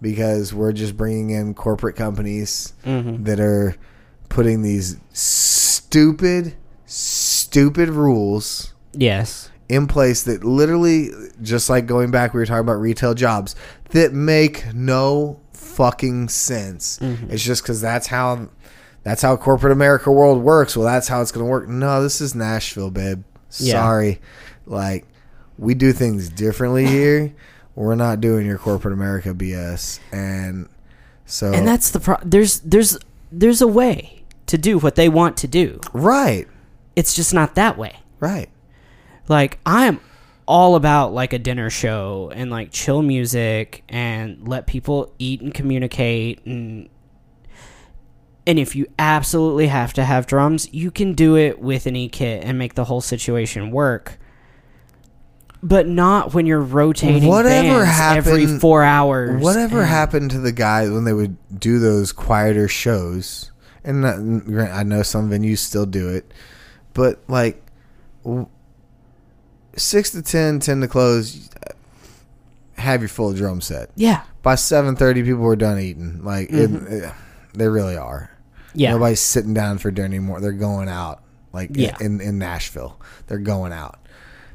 Because 0.01 0.53
we're 0.53 0.72
just 0.72 0.95
bringing 0.95 1.32
in 1.32 1.53
corporate 1.53 1.95
companies 1.95 2.74
that 3.24 3.39
are 3.39 3.76
putting 4.30 4.61
these 4.61 4.97
stupid 5.13 6.55
stupid 6.86 7.89
rules 7.89 8.73
yes. 8.93 9.49
in 9.69 9.88
place 9.88 10.23
that 10.23 10.43
literally 10.43 11.09
just 11.41 11.70
like 11.70 11.86
going 11.86 12.12
back 12.12 12.33
we 12.33 12.39
were 12.39 12.45
talking 12.45 12.62
about 12.62 12.74
retail 12.74 13.13
jobs 13.13 13.55
that 13.91 14.13
make 14.13 14.74
no 14.74 15.39
fucking 15.54 16.29
sense. 16.29 16.97
Mm-hmm. 16.99 17.32
It's 17.32 17.43
just 17.43 17.63
because 17.63 17.82
that's 17.82 18.08
how 18.08 18.49
that's 19.04 19.21
how 19.21 19.37
corporate 19.37 19.71
america 19.71 20.12
world 20.12 20.41
works. 20.41 20.75
Well 20.75 20.86
that's 20.86 21.08
how 21.08 21.21
it's 21.21 21.32
gonna 21.32 21.45
work. 21.45 21.67
No 21.67 22.01
this 22.01 22.21
is 22.21 22.33
nashville 22.33 22.91
babe. 22.91 23.24
Yeah. 23.59 23.74
sorry. 23.74 24.20
Like 24.66 25.05
we 25.58 25.74
do 25.74 25.93
things 25.93 26.29
differently 26.29 26.86
here. 26.87 27.33
We're 27.75 27.95
not 27.95 28.21
doing 28.21 28.45
your 28.45 28.58
corporate 28.58 28.93
america 28.93 29.33
bs 29.33 29.99
and 30.12 30.67
so 31.25 31.54
And 31.54 31.67
that's 31.67 31.91
the 31.91 31.99
pro- 31.99 32.20
there's 32.24 32.62
there's 32.62 32.97
there's 33.32 33.62
a 33.62 33.67
way 33.67 34.17
to 34.47 34.57
do 34.57 34.78
what 34.79 34.95
they 34.95 35.09
want 35.09 35.37
to 35.37 35.47
do. 35.47 35.79
right 35.93 36.47
It's 36.95 37.13
just 37.13 37.33
not 37.33 37.55
that 37.55 37.78
way. 37.78 37.97
right 38.19 38.49
Like 39.28 39.59
I'm 39.65 39.99
all 40.47 40.75
about 40.75 41.13
like 41.13 41.33
a 41.33 41.39
dinner 41.39 41.69
show 41.69 42.32
and 42.33 42.49
like 42.49 42.71
chill 42.71 43.01
music 43.01 43.83
and 43.89 44.47
let 44.47 44.65
people 44.65 45.13
eat 45.19 45.41
and 45.41 45.53
communicate 45.53 46.45
and 46.45 46.89
and 48.47 48.57
if 48.57 48.78
you 48.78 48.87
absolutely 48.97 49.67
have 49.67 49.91
to 49.93 50.05
have 50.05 50.25
drums, 50.25 50.74
you 50.74 50.89
can 50.89 51.13
do 51.13 51.36
it 51.36 51.59
with 51.59 51.86
an 51.86 51.97
E 51.97 52.07
kit 52.07 52.45
and 52.45 52.57
make 52.57 52.75
the 52.75 52.86
whole 52.86 53.01
situation 53.01 53.71
work. 53.71 54.17
But 55.61 55.86
not 55.86 56.33
when 56.33 56.45
you're 56.45 56.61
rotating 56.61 57.28
Whatever 57.28 57.83
bands 57.83 58.25
every 58.25 58.47
four 58.59 58.83
hours. 58.83 59.43
Whatever 59.43 59.83
happened 59.83 60.32
to 60.32 60.39
the 60.39 60.53
guys 60.53 60.89
when 60.89 61.03
they 61.03 61.11
would 61.11 61.36
do 61.59 61.78
those 61.79 62.13
quieter 62.13 62.69
shows? 62.69 63.51
And 63.88 64.01
not, 64.01 64.46
grant- 64.46 64.74
I 64.74 64.84
know 64.84 65.01
some 65.01 65.30
venues 65.32 65.59
still 65.59 65.86
do 65.86 66.09
it, 66.09 66.32
but 66.93 67.22
like 67.28 67.64
six 69.76 70.12
to 70.12 70.22
ten, 70.22 70.59
ten 70.59 70.82
to 70.82 70.88
close. 70.88 71.50
Have 72.78 73.01
your 73.01 73.09
full 73.09 73.34
drum 73.34 73.59
set. 73.62 73.89
Yeah. 73.96 74.22
by 74.43 74.55
seven 74.55 74.96
thirty, 74.96 75.24
people 75.24 75.42
were 75.42 75.55
done 75.55 75.80
eating. 75.80 76.24
Like 76.24 76.50
it, 76.51 76.72
it- 76.72 77.14
they 77.54 77.68
really 77.68 77.97
are. 77.97 78.30
Yeah. 78.76 78.92
Nobody's 78.92 79.20
sitting 79.22 79.54
down 79.55 79.80
for 79.80 79.89
dinner 79.89 80.05
anymore. 80.05 80.39
They're 80.42 80.51
going 80.51 80.89
out. 80.89 81.24
Like 81.54 81.72
Yeah. 81.74 81.97
in 82.00 82.22
in 82.22 82.38
Nashville, 82.38 83.00
they're 83.26 83.39
going 83.39 83.72
out. 83.74 84.00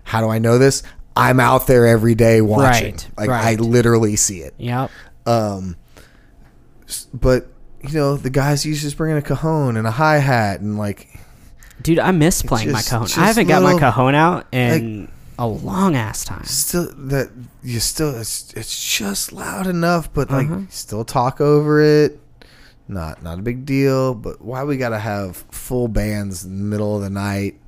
How 0.05 0.21
do 0.21 0.29
I 0.29 0.39
know 0.39 0.59
this? 0.59 0.83
I'm 1.17 1.41
out 1.41 1.67
there 1.67 1.87
every 1.87 2.15
day 2.15 2.41
watching. 2.41 2.95
Right, 2.95 3.09
Like 3.17 3.31
I 3.31 3.55
literally 3.57 4.15
see 4.17 4.41
it. 4.41 4.55
Yep. 4.59 4.91
Um, 5.27 5.77
but 7.13 7.49
you 7.83 7.95
know 7.95 8.17
the 8.17 8.31
guys 8.31 8.65
used 8.67 8.81
to 8.81 8.87
just 8.87 8.97
bring 8.97 9.13
in 9.13 9.17
a 9.19 9.23
cajon 9.23 9.77
and 9.77 9.87
a 9.87 9.91
hi 9.91 10.19
hat 10.19 10.61
and 10.61 10.79
like 10.79 11.09
Dude, 11.81 11.99
I 11.99 12.13
miss 12.13 12.43
playing 12.43 12.69
just- 12.71 12.93
my 12.93 12.99
cajon. 12.99 13.23
I 13.23 13.27
haven't 13.27 13.49
got 13.49 13.63
my 13.63 13.79
cajon 13.79 14.15
out 14.15 14.47
in 14.53 15.11
a 15.39 15.47
long 15.49 15.97
ass 15.97 16.25
time. 16.25 16.45
still 16.45 16.93
that 16.95 17.31
you 17.65 17.81
still 17.81 18.15
it's 18.17 18.53
it's 18.55 18.97
just 18.99 19.33
loud 19.33 19.67
enough, 19.67 20.13
but 20.13 20.31
like 20.31 20.47
Uh-huh. 20.49 20.61
still 20.69 21.05
talk 21.05 21.41
over 21.41 21.83
it. 21.83 22.21
Not 22.87 23.23
not 23.23 23.39
a 23.39 23.43
big 23.43 23.65
deal, 23.67 24.15
but 24.15 24.41
why 24.43 24.63
we 24.65 24.77
gotta 24.77 24.99
have 24.99 25.37
full 25.51 25.89
bands 25.89 26.45
in 26.45 26.59
the 26.59 26.65
middle 26.65 26.95
of 26.97 27.03
the 27.03 27.11
night, 27.11 27.59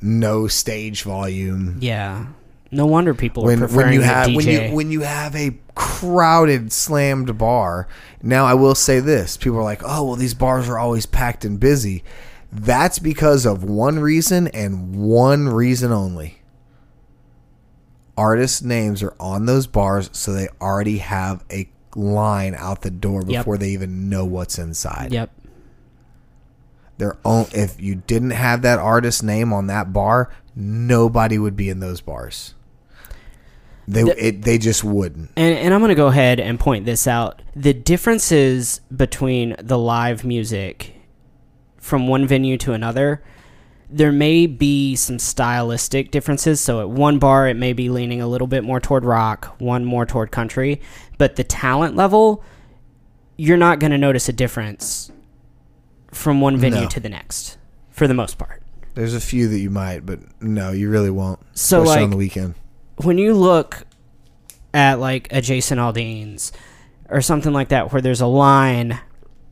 no 0.00 0.46
stage 0.46 1.02
volume. 1.02 1.78
Yeah. 1.80 2.26
No 2.72 2.86
wonder 2.86 3.14
people 3.14 3.44
are 3.44 3.46
When 3.46 3.58
preferring 3.60 3.86
when 3.86 3.94
you 3.94 4.00
have 4.02 4.26
when 4.28 4.44
DJ. 4.46 4.68
you 4.70 4.74
when 4.74 4.90
you 4.90 5.00
have 5.02 5.34
a 5.36 5.56
crowded 5.74 6.72
slammed 6.72 7.38
bar. 7.38 7.86
Now 8.22 8.44
I 8.44 8.54
will 8.54 8.74
say 8.74 9.00
this: 9.00 9.36
people 9.36 9.58
are 9.58 9.62
like, 9.64 9.82
"Oh, 9.84 10.04
well, 10.04 10.16
these 10.16 10.34
bars 10.34 10.68
are 10.68 10.78
always 10.78 11.06
packed 11.06 11.44
and 11.44 11.60
busy." 11.60 12.02
That's 12.52 12.98
because 12.98 13.44
of 13.46 13.64
one 13.64 13.98
reason 14.00 14.48
and 14.48 14.94
one 14.96 15.48
reason 15.48 15.92
only. 15.92 16.38
Artists' 18.16 18.62
names 18.62 19.02
are 19.02 19.14
on 19.20 19.46
those 19.46 19.66
bars, 19.66 20.08
so 20.12 20.32
they 20.32 20.48
already 20.60 20.98
have 20.98 21.44
a 21.50 21.68
line 21.94 22.54
out 22.56 22.82
the 22.82 22.90
door 22.90 23.22
Yep. 23.26 23.40
before 23.40 23.58
they 23.58 23.70
even 23.70 24.08
know 24.08 24.24
what's 24.24 24.58
inside. 24.58 25.12
yep. 25.12 25.30
Their 26.98 27.16
own. 27.24 27.46
If 27.52 27.80
you 27.80 27.96
didn't 27.96 28.30
have 28.30 28.62
that 28.62 28.78
artist 28.78 29.22
name 29.22 29.52
on 29.52 29.66
that 29.66 29.92
bar, 29.92 30.30
nobody 30.54 31.38
would 31.38 31.56
be 31.56 31.68
in 31.68 31.80
those 31.80 32.00
bars. 32.00 32.54
They 33.88 34.02
it, 34.02 34.42
they 34.42 34.58
just 34.58 34.82
wouldn't. 34.82 35.30
And, 35.36 35.58
and 35.58 35.74
I'm 35.74 35.80
going 35.80 35.90
to 35.90 35.94
go 35.94 36.08
ahead 36.08 36.40
and 36.40 36.58
point 36.58 36.86
this 36.86 37.06
out. 37.06 37.42
The 37.54 37.72
differences 37.72 38.80
between 38.94 39.54
the 39.60 39.78
live 39.78 40.24
music 40.24 40.94
from 41.78 42.08
one 42.08 42.26
venue 42.26 42.56
to 42.58 42.72
another, 42.72 43.22
there 43.88 44.10
may 44.10 44.46
be 44.46 44.96
some 44.96 45.20
stylistic 45.20 46.10
differences. 46.10 46.60
So 46.60 46.80
at 46.80 46.90
one 46.90 47.18
bar, 47.20 47.46
it 47.46 47.56
may 47.56 47.72
be 47.72 47.88
leaning 47.88 48.20
a 48.20 48.26
little 48.26 48.48
bit 48.48 48.64
more 48.64 48.80
toward 48.80 49.04
rock, 49.04 49.54
one 49.60 49.84
more 49.84 50.04
toward 50.04 50.32
country. 50.32 50.80
But 51.16 51.36
the 51.36 51.44
talent 51.44 51.94
level, 51.94 52.42
you're 53.36 53.56
not 53.56 53.78
going 53.78 53.92
to 53.92 53.98
notice 53.98 54.28
a 54.28 54.32
difference 54.32 55.12
from 56.12 56.40
one 56.40 56.56
venue 56.56 56.82
No. 56.82 56.88
to 56.88 57.00
the 57.00 57.08
next, 57.08 57.56
for 57.90 58.06
the 58.08 58.14
most 58.14 58.38
part. 58.38 58.62
There's 58.94 59.14
a 59.14 59.20
few 59.20 59.48
that 59.48 59.58
you 59.58 59.70
might, 59.70 60.06
but 60.06 60.20
no, 60.40 60.70
you 60.72 60.88
really 60.88 61.10
won't. 61.10 61.38
So, 61.54 61.82
especially 61.82 62.04
on 62.04 62.10
the 62.10 62.16
weekend. 62.16 62.54
when 62.96 63.18
you 63.18 63.34
look 63.34 63.84
at 64.72 64.98
like 65.00 65.28
a 65.30 65.40
Jason 65.40 65.78
Aldean's 65.78 66.52
or 67.08 67.20
something 67.20 67.52
like 67.52 67.68
that 67.68 67.92
where 67.92 68.00
there's 68.02 68.20
a 68.20 68.26
line 68.26 68.98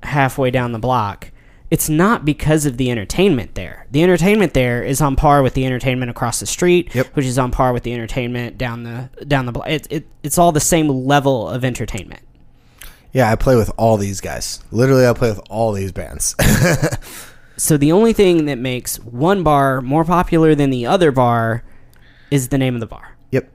halfway 0.02 0.50
down 0.50 0.72
the 0.72 0.78
block, 0.78 1.30
it's 1.70 1.88
not 1.88 2.24
because 2.24 2.66
of 2.66 2.76
the 2.76 2.90
entertainment 2.90 3.54
there. 3.54 3.86
The 3.90 4.02
entertainment 4.02 4.54
there 4.54 4.82
is 4.82 5.00
on 5.00 5.16
par 5.16 5.42
with 5.42 5.54
the 5.54 5.66
entertainment 5.66 6.10
across 6.10 6.40
the 6.40 6.46
street, 6.46 6.94
Yep. 6.94 7.08
which 7.14 7.26
is 7.26 7.38
on 7.38 7.50
par 7.50 7.72
with 7.72 7.82
the 7.82 7.92
entertainment 7.92 8.56
down 8.58 8.82
the 8.84 9.08
down 9.26 9.46
the 9.46 9.52
block. 9.52 9.68
It, 9.68 9.86
it, 9.90 10.06
it's 10.22 10.38
all 10.38 10.52
the 10.52 10.60
same 10.60 10.88
level 10.88 11.48
of 11.48 11.64
entertainment. 11.64 12.20
Yeah, 13.14 13.30
I 13.32 13.36
play 13.36 13.56
with 13.56 13.70
all 13.78 13.96
these 13.96 14.20
guys. 14.20 14.62
Literally, 14.70 15.06
I 15.06 15.12
play 15.14 15.30
with 15.30 15.40
all 15.48 15.72
these 15.72 15.92
bands. 15.92 16.34
So 17.56 17.76
the 17.76 17.92
only 17.92 18.12
thing 18.12 18.46
that 18.46 18.58
makes 18.58 18.98
one 18.98 19.44
bar 19.44 19.80
more 19.80 20.04
popular 20.04 20.56
than 20.56 20.70
the 20.70 20.86
other 20.86 21.12
bar 21.12 21.62
is 22.28 22.48
the 22.48 22.58
name 22.58 22.74
of 22.74 22.80
the 22.80 22.86
bar. 22.88 23.16
yep. 23.30 23.48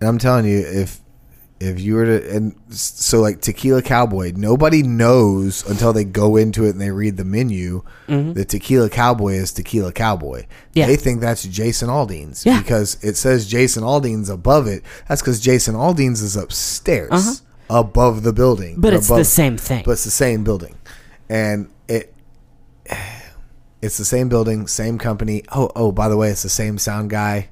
And 0.00 0.08
I'm 0.08 0.18
telling 0.18 0.46
you, 0.46 0.58
if 0.58 0.98
if 1.60 1.78
you 1.78 1.94
were 1.94 2.06
to 2.06 2.34
and 2.34 2.56
so 2.70 3.20
like 3.20 3.40
Tequila 3.40 3.82
Cowboy, 3.82 4.32
nobody 4.34 4.82
knows 4.82 5.64
until 5.70 5.92
they 5.92 6.02
go 6.02 6.34
into 6.36 6.64
it 6.64 6.70
and 6.70 6.80
they 6.80 6.90
read 6.90 7.18
the 7.18 7.24
menu 7.24 7.82
that 8.08 8.48
Tequila 8.48 8.90
Cowboy 8.90 9.34
is 9.34 9.52
Tequila 9.52 9.92
Cowboy. 9.92 10.40
Mm-hmm. 10.40 10.50
Yeah. 10.74 10.86
They 10.88 10.96
think 10.96 11.20
that's 11.20 11.44
Jason 11.44 11.88
Aldean's 11.88 12.44
Yeah. 12.44 12.58
because 12.60 12.98
it 13.04 13.14
says 13.16 13.46
Jason 13.46 13.84
Aldean's 13.84 14.28
above 14.28 14.66
it. 14.66 14.82
That's 15.06 15.22
because 15.22 15.38
Jason 15.38 15.76
Aldean's 15.76 16.20
is 16.20 16.34
upstairs 16.34 17.42
above 17.70 18.22
the 18.22 18.32
building. 18.34 18.74
But 18.78 18.92
it's 18.92 19.08
the 19.08 19.24
same 19.24 19.56
thing. 19.56 19.82
but 19.86 19.92
it's 19.92 20.04
the 20.04 20.10
same 20.10 20.44
building, 20.44 20.76
and 21.28 21.70
it 21.88 22.12
it's 23.82 23.96
the 23.96 24.04
same 24.04 24.28
building, 24.28 24.66
same 24.66 24.98
company. 24.98 25.42
Oh, 25.52 25.70
oh, 25.74 25.92
by 25.92 26.08
the 26.08 26.16
way, 26.16 26.28
it's 26.30 26.42
the 26.42 26.48
same 26.50 26.76
sound 26.76 27.08
guy. 27.10 27.48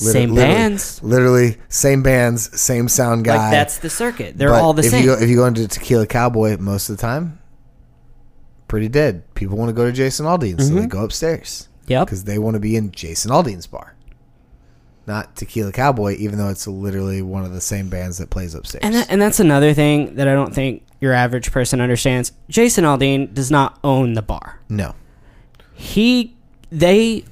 Lit- 0.00 0.12
same 0.12 0.30
literally- 0.32 0.54
bands. 0.54 1.02
literally 1.02 1.56
same 1.68 2.02
bands, 2.02 2.58
same 2.60 2.88
sound 2.88 3.24
guy. 3.24 3.36
Like 3.36 3.50
that's 3.50 3.78
the 3.78 3.90
circuit. 3.90 4.38
They're 4.38 4.50
But 4.50 4.62
all 4.62 4.72
the 4.72 4.84
if 4.84 4.90
same. 4.90 5.02
You 5.04 5.16
go, 5.16 5.20
if 5.22 5.28
you 5.28 5.36
go 5.36 5.46
into 5.46 5.66
Tequila 5.66 6.06
Cowboy, 6.06 6.56
most 6.58 6.88
of 6.88 6.96
the 6.96 7.00
time, 7.02 7.40
pretty 8.68 8.88
dead. 8.88 9.34
People 9.34 9.56
want 9.58 9.68
to 9.68 9.72
go 9.74 9.84
to 9.86 9.92
Jason 9.92 10.26
Aldean's, 10.26 10.68
so 10.68 10.74
they 10.74 10.86
go 10.86 11.02
upstairs 11.04 11.66
Mm-hmm. 11.82 11.92
yep. 11.92 12.06
because 12.06 12.24
they 12.24 12.38
want 12.38 12.54
to 12.54 12.60
be 12.60 12.76
in 12.76 12.92
Jason 12.92 13.30
Aldean's 13.32 13.66
bar, 13.66 13.96
not 15.10 15.34
Tequila 15.36 15.72
Cowboy, 15.72 16.16
even 16.18 16.38
though 16.38 16.48
it's 16.48 16.66
literally 16.66 17.20
one 17.20 17.44
of 17.44 17.52
the 17.52 17.60
same 17.60 17.88
bands 17.90 18.18
that 18.18 18.30
plays 18.30 18.54
upstairs. 18.54 18.80
And 18.84 18.94
that, 18.94 19.10
and 19.10 19.20
that's 19.20 19.40
another 19.40 19.74
thing 19.74 20.14
that 20.14 20.28
I 20.28 20.32
don't 20.34 20.54
think 20.54 20.84
your 21.00 21.12
average 21.12 21.50
person 21.52 21.80
understands. 21.80 22.32
Jason 22.48 22.84
Aldean 22.84 23.34
does 23.34 23.50
not 23.50 23.78
own 23.82 24.12
the 24.14 24.22
bar. 24.22 24.60
no, 24.68 24.94
He 25.74 26.34
they 26.70 27.24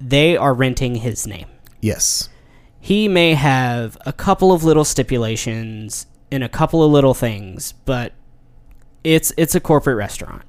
they 0.00 0.36
are 0.36 0.54
renting 0.54 0.96
his 0.96 1.26
name. 1.26 1.46
yes, 1.80 2.28
He 2.80 3.06
may 3.08 3.34
have 3.34 3.96
a 4.06 4.12
couple 4.12 4.50
of 4.52 4.64
little 4.64 4.84
stipulations 4.84 6.06
and 6.30 6.42
a 6.42 6.48
couple 6.48 6.82
of 6.82 6.90
little 6.90 7.14
things, 7.14 7.72
but 7.84 8.12
it's 9.04 9.32
it's 9.36 9.54
a 9.54 9.60
corporate 9.60 9.96
restaurant. 9.96 10.42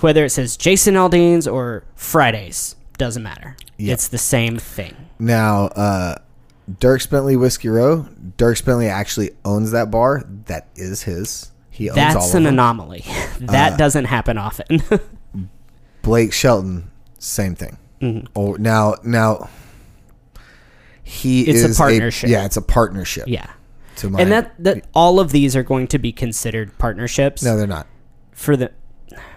Whether 0.00 0.24
it 0.24 0.30
says 0.30 0.56
Jason 0.56 0.94
Aldean's 0.94 1.46
or 1.48 1.84
Fridays 1.94 2.76
doesn't 3.00 3.22
matter. 3.22 3.56
It's 3.78 4.08
the 4.08 4.18
same 4.18 4.58
thing. 4.58 4.94
Now, 5.18 5.64
uh, 5.66 6.16
Dierks 6.70 7.10
Bentley 7.10 7.34
Whiskey 7.36 7.68
Row. 7.68 8.06
Dierks 8.38 8.64
Bentley 8.64 8.86
actually 8.88 9.30
owns 9.44 9.72
that 9.72 9.90
bar. 9.90 10.22
That 10.46 10.68
is 10.76 11.02
his. 11.02 11.50
He 11.70 11.88
owns 11.90 11.98
all 11.98 12.04
That's 12.14 12.34
an 12.34 12.44
them. 12.44 12.54
anomaly. 12.54 13.04
that 13.40 13.72
Uh, 13.72 13.76
doesn't 13.76 14.04
happen 14.04 14.38
often. 14.38 14.82
Blake 16.02 16.32
Shelton, 16.32 16.90
same 17.18 17.54
thing. 17.54 17.76
Mhm. 18.00 18.28
Oh, 18.36 18.52
now, 18.54 18.94
now 19.02 19.48
he 21.02 21.42
It's 21.42 21.62
a 21.62 21.68
is 21.68 21.76
partnership. 21.78 22.30
yeah, 22.30 22.44
it's 22.44 22.56
a 22.56 22.62
partnership. 22.62 23.24
yeah. 23.26 23.50
To 23.96 24.08
my, 24.08 24.20
and 24.22 24.32
that 24.32 24.54
that 24.62 24.86
all 24.94 25.20
of 25.20 25.30
these 25.32 25.54
are 25.56 25.62
going 25.62 25.86
to 25.88 25.98
be 25.98 26.10
considered 26.12 26.76
partnerships 26.78 27.42
no, 27.42 27.56
they're 27.58 27.66
not. 27.66 27.86
for 28.32 28.56
the 28.56 28.70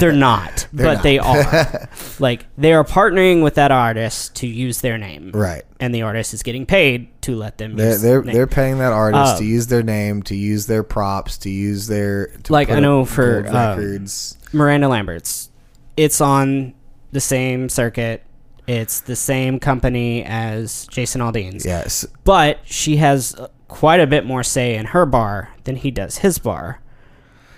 they're 0.00 0.12
not 0.12 0.66
but 0.72 0.94
not. 0.94 1.02
they 1.02 1.18
are 1.20 1.88
like 2.18 2.46
they 2.56 2.72
are 2.72 2.84
partnering 2.84 3.42
with 3.42 3.54
that 3.54 3.70
artist 3.70 4.34
to 4.36 4.46
use 4.46 4.80
their 4.80 4.98
name 4.98 5.30
Right. 5.32 5.62
and 5.78 5.94
the 5.94 6.02
artist 6.02 6.34
is 6.34 6.42
getting 6.42 6.66
paid 6.66 7.08
to 7.22 7.36
let 7.36 7.58
them 7.58 7.76
They're 7.76 7.90
use 7.92 8.02
they're, 8.02 8.22
name. 8.22 8.34
they're 8.34 8.46
paying 8.46 8.78
that 8.78 8.92
artist 8.92 9.38
to 9.38 9.44
Um, 9.44 9.50
use 9.50 9.66
their 9.68 9.82
name, 9.82 10.22
to 10.24 10.34
use 10.36 10.66
their 10.66 10.82
props, 10.82 11.38
to 11.38 11.50
use 11.50 11.86
their 11.86 12.28
to 12.44 12.52
Like, 12.52 12.70
I 12.70 12.80
know 12.80 13.04
for, 13.04 13.46
um, 13.48 13.54
records. 13.54 14.36
Miranda 14.52 14.88
Lambert's 14.88 15.50
it's 15.96 16.20
on 16.20 16.74
the 17.12 17.20
same 17.20 17.68
circuit 17.68 18.22
it's 18.66 19.00
the 19.00 19.16
same 19.16 19.58
company 19.58 20.24
as 20.24 20.86
Jason 20.90 21.20
Aldean's 21.20 21.64
Yes, 21.66 22.06
but 22.24 22.60
she 22.64 22.96
has 22.96 23.34
uh, 23.34 23.48
quite 23.68 23.98
a 24.00 24.06
bit 24.06 24.24
more 24.24 24.42
say 24.44 24.76
in 24.76 24.86
her 24.86 25.04
bar 25.06 25.50
than 25.64 25.76
he 25.76 25.90
does 25.90 26.18
his 26.18 26.38
bar 26.38 26.80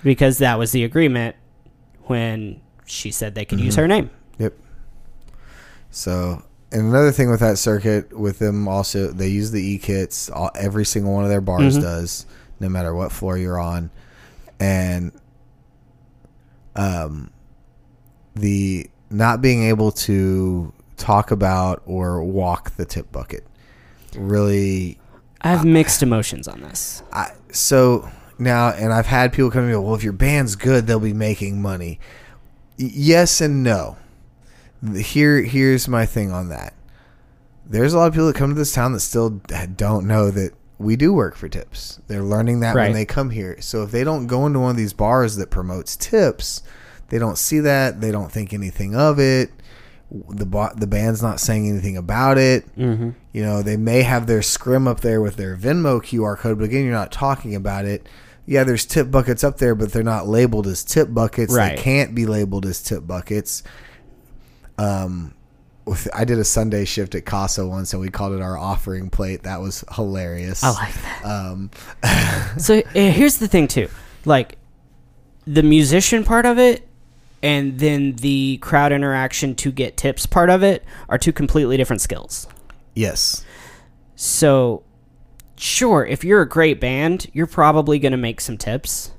because 0.02 0.38
that 0.38 0.58
was 0.58 0.72
the 0.72 0.84
agreement 0.84 1.36
when 2.04 2.60
she 2.86 3.10
said 3.10 3.34
they 3.34 3.44
could 3.44 3.60
use 3.60 3.74
Mm-hmm. 3.74 3.80
her 3.82 3.88
name. 3.88 4.10
Yep. 4.38 4.54
So, 5.90 6.42
and 6.70 6.82
another 6.88 7.12
thing 7.12 7.30
with 7.30 7.40
that 7.40 7.58
circuit, 7.58 8.16
with 8.18 8.38
them 8.38 8.66
also, 8.66 9.12
they 9.12 9.28
use 9.28 9.50
the 9.50 9.62
e 9.62 9.78
kits. 9.78 10.30
All, 10.30 10.50
every 10.54 10.84
single 10.84 11.12
one 11.12 11.24
of 11.24 11.30
their 11.30 11.40
bars 11.40 11.76
Mhm. 11.78 11.82
does, 11.82 12.26
no 12.60 12.68
matter 12.68 12.94
what 12.94 13.12
floor 13.12 13.36
you're 13.36 13.58
on, 13.58 13.90
and 14.58 15.12
um, 16.76 17.30
the 18.34 18.88
not 19.10 19.42
being 19.42 19.64
able 19.64 19.92
to 19.92 20.72
talk 20.96 21.30
about 21.30 21.82
or 21.84 22.22
walk 22.24 22.70
the 22.76 22.84
tip 22.84 23.10
bucket 23.12 23.44
really 24.16 24.98
I 25.42 25.48
have 25.48 25.64
mixed 25.64 26.02
emotions 26.02 26.46
on 26.46 26.60
this. 26.60 27.02
I, 27.12 27.32
so 27.50 28.08
now, 28.42 28.68
and 28.70 28.92
I've 28.92 29.06
had 29.06 29.32
people 29.32 29.50
come 29.50 29.62
to 29.62 29.68
me, 29.68 29.76
well, 29.76 29.94
if 29.94 30.02
your 30.04 30.12
band's 30.12 30.56
good, 30.56 30.86
they'll 30.86 31.00
be 31.00 31.12
making 31.12 31.60
money. 31.62 31.98
Yes 32.76 33.40
and 33.40 33.62
no. 33.62 33.96
Here, 34.96 35.42
here's 35.42 35.86
my 35.88 36.06
thing 36.06 36.32
on 36.32 36.48
that. 36.48 36.74
There's 37.64 37.92
a 37.94 37.98
lot 37.98 38.06
of 38.08 38.12
people 38.14 38.26
that 38.26 38.36
come 38.36 38.50
to 38.50 38.54
this 38.54 38.72
town 38.72 38.92
that 38.92 39.00
still 39.00 39.30
don't 39.76 40.06
know 40.06 40.30
that 40.30 40.52
we 40.78 40.96
do 40.96 41.12
work 41.12 41.36
for 41.36 41.48
tips. 41.48 42.00
They're 42.08 42.22
learning 42.22 42.60
that 42.60 42.74
Right. 42.74 42.86
when 42.86 42.92
they 42.94 43.04
come 43.04 43.30
here. 43.30 43.56
So 43.60 43.82
if 43.84 43.92
they 43.92 44.02
don't 44.02 44.26
go 44.26 44.46
into 44.46 44.58
one 44.58 44.70
of 44.72 44.76
these 44.76 44.92
bars 44.92 45.36
that 45.36 45.50
promotes 45.50 45.96
tips, 45.96 46.62
they 47.08 47.18
don't 47.18 47.38
see 47.38 47.60
that. 47.60 48.00
They 48.00 48.10
don't 48.10 48.32
think 48.32 48.52
anything 48.52 48.96
of 48.96 49.20
it. 49.20 49.50
The 50.30 50.44
ba- 50.44 50.72
the 50.76 50.86
band's 50.88 51.22
not 51.22 51.40
saying 51.40 51.68
anything 51.68 51.96
about 51.96 52.36
it. 52.36 52.64
Mm-hmm. 52.76 53.10
You 53.32 53.42
know, 53.44 53.62
they 53.62 53.76
may 53.76 54.02
have 54.02 54.26
their 54.26 54.42
scrim 54.42 54.88
up 54.88 55.00
there 55.00 55.20
with 55.22 55.36
their 55.36 55.56
Venmo 55.56 56.02
QR 56.02 56.36
code, 56.36 56.58
but 56.58 56.64
again, 56.64 56.82
you're 56.84 56.92
not 56.92 57.12
talking 57.12 57.54
about 57.54 57.84
it. 57.84 58.06
Yeah, 58.46 58.64
there's 58.64 58.84
tip 58.86 59.10
buckets 59.10 59.44
up 59.44 59.58
there, 59.58 59.74
but 59.74 59.92
they're 59.92 60.02
not 60.02 60.26
labeled 60.26 60.66
as 60.66 60.82
tip 60.84 61.12
buckets. 61.12 61.54
Right. 61.54 61.76
They 61.76 61.82
can't 61.82 62.14
be 62.14 62.26
labeled 62.26 62.66
as 62.66 62.82
tip 62.82 63.06
buckets. 63.06 63.62
Um, 64.78 65.34
with, 65.84 66.08
I 66.14 66.24
did 66.24 66.38
a 66.38 66.44
Sunday 66.44 66.84
shift 66.84 67.14
at 67.14 67.24
Casa 67.24 67.66
once, 67.66 67.92
and 67.92 68.00
we 68.02 68.08
called 68.08 68.32
it 68.34 68.40
our 68.42 68.56
offering 68.58 69.10
plate. 69.10 69.44
That 69.44 69.60
was 69.60 69.84
hilarious. 69.94 70.62
I 70.64 70.70
like 70.70 70.94
that. 71.02 71.24
Um, 71.24 71.70
So 72.58 72.78
uh, 72.78 72.82
here's 72.94 73.38
the 73.38 73.48
thing 73.48 73.66
too, 73.68 73.88
like 74.24 74.58
the 75.46 75.62
musician 75.62 76.22
part 76.24 76.44
of 76.46 76.58
it, 76.58 76.86
and 77.42 77.78
then 77.78 78.12
the 78.16 78.58
crowd 78.58 78.92
interaction 78.92 79.54
to 79.56 79.72
get 79.72 79.96
tips 79.96 80.26
part 80.26 80.50
of 80.50 80.62
it 80.62 80.84
are 81.08 81.18
two 81.18 81.32
completely 81.32 81.76
different 81.76 82.02
skills. 82.02 82.46
yes, 82.94 83.44
So, 84.14 84.82
sure, 85.62 86.04
if 86.04 86.24
you're 86.24 86.42
a 86.42 86.48
great 86.48 86.80
band, 86.80 87.28
you're 87.32 87.46
probably 87.46 87.98
going 87.98 88.12
to 88.12 88.18
make 88.18 88.40
some 88.40 88.58
tips. 88.58 89.12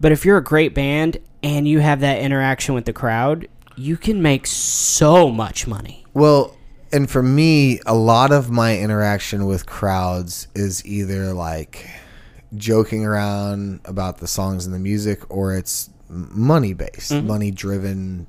But 0.00 0.12
if 0.12 0.24
you're 0.24 0.38
a 0.38 0.44
great 0.44 0.74
band 0.74 1.18
and 1.42 1.68
you 1.68 1.78
have 1.78 2.00
that 2.00 2.20
interaction 2.20 2.74
with 2.74 2.84
the 2.84 2.92
crowd, 2.92 3.48
you 3.76 3.96
can 3.96 4.20
make 4.20 4.46
so 4.46 5.30
much 5.30 5.66
money. 5.66 6.04
Well, 6.12 6.56
and 6.92 7.10
for 7.10 7.22
me, 7.22 7.80
a 7.86 7.94
lot 7.94 8.32
of 8.32 8.50
my 8.50 8.78
interaction 8.78 9.46
with 9.46 9.66
crowds 9.66 10.48
is 10.54 10.84
either 10.86 11.32
like 11.32 11.88
joking 12.56 13.04
around 13.04 13.80
about 13.84 14.18
the 14.18 14.26
songs 14.26 14.66
and 14.66 14.74
the 14.74 14.78
music, 14.78 15.28
or 15.28 15.56
it's 15.56 15.90
money 16.08 16.72
based, 16.72 17.12
money 17.12 17.48
mm-hmm. 17.48 17.54
driven 17.54 18.26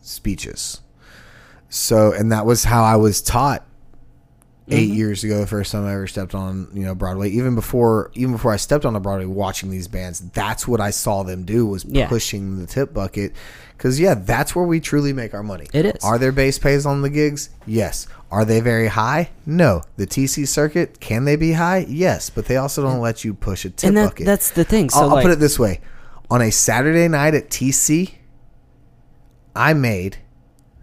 speeches. 0.00 0.80
So, 1.68 2.12
and 2.12 2.30
that 2.30 2.46
was 2.46 2.64
how 2.64 2.84
I 2.84 2.96
was 2.96 3.20
taught 3.20 3.66
8 4.70 4.88
years 4.90 5.22
ago. 5.24 5.40
The 5.40 5.46
first 5.46 5.72
time 5.72 5.84
I 5.84 5.92
ever 5.92 6.06
stepped 6.06 6.34
on, 6.34 6.68
you 6.72 6.84
know, 6.84 6.94
Broadway. 6.94 7.28
Even 7.30 7.54
before, 7.54 8.10
even 8.14 8.32
before 8.32 8.52
I 8.52 8.56
stepped 8.56 8.84
on 8.86 8.96
a 8.96 9.00
Broadway, 9.00 9.26
watching 9.26 9.70
these 9.70 9.88
bands, 9.88 10.20
that's 10.20 10.66
what 10.66 10.80
I 10.80 10.90
saw 10.90 11.22
them 11.22 11.44
do 11.44 11.66
was 11.66 11.84
Yeah. 11.84 12.08
pushing 12.08 12.58
the 12.58 12.66
tip 12.66 12.94
bucket. 12.94 13.32
Because 13.76 14.00
yeah, 14.00 14.14
that's 14.14 14.56
where 14.56 14.64
we 14.64 14.80
truly 14.80 15.12
make 15.12 15.34
our 15.34 15.42
money. 15.42 15.66
It 15.74 15.84
is. 15.84 16.02
Are 16.04 16.16
there 16.16 16.32
base 16.32 16.58
pays 16.58 16.86
on 16.86 17.02
the 17.02 17.10
gigs? 17.10 17.50
Yes. 17.66 18.06
Are 18.30 18.44
they 18.46 18.60
very 18.60 18.86
high? 18.88 19.30
No. 19.44 19.82
The 19.96 20.06
TC 20.06 20.46
circuit, 20.48 20.98
can 21.00 21.24
they 21.26 21.36
be 21.36 21.52
high? 21.52 21.84
Yes, 21.88 22.30
but 22.30 22.46
they 22.46 22.56
also 22.56 22.82
don't 22.82 23.00
let 23.00 23.22
you 23.24 23.34
push 23.34 23.64
a 23.66 23.70
tip 23.70 23.88
and 23.88 23.96
that, 23.98 24.04
bucket. 24.06 24.26
that's 24.26 24.50
the 24.50 24.64
thing. 24.64 24.88
So, 24.90 25.00
I'll, 25.00 25.16
I'll 25.16 25.22
put 25.22 25.30
it 25.30 25.40
this 25.40 25.58
way: 25.58 25.80
on 26.30 26.40
a 26.40 26.50
Saturday 26.50 27.06
night 27.08 27.34
at 27.34 27.50
TC, 27.50 28.12
I 29.54 29.74
made 29.74 30.18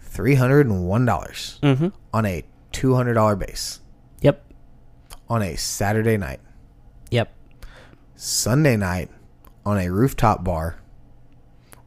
three 0.01 0.35
hundred 0.35 0.67
and 0.67 0.85
one 0.85 1.05
dollars 1.05 1.59
Mhm. 1.63 1.91
on 2.13 2.25
a 2.25 2.43
two 2.71 2.95
hundred 2.95 3.15
dollar 3.15 3.35
base 3.35 3.79
yep, 4.21 4.43
on 5.29 5.41
a 5.41 5.55
Saturday 5.55 6.17
night. 6.17 6.39
yep, 7.09 7.33
Sunday 8.15 8.77
night 8.77 9.09
on 9.65 9.77
a 9.77 9.89
rooftop 9.89 10.43
bar 10.43 10.79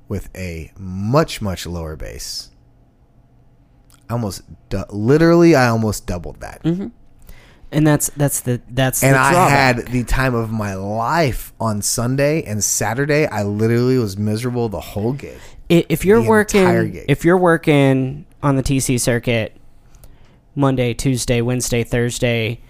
with 0.09 0.29
a 0.37 0.71
much 0.79 1.41
much 1.41 1.67
lower 1.67 1.97
base. 1.97 2.51
I 4.09 4.13
almost 4.13 4.43
du- 4.69 4.87
literally 4.91 5.55
I 5.55 5.69
almost 5.69 6.07
doubled 6.07 6.41
that. 6.41 6.63
Mm-hmm. 6.63 6.89
and 7.73 7.87
that's 7.87 8.11
that's 8.11 8.41
the 8.41 8.61
that's 8.69 9.01
the 9.01 9.07
And 9.09 9.17
the 9.17 9.21
I 9.21 9.49
had 9.49 9.87
the 9.89 10.05
time 10.05 10.35
of 10.35 10.51
my 10.51 10.75
life 10.75 11.53
on 11.59 11.83
Sunday 11.83 12.43
and 12.43 12.63
Saturday. 12.63 13.27
I 13.27 13.43
literally 13.43 13.99
was 13.99 14.17
miserable 14.17 14.69
the 14.69 14.81
whole 14.81 15.15
gig. 15.15 15.39
If 15.69 16.05
you're 16.05 16.23
working 16.23 17.05
if 17.09 17.25
you're 17.25 17.39
working 17.39 18.27
on 18.43 18.57
the 18.57 18.63
TC 18.63 19.01
circuit 19.01 19.57
Monday, 20.55 20.95
Tuesday, 20.95 21.41
Wednesday, 21.41 21.83
Thursday, 21.85 22.61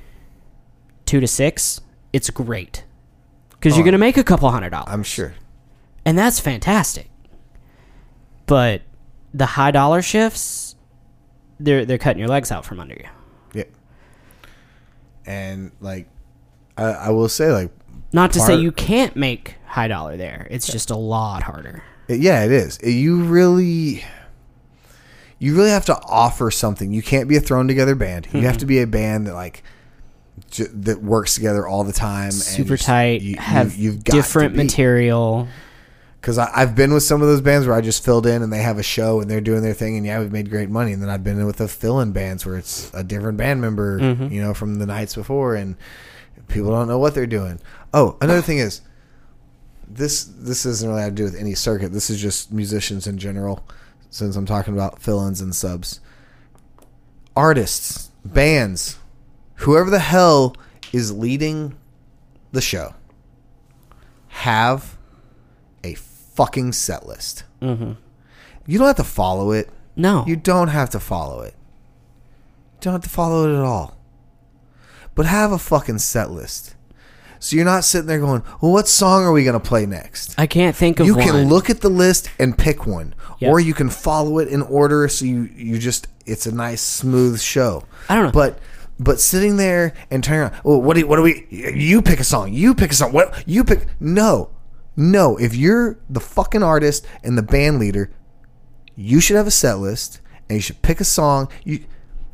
two 1.06 1.20
to 1.20 1.26
six, 1.26 1.80
it's 2.12 2.30
great 2.30 2.84
because 3.50 3.76
you're 3.76 3.82
Oh, 3.82 3.86
gonna 3.86 3.98
make 3.98 4.16
a 4.16 4.24
couple 4.24 4.50
hundred 4.50 4.70
dollars, 4.70 4.88
I'm 4.90 5.02
sure. 5.02 5.34
and 6.04 6.16
that's 6.18 6.40
fantastic. 6.40 7.10
But 8.46 8.82
the 9.32 9.46
high 9.46 9.70
dollar 9.70 10.02
shifts, 10.02 10.76
they're 11.60 11.84
they're 11.84 11.98
cutting 11.98 12.18
your 12.20 12.28
legs 12.28 12.50
out 12.52 12.64
from 12.64 12.80
under 12.80 12.94
you. 12.94 13.08
Yeah. 13.54 13.64
And 15.26 15.72
like, 15.80 16.08
I, 16.76 16.84
I 16.84 17.10
will 17.10 17.28
say, 17.28 17.50
like, 17.50 17.70
Not 18.12 18.32
to 18.32 18.40
say 18.40 18.56
you 18.56 18.72
can't 18.72 19.16
make 19.16 19.54
high 19.66 19.88
dollar 19.88 20.16
there; 20.16 20.46
it's 20.50 20.66
just 20.66 20.90
a 20.90 20.96
lot 20.96 21.42
harder. 21.42 21.82
yeah, 22.08 22.44
it 22.44 22.52
is. 22.52 22.78
You 22.82 23.22
really, 23.24 24.04
you 25.44 25.54
really 25.56 25.70
have 25.70 25.84
to 25.86 25.96
offer 26.02 26.50
something. 26.50 26.92
You 26.92 27.02
can't 27.02 27.28
be 27.28 27.36
a 27.36 27.40
thrown 27.40 27.68
together 27.68 27.94
band. 27.94 28.28
You 28.32 28.42
have 28.42 28.58
to 28.58 28.66
be 28.66 28.80
a 28.80 28.86
band 28.86 29.26
that 29.26 29.34
like 29.34 29.62
j- 30.50 30.66
that 30.72 31.02
works 31.02 31.34
together 31.34 31.66
all 31.66 31.84
the 31.84 31.92
time. 31.92 32.30
Super 32.32 32.76
tight, 32.76 33.22
You, 33.22 33.36
have 33.36 33.76
you, 33.76 33.92
have 33.92 34.04
got 34.04 34.12
different 34.14 34.56
material. 34.56 35.48
Because 36.20 36.38
I've 36.38 36.74
been 36.74 36.94
with 36.94 37.02
some 37.02 37.20
of 37.20 37.28
those 37.28 37.42
bands 37.42 37.66
where 37.66 37.76
I 37.76 37.82
just 37.82 38.02
filled 38.02 38.26
in 38.26 38.42
and 38.42 38.50
they 38.50 38.62
have 38.62 38.78
a 38.78 38.82
show 38.82 39.20
and 39.20 39.30
they're 39.30 39.42
doing 39.42 39.60
their 39.62 39.74
thing 39.74 39.98
and 39.98 40.06
yeah, 40.06 40.18
we've 40.20 40.32
made 40.32 40.48
great 40.48 40.70
money. 40.70 40.92
And 40.94 41.02
then 41.02 41.10
I've 41.10 41.22
been 41.22 41.38
in 41.38 41.44
with 41.44 41.56
the 41.58 41.68
fill-in 41.68 42.12
bands 42.12 42.46
where 42.46 42.56
it's 42.56 42.90
a 42.94 43.04
different 43.04 43.36
band 43.36 43.60
member, 43.60 44.00
Mm-hmm. 44.00 44.32
you 44.32 44.40
know, 44.40 44.54
from 44.54 44.78
the 44.78 44.86
nights 44.86 45.14
before 45.14 45.54
and 45.54 45.76
people 46.48 46.70
don't 46.70 46.88
know 46.88 46.98
what 46.98 47.14
they're 47.14 47.26
doing. 47.26 47.60
Oh, 47.92 48.16
another 48.22 48.40
thing 48.40 48.56
is 48.58 48.80
this 49.86 50.24
this 50.24 50.62
doesn't 50.62 50.88
really 50.88 51.02
have 51.02 51.10
to 51.12 51.14
do 51.16 51.24
with 51.24 51.36
any 51.36 51.54
circuit. 51.54 51.92
This 51.92 52.08
is 52.08 52.20
just 52.20 52.50
musicians 52.50 53.06
in 53.06 53.18
general. 53.18 53.66
Since 54.14 54.36
I'm 54.36 54.46
talking 54.46 54.74
about 54.74 55.02
fill-ins 55.02 55.40
and 55.40 55.52
subs, 55.52 55.98
artists, 57.34 58.12
bands, 58.24 58.96
whoever 59.56 59.90
the 59.90 59.98
hell 59.98 60.54
is 60.92 61.10
leading 61.10 61.76
the 62.52 62.60
show, 62.60 62.94
have 64.28 64.96
a 65.82 65.94
fucking 65.94 66.74
set 66.74 67.08
list. 67.08 67.42
Mm-hmm. 67.60 67.94
You 68.68 68.78
don't 68.78 68.86
have 68.86 68.96
to 68.98 69.02
follow 69.02 69.50
it. 69.50 69.68
No, 69.96 70.22
You 70.28 70.36
don't 70.36 70.68
have 70.68 70.90
to 70.90 71.00
follow 71.00 71.40
it. 71.40 71.56
You 72.74 72.82
don't 72.82 72.92
have 72.92 73.02
to 73.02 73.08
follow 73.08 73.50
it 73.50 73.58
at 73.58 73.64
all. 73.64 73.98
But 75.16 75.26
have 75.26 75.50
a 75.50 75.58
fucking 75.58 75.98
set 75.98 76.30
list. 76.30 76.73
So 77.44 77.56
you're 77.56 77.66
not 77.66 77.84
sitting 77.84 78.06
there 78.06 78.20
going, 78.20 78.42
well, 78.62 78.72
what 78.72 78.88
song 78.88 79.22
are 79.24 79.30
we 79.30 79.44
going 79.44 79.52
to 79.52 79.60
play 79.60 79.84
next? 79.84 80.34
I 80.38 80.46
can't 80.46 80.74
think 80.74 80.98
of 80.98 81.04
You 81.06 81.14
one. 81.14 81.26
can 81.26 81.48
look 81.50 81.68
at 81.68 81.82
the 81.82 81.90
list 81.90 82.30
and 82.38 82.56
pick 82.56 82.86
one. 82.86 83.14
Yep. 83.40 83.50
Or 83.50 83.60
you 83.60 83.74
can 83.74 83.90
follow 83.90 84.38
it 84.38 84.48
in 84.48 84.62
order 84.62 85.06
so 85.08 85.26
you, 85.26 85.50
you 85.54 85.78
just, 85.78 86.08
it's 86.24 86.46
a 86.46 86.54
nice, 86.54 86.80
smooth 86.80 87.38
show. 87.42 87.84
I 88.08 88.14
don't 88.14 88.24
know. 88.24 88.32
But. 88.32 88.58
But 88.98 89.20
sitting 89.20 89.56
there 89.56 89.92
and 90.10 90.22
turning 90.22 90.42
around, 90.42 90.54
oh, 90.64 90.78
what 90.78 90.94
do 90.94 91.00
you, 91.00 91.06
what 91.08 91.16
do 91.16 91.22
we? 91.22 91.46
You 91.50 92.00
pick 92.00 92.20
a 92.20 92.24
song. 92.24 92.52
You 92.52 92.74
pick 92.76 92.92
a 92.92 92.94
song. 92.94 93.12
What 93.12 93.42
you 93.44 93.64
pick? 93.64 93.88
No, 93.98 94.50
no. 94.96 95.36
If 95.36 95.56
you're 95.56 95.98
the 96.08 96.20
fucking 96.20 96.62
artist 96.62 97.04
and 97.24 97.36
the 97.36 97.42
band 97.42 97.80
leader, 97.80 98.12
you 98.94 99.20
should 99.20 99.36
have 99.36 99.48
a 99.48 99.50
set 99.50 99.80
list 99.80 100.20
and 100.48 100.56
you 100.56 100.62
should 100.62 100.80
pick 100.80 101.00
a 101.00 101.04
song. 101.04 101.48
You, 101.64 101.84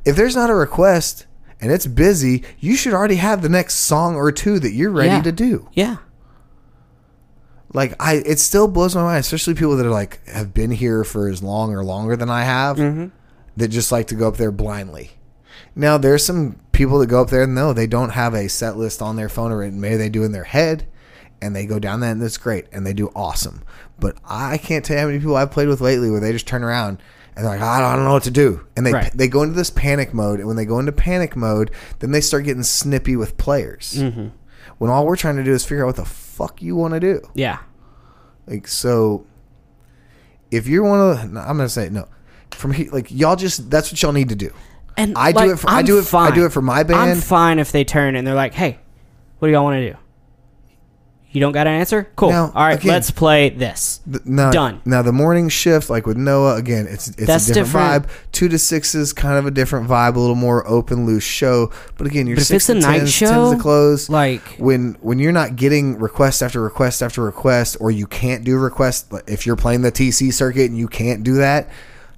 if 0.05 0.17
there's 0.17 0.37
not 0.37 0.51
a 0.51 0.55
request 0.55 1.25
and 1.61 1.71
it's 1.71 1.87
busy, 1.87 2.43
you 2.59 2.77
should 2.77 2.95
already 2.95 3.17
have 3.17 3.43
the 3.43 3.49
next 3.49 3.75
song 3.77 4.15
or 4.17 4.33
two 4.33 4.59
that 4.61 4.73
you're 4.73 4.91
ready 4.91 5.09
Yeah. 5.11 5.23
to 5.23 5.33
do. 5.33 5.69
Yeah. 5.73 5.97
Like 7.73 7.95
I, 8.01 8.15
it 8.27 8.39
still 8.39 8.67
blows 8.67 8.95
my 8.97 9.03
mind, 9.03 9.21
especially 9.21 9.55
people 9.55 9.77
that 9.77 9.87
are 9.87 9.91
like 9.91 10.27
have 10.27 10.53
been 10.53 10.71
here 10.73 11.05
for 11.05 11.29
as 11.29 11.43
long 11.43 11.73
or 11.73 11.85
longer 11.85 12.17
than 12.17 12.29
I 12.31 12.43
have, 12.43 12.79
mm-hmm. 12.79 13.07
that 13.57 13.69
just 13.69 13.93
like 13.93 14.09
to 14.09 14.15
go 14.17 14.29
up 14.29 14.37
there 14.37 14.51
blindly. 14.51 15.13
Now 15.77 15.97
there's 15.97 16.25
some 16.25 16.57
people 16.73 16.99
that 16.99 17.07
go 17.07 17.23
up 17.23 17.31
there 17.31 17.43
and 17.45 17.55
no, 17.55 17.73
they 17.73 17.87
don't 17.87 18.11
have 18.11 18.35
a 18.35 18.49
set 18.49 18.77
list 18.77 19.01
on 19.01 19.15
their 19.17 19.29
phone 19.29 19.53
or 19.53 19.71
maybe 19.71 19.97
they 19.97 20.09
do 20.09 20.25
in 20.25 20.33
their 20.33 20.45
head, 20.45 20.87
and 21.41 21.55
they 21.55 21.65
go 21.65 21.79
down 21.79 22.01
that 22.01 22.13
and 22.13 22.23
that's 22.23 22.39
great 22.39 22.67
and 22.73 22.85
they 22.85 22.93
do 22.93 23.13
awesome. 23.15 23.63
But 24.01 24.17
I 24.25 24.59
can't 24.59 24.85
tell 24.85 24.97
you 24.97 25.01
how 25.03 25.07
many 25.07 25.19
people 25.21 25.37
I've 25.37 25.53
played 25.53 25.69
with 25.69 25.81
lately 25.81 26.11
where 26.11 26.21
they 26.21 26.33
just 26.33 26.49
turn 26.49 26.65
around 26.65 27.01
and 27.37 27.45
they're 27.45 27.53
like, 27.53 27.61
I 27.61 27.81
don't, 27.81 27.91
I 27.93 27.97
don't 27.97 28.05
know 28.05 28.13
what 28.13 28.23
to 28.25 28.31
do, 28.31 28.67
and 28.77 28.85
they 28.87 28.93
Right. 28.93 29.13
they 29.15 29.29
go 29.29 29.43
into 29.43 29.55
this 29.55 29.71
panic 29.71 30.13
mode, 30.15 30.39
and 30.41 30.49
when 30.49 30.57
they 30.57 30.65
go 30.65 30.79
into 30.79 30.93
panic 30.93 31.37
mode, 31.37 31.71
then 32.01 32.11
they 32.11 32.21
start 32.21 32.45
getting 32.45 32.63
snippy 32.63 33.17
with 33.17 33.37
players. 33.37 33.95
Mm-hmm. 33.99 34.29
When 34.79 34.91
all 34.91 35.07
we're 35.07 35.17
trying 35.17 35.37
to 35.37 35.45
do 35.45 35.53
is 35.53 35.65
figure 35.65 35.85
out 35.85 35.89
what 35.89 35.97
the 35.97 36.05
fuck 36.05 36.63
you 36.63 36.75
want 36.77 36.95
to 36.95 37.01
do. 37.01 37.21
Yeah. 37.35 37.59
Like 38.47 38.67
so, 38.67 39.27
if 40.51 40.67
you're 40.67 40.85
one 40.85 41.01
of, 41.01 41.19
the, 41.23 41.29
no, 41.29 41.41
I'm 41.41 41.57
gonna 41.57 41.69
say 41.69 41.89
no. 41.91 42.09
From 42.51 42.73
here, 42.73 42.89
like 42.93 43.11
y'all 43.11 43.37
just 43.37 43.71
that's 43.71 43.93
what 43.93 44.03
y'all 44.03 44.13
need 44.13 44.29
to 44.31 44.37
do. 44.37 44.53
And 44.97 45.17
I 45.17 45.33
do 45.33 45.39
like, 45.39 45.51
it 45.51 45.57
for- 45.59 45.71
I 45.71 45.79
I'm 45.79 45.85
do 45.85 45.99
it- 45.99 46.13
I 46.15 46.31
do 46.35 46.45
it 46.47 46.53
for 46.53 46.61
my 46.63 46.83
band. 46.83 47.01
I'm 47.01 47.09
band. 47.11 47.25
fine 47.25 47.59
if 47.59 47.71
they 47.73 47.85
turn 47.85 48.17
and 48.17 48.27
they're 48.27 48.35
like, 48.35 48.55
"Hey, 48.55 48.79
what 49.39 49.49
do 49.49 49.53
y'all 49.53 49.63
want 49.65 49.77
to 49.81 49.93
do?" 49.93 49.97
You 51.33 51.41
don't 51.41 51.53
got 51.53 51.69
an 51.69 51.75
answer? 51.75 52.09
Cool. 52.17 52.31
Now, 52.31 52.51
All 52.55 52.65
right, 52.65 52.77
again- 52.79 52.91
let's 52.93 53.13
play 53.13 53.51
this. 53.51 54.01
Th- 54.11 54.25
Now, 54.25 54.51
Done. 54.51 54.81
Now 54.85 55.01
the 55.03 55.13
morning 55.13 55.49
shift, 55.49 55.89
like 55.89 56.05
with 56.05 56.17
Noah, 56.17 56.57
again, 56.57 56.89
it's 56.91 57.07
it's 57.09 57.25
That's 57.27 57.49
a 57.49 57.55
different, 57.55 58.03
different. 58.03 58.07
vibe. 58.09 58.33
Two 58.33 58.49
to 58.49 58.59
six 58.59 58.97
is 58.97 59.13
kind 59.13 59.39
of 59.39 59.47
a 59.47 59.53
different 59.53 59.89
vibe, 59.89 60.17
a 60.17 60.19
little 60.19 60.35
more 60.35 60.67
open, 60.67 61.07
loose 61.07 61.23
show. 61.23 61.71
But 61.97 62.09
again, 62.09 62.27
your 62.27 62.37
But 62.37 62.47
six 62.47 62.67
to 62.67 62.75
night 62.75 62.99
tens, 62.99 63.13
show, 63.13 63.27
tens 63.27 63.53
to 63.53 63.63
close. 63.63 64.09
like- 64.11 64.57
when 64.59 64.97
when 65.03 65.21
you're 65.21 65.31
not 65.31 65.55
getting 65.55 65.99
request 66.01 66.43
after 66.43 66.61
request 66.61 67.01
after 67.01 67.23
request, 67.23 67.77
or 67.79 67.93
you 67.93 68.09
can't 68.09 68.43
do 68.43 68.59
request 68.59 69.07
if 69.29 69.47
you're 69.47 69.55
playing 69.57 69.83
the 69.83 69.93
TC 69.93 70.33
circuit 70.33 70.69
and 70.69 70.77
you 70.79 70.89
can't 70.89 71.23
do 71.23 71.35
that, 71.35 71.69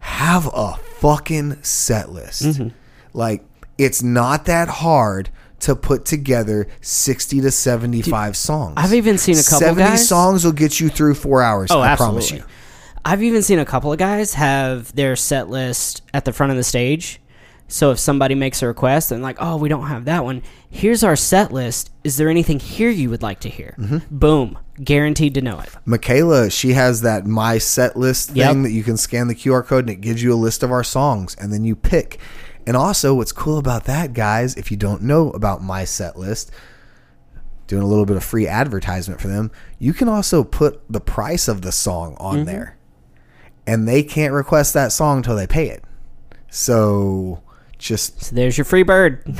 have 0.01 0.49
a 0.55 0.77
fucking 1.01 1.59
set 1.63 2.11
list. 2.11 2.45
Mm-hmm. 2.45 2.69
Like 3.13 3.45
it's 3.77 4.03
not 4.03 4.47
that 4.47 4.69
hard. 4.69 5.29
To 5.63 5.77
put 5.77 6.05
together 6.05 6.67
sixty 6.81 7.41
to 7.41 7.51
seventy-five 7.51 8.37
songs, 8.37 8.75
I've 8.77 8.95
even 8.95 9.17
seen 9.19 9.37
a 9.39 9.43
couple 9.43 9.61
70 9.61 9.81
guys- 9.91 10.09
songs 10.09 10.45
will 10.45 10.53
get 10.53 10.81
you 10.81 10.89
through 10.89 11.15
four 11.15 11.41
hours. 11.43 11.71
Oh, 11.71 11.81
I 11.81 11.89
absolutely. 11.89 12.29
promise 12.29 12.31
you. 12.33 12.45
I've 13.05 13.23
even 13.23 13.43
seen 13.43 13.59
a 13.61 13.65
couple 13.65 13.93
of 13.93 13.99
guys 13.99 14.35
have 14.35 14.95
their 14.95 15.15
set 15.17 15.49
list 15.51 16.03
at 16.15 16.25
the 16.25 16.33
front 16.33 16.51
of 16.51 16.57
the 16.57 16.65
stage. 16.65 17.21
So 17.69 17.91
if 17.91 17.99
somebody 17.99 18.35
makes 18.35 18.61
a 18.63 18.67
request 18.67 19.13
and 19.13 19.23
like, 19.23 19.39
oh, 19.41 19.57
we 19.57 19.69
don't 19.69 19.87
have 19.87 20.05
that 20.05 20.25
one, 20.25 20.43
here's 20.69 21.03
our 21.03 21.17
set 21.17 21.53
list. 21.53 21.91
Is 22.05 22.17
there 22.19 22.29
anything 22.29 22.61
here 22.61 22.91
you 22.91 23.09
would 23.09 23.23
like 23.23 23.41
to 23.41 23.49
hear? 23.49 23.75
Mm-hmm. 23.79 23.99
Boom, 24.19 24.59
guaranteed 24.83 25.35
to 25.35 25.41
know 25.41 25.59
it. 25.61 25.71
Michaela, 25.87 26.51
she 26.51 26.75
has 26.75 27.01
that 27.01 27.25
my 27.25 27.57
set 27.59 27.97
list 27.97 28.29
thing 28.31 28.37
Yep. 28.39 28.57
that 28.65 28.73
you 28.73 28.83
can 28.83 28.97
scan 28.99 29.29
the 29.29 29.35
QR 29.35 29.65
code 29.65 29.85
and 29.85 29.91
it 29.91 30.01
gives 30.03 30.23
you 30.23 30.33
a 30.33 30.37
list 30.37 30.63
of 30.63 30.71
our 30.71 30.85
songs 30.85 31.35
and 31.41 31.53
then 31.53 31.65
you 31.65 31.75
pick. 31.75 32.19
And 32.67 32.77
also, 32.77 33.15
what's 33.15 33.33
cool 33.33 33.59
about 33.59 33.85
that, 33.85 34.13
guys, 34.15 34.55
if 34.57 34.71
you 34.71 34.77
don't 34.77 35.03
know 35.03 35.31
about 35.31 35.63
my 35.63 35.85
set 35.85 36.17
list, 36.17 36.51
doing 37.67 37.83
a 37.83 37.87
little 37.87 38.07
bit 38.07 38.17
of 38.17 38.23
free 38.25 38.47
advertisement 38.47 39.21
for 39.21 39.29
them, 39.29 39.51
you 39.79 39.93
can 39.93 40.09
also 40.09 40.45
put 40.45 40.81
the 40.91 41.01
price 41.01 41.49
of 41.49 41.63
the 41.63 41.73
song 41.73 42.17
on 42.21 42.37
Mm-hmm. 42.37 42.45
there. 42.45 42.77
And 43.67 43.87
they 43.89 44.03
can't 44.03 44.33
request 44.35 44.75
that 44.75 44.93
song 44.93 45.19
until 45.19 45.37
they 45.37 45.47
pay 45.47 45.69
it. 45.69 45.85
So 46.51 47.43
just 47.79 48.21
So 48.25 48.35
there's 48.35 48.59
your 48.59 48.65
free 48.65 48.83
bird. 48.83 49.23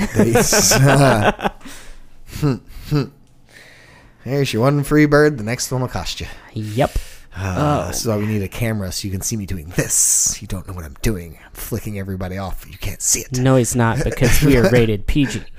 There's 4.25 4.53
your 4.53 4.63
one 4.63 4.85
free 4.85 5.07
bird. 5.07 5.39
The 5.39 5.45
next 5.45 5.71
one 5.73 5.81
will 5.81 5.89
cost 5.89 6.21
you. 6.21 6.27
yep. 6.53 6.93
Uh, 7.35 7.89
This 7.89 8.03
is 8.03 8.07
why 8.07 8.17
we 8.19 8.27
need 8.27 8.43
a 8.43 8.49
camera 8.49 8.93
so 8.93 9.07
you 9.07 9.13
can 9.13 9.23
see 9.23 9.37
me 9.37 9.47
doing 9.47 9.69
this. 9.77 10.41
You 10.43 10.49
don't 10.49 10.67
know 10.69 10.75
what 10.75 10.85
I'm 10.85 10.97
doing. 11.03 11.39
I'm 11.45 11.53
flicking 11.53 11.99
everybody 11.99 12.37
off. 12.39 12.67
You 12.71 12.77
can't 12.79 13.01
see 13.01 13.21
it. 13.21 13.39
No, 13.39 13.57
he's 13.57 13.75
not 13.75 14.05
because 14.05 14.43
we 14.43 14.57
are 14.59 14.69
rated 14.71 15.07
PG. 15.09 15.43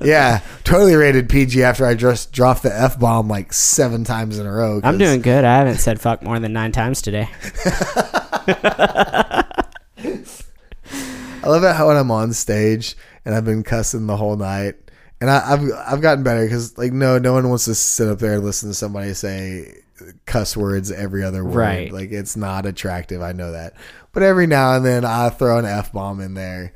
Yeah, 0.00 0.40
totally 0.64 0.94
rated 0.94 1.28
PG 1.28 1.62
after 1.64 1.84
I 1.86 1.94
just 1.94 2.30
dropped 2.32 2.62
the 2.62 2.72
F 2.72 2.98
bomb 2.98 3.26
like 3.28 3.52
seven 3.52 4.04
times 4.04 4.38
in 4.38 4.46
a 4.46 4.52
row. 4.52 4.80
'cause- 4.80 4.88
I'm 4.88 4.98
doing 4.98 5.20
good. 5.22 5.44
I 5.44 5.56
haven't 5.56 5.78
said 5.78 6.00
fuck 6.00 6.22
more 6.22 6.38
than 6.38 6.52
nine 6.52 6.70
times 6.72 7.02
today. 7.02 7.28
I 9.98 11.48
love 11.48 11.64
it 11.64 11.74
how 11.74 11.88
when 11.88 11.96
I'm 11.96 12.10
on 12.10 12.32
stage 12.32 12.96
and 13.24 13.34
I've 13.34 13.44
been 13.44 13.62
cussing 13.62 14.06
the 14.06 14.16
whole 14.16 14.36
night, 14.36 14.74
and 15.20 15.30
I, 15.30 15.52
I've 15.52 15.70
I've 15.94 16.00
gotten 16.00 16.22
better 16.24 16.44
because 16.44 16.76
like 16.78 16.92
no 16.92 17.18
no 17.18 17.32
one 17.32 17.48
wants 17.48 17.64
to 17.66 17.74
sit 17.74 18.08
up 18.08 18.18
there 18.18 18.34
and 18.34 18.44
listen 18.44 18.68
to 18.68 18.74
somebody 18.74 19.14
say 19.14 19.82
cuss 20.24 20.56
words 20.56 20.90
every 20.90 21.24
other 21.24 21.44
word. 21.44 21.54
Right. 21.54 21.92
Like 21.92 22.12
it's 22.12 22.36
not 22.36 22.66
attractive. 22.66 23.22
I 23.22 23.32
know 23.32 23.52
that, 23.52 23.74
but 24.12 24.22
every 24.22 24.46
now 24.46 24.74
and 24.74 24.84
then 24.84 25.04
I 25.04 25.28
throw 25.30 25.58
an 25.58 25.64
f 25.64 25.92
bomb 25.92 26.20
in 26.20 26.34
there. 26.34 26.72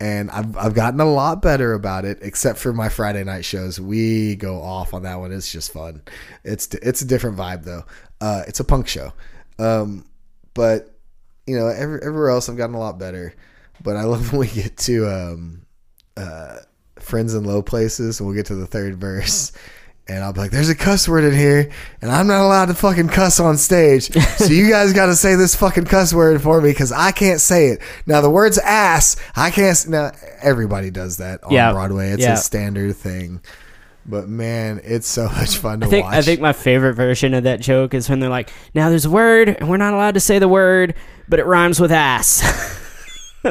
And 0.00 0.30
I've, 0.30 0.56
I've 0.56 0.74
gotten 0.74 1.00
a 1.00 1.04
lot 1.04 1.40
better 1.40 1.72
about 1.72 2.04
it, 2.04 2.18
except 2.20 2.58
for 2.58 2.72
my 2.72 2.88
Friday 2.88 3.22
night 3.22 3.44
shows. 3.44 3.80
We 3.80 4.34
go 4.34 4.60
off 4.60 4.92
on 4.92 5.04
that 5.04 5.20
one. 5.20 5.32
It's 5.32 5.50
just 5.50 5.72
fun. 5.72 6.02
It's 6.42 6.66
it's 6.74 7.00
a 7.00 7.06
different 7.06 7.38
vibe 7.38 7.64
though. 7.64 7.84
Uh, 8.20 8.42
it's 8.48 8.60
a 8.60 8.64
punk 8.64 8.88
show, 8.88 9.12
um, 9.58 10.04
but 10.52 10.94
you 11.46 11.56
know, 11.56 11.68
every, 11.68 12.00
everywhere 12.02 12.30
else 12.30 12.48
I've 12.48 12.56
gotten 12.56 12.74
a 12.74 12.80
lot 12.80 12.98
better. 12.98 13.34
But 13.82 13.96
I 13.96 14.02
love 14.04 14.32
when 14.32 14.40
we 14.40 14.48
get 14.48 14.76
to 14.78 15.08
um, 15.08 15.66
uh, 16.16 16.58
friends 16.98 17.34
in 17.34 17.44
low 17.44 17.62
places 17.62 18.18
and 18.18 18.26
we'll 18.26 18.36
get 18.36 18.46
to 18.46 18.54
the 18.54 18.66
third 18.66 18.96
verse. 19.00 19.52
And 20.06 20.22
I'll 20.22 20.34
be 20.34 20.40
like, 20.40 20.50
there's 20.50 20.68
a 20.68 20.74
cuss 20.74 21.08
word 21.08 21.24
in 21.24 21.32
here, 21.32 21.70
and 22.02 22.10
I'm 22.10 22.26
not 22.26 22.42
allowed 22.44 22.66
to 22.66 22.74
fucking 22.74 23.08
cuss 23.08 23.40
on 23.40 23.56
stage. 23.56 24.12
So 24.36 24.46
you 24.46 24.68
guys 24.68 24.92
got 24.92 25.06
to 25.06 25.16
say 25.16 25.34
this 25.34 25.54
fucking 25.54 25.86
cuss 25.86 26.12
word 26.12 26.42
for 26.42 26.60
me 26.60 26.70
because 26.70 26.92
I 26.92 27.10
can't 27.10 27.40
say 27.40 27.68
it. 27.68 27.80
Now, 28.04 28.20
the 28.20 28.28
word's 28.28 28.58
ass. 28.58 29.16
I 29.34 29.50
can't. 29.50 29.82
Now, 29.88 30.12
everybody 30.42 30.90
does 30.90 31.16
that 31.16 31.42
on 31.42 31.52
Yeah. 31.52 31.72
Broadway. 31.72 32.10
It's 32.10 32.20
Yeah. 32.22 32.34
a 32.34 32.36
standard 32.36 32.94
thing. 32.96 33.40
But 34.04 34.28
man, 34.28 34.82
it's 34.84 35.08
so 35.08 35.24
much 35.30 35.56
fun 35.56 35.80
to 35.80 35.86
I 35.86 35.88
think 35.88 36.04
watch. 36.04 36.14
I 36.16 36.20
think 36.20 36.40
my 36.42 36.52
favorite 36.52 36.92
version 36.92 37.32
of 37.32 37.44
that 37.44 37.60
joke 37.60 37.94
is 37.94 38.10
when 38.10 38.20
they're 38.20 38.28
like, 38.28 38.50
"Now 38.74 38.90
there's 38.90 39.06
a 39.06 39.10
word, 39.10 39.48
and 39.48 39.70
we're 39.70 39.78
not 39.78 39.94
allowed 39.94 40.12
to 40.14 40.20
say 40.20 40.38
the 40.38 40.48
word, 40.48 40.92
but 41.26 41.38
it 41.38 41.46
rhymes 41.46 41.80
with 41.80 41.90
ass." 41.90 42.42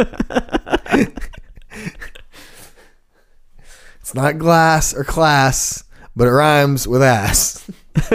it's 4.02 4.14
not 4.14 4.38
glass 4.38 4.94
or 4.94 5.04
class, 5.04 5.83
but 6.16 6.28
it 6.28 6.32
rhymes 6.32 6.88
with 6.88 7.02
ass. 7.02 7.70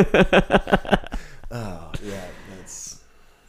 oh, 1.51 1.93
yeah. 2.03 2.25
That's. 2.57 3.01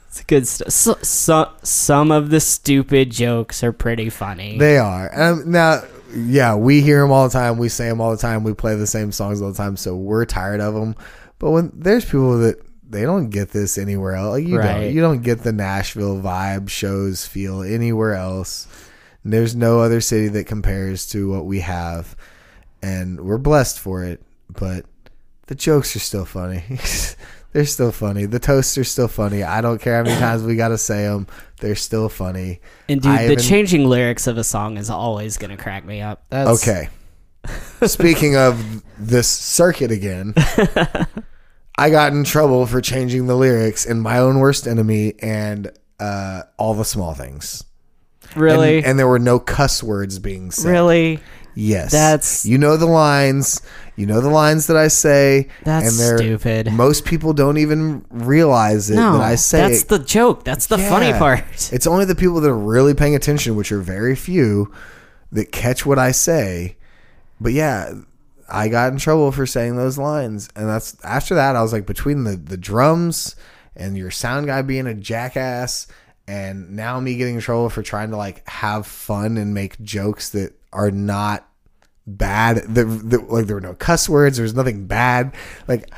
it's 0.07 0.21
good 0.27 0.47
stuff. 0.47 0.71
So, 0.71 0.95
so, 1.01 1.51
some 1.63 2.11
of 2.11 2.29
the 2.29 2.39
stupid 2.39 3.11
jokes 3.11 3.63
are 3.63 3.73
pretty 3.73 4.09
funny. 4.09 4.57
They 4.57 4.77
are. 4.77 5.09
Um, 5.19 5.51
now, 5.51 5.83
yeah, 6.13 6.55
we 6.55 6.81
hear 6.81 7.01
them 7.01 7.11
all 7.11 7.27
the 7.27 7.33
time. 7.33 7.57
We 7.57 7.69
say 7.69 7.87
them 7.87 8.01
all 8.01 8.11
the 8.11 8.17
time. 8.17 8.43
We 8.43 8.53
play 8.53 8.75
the 8.75 8.87
same 8.87 9.11
songs 9.11 9.41
all 9.41 9.51
the 9.51 9.57
time, 9.57 9.77
so 9.77 9.95
we're 9.95 10.25
tired 10.25 10.61
of 10.61 10.73
them. 10.73 10.95
But 11.37 11.51
when 11.51 11.71
there's 11.73 12.05
people 12.05 12.39
that 12.39 12.61
they 12.89 13.03
don't 13.03 13.29
get 13.29 13.49
this 13.49 13.77
anywhere 13.77 14.15
else, 14.15 14.39
like 14.39 14.47
you 14.47 14.57
don't. 14.57 14.93
You 14.93 15.01
don't 15.01 15.21
get 15.21 15.43
the 15.43 15.51
Nashville 15.51 16.17
vibe, 16.17 16.69
shows, 16.69 17.25
feel 17.25 17.61
anywhere 17.61 18.15
else. 18.15 18.67
There's 19.23 19.55
no 19.55 19.79
other 19.81 20.01
city 20.01 20.29
that 20.29 20.45
compares 20.47 21.07
to 21.09 21.29
what 21.29 21.45
we 21.45 21.59
have, 21.59 22.15
and 22.81 23.21
we're 23.21 23.37
blessed 23.37 23.79
for 23.79 24.03
it. 24.03 24.21
But 24.49 24.85
the 25.47 25.55
jokes 25.55 25.95
are 25.95 25.99
still 25.99 26.25
funny. 26.25 26.63
They're 27.51 27.65
still 27.65 27.91
funny. 27.91 28.25
The 28.25 28.37
toasts 28.39 28.77
are 28.77 28.83
still 28.83 29.07
funny. 29.07 29.41
I 29.43 29.61
don't 29.61 29.81
care 29.81 29.97
how 29.97 30.03
many 30.03 30.19
times 30.19 30.43
we 30.43 30.55
got 30.55 30.67
to 30.67 30.77
say 30.77 31.03
them. 31.03 31.25
They're 31.59 31.75
still 31.75 32.07
funny. 32.09 32.61
and 32.87 33.01
dude, 33.01 33.11
I 33.11 33.25
the 33.25 33.31
even- 33.33 33.43
changing 33.43 33.85
lyrics 33.85 34.27
of 34.27 34.37
a 34.37 34.43
song 34.43 34.77
is 34.77 34.89
always 34.89 35.37
gonna 35.37 35.57
crack 35.57 35.83
me 35.85 36.01
up. 36.01 36.23
That's, 36.29 36.61
Okay. 36.67 36.89
Speaking 37.87 38.35
of 38.35 38.83
this 38.99 39.27
circuit 39.27 39.91
again, 39.91 40.33
I 41.77 41.89
got 41.89 42.11
in 42.13 42.23
trouble 42.23 42.65
for 42.65 42.81
changing 42.81 43.27
the 43.27 43.35
lyrics 43.35 43.85
in 43.85 43.99
My 44.01 44.17
Own 44.19 44.39
Worst 44.39 44.67
Enemy 44.67 45.13
and 45.21 45.71
uh, 45.99 46.43
All 46.57 46.73
the 46.73 46.83
Small 46.85 47.13
Things. 47.13 47.63
really, 48.35 48.77
And, 48.79 48.85
and 48.87 48.99
there 48.99 49.07
were 49.07 49.19
no 49.19 49.39
cuss 49.39 49.81
words 49.81 50.19
being 50.19 50.51
said. 50.51 50.69
really. 50.69 51.19
Yes. 51.59 51.91
That's- 51.91 52.45
You 52.45 52.57
know 52.57 52.77
the 52.77 52.85
lines. 52.85 53.61
You 53.95 54.05
know 54.05 54.21
the 54.21 54.29
lines 54.29 54.67
that 54.67 54.77
I 54.77 54.87
say. 54.87 55.49
That's 55.65 55.89
and 55.89 55.99
they're, 55.99 56.17
stupid. 56.17 56.71
Most 56.71 57.03
people 57.03 57.33
don't 57.33 57.57
even 57.57 58.05
realize 58.09 58.89
it 58.89 58.95
No, 58.95 59.13
that 59.17 59.21
I 59.21 59.35
say 59.35 59.57
that's 59.59 59.81
it. 59.83 59.89
the 59.89 59.99
joke. 59.99 60.45
That's 60.45 60.67
the 60.67 60.77
funny 60.77 61.11
part. 61.11 61.43
It's 61.73 61.85
only 61.85 62.05
the 62.05 62.15
people 62.15 62.39
that 62.39 62.49
are 62.49 62.57
really 62.57 62.93
paying 62.93 63.13
attention, 63.15 63.55
which 63.57 63.71
are 63.73 63.81
very 63.81 64.15
few, 64.15 64.71
that 65.33 65.51
catch 65.51 65.85
what 65.85 65.99
I 65.99 66.11
say. 66.11 66.77
But 67.41 67.51
yeah, 67.51 67.91
I 68.49 68.69
got 68.69 68.93
in 68.93 68.99
trouble 68.99 69.31
for 69.33 69.45
saying 69.45 69.75
those 69.75 69.97
lines, 69.97 70.47
and 70.55 70.67
that's 70.69 70.95
after 71.03 71.35
that. 71.35 71.57
I 71.57 71.61
was 71.61 71.73
like, 71.73 71.85
between 71.85 72.23
the 72.23 72.37
the 72.37 72.57
drums 72.57 73.35
and 73.75 73.97
your 73.97 74.11
sound 74.11 74.47
guy 74.47 74.61
being 74.61 74.87
a 74.87 74.93
jackass, 74.93 75.87
and 76.25 76.71
now 76.71 76.99
me 77.01 77.17
getting 77.17 77.35
in 77.35 77.41
trouble 77.41 77.69
for 77.69 77.83
trying 77.83 78.11
to 78.11 78.17
like 78.17 78.47
have 78.47 78.87
fun 78.87 79.37
and 79.37 79.53
make 79.53 79.79
jokes 79.81 80.29
that 80.29 80.53
are 80.71 80.89
not 80.91 81.47
bad. 82.17 82.57
The, 82.73 82.85
the, 82.85 83.19
like 83.19 83.47
there 83.47 83.55
were 83.55 83.61
no 83.61 83.73
cuss 83.73 84.09
words. 84.09 84.37
There 84.37 84.43
was 84.43 84.55
nothing 84.55 84.85
bad. 84.85 85.33
Like 85.67 85.89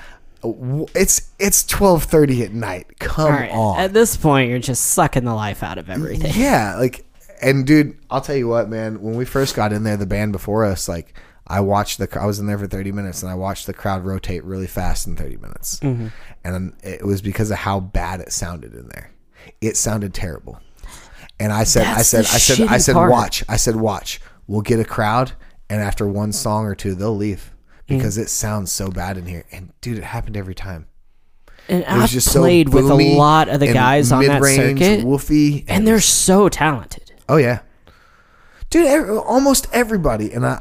it's 0.44 1.32
it's 1.40 1.64
twelve 1.64 2.04
thirty 2.04 2.44
at 2.44 2.52
night. 2.54 3.00
Come 3.00 3.32
right. 3.32 3.52
on. 3.52 3.80
At 3.80 3.94
this 3.94 4.18
point, 4.18 4.50
you're 4.50 4.60
just 4.60 4.88
sucking 4.88 5.26
the 5.26 5.36
life 5.36 5.64
out 5.64 5.78
of 5.78 5.90
everything. 5.90 6.32
Yeah, 6.36 6.78
like, 6.78 7.06
and 7.42 7.66
dude, 7.66 7.98
I'll 8.10 8.22
tell 8.22 8.36
you 8.36 8.48
what, 8.48 8.70
man. 8.70 9.02
When 9.02 9.16
we 9.16 9.26
first 9.26 9.56
got 9.56 9.74
in 9.74 9.84
there, 9.84 9.98
the 9.98 10.06
band 10.06 10.32
before 10.32 10.66
us, 10.66 10.90
like, 10.90 11.14
I 11.48 11.60
watched 11.60 12.00
the. 12.00 12.08
I 12.20 12.26
was 12.26 12.40
in 12.40 12.48
there 12.48 12.58
for 12.58 12.68
thirty 12.68 12.92
minutes, 12.92 13.22
and 13.22 13.32
I 13.32 13.36
watched 13.36 13.68
the 13.68 13.74
crowd 13.74 14.04
rotate 14.04 14.44
really 14.44 14.68
fast 14.68 15.06
in 15.06 15.16
thirty 15.16 15.38
minutes, 15.38 15.80
mm-hmm. 15.80 16.08
and 16.44 16.74
it 16.84 17.06
was 17.06 17.22
because 17.22 17.52
of 17.52 17.58
how 17.58 17.80
bad 17.80 18.20
it 18.20 18.32
sounded 18.32 18.74
in 18.74 18.88
there. 18.90 19.12
It 19.60 19.78
sounded 19.78 20.14
terrible, 20.14 20.60
and 21.40 21.52
I 21.52 21.66
said, 21.66 21.86
I 21.86 21.96
That's 21.98 22.10
said, 22.10 22.26
I 22.26 22.38
said, 22.38 22.68
I 22.68 22.78
said, 22.78 22.94
part. 22.94 23.12
watch. 23.12 23.44
I 23.48 23.58
said, 23.58 23.76
watch. 23.76 24.22
We'll 24.48 24.62
get 24.62 24.80
a 24.80 24.86
crowd, 24.86 25.34
and 25.72 25.82
after 25.82 26.06
one 26.06 26.34
song 26.34 26.66
or 26.66 26.76
two, 26.76 26.96
they'll 26.96 27.16
leave 27.16 27.54
because 27.88 28.18
it 28.18 28.30
sounds 28.30 28.72
so 28.74 28.90
bad 28.90 29.18
in 29.18 29.26
here. 29.26 29.46
And 29.54 29.72
dude, 29.80 29.98
it 29.98 30.04
happened 30.04 30.36
every 30.36 30.54
time. 30.54 30.88
And 31.70 31.86
I've 31.86 32.10
just 32.10 32.30
so 32.30 32.42
played 32.42 32.74
with 32.74 32.90
a 32.90 32.96
lot 32.96 33.48
of 33.48 33.62
the 33.62 33.72
guys 33.72 34.12
on 34.12 34.26
that 34.26 34.44
circuit, 34.44 35.06
woofy, 35.06 35.64
and 35.70 35.88
they're 35.88 36.02
so 36.02 36.50
talented. 36.50 37.14
Oh 37.30 37.38
yeah, 37.38 37.60
dude. 38.70 38.86
ev 38.86 39.10
almost 39.20 39.68
everybody, 39.72 40.34
and 40.34 40.46
I, 40.46 40.60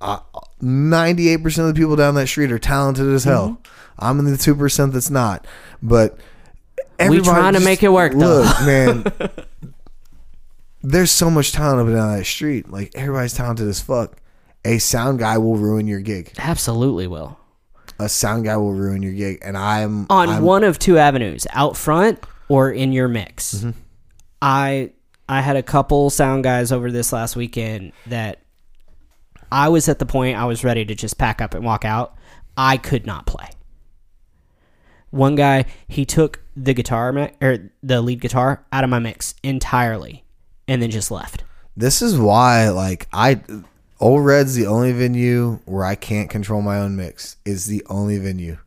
I, 0.00 0.20
98 0.60 1.42
percent 1.42 1.68
of 1.68 1.74
the 1.74 1.80
people 1.80 1.96
down 1.96 2.14
that 2.14 2.28
street 2.28 2.52
are 2.52 2.58
talented 2.58 3.08
as 3.08 3.24
hell. 3.24 3.48
Mm-hmm. 3.48 3.62
I'm 3.98 4.18
in 4.20 4.26
the 4.26 4.36
two 4.36 4.54
percent 4.54 4.92
that's 4.92 5.10
not. 5.10 5.44
But 5.82 6.16
We 6.16 7.06
everybody 7.06 7.24
trying 7.24 7.54
to 7.54 7.60
make 7.60 7.82
it 7.82 7.88
work, 7.88 8.12
though. 8.12 8.42
Look, 8.42 8.60
man. 8.60 9.12
There's 10.82 11.10
so 11.10 11.30
much 11.30 11.50
talent 11.50 11.80
up 11.80 11.86
and 11.86 11.96
down 11.96 12.16
that 12.16 12.26
street. 12.26 12.70
Like 12.70 12.92
everybody's 12.94 13.34
talented 13.34 13.66
as 13.66 13.80
fuck. 13.80 14.20
A 14.64 14.78
sound 14.78 15.18
guy 15.18 15.38
will 15.38 15.56
ruin 15.56 15.86
your 15.86 16.00
gig. 16.00 16.32
Absolutely 16.38 17.06
will. 17.06 17.38
A 17.98 18.08
sound 18.08 18.44
guy 18.44 18.56
will 18.56 18.72
ruin 18.72 19.02
your 19.02 19.12
gig, 19.12 19.38
and 19.42 19.56
I'm 19.56 20.06
On 20.10 20.28
I'm, 20.28 20.42
one 20.42 20.64
of 20.64 20.78
two 20.78 20.98
avenues, 20.98 21.46
out 21.52 21.76
front 21.76 22.24
or 22.48 22.70
in 22.70 22.92
your 22.92 23.08
mix. 23.08 23.54
Mm-hmm. 23.54 23.70
I 24.42 24.92
I 25.28 25.40
had 25.40 25.56
a 25.56 25.62
couple 25.62 26.10
sound 26.10 26.44
guys 26.44 26.72
over 26.72 26.90
this 26.90 27.12
last 27.12 27.36
weekend 27.36 27.92
that 28.06 28.40
I 29.50 29.68
was 29.68 29.88
at 29.88 29.98
the 29.98 30.06
point 30.06 30.36
I 30.36 30.44
was 30.44 30.64
ready 30.64 30.84
to 30.84 30.94
just 30.94 31.18
pack 31.18 31.40
up 31.40 31.54
and 31.54 31.64
walk 31.64 31.84
out. 31.84 32.16
I 32.56 32.76
could 32.76 33.06
not 33.06 33.26
play. 33.26 33.48
One 35.10 35.36
guy, 35.36 35.66
he 35.86 36.04
took 36.04 36.40
the 36.56 36.74
guitar 36.74 37.30
or 37.40 37.70
the 37.82 38.02
lead 38.02 38.20
guitar 38.20 38.64
out 38.72 38.82
of 38.82 38.90
my 38.90 38.98
mix 38.98 39.34
entirely 39.44 40.24
and 40.66 40.82
then 40.82 40.90
just 40.90 41.10
left. 41.10 41.44
This 41.76 42.02
is 42.02 42.18
why, 42.18 42.70
like, 42.70 43.06
I 43.12 43.40
Ole 44.04 44.20
Red's 44.20 44.54
the 44.54 44.66
only 44.66 44.92
venue 44.92 45.60
where 45.64 45.84
I 45.84 45.94
can't 45.94 46.28
control 46.28 46.60
my 46.60 46.78
own 46.78 46.94
mix. 46.94 47.38
Is 47.46 47.64
the 47.64 47.82
only 47.88 48.18
venue, 48.18 48.58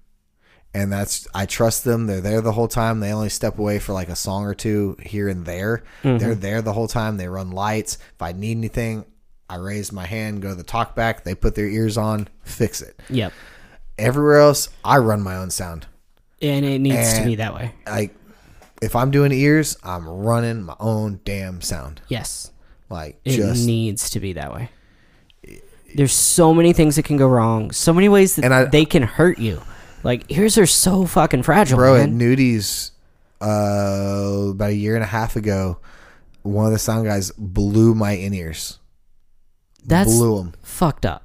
and 0.73 0.91
that's 0.91 1.27
I 1.34 1.45
trust 1.45 1.84
them. 1.84 2.07
They're 2.07 2.22
there 2.22 2.41
the 2.41 2.53
whole 2.53 2.68
time. 2.68 2.99
They 3.01 3.14
only 3.14 3.30
step 3.30 3.59
away 3.59 3.77
for 3.77 3.93
like 3.93 4.09
a 4.09 4.15
song 4.15 4.45
or 4.45 4.55
two 4.55 4.97
here 4.99 5.30
and 5.30 5.45
there. 5.45 5.84
Mm-hmm. 6.03 6.18
They're 6.18 6.34
there 6.34 6.61
the 6.64 6.73
whole 6.73 6.88
time. 6.88 7.18
They 7.18 7.27
run 7.27 7.51
lights. 7.51 7.99
If 8.15 8.22
I 8.22 8.31
need 8.31 8.57
anything, 8.57 9.05
I 9.47 9.57
raise 9.57 9.91
my 9.91 10.07
hand, 10.07 10.41
go 10.41 10.49
to 10.49 10.55
the 10.55 10.64
talk 10.64 10.95
back. 10.95 11.23
They 11.23 11.35
put 11.35 11.53
their 11.53 11.68
ears 11.68 11.97
on, 11.97 12.27
fix 12.43 12.81
it. 12.81 12.99
Yep. 13.09 13.31
Everywhere 13.99 14.39
else, 14.39 14.69
I 14.84 14.97
run 14.97 15.22
my 15.22 15.35
own 15.35 15.51
sound. 15.51 15.85
And 16.41 16.65
it 16.65 16.80
needs 16.80 17.18
to 17.18 17.26
be 17.26 17.35
that 17.35 17.53
way. 17.53 17.73
Like, 17.85 18.15
if 18.81 18.95
I'm 18.95 19.09
doing 19.11 19.31
ears, 19.31 19.77
I'm 19.84 20.07
running 20.07 20.64
my 20.64 20.76
own 20.80 21.19
damn 21.23 21.61
sound. 21.61 22.01
Yes. 22.07 22.51
Like, 22.89 23.19
It 23.23 23.38
just 23.38 23.65
needs 23.65 24.09
to 24.11 24.19
be 24.19 24.34
that 24.34 24.51
way. 24.53 24.69
There's 25.95 26.14
so 26.14 26.53
many 26.53 26.73
things 26.73 26.95
that 26.97 27.03
can 27.05 27.18
go 27.18 27.27
wrong. 27.27 27.72
So 27.72 27.93
many 27.93 28.09
ways 28.09 28.35
that 28.35 28.45
And 28.45 28.53
I- 28.53 28.65
they 28.65 28.85
can 28.85 29.03
hurt 29.03 29.39
you. 29.39 29.61
Like 30.03 30.31
ears 30.31 30.57
are 30.57 30.65
so 30.65 31.05
fucking 31.05 31.43
fragile, 31.43 31.77
bro 31.77 31.95
at. 31.95 32.09
Nudies 32.09 32.91
uh 33.41 34.49
about 34.51 34.69
a 34.69 34.76
year 34.76 34.95
and 34.95 35.03
a 35.03 35.07
half 35.07 35.35
ago 35.35 35.77
one 36.41 36.65
of 36.65 36.72
the 36.72 36.80
sound 36.80 37.05
guys 37.05 37.31
blew 37.38 37.93
my 37.93 38.14
in-ears 38.14 38.80
That's 39.85 40.09
blew 40.09 40.38
them 40.38 40.53
fucked 40.64 41.05
up. 41.05 41.23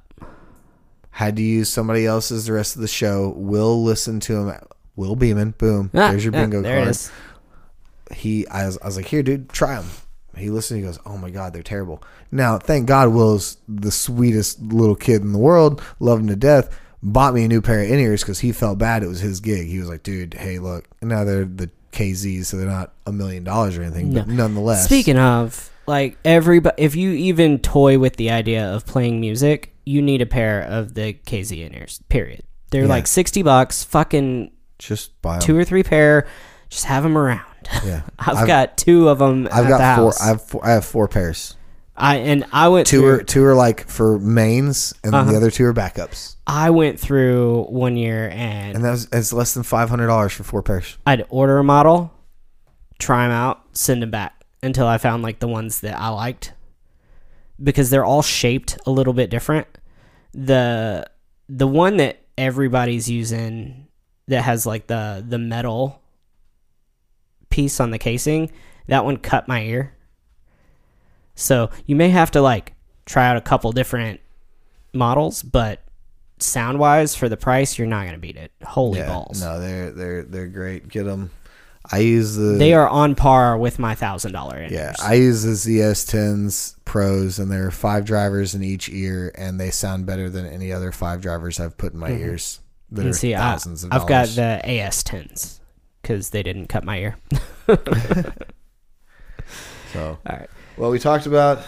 had 1.11 1.35
to 1.37 1.41
use 1.41 1.69
somebody 1.69 2.05
else's 2.05 2.45
the 2.45 2.53
rest 2.53 2.75
of 2.75 2.81
the 2.83 2.87
show 2.87 3.33
will 3.35 3.83
listen 3.83 4.19
to 4.21 4.35
him 4.47 4.55
will 4.95 5.15
beeman 5.15 5.55
boom 5.57 5.89
Ah, 5.93 6.09
there's 6.11 6.23
your 6.23 6.35
ah, 6.35 6.41
bingo 6.41 6.61
there 6.61 6.83
card 6.83 6.97
he 8.15 8.47
I 8.47 8.65
was, 8.67 8.77
I 8.79 8.85
was 8.85 8.95
like 8.97 9.07
here 9.07 9.23
dude 9.23 9.49
try 9.49 9.75
them 9.75 9.89
he 10.37 10.49
listened 10.49 10.79
he 10.79 10.85
goes 10.85 10.99
oh 11.05 11.17
my 11.17 11.29
god 11.29 11.53
they're 11.53 11.61
terrible 11.63 12.01
now 12.31 12.57
thank 12.57 12.87
god 12.87 13.09
will's 13.09 13.57
the 13.67 13.91
sweetest 13.91 14.61
little 14.61 14.95
kid 14.95 15.21
in 15.21 15.31
the 15.31 15.39
world 15.39 15.81
love 15.99 16.19
him 16.19 16.27
to 16.27 16.35
death 16.35 16.69
bought 17.01 17.33
me 17.33 17.43
a 17.45 17.47
new 17.47 17.61
pair 17.61 17.81
of 17.81 17.89
in-ears 17.89 18.21
because 18.21 18.39
he 18.39 18.51
felt 18.51 18.77
bad 18.77 19.03
it 19.03 19.07
was 19.07 19.19
his 19.19 19.39
gig 19.39 19.67
he 19.67 19.77
was 19.79 19.89
like 19.89 20.03
dude 20.03 20.33
hey 20.35 20.57
look 20.59 20.87
now 21.01 21.23
they're 21.23 21.45
the 21.45 21.69
KZ 21.91 22.45
so 22.45 22.57
they're 22.57 22.65
not 22.65 22.91
a 23.05 23.11
million 23.11 23.43
dollars 23.43 23.77
or 23.77 23.83
anything 23.83 24.13
but 24.13 24.27
No. 24.27 24.33
nonetheless 24.33 24.85
Speaking 24.85 25.19
of, 25.19 25.69
like 25.85 26.17
everybody, 26.25 26.73
if 26.81 26.95
you 26.95 27.11
even 27.11 27.59
toy 27.59 27.99
with 27.99 28.15
the 28.15 28.31
idea 28.31 28.65
of 28.73 28.85
playing 28.87 29.19
music, 29.19 29.75
you 29.85 30.01
need 30.01 30.19
a 30.19 30.25
pair 30.25 30.61
of 30.63 30.95
the 30.95 31.13
KZ 31.13 31.51
in 31.63 31.75
ears. 31.75 32.01
Period. 32.09 32.41
They're 32.71 32.83
Yeah. 32.83 32.87
like 32.87 33.05
sixty 33.05 33.43
bucks. 33.43 33.83
Fucking 33.83 34.51
just 34.79 35.21
buy 35.21 35.37
two 35.37 35.55
or 35.55 35.63
three 35.63 35.83
pair. 35.83 36.25
Just 36.69 36.85
have 36.85 37.03
them 37.03 37.15
around. 37.15 37.45
yeah 37.85 38.01
I've, 38.19 38.47
got 38.47 38.77
two 38.77 39.09
of 39.09 39.19
them 39.19 39.47
I've 39.51 39.67
got 39.67 39.97
four. 39.99 40.13
I 40.21 40.27
have 40.27 40.41
four 40.41 40.65
I 40.65 40.71
have 40.71 40.85
four 40.85 41.07
pairs 41.07 41.55
I 41.95 42.15
and 42.17 42.45
I 42.51 42.69
went 42.69 42.87
two 42.87 42.99
through. 43.01 43.09
are 43.09 43.23
two 43.23 43.43
are 43.45 43.55
like 43.55 43.87
for 43.87 44.17
mains 44.19 44.93
and 45.03 45.13
then 45.13 45.25
the 45.25 45.31
Uh-huh. 45.31 45.37
other 45.37 45.51
two 45.51 45.65
are 45.65 45.73
backups 45.73 46.35
I 46.47 46.71
went 46.71 46.99
through 46.99 47.63
one 47.69 47.95
year 47.97 48.29
and 48.33 48.75
and 48.75 48.83
that 48.85 48.91
was 48.91 49.07
it's 49.11 49.31
less 49.33 49.53
than 49.53 49.63
five 49.63 49.89
hundred 49.89 50.07
dollars 50.07 50.33
for 50.33 50.43
four 50.43 50.63
pairs 50.63 50.97
I'd 51.05 51.25
order 51.29 51.57
a 51.59 51.63
model, 51.63 52.11
try 52.99 53.23
them 53.27 53.31
out, 53.31 53.61
send 53.73 54.01
them 54.01 54.11
back 54.11 54.43
until 54.61 54.87
I 54.87 54.97
found 54.97 55.23
like 55.23 55.39
the 55.39 55.47
ones 55.47 55.81
that 55.81 55.97
I 55.99 56.09
liked 56.09 56.53
because 57.61 57.89
they're 57.89 58.05
all 58.05 58.21
shaped 58.23 58.77
a 58.85 58.91
little 58.91 59.13
bit 59.13 59.29
different. 59.29 59.67
The 60.33 61.05
the 61.47 61.67
one 61.67 61.97
that 61.97 62.19
everybody's 62.37 63.09
using 63.09 63.87
that 64.27 64.41
has 64.43 64.65
like 64.65 64.87
the 64.87 65.23
the 65.27 65.37
metal 65.37 66.01
piece 67.53 67.79
on 67.79 67.91
the 67.91 67.99
casing, 67.99 68.51
that 68.87 69.05
one 69.05 69.17
cut 69.17 69.47
my 69.47 69.61
ear. 69.61 69.93
So, 71.35 71.69
you 71.85 71.95
may 71.95 72.09
have 72.09 72.31
to 72.31 72.41
like 72.41 72.73
try 73.05 73.27
out 73.27 73.37
a 73.37 73.41
couple 73.41 73.71
different 73.71 74.21
models, 74.91 75.43
but 75.43 75.83
sound-wise 76.39 77.15
for 77.15 77.29
the 77.29 77.37
price, 77.37 77.77
you're 77.77 77.87
not 77.87 78.01
going 78.01 78.15
to 78.15 78.19
beat 78.19 78.37
it. 78.37 78.51
Holy 78.63 79.01
balls. 79.01 79.41
no 79.41 79.59
they're 79.59 79.91
they're 79.91 80.23
they're 80.23 80.47
great 80.47 80.87
get 80.87 81.03
them 81.03 81.31
I 81.91 81.99
use 81.99 82.35
the 82.35 82.55
They 82.57 82.73
are 82.73 82.87
on 82.87 83.13
par 83.13 83.57
with 83.57 83.77
my 83.77 83.93
thousand 83.93 84.31
dollar 84.31 84.65
Yeah, 84.69 84.93
I 85.01 85.15
use 85.15 85.43
the 85.43 85.51
ZS10s 85.51 86.77
Pros, 86.85 87.39
and 87.39 87.51
there 87.51 87.67
are 87.67 87.71
five 87.71 88.05
drivers 88.05 88.55
in 88.55 88.63
each 88.63 88.89
ear, 88.89 89.33
and 89.35 89.59
they 89.59 89.69
sound 89.69 90.05
better 90.05 90.29
than 90.29 90.45
any 90.45 90.71
other 90.71 90.91
five 90.91 91.21
drivers 91.21 91.59
I've 91.59 91.77
put 91.77 91.93
in 91.93 91.99
my 91.99 92.09
mm-hmm. 92.09 92.23
ears. 92.23 92.59
That 92.91 93.13
see, 93.15 93.35
I, 93.35 93.39
thousands 93.39 93.83
of 93.83 93.91
I've 93.91 94.07
got 94.07 94.29
the 94.29 94.61
AS 94.63 95.03
tens 95.03 95.59
because 96.03 96.29
they 96.29 96.43
didn't 96.43 96.67
cut 96.67 96.83
my 96.83 96.99
ear. 96.99 97.17
So, 99.93 100.17
All 100.27 100.37
right, 100.37 100.49
well, 100.75 100.89
we 100.89 100.97
talked 100.97 101.27
about. 101.27 101.59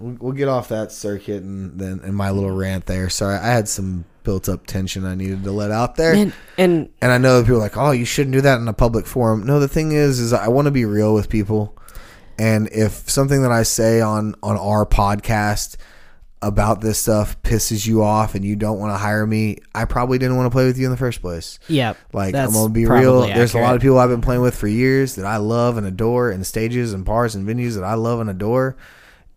We'll, 0.00 0.16
we'll 0.18 0.32
get 0.32 0.48
off 0.48 0.68
that 0.70 0.90
circuit 0.90 1.44
and 1.44 1.78
then 1.78 2.00
and 2.02 2.12
my 2.12 2.30
little 2.30 2.50
rant 2.50 2.86
there. 2.86 3.08
Sorry, 3.08 3.36
I 3.36 3.52
had 3.52 3.68
some 3.68 4.04
built 4.24 4.48
up 4.48 4.66
tension 4.66 5.04
I 5.04 5.14
needed 5.14 5.44
to 5.44 5.52
let 5.52 5.70
out 5.70 5.94
there. 5.94 6.12
and 6.12 6.32
and 6.58 6.88
and 7.00 7.12
I 7.12 7.18
know 7.18 7.40
people 7.42 7.56
are 7.56 7.60
like, 7.60 7.76
oh, 7.76 7.92
you 7.92 8.04
shouldn't 8.04 8.32
do 8.32 8.40
that 8.40 8.58
in 8.58 8.66
a 8.66 8.72
public 8.72 9.06
forum. 9.06 9.46
No, 9.46 9.60
the 9.60 9.68
thing 9.68 9.92
is, 9.92 10.18
is 10.18 10.32
I 10.32 10.48
want 10.48 10.66
to 10.66 10.72
be 10.72 10.84
real 10.84 11.14
with 11.14 11.28
people, 11.28 11.78
and 12.36 12.68
if 12.72 13.08
something 13.08 13.42
that 13.42 13.52
I 13.52 13.62
say 13.62 14.00
on 14.00 14.34
on 14.42 14.56
our 14.56 14.84
podcast 14.84 15.76
about 16.42 16.80
this 16.80 16.98
stuff 16.98 17.40
pisses 17.42 17.86
you 17.86 18.02
off 18.02 18.34
and 18.34 18.44
you 18.44 18.56
don't 18.56 18.78
want 18.80 18.92
to 18.92 18.98
hire 18.98 19.24
me, 19.26 19.58
I 19.74 19.84
probably 19.84 20.18
didn't 20.18 20.36
want 20.36 20.46
to 20.46 20.50
play 20.50 20.64
with 20.66 20.76
you 20.76 20.84
in 20.86 20.90
the 20.90 20.96
first 20.96 21.20
place. 21.22 21.58
yeah, 21.68 21.94
Like 22.12 22.34
I'm 22.34 22.52
gonna 22.52 22.68
be 22.72 22.84
real. 22.84 23.20
There's 23.36 23.54
a 23.54 23.58
lot 23.58 23.76
of 23.76 23.80
people 23.82 23.98
I've 23.98 24.10
been 24.10 24.20
playing 24.20 24.42
with 24.42 24.56
for 24.56 24.66
years 24.66 25.14
that 25.14 25.24
I 25.24 25.36
love 25.36 25.76
and 25.76 25.86
adore, 25.86 26.30
and 26.30 26.44
stages 26.46 26.92
and 26.92 27.04
bars 27.04 27.34
and 27.36 27.46
venues 27.48 27.76
that 27.76 27.84
I 27.84 27.94
love 27.94 28.18
and 28.20 28.28
adore. 28.28 28.76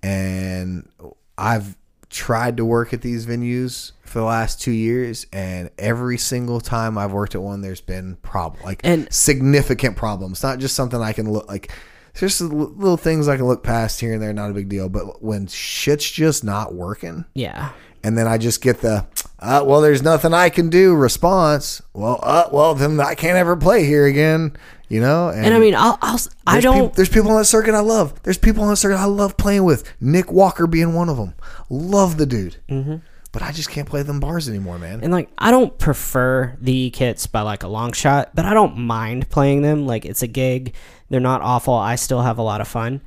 And 0.04 0.90
I've 1.38 1.76
tried 2.10 2.58
to 2.58 2.66
work 2.66 2.94
at 2.94 3.02
these 3.02 3.26
venues 3.26 3.92
for 4.04 4.20
the 4.20 4.26
last 4.26 4.62
two 4.62 4.72
years, 4.72 5.26
and 5.34 5.70
every 5.78 6.18
single 6.18 6.62
time 6.62 6.98
I've 6.98 7.12
worked 7.12 7.36
at 7.36 7.42
one, 7.42 7.62
there's 7.62 7.82
been 7.82 8.16
problem, 8.18 8.64
like 8.64 8.82
And- 8.84 9.12
significant 9.12 9.96
problems. 9.98 10.42
Not 10.44 10.60
just 10.60 10.76
something 10.76 11.02
I 11.02 11.14
can 11.14 11.30
look 11.32 11.48
like. 11.48 11.72
There's 12.20 12.40
just 12.40 12.52
little 12.52 12.98
things 12.98 13.28
I 13.28 13.36
can 13.36 13.46
look 13.46 13.64
past 13.64 14.00
here 14.00 14.14
and 14.14 14.22
there, 14.22 14.32
not 14.34 14.50
a 14.50 14.54
big 14.54 14.70
deal. 14.70 14.88
But 14.90 15.22
when 15.22 15.48
shit's 15.48 16.10
just 16.10 16.44
not 16.44 16.74
working, 16.74 17.26
yeah. 17.34 17.72
and 18.04 18.18
then 18.18 18.28
I 18.28 18.38
just 18.38 18.62
get 18.62 18.82
the, 18.82 19.06
uh, 19.40 19.64
well, 19.66 19.82
there's 19.82 20.02
nothing 20.02 20.34
I 20.34 20.50
can 20.50 20.70
do 20.70 20.96
response. 20.96 21.82
Well, 21.94 22.20
uh, 22.24 22.48
well, 22.52 22.74
then 22.74 23.00
I 23.00 23.16
can't 23.16 23.38
ever 23.38 23.58
play 23.58 23.86
here 23.86 24.06
again, 24.06 24.56
you 24.88 25.02
know. 25.02 25.30
And 25.30 25.54
I 25.54 25.60
mean, 25.60 25.76
I'll, 25.76 25.98
I'll 26.02 26.20
I 26.48 26.62
don't. 26.62 26.88
peop- 26.90 26.96
there's 26.96 27.10
people 27.10 27.32
on 27.32 27.38
that 27.38 27.46
circuit 27.46 27.74
I 27.74 27.82
love. 27.82 28.22
There's 28.24 28.38
people 28.38 28.64
on 28.64 28.70
that 28.70 28.78
circuit 28.78 28.98
I 28.98 29.06
love 29.06 29.36
playing 29.36 29.66
with. 29.66 29.84
Nick 30.00 30.32
Walker 30.32 30.68
being 30.68 30.94
one 30.94 31.10
of 31.10 31.18
them. 31.18 31.34
Love 31.70 32.18
the 32.18 32.26
dude. 32.26 32.58
Mm-hmm. 32.70 32.96
But 33.36 33.44
I 33.44 33.52
just 33.52 33.70
can't 33.70 33.86
play 33.86 34.02
them 34.02 34.22
bars 34.22 34.48
anymore, 34.48 34.80
man. 34.80 35.02
and 35.04 35.12
like 35.12 35.30
I 35.38 35.52
don't 35.52 35.78
prefer 35.78 36.56
the 36.62 36.90
kits 36.92 37.28
by 37.28 37.42
like 37.42 37.64
a 37.64 37.68
long 37.68 37.92
shot, 37.92 38.34
but 38.34 38.46
I 38.46 38.54
don't 38.54 38.78
mind 38.78 39.30
playing 39.30 39.62
them. 39.62 39.86
Like 39.86 40.06
it's 40.06 40.24
a 40.24 40.28
gig. 40.28 40.74
They're 41.10 41.20
not 41.20 41.42
awful. 41.42 41.74
I 41.74 41.96
still 41.96 42.22
have 42.22 42.38
a 42.38 42.42
lot 42.42 42.62
of 42.62 42.68
fun. 42.70 43.02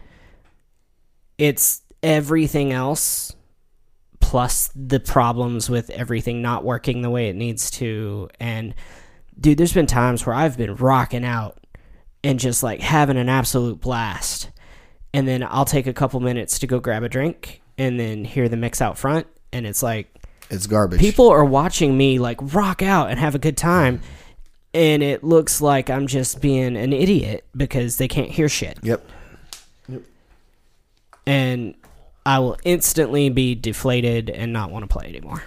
It's 1.39 1.81
everything 2.03 2.75
else 2.75 3.35
plus 4.21 4.71
the 4.77 5.01
problems 5.01 5.71
with 5.71 5.89
everything 5.89 6.43
not 6.43 6.63
working 6.63 7.01
the 7.01 7.09
way 7.09 7.31
it 7.31 7.35
needs 7.35 7.71
to 7.71 8.29
and 8.39 8.75
dude 9.41 9.57
there's 9.57 9.73
been 9.73 9.87
times 9.87 10.27
where 10.27 10.35
I've 10.35 10.59
been 10.59 10.75
rocking 10.75 11.25
out 11.25 11.59
and 12.23 12.39
just 12.39 12.63
like 12.63 12.81
having 12.81 13.17
an 13.17 13.31
absolute 13.31 13.81
blast 13.81 14.51
and 15.15 15.27
then 15.27 15.43
I'll 15.43 15.65
take 15.65 15.87
a 15.87 15.95
couple 15.95 16.21
minutes 16.21 16.59
to 16.59 16.67
go 16.67 16.81
grab 16.81 17.03
a 17.03 17.09
drink 17.09 17.63
and 17.79 17.99
then 17.99 18.25
hear 18.25 18.51
the 18.51 18.59
mix 18.59 18.83
out 18.83 18.99
front 18.99 19.27
and 19.53 19.67
it's 19.67 19.83
like 19.83 20.18
It's 20.51 20.66
garbage. 20.66 21.01
people 21.01 21.29
are 21.29 21.45
watching 21.45 21.97
me 21.97 22.19
like 22.19 22.39
rock 22.55 22.83
out 22.83 23.11
and 23.11 23.19
have 23.19 23.35
a 23.35 23.39
good 23.39 23.57
time 23.57 24.01
and 24.75 25.03
it 25.03 25.23
looks 25.25 25.61
like 25.61 25.89
i'm 25.91 26.07
just 26.07 26.41
being 26.41 26.77
an 26.77 26.93
idiot 26.93 27.45
because 27.57 27.97
they 27.97 28.09
can't 28.09 28.31
hear 28.31 28.49
shit 28.49 28.79
Yep. 28.83 29.07
Yep. 29.89 30.03
And 31.27 31.75
i 32.25 32.39
will 32.39 32.57
instantly 32.65 33.29
be 33.31 33.55
deflated 33.55 34.31
and 34.31 34.53
not 34.53 34.70
want 34.70 34.85
to 34.85 34.89
play 34.89 35.07
anymore 35.09 35.43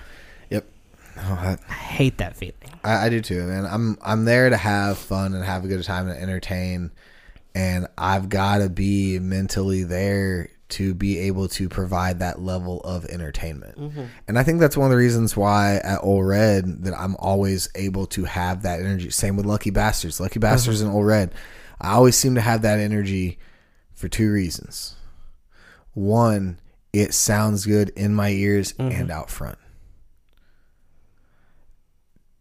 Oh, 1.17 1.33
I, 1.39 1.57
I 1.69 1.73
hate 1.73 2.17
that 2.17 2.35
feeling. 2.37 2.55
I, 2.83 3.05
I 3.05 3.09
do 3.09 3.21
too, 3.21 3.43
man. 3.43 3.65
I'm 3.65 3.97
I'm 4.01 4.25
there 4.25 4.49
to 4.49 4.57
have 4.57 4.97
fun 4.97 5.35
and 5.35 5.43
have 5.43 5.63
a 5.63 5.67
good 5.67 5.83
time 5.83 6.07
and 6.07 6.17
entertain, 6.17 6.89
and 7.53 7.85
I've 7.97 8.29
got 8.29 8.59
to 8.59 8.69
be 8.69 9.19
mentally 9.19 9.83
there 9.83 10.49
to 10.71 10.93
be 10.93 11.19
able 11.19 11.47
to 11.49 11.69
provide 11.69 12.19
that 12.19 12.41
level 12.41 12.81
of 12.81 13.05
entertainment. 13.05 13.77
Mm-hmm. 13.77 14.03
And 14.27 14.39
I 14.39 14.43
think 14.43 14.59
that's 14.59 14.77
one 14.77 14.85
of 14.85 14.91
the 14.91 14.97
reasons 14.97 15.37
why 15.37 15.75
at 15.83 15.99
Ole 16.01 16.23
Red 16.23 16.83
that 16.83 16.93
I'm 16.93 17.15
always 17.19 17.69
able 17.75 18.05
to 18.07 18.23
have 18.25 18.63
that 18.63 18.79
energy. 18.79 19.09
Same 19.09 19.37
with 19.37 19.45
Lucky 19.45 19.69
Bastards, 19.69 20.19
Lucky 20.19 20.33
mm-hmm. 20.33 20.41
Bastards 20.41 20.81
and 20.81 20.91
Ole 20.91 21.03
Red. 21.03 21.33
I 21.79 21.93
always 21.93 22.15
seem 22.15 22.35
to 22.35 22.41
have 22.41 22.61
that 22.61 22.79
energy 22.79 23.39
for 23.93 24.07
two 24.07 24.31
reasons. 24.31 24.95
One, 25.93 26.59
it 26.93 27.13
sounds 27.13 27.65
good 27.65 27.89
in 27.89 28.13
my 28.13 28.29
ears 28.29 28.73
mm-hmm. 28.73 28.91
and 28.91 29.11
out 29.11 29.29
front. 29.29 29.57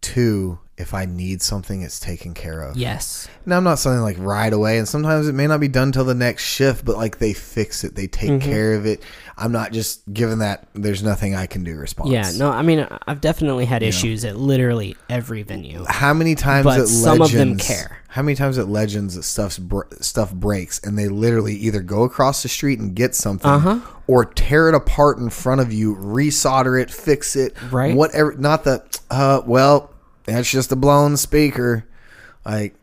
Two, 0.00 0.58
if 0.80 0.94
I 0.94 1.04
need 1.04 1.42
something, 1.42 1.82
it's 1.82 2.00
taken 2.00 2.34
care 2.34 2.60
of. 2.62 2.76
Yes. 2.76 3.28
Now 3.46 3.56
I'm 3.58 3.64
not 3.64 3.78
something 3.78 4.02
like 4.02 4.16
right 4.18 4.52
away, 4.52 4.78
and 4.78 4.88
sometimes 4.88 5.28
it 5.28 5.34
may 5.34 5.46
not 5.46 5.60
be 5.60 5.68
done 5.68 5.92
till 5.92 6.04
the 6.04 6.14
next 6.14 6.42
shift, 6.44 6.84
but 6.84 6.96
like 6.96 7.18
they 7.18 7.32
fix 7.32 7.84
it, 7.84 7.94
they 7.94 8.06
take 8.06 8.30
Mm-hmm. 8.30 8.50
care 8.50 8.74
of 8.74 8.86
it. 8.86 9.02
I'm 9.36 9.52
not 9.52 9.72
just 9.72 10.02
given 10.12 10.40
that 10.40 10.68
there's 10.74 11.02
nothing 11.02 11.34
I 11.34 11.46
can 11.46 11.64
do 11.64 11.74
response. 11.76 12.10
Yeah. 12.10 12.30
No, 12.36 12.50
I 12.50 12.60
mean, 12.62 12.86
I've 13.06 13.20
definitely 13.22 13.64
had 13.64 13.82
issues 13.82 14.24
at 14.24 14.36
literally 14.36 14.96
every 15.08 15.42
venue. 15.42 15.84
How 15.88 16.12
many 16.12 16.34
times 16.34 16.64
But 16.64 16.80
at 16.80 16.88
some 16.88 17.22
of 17.22 17.32
them 17.32 17.56
care. 17.56 17.98
How 18.08 18.22
many 18.22 18.34
times 18.34 18.58
at 18.58 18.68
Legends 18.68 19.14
that 19.14 19.22
stuff's 19.22 19.56
br- 19.58 19.82
stuff 20.00 20.32
breaks 20.34 20.80
and 20.80 20.98
they 20.98 21.08
literally 21.08 21.54
either 21.54 21.80
go 21.80 22.02
across 22.02 22.42
the 22.42 22.48
street 22.48 22.80
and 22.80 22.94
get 22.94 23.14
something, 23.14 23.48
Uh-huh. 23.50 23.78
or 24.08 24.24
tear 24.26 24.68
it 24.68 24.74
apart 24.74 25.18
in 25.18 25.30
front 25.30 25.60
of 25.60 25.72
you, 25.72 25.94
resolder 25.96 26.80
it, 26.80 26.90
fix 26.90 27.34
it, 27.36 27.54
Right. 27.70 27.94
Whatever. 27.94 28.34
Not 28.36 28.64
the 28.64 28.82
uh, 29.10 29.40
well, 29.46 29.89
that's 30.30 30.50
just 30.50 30.72
a 30.72 30.76
blown 30.76 31.16
speaker. 31.16 31.84
Like, 32.44 32.74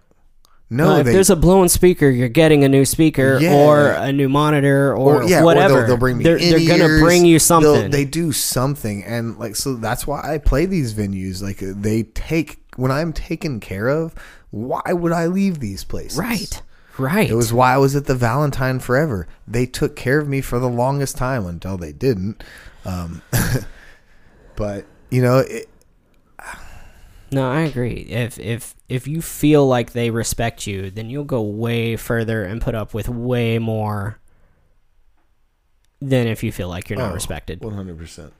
no, 0.69 0.87
Well, 0.87 0.97
if 0.97 1.05
they 1.05 1.13
there's 1.13 1.29
a 1.29 1.35
blown 1.35 1.69
speaker, 1.69 2.09
you're 2.09 2.27
getting 2.29 2.63
a 2.63 2.69
new 2.69 2.83
speaker 2.85 3.39
Yeah. 3.39 3.53
or 3.55 3.89
a 3.91 4.11
new 4.11 4.27
monitor 4.29 4.91
or, 4.91 5.23
or 5.23 5.23
yeah, 5.23 5.41
whatever. 5.41 5.75
Or 5.75 5.77
they'll, 5.79 5.87
they'll 5.87 5.97
bring 5.97 6.17
me. 6.17 6.23
They're, 6.25 6.37
they're 6.37 6.67
gonna 6.77 6.99
bring 6.99 7.25
you 7.25 7.35
They'll- 7.35 7.39
something. 7.39 7.91
They 7.91 8.03
do 8.05 8.31
something, 8.31 9.03
and 9.03 9.37
like 9.39 9.55
so 9.55 9.75
that's 9.75 10.05
why 10.05 10.21
I 10.23 10.37
play 10.39 10.65
these 10.65 10.93
venues. 10.93 11.41
Like 11.41 11.59
they 11.59 12.03
take 12.03 12.59
when 12.75 12.91
I'm 12.91 13.13
taken 13.13 13.59
care 13.59 13.87
of. 13.87 14.13
Why 14.51 14.81
would 14.93 15.11
I 15.11 15.27
leave 15.27 15.59
these 15.59 15.83
places? 15.83 16.17
right. 16.17 16.61
Right. 16.99 17.29
It 17.29 17.35
was 17.35 17.53
why 17.53 17.73
I 17.75 17.77
was 17.77 17.95
at 17.95 18.05
the 18.05 18.15
Valentine 18.15 18.79
forever. 18.79 19.27
They 19.47 19.67
took 19.67 19.95
care 19.95 20.17
of 20.19 20.27
me 20.27 20.41
for 20.41 20.57
the 20.57 20.67
longest 20.69 21.15
time 21.15 21.45
until 21.45 21.77
they 21.77 21.91
didn't. 21.91 22.43
Um, 22.85 23.21
but 24.55 24.85
you 25.11 25.21
know, 25.21 25.39
it, 25.39 25.69
No, 27.31 27.49
I 27.51 27.61
agree. 27.61 28.05
If 28.09 28.39
if 28.39 28.75
if 28.87 29.07
you 29.07 29.21
feel 29.21 29.67
like 29.67 29.91
they 29.91 30.09
respect 30.11 30.65
you, 30.65 30.89
then 30.89 31.09
you'll 31.09 31.23
go 31.25 31.41
way 31.41 31.95
further 31.97 32.43
and 32.43 32.61
put 32.61 32.73
up 32.75 32.93
with 32.93 33.09
way 33.09 33.59
more 33.59 34.19
than 35.99 36.27
if 36.27 36.43
you 36.43 36.51
feel 36.51 36.69
like 36.69 36.89
you're 36.89 36.99
not 36.99 37.11
Oh, 37.11 37.15
respected. 37.15 37.61
one 37.63 37.73
hundred 37.73 37.97
percent. 37.97 38.33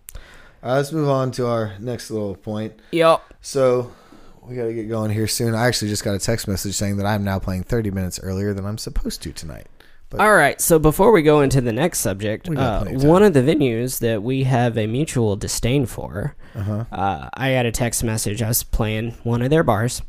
Let's 0.63 0.91
move 0.91 1.09
on 1.09 1.31
to 1.33 1.47
our 1.47 1.73
next 1.79 2.09
little 2.11 2.35
point. 2.35 2.73
Yep. 2.91 3.21
So 3.41 3.93
we 4.41 4.55
got 4.55 4.65
to 4.65 4.73
get 4.73 4.89
going 4.89 5.11
here 5.11 5.27
soon. 5.27 5.53
I 5.53 5.67
actually 5.67 5.89
just 5.89 6.03
got 6.03 6.15
a 6.15 6.19
text 6.19 6.47
message 6.47 6.73
saying 6.75 6.97
that 6.97 7.05
I'm 7.05 7.23
now 7.23 7.37
playing 7.39 7.63
30 7.63 7.91
minutes 7.91 8.19
earlier 8.21 8.53
than 8.53 8.65
I'm 8.65 8.77
supposed 8.77 9.21
to 9.23 9.31
tonight. 9.31 9.67
But 10.09 10.21
All 10.21 10.33
right. 10.33 10.59
So 10.61 10.79
before 10.79 11.11
we 11.11 11.21
go 11.21 11.41
into 11.41 11.59
the 11.59 11.73
next 11.73 11.99
subject, 11.99 12.49
uh, 12.49 12.85
one 12.85 13.23
of 13.23 13.33
the 13.33 13.41
venues 13.41 13.99
that 13.99 14.23
we 14.23 14.43
have 14.43 14.77
a 14.77 14.87
mutual 14.87 15.35
disdain 15.35 15.85
for, 15.85 16.35
uh-huh. 16.55 16.85
uh, 16.91 17.29
I 17.33 17.49
had 17.49 17.65
a 17.65 17.71
text 17.71 18.03
message. 18.05 18.41
I 18.41 18.47
was 18.47 18.63
playing 18.63 19.11
one 19.23 19.41
of 19.41 19.49
their 19.49 19.63
bars, 19.63 20.01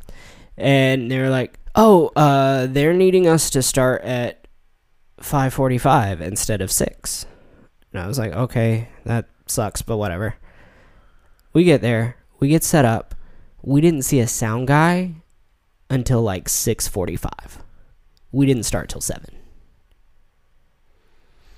and 0.56 1.10
they 1.10 1.18
were 1.18 1.30
like, 1.30 1.58
"Oh, 1.74 2.12
uh, 2.14 2.68
they're 2.68 2.94
needing 2.94 3.26
us 3.26 3.50
to 3.50 3.62
start 3.62 4.02
at 4.02 4.46
5:45 5.20 6.20
instead 6.20 6.60
of 6.60 6.70
six. 6.70 7.26
And 7.92 8.00
I 8.00 8.06
was 8.06 8.20
like, 8.20 8.32
"Okay, 8.32 8.88
that 9.04 9.26
sucks, 9.46 9.82
but 9.82 9.96
whatever." 9.96 10.36
We 11.52 11.64
get 11.64 11.80
there, 11.80 12.16
we 12.38 12.48
get 12.48 12.62
set 12.62 12.84
up. 12.84 13.16
We 13.62 13.80
didn't 13.80 14.02
see 14.02 14.20
a 14.20 14.28
sound 14.28 14.68
guy 14.68 15.14
until 15.90 16.22
like 16.22 16.48
6:45. 16.48 17.58
We 18.30 18.46
didn't 18.46 18.64
start 18.64 18.88
till 18.88 19.00
seven. 19.00 19.37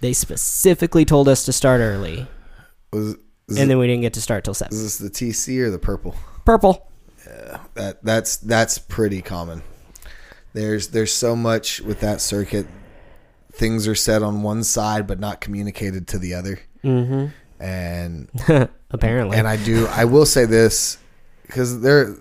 They 0.01 0.13
specifically 0.13 1.05
told 1.05 1.29
us 1.29 1.45
to 1.45 1.53
start 1.53 1.81
early, 1.81 2.27
Was 2.93 3.17
and 3.49 3.69
then 3.71 3.79
we 3.79 3.87
didn't 3.87 4.03
get 4.03 4.15
to 4.15 4.21
start 4.21 4.45
till 4.45 4.55
seven. 4.55 4.73
is 4.75 4.83
this 4.83 4.99
the 4.99 5.11
TC 5.11 5.59
or 5.61 5.71
the 5.71 5.79
purple? 5.79 6.15
Purple. 6.45 6.89
Yeah, 7.27 7.59
That 7.75 8.03
that's 8.05 8.37
that's 8.39 8.79
pretty 8.79 9.23
common. 9.23 9.63
There's 10.53 10.89
there's 10.89 11.13
so 11.13 11.37
much 11.37 11.81
with 11.81 12.01
that 12.01 12.21
circuit. 12.21 12.67
Things 13.53 13.87
are 13.87 13.95
said 13.95 14.23
on 14.23 14.43
one 14.43 14.65
side 14.65 15.07
but 15.07 15.21
not 15.21 15.41
communicated 15.41 16.09
to 16.09 16.19
the 16.19 16.35
other. 16.35 16.61
Mm-hmm. 16.83 17.27
And 17.63 18.31
Apparently. 18.91 19.37
and 19.37 19.47
I 19.47 19.57
do 19.63 19.87
I 19.89 20.07
will 20.07 20.25
say 20.27 20.47
this 20.47 20.97
because 21.47 21.81
there 21.83 22.17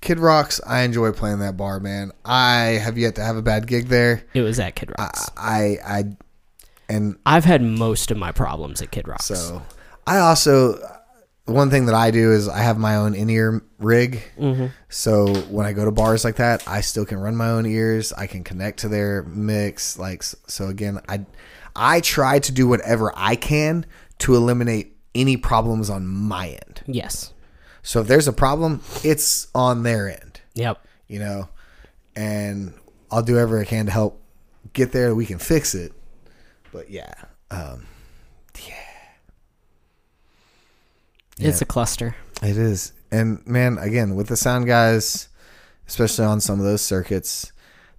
Kid 0.00 0.20
Rocks 0.20 0.60
I 0.66 0.82
enjoy 0.82 1.10
playing 1.12 1.40
that 1.40 1.56
bar 1.56 1.80
man. 1.80 2.12
I 2.24 2.78
have 2.82 2.96
yet 2.96 3.16
to 3.16 3.22
have 3.24 3.36
a 3.36 3.42
bad 3.42 3.66
gig 3.66 3.88
there. 3.88 4.22
it 4.32 4.42
was 4.42 4.60
at 4.60 4.76
Kid 4.76 4.92
I 4.96 5.02
Rocks. 5.02 5.30
I, 5.36 5.76
I 5.84 6.04
and 6.88 7.18
I've 7.26 7.44
had 7.44 7.62
most 7.62 8.10
of 8.10 8.16
my 8.16 8.32
problems 8.32 8.80
at 8.82 8.90
Kid 8.90 9.06
Rocks. 9.08 9.26
So 9.26 9.62
I 10.06 10.18
also 10.18 10.78
one 11.44 11.70
thing 11.70 11.86
that 11.86 11.94
I 11.94 12.10
do 12.10 12.32
is 12.32 12.48
I 12.48 12.58
have 12.58 12.78
my 12.78 12.96
own 12.96 13.14
in 13.14 13.30
ear 13.30 13.62
rig. 13.78 14.22
Mm-hmm. 14.38 14.66
So 14.88 15.34
when 15.50 15.66
I 15.66 15.72
go 15.72 15.84
to 15.84 15.90
bars 15.90 16.24
like 16.24 16.36
that, 16.36 16.66
I 16.68 16.82
still 16.82 17.06
can 17.06 17.18
run 17.18 17.36
my 17.36 17.48
own 17.50 17.64
ears. 17.66 18.12
I 18.12 18.26
can 18.26 18.44
connect 18.44 18.80
to 18.80 18.88
their 18.88 19.22
mix. 19.22 19.98
Like 19.98 20.22
so 20.22 20.68
again, 20.68 21.00
I 21.08 21.24
I 21.74 22.00
try 22.00 22.38
to 22.40 22.52
do 22.52 22.68
whatever 22.68 23.12
I 23.16 23.36
can 23.36 23.86
to 24.18 24.34
eliminate 24.34 24.96
any 25.14 25.36
problems 25.36 25.88
on 25.90 26.06
my 26.06 26.48
end. 26.48 26.82
yes. 26.86 27.32
So 27.82 28.00
if 28.02 28.06
there's 28.08 28.28
a 28.28 28.32
problem, 28.32 28.82
it's 29.02 29.48
on 29.54 29.82
their 29.82 30.10
end. 30.10 30.42
Yep. 30.54 30.84
You 31.06 31.20
know, 31.20 31.48
and 32.14 32.74
I'll 33.10 33.22
do 33.22 33.34
whatever 33.34 33.58
I 33.60 33.64
can 33.64 33.86
to 33.86 33.92
help 33.92 34.20
get 34.74 34.92
there. 34.92 35.14
We 35.14 35.24
can 35.24 35.38
fix 35.38 35.74
it. 35.74 35.92
But 36.78 36.90
yeah, 36.90 37.12
um, 37.50 37.88
It's 41.40 41.60
a 41.60 41.64
cluster. 41.64 42.14
It 42.40 42.56
is. 42.56 42.92
And 43.10 43.44
man, 43.44 43.78
again, 43.78 44.14
with 44.14 44.28
the 44.28 44.36
sound 44.36 44.66
guys, 44.66 45.28
especially 45.88 46.26
on 46.26 46.40
some 46.40 46.60
of 46.60 46.64
those 46.64 46.80
circuits, 46.80 47.50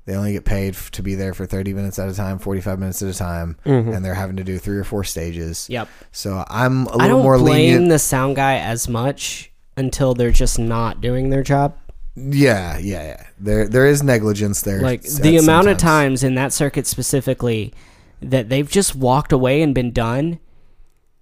they 0.06 0.16
only 0.16 0.32
get 0.32 0.46
paid 0.46 0.76
to 0.94 1.04
be 1.04 1.14
there 1.16 1.34
for 1.34 1.46
30 1.46 1.74
minutes 1.74 2.00
at 2.00 2.08
a 2.08 2.14
time, 2.14 2.40
45 2.40 2.80
minutes 2.80 3.02
at 3.02 3.14
a 3.14 3.18
time, 3.18 3.58
and 3.66 4.06
they're 4.06 4.14
having 4.14 4.38
to 4.38 4.46
do 4.46 4.58
three 4.58 4.78
or 4.78 4.86
four 4.86 5.04
stages. 5.04 5.68
Yep. 5.70 5.90
So 6.14 6.46
I'm 6.48 6.88
a 6.88 6.96
little 6.96 7.22
more 7.22 7.38
blame 7.38 7.74
lenient. 7.74 7.90
the 7.90 8.00
sound 8.00 8.38
guy 8.38 8.60
as 8.60 8.88
much 8.88 9.52
until 9.76 10.14
they're 10.14 10.32
just 10.32 10.58
not 10.58 11.02
doing 11.02 11.32
their 11.32 11.44
job. 11.44 11.76
yeah, 12.16 12.78
yeah, 12.78 13.04
yeah. 13.04 13.26
There 13.40 13.68
there 13.68 13.88
is 13.88 14.04
negligence 14.04 14.62
there. 14.62 14.80
Like 14.80 15.02
the 15.04 15.36
amount 15.36 15.68
of 15.68 15.78
times 15.78 16.24
in 16.24 16.36
that 16.36 16.54
circuit 16.54 16.88
specifically 16.88 17.74
that 18.22 18.50
they've 18.50 18.70
just 18.70 18.96
walked 18.96 19.32
away 19.32 19.62
and 19.62 19.74
been 19.76 19.92
done 19.92 20.40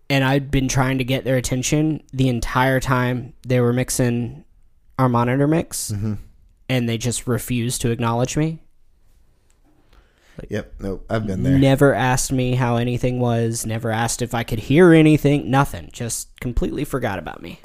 and 0.10 0.24
I'd 0.24 0.50
been 0.50 0.68
trying 0.68 0.98
to 1.00 1.04
get 1.04 1.24
their 1.26 1.36
attention 1.38 2.02
the 2.14 2.30
entire 2.30 2.80
time 2.80 3.34
they 3.46 3.60
were 3.60 3.74
mixing 3.74 4.46
our 4.98 5.10
monitor 5.10 5.48
mix 5.48 5.92
Mm-hmm. 5.92 6.14
and 6.70 6.88
they 6.90 6.98
just 6.98 7.28
refused 7.28 7.82
to 7.82 7.92
acknowledge 7.92 8.36
me. 8.38 8.60
Yep, 10.50 10.74
nope, 10.80 11.06
I've 11.10 11.26
been 11.26 11.42
there. 11.42 11.58
Never 11.58 11.96
asked 11.96 12.32
me 12.32 12.54
how 12.54 12.76
anything 12.78 13.20
was, 13.20 13.66
never 13.66 13.90
asked 13.90 14.22
if 14.22 14.36
I 14.36 14.44
could 14.44 14.60
hear 14.60 14.94
anything, 14.94 15.50
nothing. 15.50 15.90
Just 15.92 16.40
completely 16.40 16.86
forgot 16.86 17.18
about 17.18 17.42
me. 17.42 17.60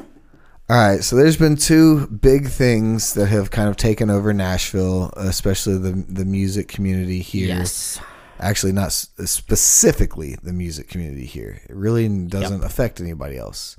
All 0.71 0.77
right, 0.79 1.05
so 1.05 1.17
there's 1.17 1.37
been 1.37 1.57
two 1.57 2.07
big 2.07 2.49
things 2.49 3.13
that 3.13 3.27
have 3.27 3.51
kind 3.51 3.69
of 3.69 3.77
taken 3.77 4.09
over 4.09 4.33
Nashville, 4.33 5.13
especially 5.19 5.77
the 5.77 5.93
the 6.09 6.25
music 6.25 6.69
community 6.69 7.21
here. 7.21 7.49
Yes. 7.49 8.01
Actually 8.43 8.73
not 8.73 8.93
specifically 8.93 10.37
the 10.43 10.53
music 10.53 10.89
community 10.89 11.25
here. 11.25 11.61
It 11.69 11.75
really 11.75 12.09
doesn't 12.27 12.65
affect 12.65 13.01
anybody 13.01 13.39
else. 13.39 13.77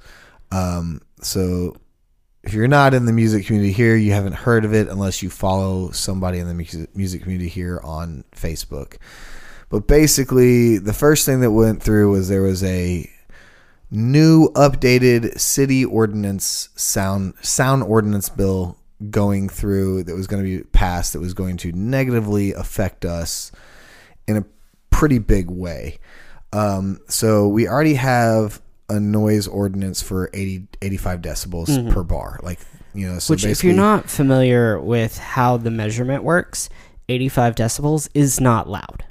Um, 0.52 1.02
so 1.22 1.76
if 2.44 2.54
you're 2.54 2.68
not 2.68 2.94
in 2.94 3.06
the 3.06 3.14
music 3.14 3.46
community 3.46 3.72
here 3.72 3.96
you 3.96 4.12
haven't 4.12 4.34
heard 4.34 4.66
of 4.66 4.74
it 4.74 4.90
unless 4.90 5.24
you 5.24 5.30
follow 5.30 5.92
somebody 5.92 6.40
in 6.40 6.48
the 6.48 6.54
music, 6.54 6.96
music 6.96 7.24
community 7.24 7.50
here 7.50 7.80
on 7.84 8.24
facebook. 8.34 8.98
But 9.70 9.88
basically 9.88 10.78
the 10.78 10.94
first 10.94 11.26
thing 11.26 11.40
that 11.42 11.52
went 11.52 11.82
through 11.82 12.12
was 12.12 12.30
there 12.30 12.42
was 12.42 12.64
a 12.64 13.10
new 13.90 14.50
updated 14.50 15.40
city 15.40 15.86
ordinance 15.86 16.70
sound 16.76 17.34
sound 17.42 17.84
ordinance 17.84 18.30
bill 18.30 18.78
going 19.10 19.50
through 19.50 20.04
that 20.04 20.16
was 20.16 20.28
going 20.28 20.44
to 20.44 20.58
be 20.58 20.64
passed 20.64 21.14
that 21.14 21.20
was 21.20 21.34
going 21.34 21.58
to 21.58 21.72
negatively 21.72 22.54
affect 22.54 23.06
us 23.06 23.52
in 24.28 24.38
a 24.38 24.46
pretty 24.94 25.20
big 25.20 25.50
way. 25.50 26.00
Um, 26.52 27.00
so 27.08 27.48
we 27.48 27.68
already 27.68 27.96
have 27.96 28.62
a 28.90 29.00
noise 29.00 29.48
ordinance 29.48 30.02
for 30.02 30.30
80, 30.34 30.68
85 30.82 31.22
decibels 31.22 31.94
per 31.94 32.04
bar. 32.04 32.40
Like 32.44 32.60
you 32.94 33.08
know, 33.08 33.20
so 33.20 33.34
Which, 33.34 33.44
if 33.46 33.64
you're 33.64 33.74
not 33.74 34.10
familiar 34.10 34.80
with 34.80 35.18
how 35.18 35.58
the 35.58 35.72
measurement 35.72 36.24
works, 36.24 36.70
85 37.10 37.56
decibels 37.56 38.08
is 38.14 38.40
not 38.40 38.70
loud. 38.70 39.04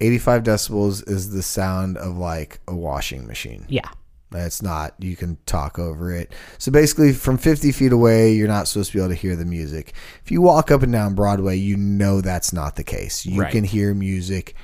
85 0.00 0.44
decibels 0.44 1.08
is 1.10 1.30
the 1.30 1.42
sound 1.42 1.96
of 1.98 2.16
like 2.16 2.60
a 2.68 2.74
washing 2.74 3.26
machine. 3.26 3.66
Yeah. 3.68 3.88
It's 4.32 4.62
not. 4.62 4.94
You 4.98 5.16
can 5.16 5.38
talk 5.46 5.78
over 5.78 6.14
it. 6.14 6.32
So 6.58 6.70
basically, 6.70 7.12
from 7.14 7.38
50 7.38 7.72
feet 7.72 7.92
away, 7.92 8.34
you're 8.34 8.46
not 8.46 8.68
supposed 8.68 8.92
to 8.92 8.98
be 8.98 9.02
able 9.02 9.08
to 9.14 9.20
hear 9.20 9.34
the 9.34 9.46
music. 9.46 9.94
If 10.22 10.30
you 10.30 10.42
walk 10.42 10.70
up 10.70 10.82
and 10.82 10.92
down 10.92 11.14
Broadway, 11.14 11.56
you 11.56 11.76
know 11.78 12.20
that's 12.20 12.52
not 12.52 12.76
the 12.76 12.84
case. 12.84 13.24
You 13.24 13.40
Right. 13.40 13.50
can 13.50 13.64
hear 13.64 13.94
music 13.94 14.54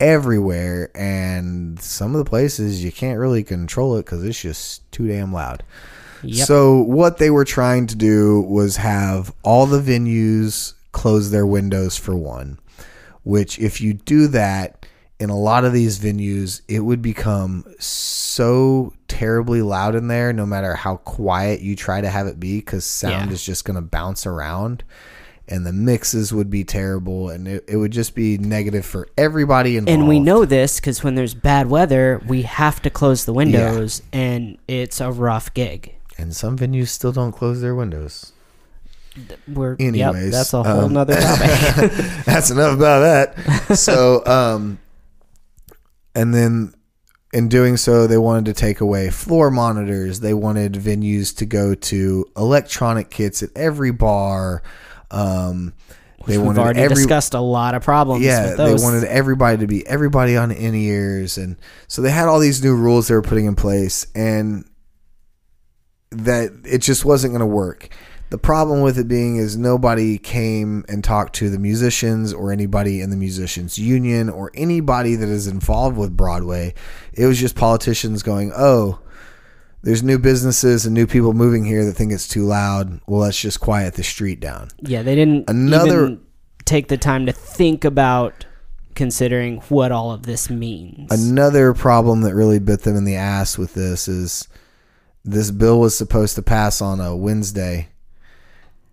everywhere, 0.00 0.90
and 0.94 1.80
some 1.80 2.14
of 2.14 2.18
the 2.24 2.28
places 2.28 2.82
you 2.84 2.92
can't 2.92 3.18
really 3.18 3.42
control 3.44 3.96
it 3.96 4.04
because 4.06 4.24
it's 4.24 4.40
just 4.40 4.90
too 4.92 5.06
damn 5.08 5.32
loud. 5.32 5.62
Yep. 6.22 6.46
So 6.46 6.80
what 6.82 7.18
they 7.18 7.30
were 7.30 7.44
trying 7.44 7.86
to 7.88 7.96
do 7.96 8.40
was 8.42 8.76
have 8.76 9.32
all 9.42 9.66
the 9.66 9.80
venues 9.80 10.74
close 10.92 11.30
their 11.30 11.46
windows 11.46 11.96
for 11.96 12.16
one, 12.16 12.58
which 13.22 13.58
if 13.58 13.80
you 13.80 13.94
do 13.94 14.26
that 14.28 14.84
in 15.20 15.30
a 15.30 15.38
lot 15.38 15.64
of 15.64 15.72
these 15.72 15.98
venues, 15.98 16.60
it 16.68 16.80
would 16.80 17.02
become 17.02 17.64
so 17.78 18.92
terribly 19.08 19.62
loud 19.62 19.94
in 19.96 20.08
there 20.08 20.32
no 20.32 20.46
matter 20.46 20.74
how 20.74 20.96
quiet 20.98 21.60
you 21.60 21.74
try 21.74 22.00
to 22.00 22.08
have 22.08 22.26
it 22.26 22.38
be 22.38 22.60
cuz 22.62 22.84
sound 22.84 23.28
Yeah. 23.30 23.34
is 23.34 23.42
just 23.44 23.64
going 23.64 23.74
to 23.76 23.80
bounce 23.82 24.26
around 24.26 24.84
and 25.48 25.66
the 25.66 25.72
mixes 25.72 26.32
would 26.32 26.50
be 26.50 26.62
terrible 26.62 27.30
and 27.30 27.48
it, 27.48 27.64
it 27.66 27.76
would 27.76 27.90
just 27.90 28.14
be 28.14 28.36
negative 28.38 28.84
for 28.84 29.08
everybody 29.16 29.76
involved. 29.76 29.98
And 30.00 30.08
we 30.08 30.20
know 30.20 30.44
this 30.44 30.78
because 30.78 31.02
when 31.02 31.14
there's 31.14 31.34
bad 31.34 31.68
weather, 31.70 32.22
we 32.26 32.42
have 32.42 32.82
to 32.82 32.90
close 32.90 33.24
the 33.24 33.32
windows, 33.32 34.02
and 34.12 34.58
it's 34.68 35.00
a 35.00 35.10
rough 35.10 35.52
gig. 35.54 35.94
and 36.18 36.34
some 36.34 36.58
venues 36.58 36.88
still 36.88 37.12
don't 37.12 37.32
close 37.32 37.60
their 37.60 37.74
windows. 37.74 38.32
We're 39.48 39.72
yep, 39.72 39.80
Anyways, 39.80 40.30
that's 40.32 40.52
a 40.52 40.62
whole 40.62 40.84
um, 40.84 40.92
nother 40.92 41.14
topic. 41.20 41.90
That's 42.24 42.50
enough 42.50 42.74
about 42.74 43.00
that. 43.00 43.76
So, 43.76 44.24
um, 44.26 44.78
and 46.14 46.32
then 46.32 46.74
in 47.32 47.48
doing 47.48 47.76
so, 47.76 48.06
they 48.06 48.16
wanted 48.16 48.44
to 48.46 48.52
take 48.54 48.80
away 48.80 49.10
floor 49.10 49.50
monitors. 49.50 50.20
They 50.20 50.34
wanted 50.34 50.74
venues 50.74 51.36
to 51.38 51.46
go 51.46 51.74
to 51.74 52.26
electronic 52.36 53.10
kits 53.10 53.42
at 53.42 53.50
every 53.56 53.90
bar. 53.90 54.62
Um, 55.10 55.74
they 56.26 56.36
We've 56.36 56.46
wanted 56.46 56.60
already 56.60 56.80
every 56.80 56.96
discussed 56.96 57.34
a 57.34 57.40
lot 57.40 57.74
of 57.74 57.82
problems. 57.82 58.24
yeah, 58.24 58.54
they 58.54 58.74
wanted 58.74 59.04
everybody 59.04 59.58
to 59.58 59.66
be 59.66 59.86
everybody 59.86 60.36
on 60.36 60.50
in 60.50 60.74
ears, 60.74 61.38
and 61.38 61.56
so 61.86 62.02
they 62.02 62.10
had 62.10 62.28
all 62.28 62.38
these 62.40 62.62
new 62.62 62.74
rules 62.74 63.08
they 63.08 63.14
were 63.14 63.22
putting 63.22 63.46
in 63.46 63.54
place, 63.54 64.06
and 64.14 64.64
that 66.10 66.52
it 66.64 66.78
just 66.78 67.04
wasn't 67.04 67.32
going 67.32 67.40
to 67.40 67.46
work. 67.46 67.88
The 68.30 68.38
problem 68.38 68.82
with 68.82 68.98
it 68.98 69.08
being 69.08 69.36
is 69.36 69.56
nobody 69.56 70.18
came 70.18 70.84
and 70.86 71.02
talked 71.02 71.34
to 71.36 71.48
the 71.48 71.58
musicians 71.58 72.34
or 72.34 72.52
anybody 72.52 73.00
in 73.00 73.08
the 73.08 73.16
musicians 73.16 73.78
union 73.78 74.28
or 74.28 74.50
anybody 74.54 75.14
that 75.14 75.28
is 75.28 75.46
involved 75.46 75.96
with 75.96 76.14
Broadway. 76.14 76.74
It 77.14 77.24
was 77.24 77.38
just 77.40 77.54
politicians 77.54 78.22
going, 78.22 78.52
"Oh, 78.54 78.98
there's 79.82 80.02
new 80.02 80.18
businesses 80.18 80.84
and 80.86 80.94
new 80.94 81.06
people 81.06 81.32
moving 81.32 81.64
here 81.64 81.84
that 81.84 81.94
think 81.94 82.12
it's 82.12 82.28
too 82.28 82.44
loud. 82.44 83.00
Well, 83.06 83.20
let's 83.20 83.40
just 83.40 83.60
quiet 83.60 83.94
the 83.94 84.02
street 84.02 84.40
down." 84.40 84.68
Yeah, 84.80 85.02
they 85.02 85.14
didn't 85.14 85.48
Another- 85.48 86.04
even 86.04 86.20
take 86.64 86.88
the 86.88 86.98
time 86.98 87.26
to 87.26 87.32
think 87.32 87.84
about 87.84 88.44
considering 88.94 89.58
what 89.68 89.92
all 89.92 90.10
of 90.10 90.24
this 90.24 90.50
means. 90.50 91.10
Another 91.10 91.72
problem 91.72 92.22
that 92.22 92.34
really 92.34 92.58
bit 92.58 92.82
them 92.82 92.96
in 92.96 93.04
the 93.04 93.14
ass 93.14 93.56
with 93.56 93.74
this 93.74 94.08
is 94.08 94.48
this 95.24 95.50
bill 95.50 95.78
was 95.78 95.96
supposed 95.96 96.34
to 96.34 96.42
pass 96.42 96.80
on 96.80 97.00
a 97.00 97.14
Wednesday, 97.16 97.88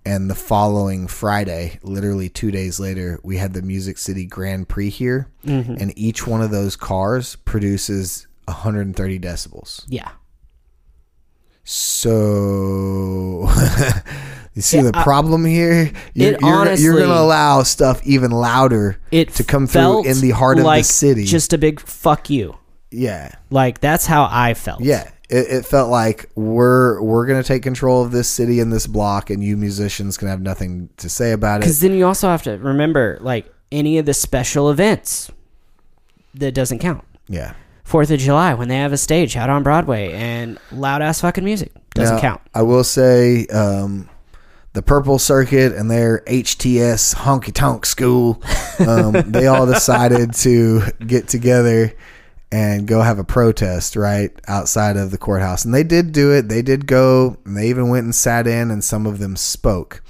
and 0.06 0.30
the 0.30 0.36
following 0.36 1.08
Friday, 1.08 1.80
literally 1.82 2.30
two 2.30 2.52
days 2.52 2.80
later, 2.80 3.20
we 3.24 3.38
had 3.38 3.54
the 3.54 3.62
Music 3.64 3.98
City 3.98 4.26
Grand 4.26 4.70
Prix 4.70 4.90
here, 4.90 5.28
mm-hmm. 5.44 5.74
and 5.80 5.92
each 5.98 6.28
one 6.28 6.42
of 6.42 6.52
those 6.52 6.76
cars 6.76 7.36
produces 7.38 8.28
130 8.46 9.20
decibels. 9.20 9.84
yeah. 9.88 10.12
So 11.66 13.50
you 14.54 14.62
see 14.62 14.78
Yeah, 14.78 14.84
the 14.84 14.92
problem 14.94 15.46
here. 15.46 15.92
You're, 16.14 16.34
It 16.34 16.42
you're, 16.80 17.00
to 17.00 17.06
allow 17.06 17.64
stuff 17.64 18.02
even 18.06 18.32
louder 18.32 19.00
It 19.12 19.34
to 19.36 19.44
come 19.44 19.68
through 19.68 20.06
in 20.06 20.22
the 20.22 20.30
heart 20.32 20.60
of 20.60 20.66
the 20.66 20.84
city. 20.84 21.26
Just 21.26 21.54
a 21.54 21.58
big 21.58 21.80
fuck 21.80 22.30
you. 22.30 22.58
yeah. 22.92 23.32
Like 23.50 23.80
that's 23.82 24.06
how 24.06 24.28
I 24.32 24.54
felt. 24.54 24.82
Yeah, 24.82 25.10
it, 25.30 25.48
it 25.50 25.66
felt 25.66 25.90
like 25.90 26.30
we're 26.36 27.02
we're 27.02 27.26
gonna 27.26 27.44
take 27.44 27.64
control 27.64 28.04
of 28.04 28.12
this 28.12 28.30
city 28.30 28.60
and 28.60 28.72
this 28.72 28.86
block, 28.88 29.30
and 29.32 29.44
you 29.44 29.58
musicians 29.58 30.18
can 30.18 30.28
have 30.28 30.42
nothing 30.42 30.90
to 30.98 31.10
say 31.10 31.32
about 31.32 31.58
it. 31.58 31.60
Because 31.62 31.80
then 31.80 31.94
you 31.94 32.06
also 32.06 32.28
have 32.30 32.44
to 32.44 32.52
remember, 32.58 33.18
like 33.22 33.52
any 33.72 33.98
of 33.98 34.06
the 34.06 34.14
special 34.14 34.70
events, 34.70 35.32
that 36.36 36.54
doesn't 36.54 36.78
count. 36.80 37.04
Yeah, 37.28 37.54
Fourth 37.86 38.12
of 38.12 38.20
July 38.20 38.56
when 38.56 38.68
they 38.68 38.78
have 38.78 38.92
a 38.92 38.98
stage 38.98 39.38
out 39.38 39.50
on 39.50 39.64
Broadway 39.64 40.12
and 40.12 40.60
loud 40.72 41.02
ass 41.02 41.22
fucking 41.22 41.46
music 41.46 41.72
doesn't 41.94 42.16
Now, 42.16 42.22
count. 42.22 42.42
I 42.54 42.64
will 42.64 42.84
say, 42.84 43.46
um, 43.48 44.10
the 44.74 44.82
Purple 44.82 45.20
Circuit 45.20 45.72
and 45.72 45.90
their 45.90 46.22
HTS 46.28 47.16
Honky 47.16 47.54
Tonk 47.54 47.86
School, 47.86 48.42
um, 48.86 49.14
they 49.32 49.48
all 49.48 49.66
decided 49.66 50.34
to 50.34 50.82
get 51.06 51.30
together 51.30 51.94
and 52.52 52.88
go 52.88 53.02
have 53.02 53.20
a 53.20 53.24
protest 53.24 53.96
right 53.96 54.32
outside 54.48 54.98
of 54.98 55.12
the 55.12 55.18
courthouse, 55.18 55.64
and 55.64 55.74
they 55.74 55.84
did 55.84 56.12
do 56.12 56.32
it. 56.34 56.50
They 56.50 56.62
did 56.62 56.88
go, 56.88 57.38
and 57.46 57.56
they 57.56 57.70
even 57.70 57.88
went 57.90 58.04
and 58.04 58.14
sat 58.16 58.48
in, 58.48 58.72
and 58.72 58.84
some 58.84 59.06
of 59.06 59.20
them 59.20 59.36
spoke. 59.36 60.02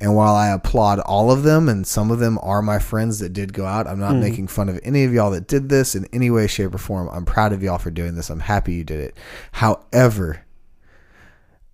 And 0.00 0.16
while 0.16 0.34
I 0.34 0.48
applaud 0.48 1.00
all 1.00 1.30
of 1.30 1.42
them, 1.42 1.68
and 1.68 1.86
some 1.86 2.10
of 2.10 2.18
them 2.18 2.38
are 2.42 2.62
my 2.62 2.78
friends 2.78 3.18
that 3.18 3.34
did 3.34 3.52
go 3.52 3.66
out, 3.66 3.86
I'm 3.86 4.00
not 4.00 4.16
making 4.16 4.48
fun 4.48 4.68
of 4.68 4.80
any 4.82 5.04
of 5.04 5.12
y'all 5.12 5.30
that 5.32 5.46
did 5.46 5.68
this 5.68 5.94
in 5.94 6.06
any 6.12 6.30
way, 6.30 6.46
shape, 6.46 6.74
or 6.74 6.78
form. 6.78 7.08
I'm 7.12 7.26
proud 7.26 7.52
of 7.52 7.62
y'all 7.62 7.78
for 7.78 7.90
doing 7.90 8.14
this. 8.14 8.30
I'm 8.30 8.40
happy 8.40 8.74
you 8.74 8.84
did 8.84 9.00
it. 9.00 9.16
However, 9.52 10.44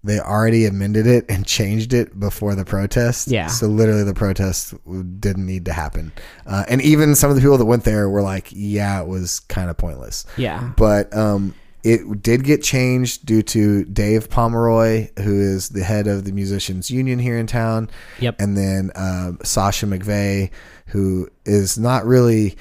they 0.07 0.21
already 0.21 0.67
amended 0.67 1.07
it 1.07 1.25
and 1.29 1.45
changed 1.47 1.93
it 1.93 2.19
before 2.19 2.55
the 2.55 2.65
protest. 2.65 3.29
Yeah. 3.29 3.49
So 3.49 3.67
literally, 3.67 4.05
the 4.05 4.15
protest 4.15 4.75
didn't 5.21 5.47
need 5.47 5.65
to 5.67 5.73
happen. 5.73 6.13
Uh, 6.47 6.65
and 6.69 6.81
even 6.83 7.15
some 7.15 7.31
of 7.31 7.37
the 7.37 7.43
people 7.43 7.59
that 7.59 7.65
went 7.65 7.85
there 7.85 8.09
were 8.09 8.23
like, 8.23 8.49
"Yeah, 8.53 9.01
it 9.03 9.09
was 9.09 9.41
kind 9.41 9.69
of 9.69 9.77
pointless." 9.77 10.25
Yeah. 10.37 10.73
But 10.77 11.15
um, 11.17 11.55
it 11.87 12.23
did 12.23 12.43
get 12.45 12.63
changed 12.63 13.25
due 13.27 13.43
to 13.43 13.85
Dave 13.85 14.29
Pomeroy, 14.29 15.09
who 15.21 15.41
is 15.41 15.69
the 15.69 15.85
head 15.85 16.07
of 16.07 16.25
the 16.25 16.33
musicians 16.33 16.91
union 16.91 17.19
here 17.19 17.39
in 17.39 17.47
town. 17.47 17.89
Yep. 18.21 18.41
And 18.41 18.57
then 18.57 18.91
um, 18.97 19.39
Sasha 19.45 19.87
McVeigh, 19.87 20.51
who 20.87 21.29
is 21.45 21.79
not 21.79 22.05
really 22.05 22.57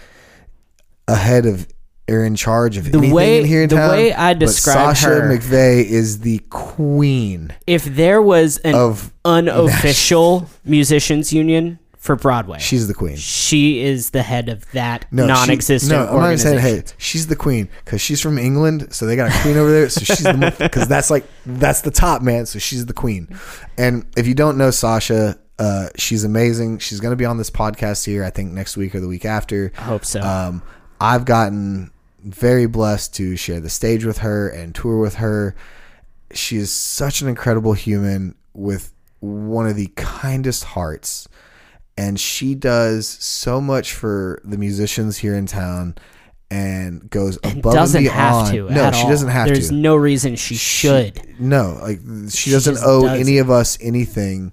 ahead 1.07 1.45
of 1.45 1.67
or 2.07 2.23
in 2.23 2.35
charge 2.35 2.77
of 2.77 2.83
The 2.91 2.99
anything 2.99 3.15
way- 3.15 3.39
in 3.39 3.45
here 3.45 3.63
in 3.63 3.69
the 3.69 3.77
town. 3.77 3.89
way 3.89 4.13
I 4.13 4.33
describe 4.35 4.95
Sasha 4.95 5.07
her- 5.07 5.29
McVeigh 5.35 5.83
is 5.85 6.19
the 6.19 6.37
queen 6.51 7.51
If 7.65 7.83
there 7.83 8.21
was 8.21 8.57
an 8.59 8.75
of 8.75 9.11
unofficial 9.25 10.47
musicians 10.63 11.33
union 11.33 11.79
for 12.05 12.15
Broadway, 12.15 12.59
she's 12.59 12.87
the 12.87 12.93
queen. 12.93 13.15
she 13.15 13.81
is 13.81 14.11
the 14.11 14.21
head 14.21 14.47
of 14.47 14.69
that 14.71 15.05
No, 15.11 15.25
non-existent 15.25 15.91
no, 15.91 16.07
I'm 16.07 16.31
not 16.31 16.39
saying 16.39 16.59
hey, 16.59 16.83
she's 16.97 17.27
the 17.27 17.35
queen 17.35 17.67
because 17.83 17.99
she's 17.99 18.21
from 18.21 18.37
England, 18.37 18.93
so 18.93 19.05
they 19.05 19.15
got 19.15 19.35
a 19.35 19.41
queen 19.41 19.57
over 19.57 19.71
there. 19.71 19.89
So 19.89 20.01
she's 20.01 20.23
the 20.23 20.55
because 20.59 20.87
that's 20.95 21.09
like 21.09 21.25
that's 21.45 21.81
the 21.81 21.91
top 21.91 22.21
man. 22.21 22.45
So 22.45 22.59
she's 22.59 22.85
the 22.85 22.93
queen. 22.93 23.27
And 23.77 24.05
if 24.15 24.27
you 24.27 24.35
don't 24.35 24.57
know 24.57 24.69
Sasha, 24.71 25.39
uh, 25.57 25.87
she's 25.95 26.23
amazing. 26.23 26.79
She's 26.79 26.99
going 26.99 27.11
to 27.11 27.17
be 27.17 27.25
on 27.25 27.37
this 27.37 27.49
podcast 27.49 28.05
here. 28.05 28.23
I 28.23 28.29
think 28.29 28.51
next 28.51 28.77
week 28.77 28.93
or 28.93 28.99
the 28.99 29.07
week 29.07 29.25
after. 29.25 29.71
I 29.77 29.81
hope 29.81 30.05
so. 30.05 30.21
Um, 30.21 30.61
I've 31.01 31.25
gotten 31.25 31.91
very 32.23 32.65
blessed 32.65 33.15
to 33.15 33.35
share 33.35 33.59
the 33.59 33.69
stage 33.69 34.05
with 34.05 34.19
her 34.19 34.49
and 34.49 34.73
tour 34.75 34.99
with 34.99 35.15
her. 35.15 35.55
She 36.33 36.57
is 36.57 36.71
such 36.71 37.21
an 37.21 37.27
incredible 37.27 37.73
human 37.73 38.35
with 38.53 38.93
one 39.19 39.67
of 39.67 39.75
the 39.75 39.87
kindest 39.95 40.63
hearts. 40.63 41.27
And 41.97 42.19
she 42.19 42.55
does 42.55 43.07
so 43.07 43.61
much 43.61 43.93
for 43.93 44.41
the 44.43 44.57
musicians 44.57 45.17
here 45.17 45.35
in 45.35 45.45
town 45.45 45.95
and 46.51 47.09
goes 47.09 47.37
above 47.43 47.73
doesn't 47.73 47.97
and 47.99 48.05
beyond. 48.05 48.47
have 48.47 48.53
to. 48.53 48.69
no, 48.69 48.91
she 48.91 49.03
all. 49.03 49.09
doesn't 49.09 49.29
have 49.29 49.47
There's 49.47 49.57
to. 49.57 49.61
There's 49.61 49.71
no 49.71 49.95
reason 49.95 50.35
she 50.35 50.55
should. 50.55 51.39
No, 51.39 51.79
like 51.81 51.99
she, 52.29 52.29
She 52.29 52.51
doesn't 52.51 52.77
owe 52.83 53.03
does 53.03 53.19
any 53.19 53.37
of 53.39 53.49
us 53.49 53.77
anything, 53.81 54.51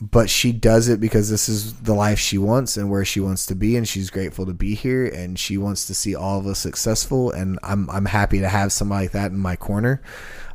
but 0.00 0.28
she 0.28 0.52
does 0.52 0.88
it 0.88 1.00
because 1.00 1.30
this 1.30 1.48
is 1.48 1.74
the 1.80 1.94
life 1.94 2.18
she 2.18 2.38
wants 2.38 2.76
and 2.76 2.90
where 2.90 3.04
she 3.04 3.20
wants 3.20 3.46
to 3.46 3.54
be, 3.54 3.76
and 3.76 3.88
she's 3.88 4.10
grateful 4.10 4.44
to 4.46 4.52
be 4.52 4.74
here, 4.74 5.06
and 5.06 5.38
she 5.38 5.56
wants 5.56 5.86
to 5.86 5.94
see 5.94 6.14
all 6.14 6.38
of 6.40 6.46
us 6.46 6.58
successful, 6.58 7.30
and 7.30 7.58
I'm 7.62 7.88
I'm 7.88 8.06
happy 8.06 8.40
to 8.40 8.48
have 8.48 8.72
somebody 8.72 9.04
like 9.04 9.12
that 9.12 9.30
in 9.30 9.38
my 9.38 9.56
corner. 9.56 10.02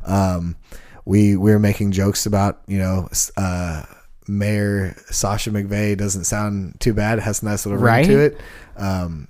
Um, 0.04 0.56
we 1.04 1.36
we 1.36 1.50
were 1.50 1.58
making 1.58 1.92
jokes 1.92 2.26
about 2.26 2.60
you 2.66 2.78
know. 2.78 3.08
Uh, 3.36 3.84
Mayor 4.30 4.94
Sasha 5.10 5.50
McVeigh 5.50 5.96
doesn't 5.96 6.24
sound 6.24 6.78
too 6.80 6.94
bad. 6.94 7.18
It 7.18 7.22
has 7.22 7.42
a 7.42 7.46
nice 7.46 7.66
little 7.66 7.78
ring 7.78 7.84
Right? 7.92 8.06
to 8.06 8.18
it. 8.20 8.40
Um, 8.76 9.28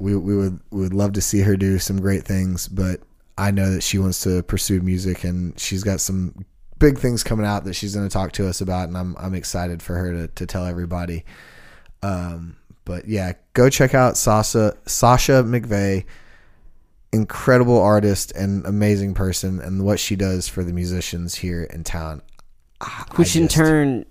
we 0.00 0.16
we 0.16 0.36
would 0.36 0.60
we 0.70 0.80
would 0.82 0.94
love 0.94 1.12
to 1.14 1.20
see 1.20 1.40
her 1.40 1.56
do 1.56 1.78
some 1.78 2.00
great 2.00 2.24
things, 2.24 2.68
but 2.68 3.00
I 3.36 3.50
know 3.50 3.70
that 3.70 3.82
she 3.82 3.98
wants 3.98 4.20
to 4.24 4.42
pursue 4.42 4.80
music, 4.80 5.24
and 5.24 5.58
she's 5.58 5.82
got 5.84 6.00
some 6.00 6.44
big 6.78 6.98
things 6.98 7.24
coming 7.24 7.46
out 7.46 7.64
that 7.64 7.74
she's 7.74 7.94
going 7.94 8.08
to 8.08 8.12
talk 8.12 8.32
to 8.32 8.46
us 8.48 8.60
about, 8.60 8.88
and 8.88 8.96
I'm 8.98 9.16
I'm 9.18 9.34
excited 9.34 9.82
for 9.82 9.94
her 9.96 10.12
to 10.12 10.28
to 10.28 10.46
tell 10.46 10.66
everybody. 10.66 11.24
Um, 12.02 12.56
but 12.84 13.06
yeah, 13.08 13.32
go 13.54 13.68
check 13.70 13.94
out 13.94 14.16
Sasha 14.16 14.74
Sasha 14.86 15.42
McVeigh. 15.44 16.04
Incredible 17.10 17.80
artist 17.80 18.32
and 18.32 18.66
amazing 18.66 19.14
person, 19.14 19.60
and 19.60 19.82
what 19.82 19.98
she 19.98 20.14
does 20.14 20.46
for 20.46 20.62
the 20.62 20.74
musicians 20.74 21.36
here 21.36 21.62
in 21.62 21.82
town, 21.82 22.20
I- 22.80 23.04
I 23.10 23.14
which 23.16 23.34
in 23.36 23.44
just- 23.44 23.56
turn 23.56 24.04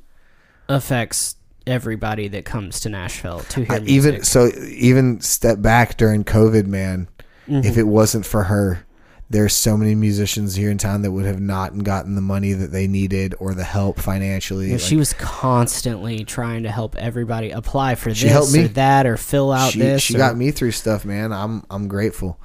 affects 0.69 1.35
everybody 1.65 2.27
that 2.29 2.45
comes 2.45 2.79
to 2.81 2.89
Nashville 2.89 3.39
to 3.49 3.63
hear 3.65 3.73
I- 3.73 3.79
music. 3.79 3.89
even 4.13 4.23
so, 4.23 4.49
even 4.69 5.21
step 5.21 5.61
back 5.61 5.97
during 5.97 6.23
COVID, 6.23 6.65
man. 6.67 7.07
Mm-hmm. 7.47 7.65
If 7.67 7.77
it 7.77 7.83
wasn't 7.83 8.25
for 8.25 8.43
her, 8.43 8.85
there's 9.29 9.53
so 9.53 9.75
many 9.77 9.93
musicians 9.95 10.55
here 10.55 10.69
in 10.71 10.77
town 10.77 11.01
that 11.01 11.11
would 11.11 11.25
have 11.25 11.39
not 11.41 11.83
gotten 11.83 12.15
the 12.15 12.21
money 12.21 12.53
that 12.53 12.71
they 12.71 12.87
needed 12.87 13.35
or 13.39 13.53
the 13.53 13.63
help 13.65 13.99
financially. 13.99 14.71
And 14.71 14.79
she 14.79 14.95
was 14.95 15.13
constantly 15.13 16.23
trying 16.23 16.63
to 16.63 16.71
help 16.71 16.95
everybody 16.95 17.51
apply 17.51 17.95
for 17.95 18.13
She 18.13 18.23
this 18.25 18.31
helped 18.31 18.53
me. 18.53 18.65
or 18.65 18.67
that 18.69 19.05
or 19.05 19.17
fill 19.17 19.51
out 19.51 19.73
she, 19.73 19.79
this. 19.79 20.01
she 20.01 20.15
or- 20.15 20.17
got 20.17 20.37
me 20.37 20.51
through 20.51 20.71
stuff, 20.71 21.03
man. 21.05 21.31
I'm 21.33 21.63
I'm 21.69 21.87
grateful. 21.89 22.39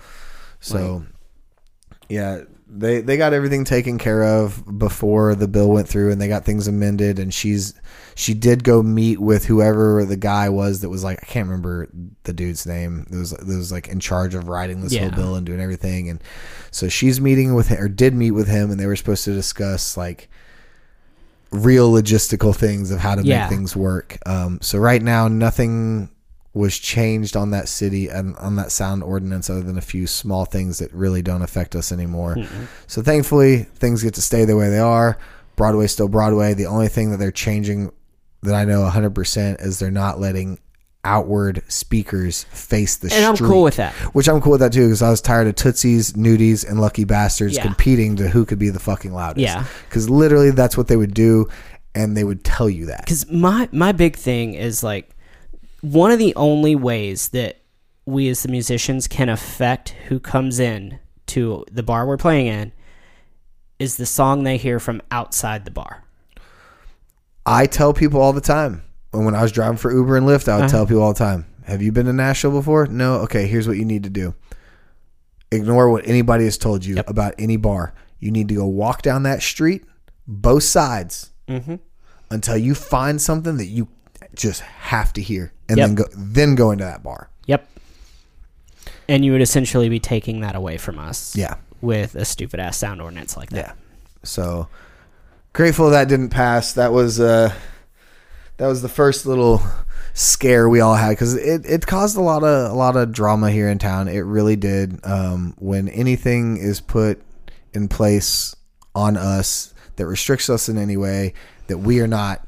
So, 0.60 1.04
yeah, 2.08 2.42
they 2.74 3.00
they 3.02 3.16
got 3.18 3.32
everything 3.34 3.64
taken 3.64 3.98
care 3.98 4.22
of 4.24 4.78
before 4.78 5.34
the 5.34 5.46
bill 5.48 5.68
went 5.70 5.88
through, 5.88 6.10
and 6.10 6.20
they 6.20 6.28
got 6.28 6.44
things 6.44 6.66
amended. 6.66 7.18
And 7.18 7.32
she's 7.32 7.74
she 8.14 8.32
did 8.34 8.64
go 8.64 8.82
meet 8.82 9.20
with 9.20 9.44
whoever 9.44 10.04
the 10.04 10.16
guy 10.16 10.48
was 10.48 10.80
that 10.80 10.88
was 10.88 11.04
like 11.04 11.18
I 11.22 11.26
can't 11.26 11.46
remember 11.48 11.88
the 12.24 12.32
dude's 12.32 12.66
name. 12.66 13.06
That 13.10 13.18
was 13.18 13.30
that 13.30 13.46
was 13.46 13.70
like 13.72 13.88
in 13.88 14.00
charge 14.00 14.34
of 14.34 14.48
writing 14.48 14.80
this 14.80 14.92
Yeah. 14.92 15.02
whole 15.02 15.10
bill 15.10 15.34
and 15.36 15.44
doing 15.46 15.60
everything. 15.60 16.08
And 16.08 16.22
so 16.70 16.88
she's 16.88 17.20
meeting 17.20 17.54
with 17.54 17.68
him, 17.68 17.78
or 17.82 17.88
did 17.88 18.14
meet 18.14 18.30
with 18.32 18.48
him, 18.48 18.70
and 18.70 18.80
they 18.80 18.86
were 18.86 18.96
supposed 18.96 19.24
to 19.24 19.34
discuss 19.34 19.96
like 19.96 20.28
real 21.50 21.92
logistical 21.92 22.56
things 22.56 22.90
of 22.90 22.98
how 23.00 23.14
to 23.14 23.22
Yeah. 23.22 23.40
make 23.42 23.50
things 23.50 23.76
work. 23.76 24.16
Um, 24.24 24.58
so 24.62 24.78
right 24.78 25.02
now, 25.02 25.28
nothing 25.28 26.08
was 26.54 26.78
changed 26.78 27.34
on 27.34 27.50
that 27.50 27.68
city 27.68 28.08
and 28.08 28.36
on 28.36 28.56
that 28.56 28.70
sound 28.70 29.02
ordinance 29.02 29.48
other 29.48 29.62
than 29.62 29.78
a 29.78 29.82
few 29.82 30.06
small 30.06 30.44
things 30.44 30.78
that 30.78 30.92
really 30.92 31.22
don't 31.22 31.42
affect 31.42 31.74
us 31.74 31.90
anymore. 31.90 32.36
Mm-hmm. 32.36 32.64
So 32.86 33.02
thankfully, 33.02 33.62
things 33.76 34.02
get 34.02 34.14
to 34.14 34.22
stay 34.22 34.44
the 34.44 34.56
way 34.56 34.68
they 34.68 34.78
are. 34.78 35.18
Broadway's 35.56 35.92
still 35.92 36.08
Broadway. 36.08 36.52
The 36.54 36.66
only 36.66 36.88
thing 36.88 37.10
that 37.10 37.16
they're 37.16 37.30
changing 37.30 37.90
that 38.42 38.54
I 38.54 38.64
know 38.64 38.80
100% 38.88 39.64
is 39.64 39.78
they're 39.78 39.90
not 39.90 40.20
letting 40.20 40.58
outward 41.04 41.62
speakers 41.66 42.44
face 42.44 42.96
the 42.96 43.12
and 43.12 43.24
I'm 43.24 43.36
cool 43.36 43.62
with 43.62 43.76
that. 43.76 43.92
Which 44.14 44.28
I'm 44.28 44.40
cool 44.40 44.52
with 44.52 44.60
that 44.60 44.72
too 44.72 44.86
because 44.86 45.02
I 45.02 45.10
was 45.10 45.20
tired 45.20 45.48
of 45.48 45.56
Tootsies, 45.56 46.12
Nudies, 46.12 46.68
and 46.68 46.80
Lucky 46.80 47.04
Bastards 47.04 47.56
Yeah. 47.56 47.62
competing 47.62 48.16
to 48.16 48.28
who 48.28 48.44
could 48.44 48.58
be 48.58 48.68
the 48.68 48.78
fucking 48.78 49.12
loudest. 49.12 49.42
Yeah. 49.42 49.64
Because 49.88 50.08
literally 50.08 50.52
that's 50.52 50.76
what 50.76 50.86
they 50.88 50.96
would 50.96 51.14
do 51.14 51.48
and 51.94 52.16
they 52.16 52.24
would 52.24 52.44
tell 52.44 52.70
you 52.70 52.86
that. 52.86 53.00
Because 53.00 53.28
my 53.30 53.68
my 53.72 53.90
big 53.92 54.16
thing 54.16 54.54
is 54.54 54.84
like 54.84 55.10
one 55.82 56.10
of 56.10 56.18
the 56.18 56.34
only 56.36 56.74
ways 56.74 57.28
that 57.30 57.58
we 58.06 58.28
as 58.28 58.42
the 58.42 58.48
musicians 58.48 59.06
can 59.06 59.28
affect 59.28 59.90
who 60.08 60.18
comes 60.18 60.58
in 60.58 60.98
to 61.26 61.64
the 61.70 61.82
bar 61.82 62.06
we're 62.06 62.16
playing 62.16 62.46
in 62.46 62.72
is 63.78 63.96
the 63.96 64.06
song 64.06 64.44
they 64.44 64.56
hear 64.56 64.78
from 64.78 65.02
outside 65.10 65.64
the 65.64 65.70
bar. 65.70 66.04
I 67.44 67.66
tell 67.66 67.92
people 67.92 68.20
all 68.20 68.32
the 68.32 68.40
time. 68.40 68.84
And 69.12 69.26
when 69.26 69.34
I 69.34 69.42
was 69.42 69.52
driving 69.52 69.76
for 69.76 69.92
Uber 69.92 70.16
and 70.16 70.26
Lyft, 70.26 70.48
I 70.48 70.56
would 70.56 70.64
uh-huh. 70.64 70.70
tell 70.70 70.86
people 70.86 71.02
all 71.02 71.12
the 71.12 71.18
time, 71.18 71.46
Have 71.64 71.82
you 71.82 71.92
been 71.92 72.06
to 72.06 72.12
Nashville 72.12 72.52
before? 72.52 72.86
No? 72.86 73.14
Okay, 73.22 73.46
here's 73.46 73.68
what 73.68 73.76
you 73.76 73.84
need 73.84 74.04
to 74.04 74.10
do. 74.10 74.34
Ignore 75.50 75.90
what 75.90 76.06
anybody 76.06 76.44
has 76.44 76.56
told 76.56 76.84
you 76.84 77.02
about 77.06 77.34
any 77.38 77.56
bar. 77.56 77.92
You 78.20 78.30
need 78.30 78.48
to 78.48 78.54
go 78.54 78.66
walk 78.66 79.02
down 79.02 79.24
that 79.24 79.42
street, 79.42 79.84
both 80.26 80.62
sides, 80.62 81.30
mm-hmm. 81.48 81.74
until 82.30 82.56
you 82.56 82.74
find 82.74 83.20
something 83.20 83.56
that 83.58 83.66
you 83.66 83.88
just 84.34 84.62
have 84.62 85.12
to 85.14 85.20
hear, 85.20 85.52
and 85.72 85.78
Yep. 85.78 85.86
then 85.88 85.94
go 85.94 86.04
then 86.14 86.54
go 86.54 86.70
into 86.70 86.84
that 86.84 87.02
bar. 87.02 87.28
Yep. 87.46 87.66
And 89.08 89.24
you 89.24 89.32
would 89.32 89.42
essentially 89.42 89.88
be 89.88 89.98
taking 90.00 90.40
that 90.40 90.54
away 90.54 90.76
from 90.78 90.98
us. 90.98 91.34
Yeah. 91.34 91.56
With 91.80 92.14
a 92.14 92.24
stupid 92.24 92.60
ass 92.60 92.76
sound 92.76 93.02
ordinance 93.02 93.36
like 93.36 93.50
that. 93.50 93.56
Yeah. 93.56 93.72
So 94.22 94.68
grateful 95.52 95.90
that 95.90 96.08
didn't 96.08 96.30
pass. 96.30 96.72
That 96.74 96.92
was 96.92 97.18
uh 97.20 97.52
that 98.58 98.66
was 98.68 98.82
the 98.82 98.88
first 98.88 99.26
little 99.26 99.60
scare 100.14 100.68
we 100.68 100.80
all 100.80 100.94
had 100.94 101.10
because 101.10 101.34
it, 101.34 101.64
it 101.66 101.86
caused 101.86 102.16
a 102.16 102.20
lot 102.20 102.44
of 102.44 102.70
a 102.70 102.74
lot 102.74 102.96
of 102.96 103.12
drama 103.12 103.50
here 103.50 103.68
in 103.68 103.78
town. 103.78 104.08
It 104.08 104.20
really 104.20 104.56
did. 104.56 105.00
Um, 105.04 105.54
when 105.58 105.88
anything 105.88 106.58
is 106.58 106.80
put 106.80 107.20
in 107.72 107.88
place 107.88 108.54
on 108.94 109.16
us 109.16 109.72
that 109.96 110.06
restricts 110.06 110.48
us 110.50 110.68
in 110.68 110.76
any 110.78 110.96
way 110.96 111.32
that 111.66 111.78
we 111.78 112.00
are 112.00 112.06
not 112.06 112.46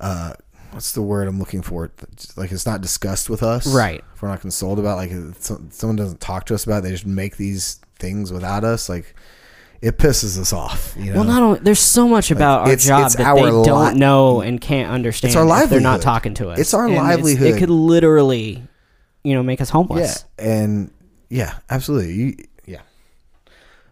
uh 0.00 0.34
what's 0.76 0.92
the 0.92 1.02
word 1.02 1.26
I'm 1.26 1.38
looking 1.38 1.62
for? 1.62 1.90
Like 2.36 2.52
it's 2.52 2.66
not 2.66 2.80
discussed 2.82 3.28
with 3.30 3.42
us, 3.42 3.66
Right. 3.66 4.04
If 4.14 4.22
we're 4.22 4.28
not 4.28 4.40
consoled 4.42 4.78
about, 4.78 4.96
like 4.98 5.10
so- 5.40 5.60
someone 5.70 5.96
doesn't 5.96 6.20
talk 6.20 6.46
to 6.46 6.54
us 6.54 6.64
about, 6.64 6.78
it, 6.78 6.82
they 6.84 6.90
just 6.90 7.06
make 7.06 7.36
these 7.36 7.80
things 7.98 8.30
without 8.32 8.62
us. 8.62 8.88
Like 8.88 9.14
it 9.80 9.98
pisses 9.98 10.38
us 10.38 10.52
off. 10.52 10.94
You 10.98 11.12
know? 11.12 11.16
Well, 11.20 11.24
not 11.24 11.42
only 11.42 11.60
there's 11.60 11.80
so 11.80 12.06
much 12.08 12.30
about 12.30 12.60
our 12.62 12.66
it's- 12.72 12.86
job 12.86 13.06
it's 13.06 13.16
that 13.16 13.34
they 13.34 13.42
li- 13.50 13.64
don't 13.64 13.96
know 13.96 14.40
and 14.42 14.60
can't 14.60 14.90
understand. 14.90 15.30
It's 15.30 15.36
our 15.36 15.62
if 15.64 15.70
They're 15.70 15.80
not 15.80 16.02
talking 16.02 16.34
to 16.34 16.50
us. 16.50 16.58
It's 16.58 16.74
our 16.74 16.86
And 16.86 16.94
livelihood. 16.96 17.54
It 17.54 17.58
could 17.58 17.70
literally, 17.70 18.62
you 19.24 19.34
know, 19.34 19.42
make 19.42 19.60
us 19.60 19.68
yeah, 19.70 19.72
homeless. 19.72 20.24
and 20.38 20.90
yeah, 21.30 21.54
absolutely. 21.70 22.12
You, 22.14 22.36
yeah. 22.38 22.44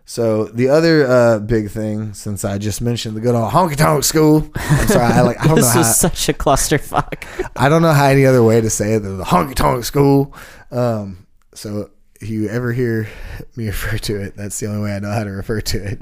So 0.06 0.44
the 0.44 0.68
other 0.68 1.06
uh, 1.06 1.38
big 1.38 1.70
thing, 1.70 2.12
since 2.12 2.44
I 2.44 2.58
just 2.58 2.82
mentioned 2.82 3.16
the 3.16 3.20
good 3.22 3.34
old 3.34 3.50
honky 3.52 3.74
tonk 3.76 4.04
school, 4.04 4.46
I'm 4.54 4.86
sorry, 4.88 5.12
I 5.12 5.22
like 5.22 5.40
I 5.40 5.46
don't 5.46 5.56
know 5.56 5.62
This 5.62 5.72
how 5.72 5.82
such 5.82 6.28
a 6.28 6.34
clusterfuck. 6.34 7.50
I 7.56 7.68
don't 7.70 7.80
know 7.82 7.92
how 7.92 8.04
any 8.06 8.26
other 8.26 8.42
way 8.42 8.60
to 8.60 8.68
say 8.68 8.94
it 8.94 9.00
than 9.00 9.16
the 9.16 9.24
honky 9.24 9.54
tonk 9.54 9.84
school. 9.84 10.34
Um, 10.70 11.26
so 11.54 11.90
if 12.20 12.28
you 12.28 12.48
ever 12.50 12.72
hear 12.72 13.08
me 13.56 13.66
refer 13.68 13.96
to 13.96 14.20
it, 14.20 14.36
that's 14.36 14.60
the 14.60 14.66
only 14.66 14.82
way 14.82 14.94
I 14.94 14.98
know 14.98 15.10
how 15.10 15.24
to 15.24 15.30
refer 15.30 15.62
to 15.62 15.78
it. 15.82 15.98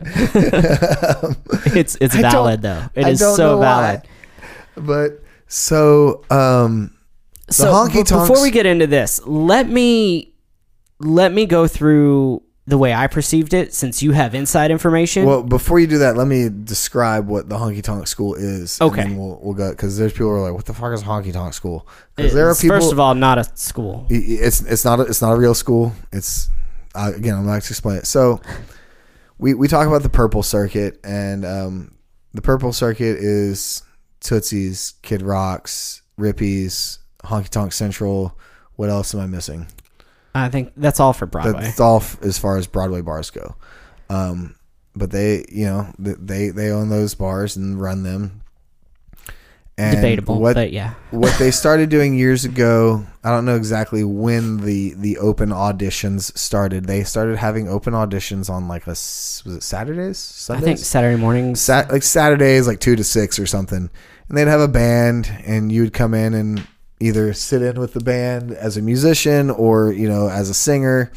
it's 1.76 1.96
it's 2.00 2.16
I 2.16 2.22
valid 2.22 2.62
though. 2.62 2.84
It 2.96 3.06
I 3.06 3.10
is 3.10 3.20
so 3.20 3.60
valid. 3.60 4.02
why. 4.02 4.82
But 4.82 5.22
so 5.46 6.24
um, 6.28 6.96
the 7.46 7.52
So 7.52 7.72
honky 7.72 8.04
tonks. 8.04 8.28
before 8.28 8.42
we 8.42 8.50
get 8.50 8.66
into 8.66 8.88
this, 8.88 9.20
let 9.26 9.68
me 9.68 10.34
let 10.98 11.32
me 11.32 11.46
go 11.46 11.68
through 11.68 12.41
the 12.66 12.78
way 12.78 12.94
I 12.94 13.08
perceived 13.08 13.54
it, 13.54 13.74
since 13.74 14.02
you 14.02 14.12
have 14.12 14.34
inside 14.34 14.70
information. 14.70 15.26
Well, 15.26 15.42
before 15.42 15.80
you 15.80 15.86
do 15.88 15.98
that, 15.98 16.16
let 16.16 16.28
me 16.28 16.48
describe 16.48 17.26
what 17.26 17.48
the 17.48 17.56
honky 17.56 17.82
tonk 17.82 18.06
school 18.06 18.34
is. 18.34 18.80
and 18.80 18.90
Okay. 18.92 19.14
we'll 19.14 19.40
we'll 19.42 19.54
go 19.54 19.70
because 19.70 19.98
there's 19.98 20.12
people 20.12 20.26
who 20.28 20.34
are 20.34 20.40
like, 20.42 20.54
"What 20.54 20.66
the 20.66 20.74
fuck 20.74 20.92
is 20.92 21.02
honky 21.02 21.32
tonk 21.32 21.54
school?" 21.54 21.86
Because 22.14 22.32
there 22.34 22.48
are 22.48 22.54
people. 22.54 22.76
first 22.76 22.92
of 22.92 23.00
all, 23.00 23.14
not 23.14 23.38
a 23.38 23.44
school. 23.56 24.06
it's 24.08 24.60
it's 24.62 24.84
not 24.84 25.00
a, 25.00 25.02
it's 25.02 25.20
not 25.20 25.32
a 25.32 25.36
real 25.36 25.54
school. 25.54 25.92
It's 26.12 26.48
uh, 26.94 27.10
again, 27.14 27.34
I'm 27.34 27.44
not 27.46 27.52
going 27.52 27.60
to 27.62 27.68
explain 27.68 27.96
it. 27.96 28.06
So 28.06 28.40
we 29.38 29.54
we 29.54 29.66
talk 29.66 29.86
about 29.88 30.02
the 30.04 30.08
purple 30.08 30.42
circuit, 30.44 31.00
and 31.02 31.44
um, 31.44 31.96
the 32.32 32.42
purple 32.42 32.72
circuit 32.72 33.16
is 33.18 33.82
Tootsie's, 34.20 34.94
Kid 35.02 35.20
Rocks, 35.22 36.02
Rippy's, 36.16 37.00
Honky 37.24 37.48
Tonk 37.48 37.72
Central. 37.72 38.38
What 38.76 38.88
else 38.88 39.14
am 39.14 39.20
I 39.20 39.26
missing? 39.26 39.66
I 40.34 40.48
think 40.48 40.72
that's 40.76 41.00
all 41.00 41.12
for 41.12 41.26
Broadway. 41.26 41.62
That's 41.62 41.80
all 41.80 41.98
f- 41.98 42.20
as 42.22 42.38
far 42.38 42.56
as 42.56 42.66
Broadway 42.66 43.02
bars 43.02 43.30
go. 43.30 43.54
Um, 44.08 44.56
but 44.94 45.10
they, 45.10 45.44
you 45.48 45.66
know, 45.66 45.92
they 45.98 46.48
they 46.50 46.70
own 46.70 46.88
those 46.88 47.14
bars 47.14 47.56
and 47.56 47.80
run 47.80 48.02
them. 48.02 48.42
And 49.78 49.96
Debatable, 49.96 50.38
What 50.38 50.54
but 50.54 50.70
yeah. 50.70 50.94
what 51.10 51.36
they 51.38 51.50
started 51.50 51.88
doing 51.88 52.14
years 52.14 52.44
ago, 52.44 53.06
I 53.24 53.30
don't 53.30 53.46
know 53.46 53.56
exactly 53.56 54.04
when 54.04 54.58
the 54.58 54.92
the 54.94 55.16
open 55.18 55.48
auditions 55.48 56.36
started. 56.36 56.84
They 56.84 57.04
started 57.04 57.38
having 57.38 57.68
open 57.68 57.94
auditions 57.94 58.50
on 58.50 58.68
like 58.68 58.86
a 58.86 58.90
was 58.90 59.44
it 59.46 59.62
Saturdays, 59.62 60.48
I 60.50 60.60
think 60.60 60.78
Saturday 60.78 61.18
mornings. 61.18 61.60
Sat, 61.60 61.90
like 61.90 62.02
Saturdays, 62.02 62.66
like 62.66 62.80
two 62.80 62.96
to 62.96 63.04
six 63.04 63.38
or 63.38 63.46
something, 63.46 63.88
and 64.28 64.38
they'd 64.38 64.46
have 64.46 64.60
a 64.60 64.68
band, 64.68 65.30
and 65.46 65.72
you 65.72 65.82
would 65.82 65.94
come 65.94 66.12
in 66.12 66.34
and 66.34 66.66
either 67.02 67.32
sit 67.32 67.62
in 67.62 67.78
with 67.78 67.92
the 67.92 68.00
band 68.00 68.52
as 68.52 68.76
a 68.76 68.82
musician 68.82 69.50
or 69.50 69.92
you 69.92 70.08
know 70.08 70.28
as 70.28 70.48
a 70.48 70.54
singer, 70.54 71.12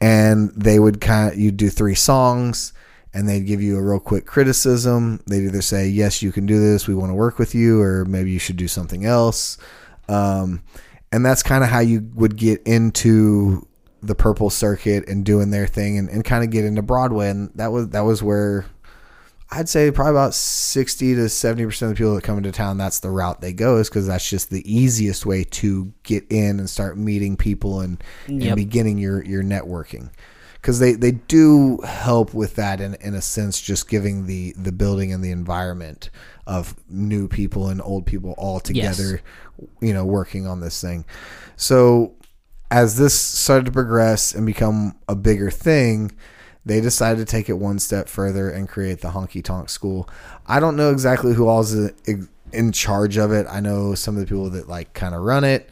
and 0.00 0.50
they 0.56 0.78
would 0.78 1.00
kind 1.00 1.32
of 1.32 1.38
you'd 1.38 1.56
do 1.56 1.70
three 1.70 1.94
songs, 1.94 2.72
and 3.12 3.28
they'd 3.28 3.46
give 3.46 3.60
you 3.60 3.76
a 3.76 3.82
real 3.82 4.00
quick 4.00 4.26
criticism. 4.26 5.22
They'd 5.26 5.46
either 5.46 5.62
say 5.62 5.88
yes, 5.88 6.22
you 6.22 6.32
can 6.32 6.46
do 6.46 6.60
this, 6.60 6.86
we 6.86 6.94
want 6.94 7.10
to 7.10 7.14
work 7.14 7.38
with 7.38 7.54
you, 7.54 7.80
or 7.80 8.04
maybe 8.04 8.30
you 8.30 8.38
should 8.38 8.56
do 8.56 8.68
something 8.68 9.04
else, 9.04 9.58
um, 10.08 10.62
and 11.12 11.24
that's 11.24 11.42
kind 11.42 11.64
of 11.64 11.70
how 11.70 11.80
you 11.80 12.08
would 12.14 12.36
get 12.36 12.62
into 12.62 13.66
the 14.02 14.14
purple 14.14 14.50
circuit 14.50 15.08
and 15.08 15.24
doing 15.24 15.50
their 15.50 15.66
thing 15.66 15.98
and, 15.98 16.08
and 16.08 16.24
kind 16.24 16.44
of 16.44 16.50
get 16.50 16.64
into 16.64 16.82
Broadway. 16.82 17.30
And 17.30 17.50
that 17.56 17.72
was 17.72 17.88
that 17.88 18.02
was 18.02 18.22
where 18.22 18.66
I'd 19.50 19.68
say 19.68 19.90
probably 19.90 20.10
about 20.12 20.34
60 20.34 21.14
to 21.14 21.20
70% 21.22 21.82
of 21.82 21.88
the 21.88 21.94
people 21.94 22.14
that 22.14 22.22
come 22.22 22.36
into 22.36 22.52
town, 22.52 22.76
that's 22.76 23.00
the 23.00 23.10
route 23.10 23.40
they 23.40 23.52
go, 23.54 23.78
is 23.78 23.88
because 23.88 24.06
that's 24.06 24.28
just 24.28 24.50
the 24.50 24.62
easiest 24.70 25.24
way 25.24 25.44
to 25.44 25.92
get 26.02 26.24
in 26.30 26.58
and 26.58 26.68
start 26.68 26.98
meeting 26.98 27.36
people 27.36 27.80
and, 27.80 28.02
and 28.26 28.42
Yep. 28.42 28.56
beginning 28.56 28.98
your, 28.98 29.24
your 29.24 29.42
networking. 29.42 30.10
because 30.60 30.80
they 30.80 30.92
they 30.92 31.12
do 31.12 31.78
help 31.84 32.34
with 32.34 32.56
that 32.56 32.80
in 32.80 32.94
in 33.00 33.14
a 33.14 33.22
sense, 33.22 33.58
just 33.60 33.88
giving 33.88 34.26
the 34.26 34.52
the 34.58 34.72
building 34.72 35.12
and 35.12 35.24
the 35.24 35.30
environment 35.30 36.10
of 36.46 36.74
new 36.90 37.26
people 37.28 37.68
and 37.68 37.80
old 37.80 38.04
people 38.04 38.34
all 38.36 38.58
together, 38.60 39.22
you 39.80 39.94
know, 39.94 40.04
working 40.04 40.46
on 40.46 40.60
this 40.60 40.80
thing. 40.80 41.04
So 41.56 42.14
as 42.70 42.96
this 42.98 43.18
started 43.18 43.64
to 43.66 43.72
progress 43.72 44.34
and 44.34 44.44
become 44.44 44.94
a 45.08 45.14
bigger 45.14 45.50
thing, 45.50 46.10
they 46.68 46.82
decided 46.82 47.26
to 47.26 47.30
take 47.30 47.48
it 47.48 47.54
one 47.54 47.78
step 47.78 48.08
further 48.08 48.50
and 48.50 48.68
create 48.68 49.00
the 49.00 49.08
Honky 49.08 49.42
Tonk 49.42 49.70
School. 49.70 50.08
I 50.46 50.60
don't 50.60 50.76
know 50.76 50.90
exactly 50.90 51.32
who 51.32 51.48
all's 51.48 51.74
in 51.74 52.72
charge 52.72 53.16
of 53.16 53.32
it. 53.32 53.46
I 53.48 53.60
know 53.60 53.94
some 53.94 54.14
of 54.16 54.20
the 54.20 54.26
people 54.26 54.50
that 54.50 54.68
like 54.68 54.92
kind 54.92 55.14
of 55.14 55.22
run 55.22 55.44
it. 55.44 55.68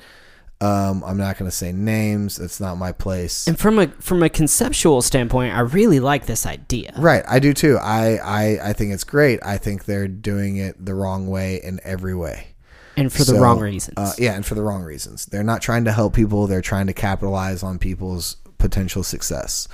Um, 0.62 1.04
I'm 1.04 1.18
not 1.18 1.36
going 1.36 1.50
to 1.50 1.54
say 1.54 1.70
names. 1.70 2.38
It's 2.38 2.60
not 2.60 2.76
my 2.76 2.92
place. 2.92 3.46
And 3.46 3.58
from 3.58 3.78
a 3.78 3.88
from 3.88 4.22
a 4.22 4.30
conceptual 4.30 5.02
standpoint, 5.02 5.54
I 5.54 5.60
really 5.60 6.00
like 6.00 6.24
this 6.24 6.46
idea. 6.46 6.94
Right, 6.96 7.22
I 7.28 7.40
do 7.40 7.52
too. 7.52 7.76
I 7.76 8.16
I 8.16 8.70
I 8.70 8.72
think 8.72 8.94
it's 8.94 9.04
great. 9.04 9.38
I 9.44 9.58
think 9.58 9.84
they're 9.84 10.08
doing 10.08 10.56
it 10.56 10.82
the 10.82 10.94
wrong 10.94 11.26
way 11.26 11.60
in 11.62 11.78
every 11.84 12.14
way. 12.14 12.54
And 12.96 13.12
for 13.12 13.24
the 13.24 13.34
wrong 13.34 13.60
reasons. 13.60 13.98
Uh, 13.98 14.14
yeah, 14.16 14.32
and 14.32 14.46
for 14.46 14.54
the 14.54 14.62
wrong 14.62 14.82
reasons. 14.82 15.26
They're 15.26 15.44
not 15.44 15.60
trying 15.60 15.84
to 15.84 15.92
help 15.92 16.14
people. 16.14 16.46
They're 16.46 16.62
trying 16.62 16.86
to 16.86 16.94
capitalize 16.94 17.62
on 17.62 17.78
people's 17.78 18.36
potential 18.56 19.02
success. 19.02 19.68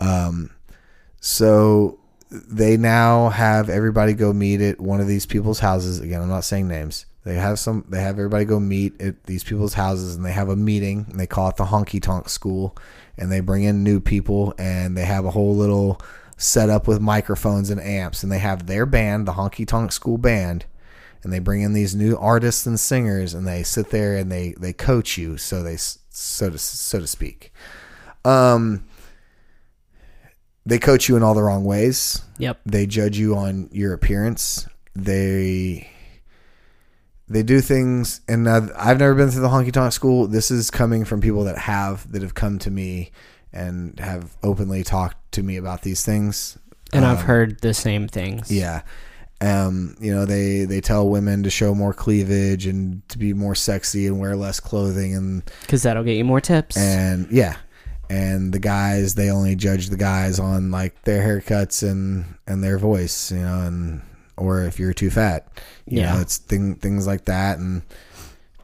Um, 0.00 0.50
so 1.20 1.98
they 2.30 2.76
now 2.76 3.30
have 3.30 3.68
everybody 3.68 4.12
go 4.12 4.32
meet 4.32 4.60
at 4.60 4.80
one 4.80 5.00
of 5.00 5.06
these 5.06 5.26
people's 5.26 5.60
houses. 5.60 6.00
Again, 6.00 6.22
I'm 6.22 6.28
not 6.28 6.44
saying 6.44 6.68
names. 6.68 7.06
They 7.24 7.34
have 7.34 7.58
some. 7.58 7.84
They 7.88 8.00
have 8.00 8.18
everybody 8.18 8.44
go 8.44 8.60
meet 8.60 9.00
at 9.00 9.24
these 9.24 9.42
people's 9.42 9.74
houses, 9.74 10.14
and 10.14 10.24
they 10.24 10.32
have 10.32 10.48
a 10.48 10.56
meeting, 10.56 11.06
and 11.10 11.18
they 11.18 11.26
call 11.26 11.48
it 11.48 11.56
the 11.56 11.64
Honky 11.64 12.00
Tonk 12.00 12.28
School, 12.28 12.76
and 13.18 13.32
they 13.32 13.40
bring 13.40 13.64
in 13.64 13.82
new 13.82 13.98
people, 13.98 14.54
and 14.58 14.96
they 14.96 15.04
have 15.04 15.24
a 15.24 15.30
whole 15.30 15.54
little 15.56 16.00
setup 16.36 16.86
with 16.86 17.00
microphones 17.00 17.70
and 17.70 17.80
amps, 17.80 18.22
and 18.22 18.30
they 18.30 18.38
have 18.38 18.66
their 18.66 18.86
band, 18.86 19.26
the 19.26 19.32
Honky 19.32 19.66
Tonk 19.66 19.90
School 19.90 20.18
Band, 20.18 20.66
and 21.26 21.32
they 21.32 21.40
bring 21.40 21.62
in 21.62 21.72
these 21.72 21.96
new 21.96 22.16
artists 22.16 22.66
and 22.66 22.78
singers 22.78 23.34
and 23.34 23.48
they 23.48 23.64
sit 23.64 23.90
there 23.90 24.16
and 24.16 24.30
they 24.30 24.52
they 24.60 24.72
coach 24.72 25.18
you 25.18 25.36
so 25.36 25.60
they 25.60 25.76
so 25.76 26.50
to 26.50 26.56
so 26.56 27.00
to 27.00 27.06
speak 27.08 27.52
um 28.24 28.84
they 30.66 30.78
coach 30.78 31.08
you 31.08 31.16
in 31.16 31.22
all 31.22 31.32
the 31.34 31.42
wrong 31.42 31.64
ways 31.64 32.22
yep. 32.38 32.60
they 32.66 32.86
judge 32.86 33.16
you 33.18 33.36
on 33.36 33.68
your 33.72 33.92
appearance 33.94 34.66
they 34.94 35.88
they 37.28 37.42
do 37.42 37.60
things 37.60 38.20
and 38.28 38.44
now 38.44 38.68
i've 38.78 38.98
never 38.98 39.14
been 39.14 39.30
through 39.30 39.42
the 39.42 39.48
honky 39.48 39.72
tonk 39.72 39.92
school 39.92 40.26
this 40.26 40.50
is 40.50 40.70
coming 40.70 41.04
from 41.04 41.20
people 41.20 41.44
that 41.44 41.58
have 41.58 42.10
that 42.12 42.22
have 42.22 42.34
come 42.34 42.58
to 42.58 42.70
me 42.70 43.10
and 43.52 43.98
have 44.00 44.36
openly 44.42 44.82
talked 44.84 45.32
to 45.32 45.42
me 45.42 45.56
about 45.56 45.82
these 45.82 46.04
things 46.04 46.58
And 46.92 47.04
I've 47.04 47.20
Um, 47.20 47.24
heard 47.26 47.60
the 47.62 47.74
same 47.74 48.06
things. 48.08 48.50
yeah. 48.50 48.82
Um, 49.40 49.96
you 50.00 50.14
know, 50.14 50.24
they 50.24 50.64
they 50.64 50.80
tell 50.80 51.08
women 51.08 51.42
to 51.42 51.50
show 51.50 51.74
more 51.74 51.92
cleavage 51.92 52.66
and 52.66 53.06
to 53.08 53.18
be 53.18 53.32
more 53.34 53.54
sexy 53.54 54.06
and 54.06 54.18
wear 54.18 54.34
less 54.36 54.60
clothing 54.60 55.14
and 55.14 55.42
Because 55.62 55.82
that'll 55.82 56.04
get 56.04 56.16
you 56.16 56.24
more 56.24 56.40
tips. 56.40 56.76
and 56.76 57.26
yeah. 57.30 57.56
And 58.08 58.52
the 58.52 58.58
guys, 58.60 59.14
they 59.14 59.30
only 59.30 59.56
judge 59.56 59.88
the 59.88 59.96
guys 59.96 60.38
on 60.38 60.70
like 60.70 61.02
their 61.02 61.22
haircuts 61.22 61.82
and 61.88 62.24
and 62.46 62.62
their 62.62 62.78
voice, 62.78 63.32
you 63.32 63.38
know, 63.38 63.62
and 63.62 64.02
or 64.36 64.62
if 64.64 64.78
you're 64.78 64.92
too 64.92 65.10
fat. 65.10 65.48
You 65.86 66.00
Yeah. 66.00 66.14
know, 66.14 66.20
it's 66.20 66.36
thing, 66.36 66.74
things 66.76 67.06
like 67.06 67.24
that 67.24 67.58
and 67.58 67.82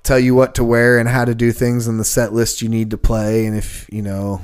tell 0.02 0.18
you 0.18 0.34
what 0.34 0.54
to 0.56 0.64
wear 0.64 0.98
and 0.98 1.08
how 1.08 1.24
to 1.24 1.34
do 1.34 1.50
things 1.52 1.86
in 1.88 1.96
the 1.98 2.04
set 2.04 2.32
list 2.32 2.60
you 2.62 2.68
need 2.68 2.90
to 2.90 2.98
play 2.98 3.46
and 3.46 3.56
if, 3.56 3.86
you 3.92 4.02
know, 4.02 4.42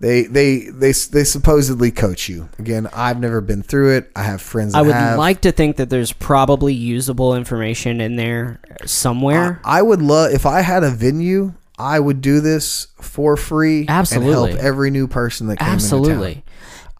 they 0.00 0.24
they 0.24 0.64
they 0.66 0.90
they 0.92 1.22
supposedly 1.24 1.92
coach 1.92 2.28
you. 2.28 2.48
Again, 2.58 2.88
I've 2.92 3.20
never 3.20 3.40
been 3.40 3.62
through 3.62 3.96
it. 3.96 4.10
I 4.16 4.24
have 4.24 4.42
friends 4.42 4.72
that 4.72 4.80
I 4.80 4.82
would 4.82 4.92
have. 4.94 5.16
like 5.18 5.42
to 5.42 5.52
think 5.52 5.76
that 5.76 5.90
there's 5.90 6.12
probably 6.12 6.74
usable 6.74 7.36
information 7.36 8.00
in 8.00 8.16
there 8.16 8.60
somewhere. 8.84 9.60
I 9.64 9.80
would 9.80 10.02
love 10.02 10.32
if 10.32 10.44
I 10.44 10.60
had 10.62 10.82
a 10.82 10.90
venue. 10.90 11.54
I 11.78 12.00
would 12.00 12.20
do 12.20 12.40
this 12.40 12.88
for 13.02 13.36
free 13.36 13.86
Absolutely. 13.88 14.50
and 14.50 14.52
help 14.52 14.64
every 14.64 14.90
new 14.90 15.06
person 15.06 15.46
that 15.48 15.58
came 15.58 15.66
into 15.66 15.74
Absolutely. 15.74 16.34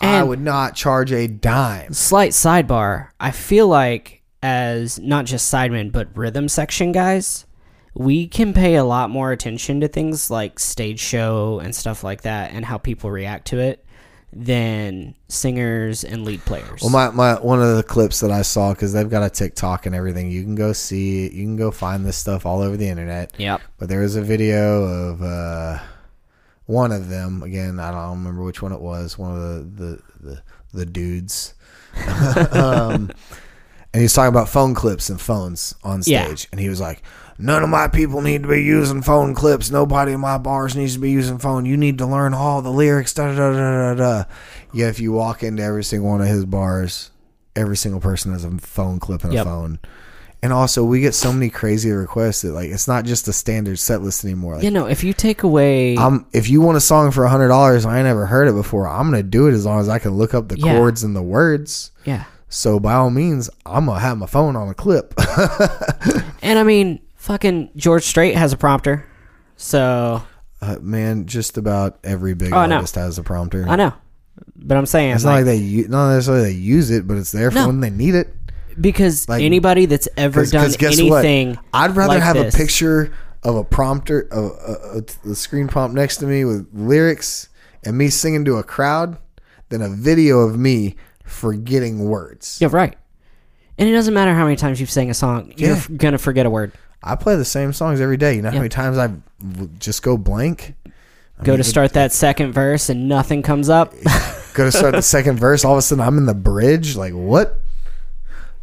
town. 0.00 0.14
I 0.14 0.22
would 0.22 0.40
not 0.40 0.74
charge 0.74 1.12
a 1.12 1.28
dime. 1.28 1.92
Slight 1.92 2.32
sidebar. 2.32 3.10
I 3.20 3.30
feel 3.30 3.68
like 3.68 4.22
as 4.42 4.98
not 4.98 5.24
just 5.24 5.52
sidemen 5.52 5.92
but 5.92 6.16
rhythm 6.16 6.48
section 6.48 6.90
guys, 6.90 7.46
we 7.94 8.26
can 8.26 8.52
pay 8.52 8.74
a 8.76 8.84
lot 8.84 9.10
more 9.10 9.32
attention 9.32 9.80
to 9.80 9.88
things 9.88 10.30
like 10.30 10.58
stage 10.58 11.00
show 11.00 11.60
and 11.60 11.74
stuff 11.74 12.02
like 12.02 12.22
that 12.22 12.52
and 12.52 12.64
how 12.64 12.78
people 12.78 13.10
react 13.10 13.46
to 13.48 13.58
it 13.58 13.84
than 14.32 15.14
singers 15.28 16.04
and 16.04 16.24
lead 16.24 16.40
players. 16.46 16.80
Well, 16.80 16.90
my, 16.90 17.10
my 17.10 17.34
one 17.34 17.60
of 17.60 17.76
the 17.76 17.82
clips 17.82 18.20
that 18.20 18.30
I 18.30 18.42
saw 18.42 18.72
because 18.72 18.92
they've 18.92 19.08
got 19.08 19.22
a 19.22 19.28
TikTok 19.28 19.84
and 19.84 19.94
everything. 19.94 20.30
You 20.30 20.42
can 20.42 20.54
go 20.54 20.72
see 20.72 21.26
it. 21.26 21.32
You 21.32 21.44
can 21.44 21.56
go 21.56 21.70
find 21.70 22.04
this 22.04 22.16
stuff 22.16 22.46
all 22.46 22.62
over 22.62 22.76
the 22.76 22.88
internet. 22.88 23.34
yep. 23.38 23.60
But 23.78 23.90
there 23.90 24.00
was 24.00 24.16
a 24.16 24.22
video 24.22 24.84
of 24.84 25.22
uh, 25.22 25.78
one 26.72 26.92
of 26.92 27.08
them. 27.08 27.42
Again, 27.42 27.78
I 27.78 27.90
don't 27.90 28.18
remember 28.18 28.42
which 28.42 28.62
one 28.62 28.72
it 28.72 28.80
was. 28.80 29.18
One 29.18 29.32
of 29.36 29.76
the 29.76 29.84
the 29.84 30.02
the, 30.28 30.42
the 30.72 30.86
dudes. 30.86 31.54
um, 32.52 33.10
and 33.94 34.00
he's 34.00 34.14
talking 34.14 34.28
about 34.30 34.48
phone 34.48 34.74
clips 34.74 35.10
and 35.10 35.20
phones 35.20 35.74
on 35.84 36.02
Yeah. 36.06 36.24
stage, 36.24 36.48
and 36.50 36.58
he 36.60 36.68
was 36.70 36.80
like, 36.80 37.02
"None 37.38 37.62
of 37.62 37.68
my 37.68 37.88
people 37.88 38.22
need 38.22 38.42
to 38.42 38.48
be 38.48 38.62
using 38.62 39.02
phone 39.02 39.34
clips. 39.34 39.70
Nobody 39.70 40.12
in 40.12 40.20
my 40.20 40.38
bars 40.38 40.74
needs 40.74 40.94
to 40.94 41.00
be 41.00 41.10
using 41.10 41.38
phone. 41.38 41.66
You 41.66 41.76
need 41.76 41.98
to 41.98 42.06
learn 42.06 42.32
all 42.32 42.62
the 42.62 42.70
lyrics." 42.72 43.12
Da 43.12 43.26
da 43.34 43.52
da 43.52 43.94
da 43.94 43.94
da. 43.94 44.24
Yet 44.72 44.88
if 44.88 45.00
you 45.00 45.12
walk 45.12 45.42
into 45.42 45.62
every 45.62 45.84
single 45.84 46.08
one 46.10 46.22
of 46.22 46.26
his 46.28 46.46
bars, 46.46 47.10
every 47.54 47.76
single 47.76 48.00
person 48.00 48.32
has 48.32 48.44
a 48.46 48.50
phone 48.58 48.98
clip 48.98 49.24
and 49.24 49.34
a 49.34 49.36
phone. 49.44 49.78
And 50.44 50.52
also, 50.52 50.82
we 50.82 51.00
get 51.00 51.14
so 51.14 51.32
many 51.32 51.50
crazy 51.50 51.90
requests 51.92 52.42
that 52.42 52.50
like 52.52 52.70
it's 52.70 52.88
not 52.88 53.04
just 53.04 53.28
a 53.28 53.32
standard 53.32 53.78
set 53.78 54.02
list 54.02 54.24
anymore. 54.24 54.56
Like, 54.56 54.64
You 54.64 54.72
know, 54.72 54.86
if 54.86 55.04
you 55.04 55.12
take 55.12 55.44
away 55.44 55.96
I'm 55.96 56.26
if 56.32 56.48
you 56.50 56.60
want 56.60 56.76
a 56.76 56.80
song 56.80 57.12
for 57.12 57.22
a 57.24 57.28
hundred 57.30 57.48
dollars, 57.48 57.86
I 57.86 58.02
never 58.02 58.26
heard 58.26 58.48
it 58.48 58.54
before. 58.54 58.88
I'm 58.88 59.08
gonna 59.08 59.22
do 59.22 59.46
it 59.46 59.52
as 59.52 59.64
long 59.64 59.78
as 59.80 59.88
I 59.88 60.00
can 60.00 60.12
look 60.12 60.34
up 60.34 60.48
the 60.48 60.58
Yeah. 60.58 60.76
chords 60.76 61.04
and 61.04 61.14
the 61.14 61.22
words. 61.22 61.92
yeah. 62.04 62.24
So 62.48 62.78
by 62.80 62.94
all 62.94 63.08
means, 63.10 63.48
I'm 63.64 63.86
gonna 63.86 64.00
have 64.00 64.18
my 64.18 64.26
phone 64.26 64.56
on 64.56 64.68
a 64.68 64.74
clip. 64.74 65.14
And 66.42 66.58
I 66.58 66.64
mean, 66.64 66.98
fucking 67.14 67.70
George 67.76 68.02
Strait 68.02 68.34
has 68.36 68.52
a 68.52 68.56
prompter. 68.56 69.06
So, 69.56 70.22
uh, 70.60 70.76
man, 70.80 71.26
just 71.26 71.56
about 71.56 71.98
every 72.02 72.34
big 72.34 72.52
Oh, 72.52 72.56
artist 72.56 72.96
has 72.96 73.16
a 73.16 73.22
prompter. 73.22 73.64
I 73.68 73.76
know. 73.76 73.92
But 74.56 74.76
I'm 74.76 74.86
saying 74.86 75.12
It's 75.14 75.24
like, 75.24 75.44
not 75.46 75.52
like 75.52 75.60
they 75.60 75.84
not 75.88 76.12
necessarily 76.14 76.44
they 76.52 76.58
use 76.58 76.90
it, 76.90 77.06
but 77.06 77.16
it's 77.16 77.30
there 77.30 77.50
for 77.52 77.58
No. 77.58 77.66
when 77.68 77.80
they 77.80 77.90
need 77.90 78.14
it. 78.16 78.34
Because 78.80 79.28
like- 79.28 79.42
anybody 79.42 79.86
that's 79.86 80.08
ever 80.16 80.40
'Cause- 80.42 80.50
done 80.50 80.64
'cause 80.64 80.76
guess 80.76 80.98
anything 80.98 81.50
what? 81.50 81.58
I'd 81.74 81.96
rather 81.96 82.14
like 82.14 82.22
have 82.22 82.36
this- 82.36 82.54
a 82.54 82.56
picture 82.58 83.12
of 83.42 83.56
a 83.56 83.64
prompter, 83.64 84.28
of 84.30 84.52
uh, 84.52 84.98
uh, 84.98 85.00
the 85.24 85.34
screen 85.34 85.66
prompt 85.68 85.94
next 85.96 86.18
to 86.18 86.26
me 86.26 86.44
with 86.44 86.66
lyrics 86.72 87.48
and 87.84 87.98
me 87.98 88.08
singing 88.08 88.44
to 88.44 88.56
a 88.56 88.62
crowd, 88.62 89.16
than 89.68 89.82
a 89.82 89.88
video 89.88 90.40
of 90.40 90.58
me 90.58 90.94
forgetting 91.24 92.00
words. 92.04 92.58
Yeah, 92.60 92.68
right. 92.70 92.94
And 93.78 93.88
it 93.88 93.92
doesn't 93.92 94.12
matter 94.14 94.34
how 94.34 94.44
many 94.44 94.54
times 94.56 94.78
you've 94.80 94.90
sang 94.90 95.10
a 95.10 95.14
song, 95.14 95.52
you're 95.56 95.70
Yeah. 95.76 95.82
gonna 95.96 96.18
forget 96.18 96.44
a 96.46 96.50
word. 96.50 96.72
I 97.02 97.16
play 97.16 97.34
the 97.36 97.44
same 97.44 97.72
songs 97.72 98.00
every 98.00 98.16
day. 98.16 98.36
You 98.36 98.42
know 98.42 98.50
how 98.50 98.58
many 98.58 98.68
times 98.68 98.96
I 98.98 99.10
just 99.80 100.02
go 100.02 100.16
blank? 100.16 100.74
I 101.40 101.44
Go 101.44 101.52
mean, 101.52 101.58
to 101.58 101.64
start 101.64 101.94
that 101.94 102.12
second 102.12 102.52
verse 102.52 102.88
and 102.90 103.08
nothing 103.08 103.42
comes 103.42 103.68
up. 103.68 103.92
Go 104.54 104.64
to 104.64 104.70
start 104.70 104.94
the 104.94 105.02
second 105.02 105.38
verse. 105.38 105.64
All 105.64 105.72
of 105.72 105.78
a 105.78 105.82
sudden, 105.82 106.04
I'm 106.04 106.18
in 106.18 106.26
the 106.26 106.34
bridge. 106.34 106.94
Like 106.94 107.14
what? 107.14 107.58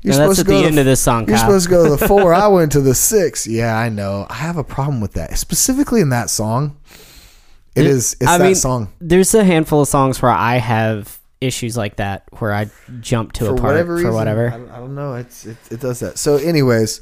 You're 0.02 0.14
No, 0.18 0.28
that's 0.28 0.40
at 0.40 0.48
the 0.48 0.56
end 0.56 0.80
of 0.80 0.86
this 0.86 1.02
song, 1.02 1.28
You're 1.28 1.36
Kyle. 1.38 1.46
supposed 1.48 1.66
to 1.66 1.70
go 1.72 1.84
to 1.84 1.96
the 1.98 2.08
four. 2.08 2.34
I 2.34 2.48
went 2.48 2.72
to 2.74 2.82
the 2.82 2.96
six. 2.96 3.46
Yeah, 3.46 3.78
I 3.78 3.90
know. 3.90 4.26
I 4.30 4.36
have 4.36 4.58
a 4.58 4.64
problem 4.64 5.02
with 5.02 5.14
that, 5.14 5.38
specifically 5.38 6.00
in 6.02 6.10
that 6.10 6.30
song. 6.30 6.78
It 7.76 7.86
It- 7.86 7.88
is. 7.92 8.16
It's 8.20 8.30
I 8.30 8.38
that 8.38 8.44
mean, 8.46 8.56
song. 8.56 8.90
There's 9.02 9.34
a 9.34 9.44
handful 9.44 9.82
of 9.82 9.88
songs 9.88 10.22
where 10.22 10.32
I 10.32 10.58
have 10.58 11.20
issues 11.42 11.76
like 11.78 11.98
that, 11.98 12.24
where 12.40 12.54
I 12.54 12.70
jump 13.02 13.34
to 13.34 13.46
a 13.46 13.56
part 13.56 13.62
whatever 13.64 14.02
for 14.02 14.12
whatever. 14.14 14.48
I, 14.52 14.58
don't- 14.58 14.70
I 14.72 14.78
don't 14.78 14.96
know. 14.96 15.16
It's 15.16 15.46
it, 15.46 15.58
it 15.72 15.80
does 15.80 16.00
that. 16.00 16.18
So, 16.18 16.38
anyways, 16.38 17.02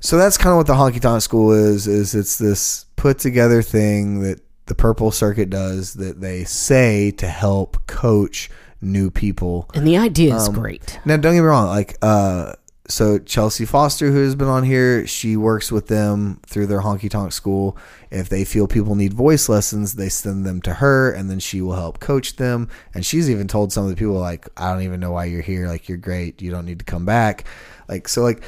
so 0.00 0.16
that's 0.16 0.36
kind 0.38 0.52
of 0.52 0.56
what 0.56 0.66
the 0.66 0.74
honky 0.74 1.00
tonk 1.00 1.22
school 1.22 1.52
is. 1.52 1.86
Is 1.86 2.14
it's 2.14 2.38
this 2.38 2.86
put 2.96 3.18
together 3.18 3.62
thing 3.62 4.20
that 4.22 4.40
the 4.66 4.74
Purple 4.74 5.10
Circuit 5.10 5.48
does 5.50 5.94
that 5.94 6.20
they 6.20 6.44
say 6.44 7.10
to 7.12 7.26
help 7.26 7.86
coach 7.86 8.50
new 8.80 9.10
people. 9.10 9.68
And 9.74 9.86
the 9.86 9.96
idea 9.96 10.34
Um, 10.34 10.40
is 10.40 10.48
great. 10.48 10.98
Now, 11.04 11.16
don't 11.16 11.34
get 11.34 11.40
me 11.40 11.46
wrong. 11.46 11.66
Like, 11.66 11.96
uh, 12.02 12.52
so 12.88 13.18
Chelsea 13.18 13.66
Foster, 13.66 14.10
who 14.10 14.22
has 14.24 14.34
been 14.34 14.48
on 14.48 14.62
here, 14.64 15.06
she 15.06 15.36
works 15.36 15.70
with 15.70 15.88
them 15.88 16.40
through 16.46 16.68
their 16.68 16.80
honky 16.80 17.10
tonk 17.10 17.32
school. 17.32 17.76
If 18.10 18.30
they 18.30 18.44
feel 18.44 18.66
people 18.66 18.94
need 18.94 19.12
voice 19.12 19.48
lessons, 19.48 19.94
they 19.94 20.08
send 20.08 20.46
them 20.46 20.62
to 20.62 20.74
her, 20.74 21.10
and 21.10 21.28
then 21.28 21.38
she 21.38 21.60
will 21.60 21.74
help 21.74 22.00
coach 22.00 22.36
them. 22.36 22.68
And 22.94 23.04
she's 23.04 23.28
even 23.28 23.46
told 23.46 23.72
some 23.72 23.84
of 23.84 23.90
the 23.90 23.96
people, 23.96 24.14
like, 24.14 24.48
I 24.56 24.72
don't 24.72 24.82
even 24.82 25.00
know 25.00 25.12
why 25.12 25.26
you're 25.26 25.42
here. 25.42 25.68
Like, 25.68 25.88
you're 25.88 25.98
great. 25.98 26.40
You 26.40 26.50
don't 26.50 26.64
need 26.64 26.78
to 26.78 26.84
come 26.86 27.04
back. 27.04 27.44
Like, 27.88 28.08
so, 28.08 28.22
like, 28.22 28.42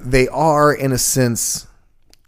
they 0.00 0.26
are 0.28 0.72
in 0.72 0.92
a 0.92 0.98
sense 0.98 1.66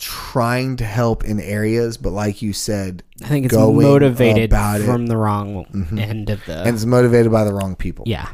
trying 0.04 0.76
to 0.76 0.84
help 0.84 1.24
in 1.24 1.40
areas, 1.40 1.96
but 1.96 2.10
like 2.10 2.42
you 2.42 2.52
said, 2.52 3.02
I 3.22 3.28
think 3.28 3.46
it's 3.46 3.54
motivated 3.54 4.50
about 4.50 4.82
it. 4.82 4.84
from 4.84 5.06
the 5.06 5.16
wrong 5.16 5.64
mm-hmm. 5.64 5.98
end 5.98 6.28
of 6.28 6.44
the. 6.44 6.58
and 6.58 6.74
it's 6.74 6.84
motivated 6.84 7.32
by 7.32 7.44
the 7.44 7.54
wrong 7.54 7.74
people. 7.74 8.04
yeah. 8.06 8.28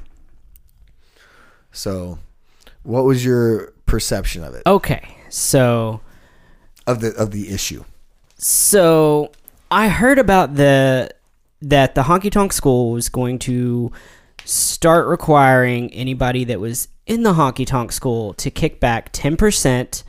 So, 1.70 2.18
what 2.82 3.04
was 3.04 3.24
your 3.24 3.72
perception 3.86 4.42
of 4.42 4.54
it 4.54 4.62
Okay. 4.66 5.16
So 5.28 6.00
of 6.88 7.00
the 7.00 7.14
of 7.14 7.30
the 7.30 7.50
issue? 7.50 7.84
So 8.36 9.30
I 9.70 9.88
heard 9.88 10.18
about 10.18 10.56
the 10.56 11.10
that 11.62 11.94
the 11.94 12.02
honky 12.02 12.32
tonk 12.32 12.52
school 12.52 12.90
was 12.90 13.08
going 13.08 13.38
to 13.40 13.92
start 14.44 15.06
requiring 15.06 15.92
anybody 15.92 16.42
that 16.44 16.58
was 16.58 16.88
in 17.06 17.22
the 17.22 17.34
honky 17.34 17.64
tonk 17.64 17.92
school 17.92 18.34
to 18.34 18.50
kick 18.50 18.80
back 18.80 19.10
ten 19.12 19.36
percent 19.36 20.02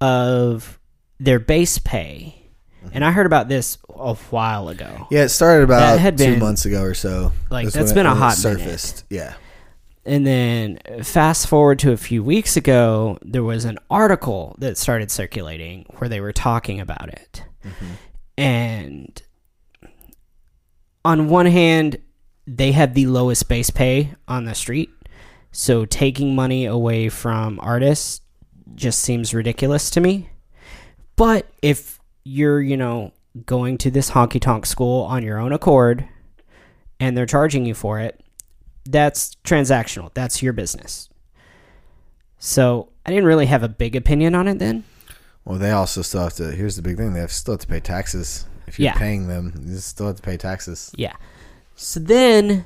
of 0.00 0.75
their 1.18 1.38
base 1.38 1.78
pay. 1.78 2.42
And 2.92 3.04
I 3.04 3.10
heard 3.10 3.26
about 3.26 3.48
this 3.48 3.78
a 3.88 4.14
while 4.14 4.68
ago. 4.68 5.08
Yeah, 5.10 5.24
it 5.24 5.30
started 5.30 5.64
about 5.64 5.80
That 5.80 5.98
had 6.00 6.16
two 6.18 6.24
been- 6.32 6.38
months 6.38 6.64
ago 6.66 6.82
or 6.82 6.94
so. 6.94 7.32
Like, 7.50 7.70
That's 7.70 7.86
when 7.88 7.94
been 7.94 8.06
a 8.06 8.10
when 8.10 8.18
hot 8.18 8.38
minute. 8.44 8.58
surfaced. 8.60 9.04
Yeah. 9.10 9.34
And 10.04 10.24
then 10.24 10.78
fast 11.02 11.48
forward 11.48 11.80
to 11.80 11.90
a 11.90 11.96
few 11.96 12.22
weeks 12.22 12.56
ago, 12.56 13.18
there 13.22 13.42
was 13.42 13.64
an 13.64 13.78
article 13.90 14.54
that 14.60 14.78
started 14.78 15.10
circulating 15.10 15.84
where 15.98 16.08
they 16.08 16.20
were 16.20 16.32
talking 16.32 16.78
about 16.80 17.08
it. 17.08 17.42
Mm-hmm. 17.64 17.86
And 18.38 19.22
on 21.04 21.28
one 21.28 21.46
hand, 21.46 21.98
they 22.46 22.70
have 22.72 22.94
the 22.94 23.06
lowest 23.06 23.48
base 23.48 23.70
pay 23.70 24.14
on 24.28 24.44
the 24.44 24.54
street. 24.54 24.90
So 25.50 25.84
taking 25.86 26.36
money 26.36 26.66
away 26.66 27.08
from 27.08 27.58
artists 27.60 28.20
just 28.76 29.00
seems 29.00 29.34
ridiculous 29.34 29.90
to 29.90 30.00
me. 30.00 30.30
But 31.16 31.46
if 31.62 31.98
you're, 32.24 32.60
you 32.60 32.76
know, 32.76 33.12
going 33.44 33.78
to 33.78 33.90
this 33.90 34.10
honky 34.10 34.40
tonk 34.40 34.66
school 34.66 35.02
on 35.04 35.22
your 35.22 35.38
own 35.38 35.52
accord 35.52 36.06
and 37.00 37.16
they're 37.16 37.26
charging 37.26 37.64
you 37.66 37.74
for 37.74 37.98
it, 38.00 38.20
that's 38.84 39.36
transactional. 39.44 40.12
That's 40.14 40.42
your 40.42 40.52
business. 40.52 41.08
So 42.38 42.90
I 43.04 43.10
didn't 43.10 43.24
really 43.26 43.46
have 43.46 43.62
a 43.62 43.68
big 43.68 43.96
opinion 43.96 44.34
on 44.34 44.46
it 44.48 44.58
then. 44.58 44.84
Well, 45.44 45.58
they 45.58 45.70
also 45.70 46.02
still 46.02 46.22
have 46.22 46.34
to. 46.34 46.50
Here's 46.52 46.76
the 46.76 46.82
big 46.82 46.96
thing: 46.96 47.12
they 47.14 47.20
have 47.20 47.32
still 47.32 47.54
have 47.54 47.60
to 47.60 47.66
pay 47.66 47.80
taxes. 47.80 48.46
If 48.66 48.78
you're 48.78 48.86
Yeah. 48.86 48.94
paying 48.94 49.28
them, 49.28 49.54
you 49.64 49.76
still 49.78 50.08
have 50.08 50.16
to 50.16 50.22
pay 50.22 50.36
taxes. 50.36 50.90
Yeah. 50.96 51.12
So 51.76 52.00
then 52.00 52.64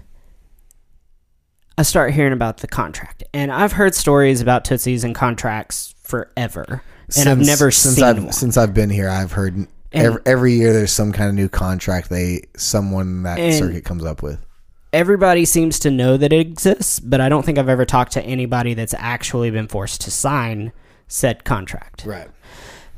I 1.76 1.82
start 1.82 2.14
hearing 2.14 2.32
about 2.32 2.58
the 2.58 2.68
contract. 2.68 3.22
And 3.34 3.52
I've 3.52 3.72
heard 3.72 3.94
stories 3.94 4.40
about 4.40 4.64
Tootsies 4.64 5.04
and 5.04 5.14
contracts 5.14 5.94
forever. 6.02 6.82
And 7.18 7.28
I've 7.28 7.38
never 7.38 7.70
since 7.70 7.96
seen 7.96 8.04
I've 8.04 8.22
one. 8.22 8.32
since 8.32 8.56
I've 8.56 8.74
been 8.74 8.90
here. 8.90 9.08
I've 9.08 9.32
heard 9.32 9.66
every, 9.92 10.20
every 10.26 10.52
year 10.54 10.72
there's 10.72 10.92
some 10.92 11.12
kind 11.12 11.28
of 11.28 11.34
new 11.34 11.48
contract 11.48 12.08
they 12.08 12.42
someone 12.56 13.22
that 13.24 13.54
circuit 13.54 13.84
comes 13.84 14.04
up 14.04 14.22
with. 14.22 14.44
Everybody 14.92 15.44
seems 15.44 15.78
to 15.80 15.90
know 15.90 16.16
that 16.16 16.32
it 16.32 16.40
exists, 16.40 16.98
but 16.98 17.20
I 17.20 17.28
don't 17.28 17.44
think 17.44 17.58
I've 17.58 17.68
ever 17.68 17.84
talked 17.84 18.12
to 18.12 18.22
anybody 18.22 18.74
that's 18.74 18.94
actually 18.94 19.50
been 19.50 19.68
forced 19.68 20.00
to 20.02 20.10
sign 20.10 20.72
said 21.06 21.44
contract. 21.44 22.04
Right. 22.04 22.28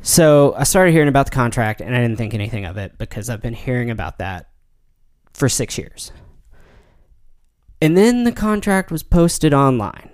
So 0.00 0.54
I 0.56 0.64
started 0.64 0.92
hearing 0.92 1.08
about 1.08 1.26
the 1.26 1.32
contract 1.32 1.80
and 1.80 1.94
I 1.94 2.00
didn't 2.00 2.16
think 2.16 2.34
anything 2.34 2.64
of 2.64 2.76
it 2.76 2.98
because 2.98 3.30
I've 3.30 3.42
been 3.42 3.54
hearing 3.54 3.90
about 3.90 4.18
that 4.18 4.48
for 5.32 5.48
six 5.48 5.78
years. 5.78 6.12
And 7.80 7.96
then 7.96 8.24
the 8.24 8.32
contract 8.32 8.90
was 8.90 9.02
posted 9.02 9.52
online. 9.52 10.11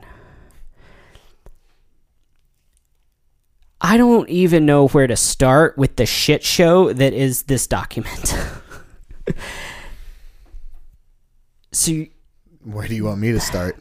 I 3.81 3.97
don't 3.97 4.29
even 4.29 4.67
know 4.67 4.89
where 4.89 5.07
to 5.07 5.17
start 5.17 5.79
with 5.79 5.97
the 5.97 6.07
shit 6.07 6.43
show 6.43 6.93
that 6.93 7.13
is 7.13 7.45
this 7.45 7.67
document. 7.67 8.35
so 11.73 11.93
you- 11.93 12.09
Where 12.65 12.87
do 12.89 12.95
you 12.95 13.05
want 13.05 13.21
me 13.21 13.33
to 13.33 13.41
start? 13.41 13.77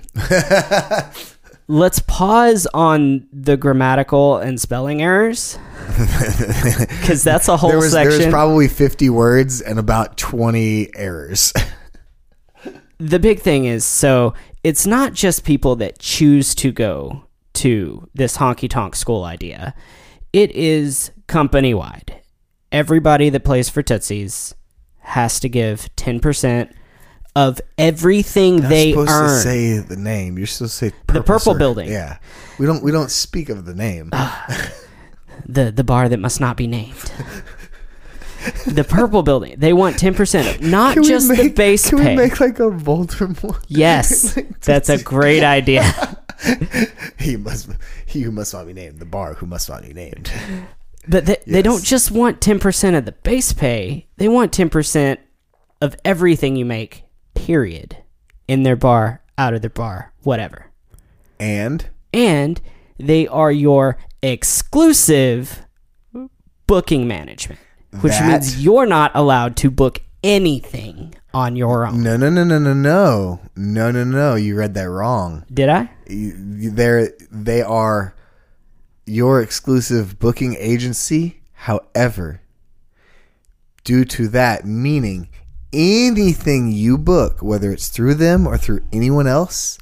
let's 1.67 1.99
pause 1.99 2.67
on 2.73 3.27
the 3.33 3.57
grammatical 3.57 4.37
and 4.37 4.59
spelling 4.59 5.01
errors 5.01 5.57
because 5.97 7.23
that's 7.23 7.47
a 7.49 7.57
whole 7.57 7.69
there 7.69 7.79
was 7.79 7.91
section. 7.91 8.17
was 8.19 8.27
probably 8.27 8.67
50 8.69 9.09
words 9.09 9.59
and 9.61 9.77
about 9.77 10.15
20 10.17 10.95
errors. 10.95 11.51
the 12.99 13.19
big 13.19 13.41
thing 13.41 13.65
is 13.65 13.83
so 13.83 14.33
it's 14.63 14.87
not 14.87 15.11
just 15.13 15.43
people 15.43 15.75
that 15.75 15.99
choose 15.99 16.55
to 16.55 16.71
go 16.71 17.23
to 17.57 18.09
this 18.13 18.37
honky 18.37 18.69
tonk 18.69 18.95
school 18.95 19.23
idea. 19.23 19.73
It 20.33 20.51
is 20.51 21.11
company 21.27 21.73
wide. 21.73 22.21
Everybody 22.71 23.29
that 23.29 23.43
plays 23.45 23.69
for 23.69 23.81
Tootsies 23.81 24.53
has 24.99 25.39
to 25.39 25.49
give 25.49 25.89
10% 25.95 26.71
of 27.35 27.61
everything 27.77 28.59
You're 28.59 28.67
they 28.69 28.91
supposed 28.91 29.11
earn. 29.11 29.29
to 29.29 29.41
say 29.41 29.77
the 29.79 29.95
name. 29.95 30.37
You're 30.37 30.47
supposed 30.47 30.79
to 30.79 30.89
say 30.91 30.95
The 31.13 31.21
Purple. 31.23 31.53
Building. 31.53 31.89
Yeah, 31.89 32.17
we 32.59 32.65
don't 32.65 32.83
we 32.83 32.91
don't 32.91 33.11
speak 33.11 33.49
of 33.49 33.65
the 33.65 33.75
name. 33.75 34.09
Ah. 34.11 34.71
the 35.45 35.71
the 35.71 35.83
bar 35.83 36.09
that 36.09 36.17
must 36.19 36.39
not 36.41 36.57
be 36.57 36.67
named. 36.67 37.11
the 38.65 38.83
purple 38.83 39.23
building. 39.23 39.55
They 39.57 39.73
want 39.73 39.97
10% 39.97 40.55
of 40.55 40.61
not 40.61 40.93
Can 40.95 41.03
just 41.03 41.27
the 41.35 41.49
base 41.49 41.89
Can 41.89 41.99
pay. 41.99 42.15
we 42.15 42.23
make 42.23 42.39
like 42.39 42.59
a 42.59 42.63
Voldemort? 42.69 43.63
yes. 43.67 44.37
That's 44.61 44.89
a 44.89 45.01
great 45.01 45.43
idea. 45.57 46.16
he 47.19 47.37
must 47.37 47.69
he 48.05 48.21
who 48.21 48.31
must 48.31 48.53
not 48.53 48.67
be 48.67 48.73
named. 48.73 48.99
The 48.99 49.05
bar 49.05 49.35
who 49.35 49.45
must 49.45 49.69
not 49.69 49.81
be 49.83 49.93
named. 49.93 50.31
But 51.07 51.25
they, 51.25 51.37
they 51.47 51.61
don't 51.61 51.83
just 51.83 52.11
want 52.11 52.41
10% 52.41 52.97
of 52.97 53.05
the 53.05 53.13
base 53.13 53.53
pay, 53.53 54.07
they 54.17 54.27
want 54.27 54.51
10% 54.51 55.17
of 55.81 55.95
everything 56.03 56.57
you 56.57 56.65
make, 56.65 57.03
period. 57.33 57.97
In 58.47 58.63
their 58.63 58.75
bar, 58.75 59.21
out 59.37 59.53
of 59.53 59.61
their 59.61 59.69
bar, 59.69 60.11
whatever. 60.23 60.67
And 61.39 61.87
And 62.13 62.59
they 62.97 63.27
are 63.27 63.51
your 63.51 63.97
exclusive 64.21 65.65
booking 66.65 67.07
management, 67.07 67.59
which 68.01 68.13
That- 68.13 68.27
means 68.29 68.63
you're 68.63 68.85
not 68.85 69.11
allowed 69.13 69.55
to 69.57 69.71
book 69.71 70.01
anything 70.23 71.13
on 71.37 71.55
your 71.55 71.85
own. 71.85 72.01
no 72.03 72.17
no 72.17 72.29
no 72.29 72.43
no 72.43 72.57
no 72.59 72.73
no 72.73 73.39
no 73.55 73.91
no 73.91 74.03
no. 74.03 74.35
You 74.35 74.55
read 74.55 74.73
that 74.73 74.89
wrong. 74.89 75.45
Did 75.53 75.69
I? 75.69 75.89
They're 76.07 77.11
they 77.31 77.61
are 77.61 78.15
your 79.05 79.41
exclusive 79.41 80.17
booking 80.19 80.55
agency. 80.59 81.41
However, 81.53 82.41
due 83.83 84.05
to 84.05 84.27
that, 84.29 84.65
meaning 84.65 85.29
anything 85.73 86.71
you 86.71 86.97
book, 86.97 87.41
whether 87.41 87.71
it's 87.71 87.89
through 87.89 88.15
them 88.15 88.47
or 88.47 88.57
through 88.57 88.81
anyone 88.91 89.27
else, 89.27 89.77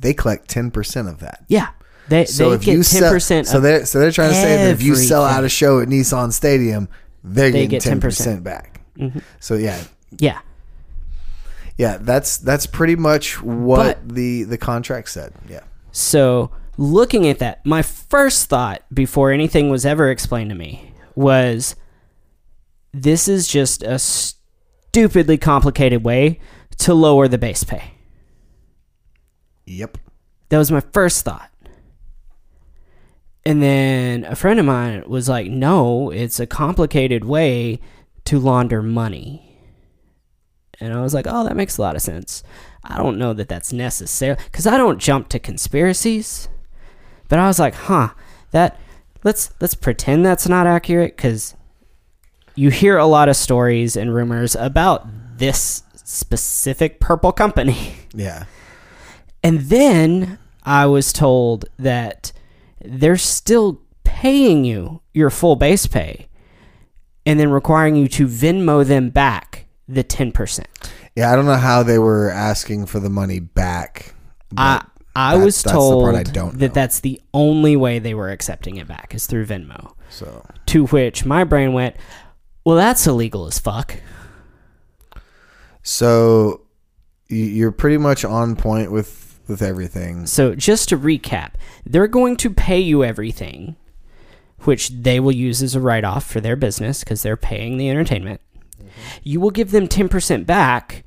they 0.00 0.12
collect 0.14 0.48
ten 0.48 0.70
percent 0.70 1.08
of 1.08 1.18
that. 1.20 1.44
Yeah. 1.48 1.70
They, 2.08 2.24
So 2.26 2.50
they 2.50 2.56
if 2.56 2.62
get 2.62 2.72
you 2.72 2.80
10% 2.80 3.20
sell, 3.22 3.44
so 3.44 3.60
they're 3.60 3.86
so 3.86 4.00
they're 4.00 4.10
trying 4.10 4.30
to 4.30 4.34
say 4.34 4.56
that 4.56 4.70
if 4.72 4.82
you 4.82 4.96
sell 4.96 5.22
out 5.24 5.44
a 5.44 5.48
show 5.48 5.80
at 5.80 5.88
Nissan 5.88 6.32
Stadium, 6.32 6.88
they're 7.22 7.50
They 7.52 7.66
getting 7.66 7.70
get 7.70 7.82
ten 7.82 7.98
10%. 7.98 8.00
percent 8.00 8.44
back. 8.44 8.80
Mm-hmm. 8.98 9.20
So 9.38 9.54
yeah, 9.54 9.80
Yeah. 10.18 10.40
Yeah, 11.78 11.98
that's 12.00 12.38
that's 12.38 12.66
pretty 12.66 12.96
much 12.96 13.42
what 13.42 13.76
But- 14.06 14.14
the 14.14 14.44
the 14.44 14.58
contract 14.58 15.08
said. 15.10 15.32
Yeah, 15.48 15.60
So, 15.90 16.50
looking 16.76 17.26
at 17.28 17.38
that, 17.40 17.64
my 17.66 17.82
first 17.82 18.48
thought 18.48 18.82
before 18.92 19.30
anything 19.32 19.70
was 19.70 19.84
ever 19.86 20.10
explained 20.10 20.50
to 20.50 20.56
me 20.56 20.92
was 21.14 21.76
this 22.92 23.28
is 23.28 23.48
just 23.48 23.82
a 23.82 23.98
stupidly 23.98 25.38
complicated 25.38 26.04
way 26.04 26.38
to 26.78 26.94
lower 26.94 27.28
the 27.28 27.38
base 27.38 27.64
pay. 27.64 27.92
yep. 29.66 29.96
That 30.48 30.58
was 30.58 30.70
my 30.70 30.80
first 30.92 31.24
thought. 31.24 31.48
And 33.44 33.62
then 33.62 34.24
a 34.24 34.36
friend 34.36 34.60
of 34.60 34.66
mine 34.66 35.02
was 35.06 35.28
like, 35.28 35.48
no, 35.50 36.10
it's 36.10 36.38
a 36.38 36.46
complicated 36.46 37.24
way 37.24 37.80
to 38.26 38.38
launder 38.38 38.82
money. 38.82 39.51
And 40.82 40.92
I 40.92 41.00
was 41.00 41.14
like, 41.14 41.26
oh, 41.28 41.44
that 41.44 41.56
makes 41.56 41.78
a 41.78 41.80
lot 41.80 41.94
of 41.94 42.02
sense. 42.02 42.42
I 42.82 42.98
don't 42.98 43.16
know 43.16 43.32
that 43.34 43.48
that's 43.48 43.72
necessary 43.72 44.36
because 44.46 44.66
I 44.66 44.76
don't 44.76 44.98
jump 44.98 45.28
to 45.28 45.38
conspiracies. 45.38 46.48
But 47.28 47.38
I 47.38 47.46
was 47.46 47.60
like, 47.60 47.74
huh, 47.74 48.10
that 48.50 48.80
let's 49.22 49.52
let's 49.60 49.74
pretend 49.74 50.26
that's 50.26 50.48
not 50.48 50.66
accurate 50.66 51.16
because 51.16 51.54
you 52.56 52.70
hear 52.70 52.98
a 52.98 53.06
lot 53.06 53.28
of 53.28 53.36
stories 53.36 53.96
and 53.96 54.12
rumors 54.12 54.56
about 54.56 55.06
this 55.38 55.84
specific 55.94 57.00
purple 57.00 57.32
company. 57.32 57.94
Yeah. 58.14 58.44
And 59.42 59.60
then 59.60 60.38
I 60.64 60.84
was 60.84 61.14
told 61.14 61.64
that 61.78 62.30
they're 62.78 63.16
still 63.16 63.80
paying 64.04 64.66
you 64.66 65.00
your 65.14 65.30
full 65.30 65.56
base 65.56 65.86
pay 65.86 66.28
and 67.24 67.40
then 67.40 67.50
requiring 67.50 67.96
you 67.96 68.06
to 68.08 68.26
Venmo 68.26 68.86
them 68.86 69.08
back 69.08 69.61
the 69.94 70.04
10%. 70.04 70.64
Yeah, 71.16 71.32
I 71.32 71.36
don't 71.36 71.46
know 71.46 71.56
how 71.56 71.82
they 71.82 71.98
were 71.98 72.30
asking 72.30 72.86
for 72.86 73.00
the 73.00 73.10
money 73.10 73.40
back. 73.40 74.14
I 74.56 74.84
I 75.14 75.36
That- 75.36 75.44
was 75.44 75.62
told 75.62 76.14
I 76.14 76.22
don't 76.22 76.58
that 76.58 76.68
know. 76.68 76.72
that's 76.74 77.00
the 77.00 77.20
only 77.34 77.76
way 77.76 77.98
they 77.98 78.14
were 78.14 78.30
accepting 78.30 78.76
it 78.76 78.88
back 78.88 79.14
is 79.14 79.26
through 79.26 79.44
Venmo. 79.46 79.92
So 80.08 80.42
To 80.66 80.86
which 80.86 81.26
my 81.26 81.44
brain 81.44 81.74
went, 81.74 81.96
"Well, 82.64 82.76
that's 82.76 83.06
illegal 83.06 83.46
as 83.46 83.58
fuck." 83.58 83.96
so 85.82 86.62
you're 87.28 87.72
pretty 87.72 87.98
much 87.98 88.24
on 88.24 88.56
point 88.56 88.90
with 88.92 89.40
with 89.48 89.60
everything. 89.62 90.24
So, 90.26 90.54
just 90.54 90.88
to 90.90 90.98
recap, 90.98 91.52
they're 91.84 92.06
going 92.06 92.36
to 92.38 92.48
pay 92.50 92.78
you 92.78 93.02
everything, 93.04 93.74
which 94.60 94.88
they 94.90 95.18
will 95.18 95.32
use 95.32 95.62
as 95.62 95.74
a 95.74 95.80
write 95.80 96.04
off 96.04 96.24
for 96.24 96.40
their 96.40 96.54
business 96.56 97.00
because 97.00 97.22
they're 97.22 97.36
paying 97.36 97.76
the 97.76 97.90
entertainment. 97.90 98.40
You 99.22 99.40
will 99.40 99.50
give 99.50 99.70
them 99.70 99.88
10% 99.88 100.46
back 100.46 101.04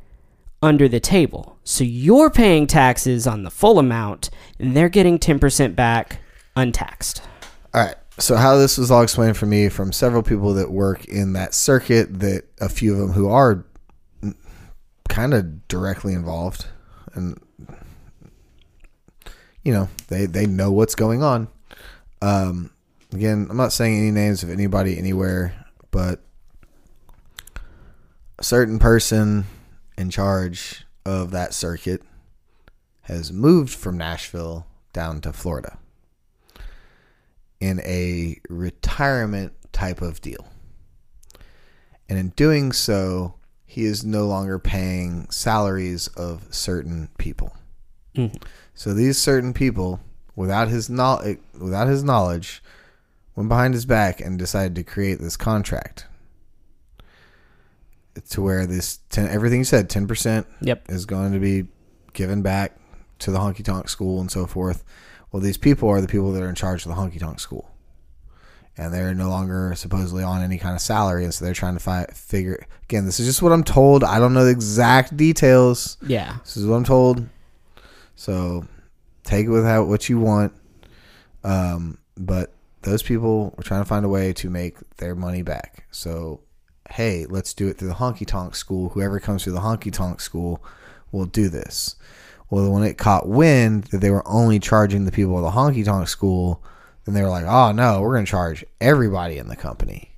under 0.62 0.88
the 0.88 1.00
table. 1.00 1.58
So, 1.64 1.84
you're 1.84 2.30
paying 2.30 2.68
taxes 2.68 3.28
on 3.28 3.44
the 3.44 3.52
full 3.52 3.80
amount, 3.80 4.30
and 4.60 4.76
they're 4.76 4.90
getting 4.90 5.20
10% 5.20 5.76
back 5.76 6.20
untaxed. 6.56 7.22
All 7.74 7.82
right. 7.82 7.96
So 8.18 8.38
how 8.38 8.56
this 8.56 8.78
was 8.78 8.92
all 8.92 9.02
explained 9.02 9.36
for 9.36 9.46
me 9.46 9.68
from 9.68 9.92
several 9.92 10.24
people 10.24 10.54
that 10.54 10.72
work 10.72 11.06
in 11.06 11.34
that 11.34 11.54
circuit, 11.54 12.20
that 12.22 12.44
a 12.62 12.70
few 12.70 12.94
of 12.94 13.00
them 13.00 13.12
who 13.12 13.28
are 13.28 13.66
kind 15.10 15.34
of 15.34 15.68
directly 15.68 16.14
involved, 16.14 16.66
and 17.14 17.40
you 19.64 19.74
know 19.74 19.90
they 20.08 20.26
they 20.28 20.46
know 20.46 20.72
what's 20.72 20.96
going 20.96 21.24
on. 21.24 21.50
Um, 22.22 22.72
again, 23.12 23.48
I'm 23.50 23.58
not 23.58 23.74
saying 23.74 23.98
any 23.98 24.12
names 24.12 24.44
of 24.44 24.50
anybody 24.50 24.98
anywhere, 24.98 25.54
but 25.92 26.22
a 28.38 28.44
certain 28.44 28.80
person 28.80 29.46
in 29.98 30.10
charge 30.10 30.86
of 31.06 31.32
that 31.32 31.54
circuit 31.54 32.02
has 33.04 33.32
moved 33.32 33.74
from 33.74 33.98
Nashville 33.98 34.66
down 34.94 35.22
to 35.22 35.32
Florida 35.32 35.78
in 37.60 37.80
a 37.82 38.40
retirement 38.50 39.54
type 39.72 40.02
of 40.02 40.22
deal. 40.22 40.48
And 42.10 42.20
in 42.20 42.30
doing 42.30 42.72
so, 42.72 43.36
he 43.66 43.86
is 43.86 44.04
no 44.04 44.26
longer 44.26 44.60
paying 44.60 45.28
salaries 45.30 46.08
of 46.10 46.48
certain 46.54 47.10
people. 47.18 47.56
Mhm. 48.16 48.42
So 48.74 48.94
these 48.94 49.18
certain 49.18 49.54
people, 49.54 50.00
without 50.36 50.68
his 50.68 50.90
knowledge, 50.90 51.40
without 51.58 51.88
his 51.88 52.04
knowledge, 52.04 52.64
went 53.36 53.50
behind 53.50 53.74
his 53.74 53.86
back 53.86 54.22
and 54.22 54.40
decided 54.40 54.76
to 54.76 54.84
create 54.84 55.20
this 55.20 55.36
contract 55.38 56.06
to 58.30 58.42
where 58.42 58.66
this 58.66 59.00
10, 59.10 59.28
everything 59.30 59.60
you 59.60 59.66
said, 59.66 59.90
ten 59.90 60.08
percent 60.08 60.48
Yep. 60.62 60.90
is 60.90 61.06
going 61.06 61.34
to 61.34 61.40
be 61.40 61.68
given 62.14 62.42
back 62.42 62.78
to 63.20 63.32
the 63.32 63.40
honky 63.40 63.64
tonk 63.64 63.90
school 63.90 64.20
and 64.22 64.32
so 64.32 64.46
forth. 64.46 64.84
Well, 65.32 65.42
these 65.42 65.58
people 65.58 65.90
are 65.90 66.02
the 66.02 66.08
people 66.08 66.32
that 66.34 66.42
are 66.44 66.50
in 66.50 66.56
charge 66.56 66.86
of 66.86 66.90
the 66.90 66.96
honky 66.96 67.20
tonk 67.20 67.40
school, 67.40 67.70
and 68.78 68.94
they're 68.94 69.14
no 69.14 69.30
longer 69.30 69.74
supposedly 69.76 70.24
on 70.24 70.42
any 70.42 70.58
kind 70.58 70.76
of 70.76 70.82
salary, 70.82 71.24
and 71.26 71.34
so 71.34 71.44
they're 71.44 71.54
trying 71.54 71.74
to 71.74 71.80
fi- 71.82 72.06
figure. 72.14 72.66
Again, 72.84 73.06
this 73.06 73.20
is 73.20 73.26
just 73.28 73.42
what 73.42 73.52
I'm 73.52 73.64
told. 73.64 74.04
I 74.04 74.20
don't 74.20 74.34
know 74.34 74.46
the 74.46 74.52
exact 74.52 75.18
details. 75.18 75.98
Yeah. 76.06 76.38
This 76.44 76.56
is 76.58 76.66
what 76.66 76.76
I'm 76.78 76.84
told. 76.86 77.28
So 78.16 78.66
take 79.24 79.46
it 79.48 79.50
with 79.50 79.66
how, 79.66 79.84
what 79.84 80.08
you 80.08 80.20
want. 80.20 80.54
Um, 81.44 81.98
but 82.18 82.54
those 82.84 83.04
people 83.04 83.54
were 83.58 83.64
trying 83.64 83.82
to 83.82 83.86
find 83.86 84.06
a 84.06 84.10
way 84.10 84.32
to 84.34 84.50
make 84.50 84.78
their 84.98 85.16
money 85.16 85.42
back. 85.42 85.86
So, 85.92 86.42
hey, 86.90 87.26
let's 87.28 87.54
do 87.54 87.68
it 87.68 87.78
through 87.78 87.90
the 87.90 87.96
honky 87.96 88.26
tonk 88.26 88.56
school. 88.56 88.90
Whoever 88.90 89.20
comes 89.20 89.44
through 89.44 89.54
the 89.54 89.60
honky 89.62 89.92
tonk 89.92 90.20
school 90.22 90.64
will 91.12 91.26
do 91.26 91.50
this. 91.50 91.96
Well, 92.50 92.72
when 92.72 92.84
it 92.84 92.98
caught 92.98 93.28
wind 93.28 93.86
that 93.86 94.00
they 94.00 94.12
were 94.12 94.26
only 94.28 94.60
charging 94.60 95.06
the 95.06 95.12
people 95.12 95.36
of 95.38 95.44
the 95.44 95.60
honky 95.60 95.84
tonk 95.84 96.08
school, 96.08 96.62
then 97.06 97.16
they 97.16 97.22
were 97.24 97.30
like, 97.30 97.46
oh, 97.46 97.72
no, 97.72 98.02
we're 98.02 98.14
going 98.14 98.26
to 98.26 98.30
charge 98.32 98.64
everybody 98.80 99.38
in 99.38 99.48
the 99.48 99.56
company. 99.56 100.12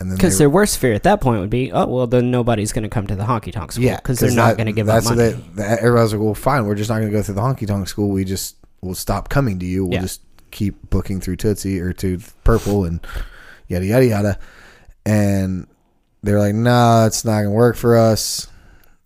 And 0.00 0.10
then 0.10 0.16
Because 0.16 0.38
their 0.38 0.50
worst 0.50 0.78
fear 0.78 0.92
at 0.92 1.02
that 1.04 1.20
point 1.20 1.40
would 1.40 1.50
be, 1.50 1.70
oh, 1.72 1.86
well, 1.86 2.06
then 2.06 2.30
nobody's 2.30 2.72
going 2.72 2.82
to 2.82 2.88
come 2.88 3.06
to 3.06 3.14
the 3.14 3.24
honky 3.24 3.52
tonk 3.52 3.72
school 3.72 3.84
Yeah, 3.84 3.96
because 3.96 4.18
they're 4.18 4.30
not 4.32 4.56
going 4.56 4.66
to 4.66 4.72
give 4.72 4.88
up 4.88 5.04
money. 5.04 5.16
what 5.34 5.56
they, 5.56 5.62
that, 5.62 5.78
everybody's 5.80 6.12
like, 6.14 6.22
well, 6.22 6.34
fine, 6.34 6.66
we're 6.66 6.74
just 6.74 6.90
not 6.90 6.96
going 6.96 7.10
to 7.10 7.16
go 7.16 7.22
through 7.22 7.34
the 7.36 7.40
honky 7.42 7.66
tonk 7.66 7.86
school. 7.86 8.08
We 8.08 8.24
just 8.24 8.56
will 8.80 8.94
stop 8.94 9.28
coming 9.28 9.58
to 9.60 9.66
you. 9.66 9.84
We'll 9.84 9.94
Yeah. 9.94 10.00
just 10.02 10.20
keep 10.50 10.90
booking 10.90 11.20
through 11.20 11.36
Tootsie 11.36 11.80
or 11.80 11.92
to 11.94 12.18
Purple 12.44 12.84
and 12.84 13.06
yada 13.68 13.84
yada 13.86 14.06
yada. 14.06 14.38
And 15.06 15.66
they're 16.22 16.40
like, 16.40 16.54
no, 16.54 16.70
nah, 16.70 17.06
it's 17.06 17.24
not 17.24 17.32
going 17.32 17.44
to 17.46 17.50
work 17.50 17.76
for 17.76 17.96
us. 17.96 18.48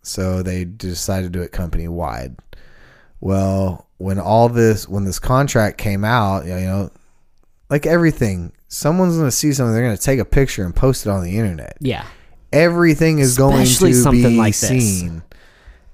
So 0.03 0.43
they 0.43 0.65
decided 0.65 1.33
to 1.33 1.39
do 1.39 1.43
it 1.43 1.53
company 1.53 1.89
wide. 1.89 2.37
Well, 3.20 3.87
when 3.99 4.19
all 4.19 4.49
this, 4.49 4.89
when 4.89 5.05
this 5.05 5.19
contract 5.19 5.77
came 5.79 6.05
out, 6.05 6.45
you 6.47 6.55
know, 6.55 6.91
like 7.69 7.85
everything, 7.85 8.53
someone's 8.69 9.16
going 9.16 9.27
to 9.27 9.33
see 9.33 9.53
something. 9.53 9.75
They're 9.75 9.85
going 9.85 9.97
to 9.97 10.03
take 10.03 10.20
a 10.20 10.25
picture 10.25 10.65
and 10.65 10.75
post 10.75 11.05
it 11.07 11.11
on 11.11 11.23
the 11.25 11.37
internet 11.37 11.77
yeah. 11.81 12.07
everything 12.53 13.19
is 13.19 13.37
going 13.37 13.62
Especially 13.62 13.93
to 13.93 14.03
something 14.03 14.23
be 14.23 14.37
like 14.37 14.57
this. 14.57 14.69
seen. 14.69 15.23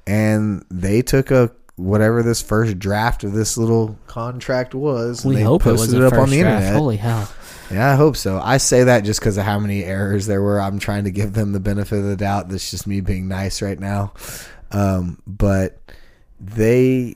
And 0.06 0.64
they 0.70 1.00
took 1.00 1.30
a 1.30 1.50
whatever 1.76 2.22
this 2.22 2.42
first 2.42 2.78
draft 2.78 3.24
of 3.24 3.32
this 3.32 3.56
little 3.56 3.98
contract 4.06 4.74
was. 4.74 5.24
and 5.24 5.30
We 5.30 5.36
they 5.36 5.42
hope 5.42 5.66
it 5.66 5.72
was 5.72 5.80
posted 5.86 6.02
it 6.02 6.04
up 6.04 6.12
on 6.12 6.28
the 6.30 6.40
draft. 6.40 6.62
internet. 6.62 6.78
Holy 6.78 6.96
hell. 6.98 7.28
Yeah, 7.70 7.90
I 7.90 7.94
hope 7.96 8.16
so. 8.16 8.38
I 8.42 8.58
say 8.58 8.84
that 8.84 9.04
just 9.04 9.20
because 9.20 9.38
of 9.38 9.44
how 9.44 9.58
many 9.58 9.84
errors 9.84 10.26
there 10.26 10.42
were. 10.42 10.60
I'm 10.60 10.78
trying 10.78 11.04
to 11.04 11.10
give 11.10 11.32
them 11.32 11.52
the 11.52 11.60
benefit 11.60 11.98
of 11.98 12.04
the 12.04 12.16
doubt. 12.16 12.48
That's 12.48 12.70
just 12.70 12.86
me 12.86 13.00
being 13.00 13.26
nice 13.28 13.62
right 13.62 13.78
now. 13.80 14.12
Um, 14.70 15.20
but 15.26 15.78
they 16.40 17.14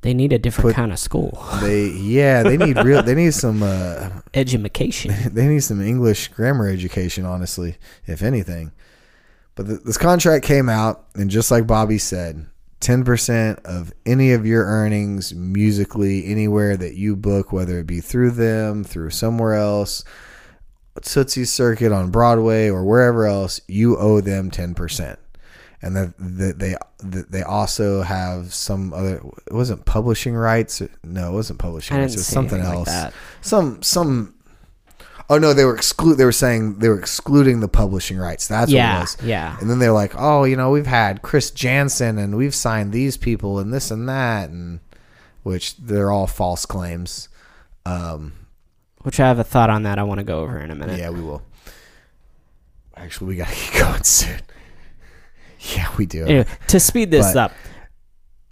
They 0.00 0.14
need 0.14 0.32
a 0.32 0.38
different 0.38 0.68
Put- 0.70 0.76
kind 0.76 0.92
of 0.92 0.98
school. 0.98 1.38
they 1.60 1.88
yeah 1.88 2.42
they 2.42 2.56
need 2.56 2.76
real 2.78 3.02
they 3.02 3.14
need 3.14 3.34
some 3.34 3.62
uh, 3.62 4.08
Education. 4.34 5.14
they 5.34 5.46
need 5.46 5.60
some 5.60 5.80
English 5.82 6.28
grammar 6.28 6.68
education, 6.68 7.26
honestly, 7.26 7.76
if 8.06 8.22
anything. 8.22 8.72
But 9.54 9.66
th- 9.66 9.80
this 9.84 9.98
contract 9.98 10.44
came 10.46 10.68
out, 10.70 11.04
and 11.14 11.30
just 11.30 11.50
like 11.50 11.66
Bobby 11.66 11.98
said, 11.98 12.46
10% 12.82 13.64
of 13.64 13.92
any 14.04 14.32
of 14.32 14.44
your 14.44 14.64
earnings 14.64 15.32
musically, 15.32 16.26
anywhere 16.26 16.76
that 16.76 16.94
you 16.94 17.14
book, 17.16 17.52
whether 17.52 17.78
it 17.78 17.86
be 17.86 18.00
through 18.00 18.32
them, 18.32 18.82
through 18.82 19.10
somewhere 19.10 19.54
else, 19.54 20.04
Tootsie 21.00 21.44
Circuit 21.44 21.92
on 21.92 22.10
Broadway, 22.10 22.68
or 22.68 22.84
wherever 22.84 23.24
else, 23.26 23.60
you 23.68 23.96
owe 23.96 24.20
them 24.20 24.50
10%. 24.50 25.16
And 25.84 25.96
that, 25.96 26.14
that 26.18 26.58
they 26.60 26.76
that 26.98 27.32
they 27.32 27.42
also 27.42 28.02
have 28.02 28.54
some 28.54 28.92
other 28.92 29.16
it 29.48 29.52
wasn't 29.52 29.84
publishing 29.84 30.36
rights 30.36 30.80
no 31.02 31.30
it 31.30 31.34
wasn't 31.34 31.58
publishing 31.58 31.96
rights 31.96 32.14
it 32.14 32.18
was 32.18 32.26
something 32.28 32.60
else 32.60 32.86
like 32.86 32.86
that. 32.86 33.14
some 33.40 33.82
some 33.82 34.32
oh 35.32 35.38
no 35.38 35.54
they 35.54 35.64
were 35.64 35.74
exclude 35.74 36.16
they 36.18 36.24
were 36.24 36.32
saying 36.32 36.78
they 36.78 36.88
were 36.88 36.98
excluding 36.98 37.60
the 37.60 37.68
publishing 37.68 38.18
rights 38.18 38.46
that's 38.46 38.70
what 38.70 38.74
it 38.74 38.78
Yeah. 38.78 39.00
was 39.00 39.16
Yeah. 39.22 39.56
and 39.60 39.70
then 39.70 39.78
they're 39.78 39.92
like 39.92 40.12
oh 40.16 40.44
you 40.44 40.56
know 40.56 40.70
we've 40.70 40.86
had 40.86 41.22
Chris 41.22 41.50
Janson 41.50 42.18
and 42.18 42.36
we've 42.36 42.54
signed 42.54 42.92
these 42.92 43.16
people 43.16 43.58
and 43.58 43.72
this 43.72 43.90
and 43.90 44.08
that 44.08 44.50
and 44.50 44.80
which 45.42 45.76
they're 45.76 46.10
all 46.10 46.26
false 46.26 46.66
claims 46.66 47.28
um 47.86 48.32
Which 49.02 49.18
I 49.20 49.26
have 49.28 49.38
a 49.38 49.44
thought 49.44 49.70
on 49.70 49.82
that 49.84 49.98
I 49.98 50.02
want 50.02 50.18
to 50.18 50.24
go 50.24 50.40
over 50.40 50.58
in 50.58 50.70
a 50.70 50.74
minute. 50.74 50.98
yeah 50.98 51.10
we 51.10 51.20
will 51.20 51.42
actually 52.96 53.28
we 53.28 53.36
gotta 53.36 53.54
get 53.72 53.80
going 53.80 54.04
soon 54.04 54.40
yeah 55.60 55.88
we 55.96 56.06
do 56.06 56.24
Anyway, 56.24 56.46
to 56.68 56.80
speed 56.80 57.10
this 57.10 57.32
But- 57.32 57.36
up. 57.36 57.52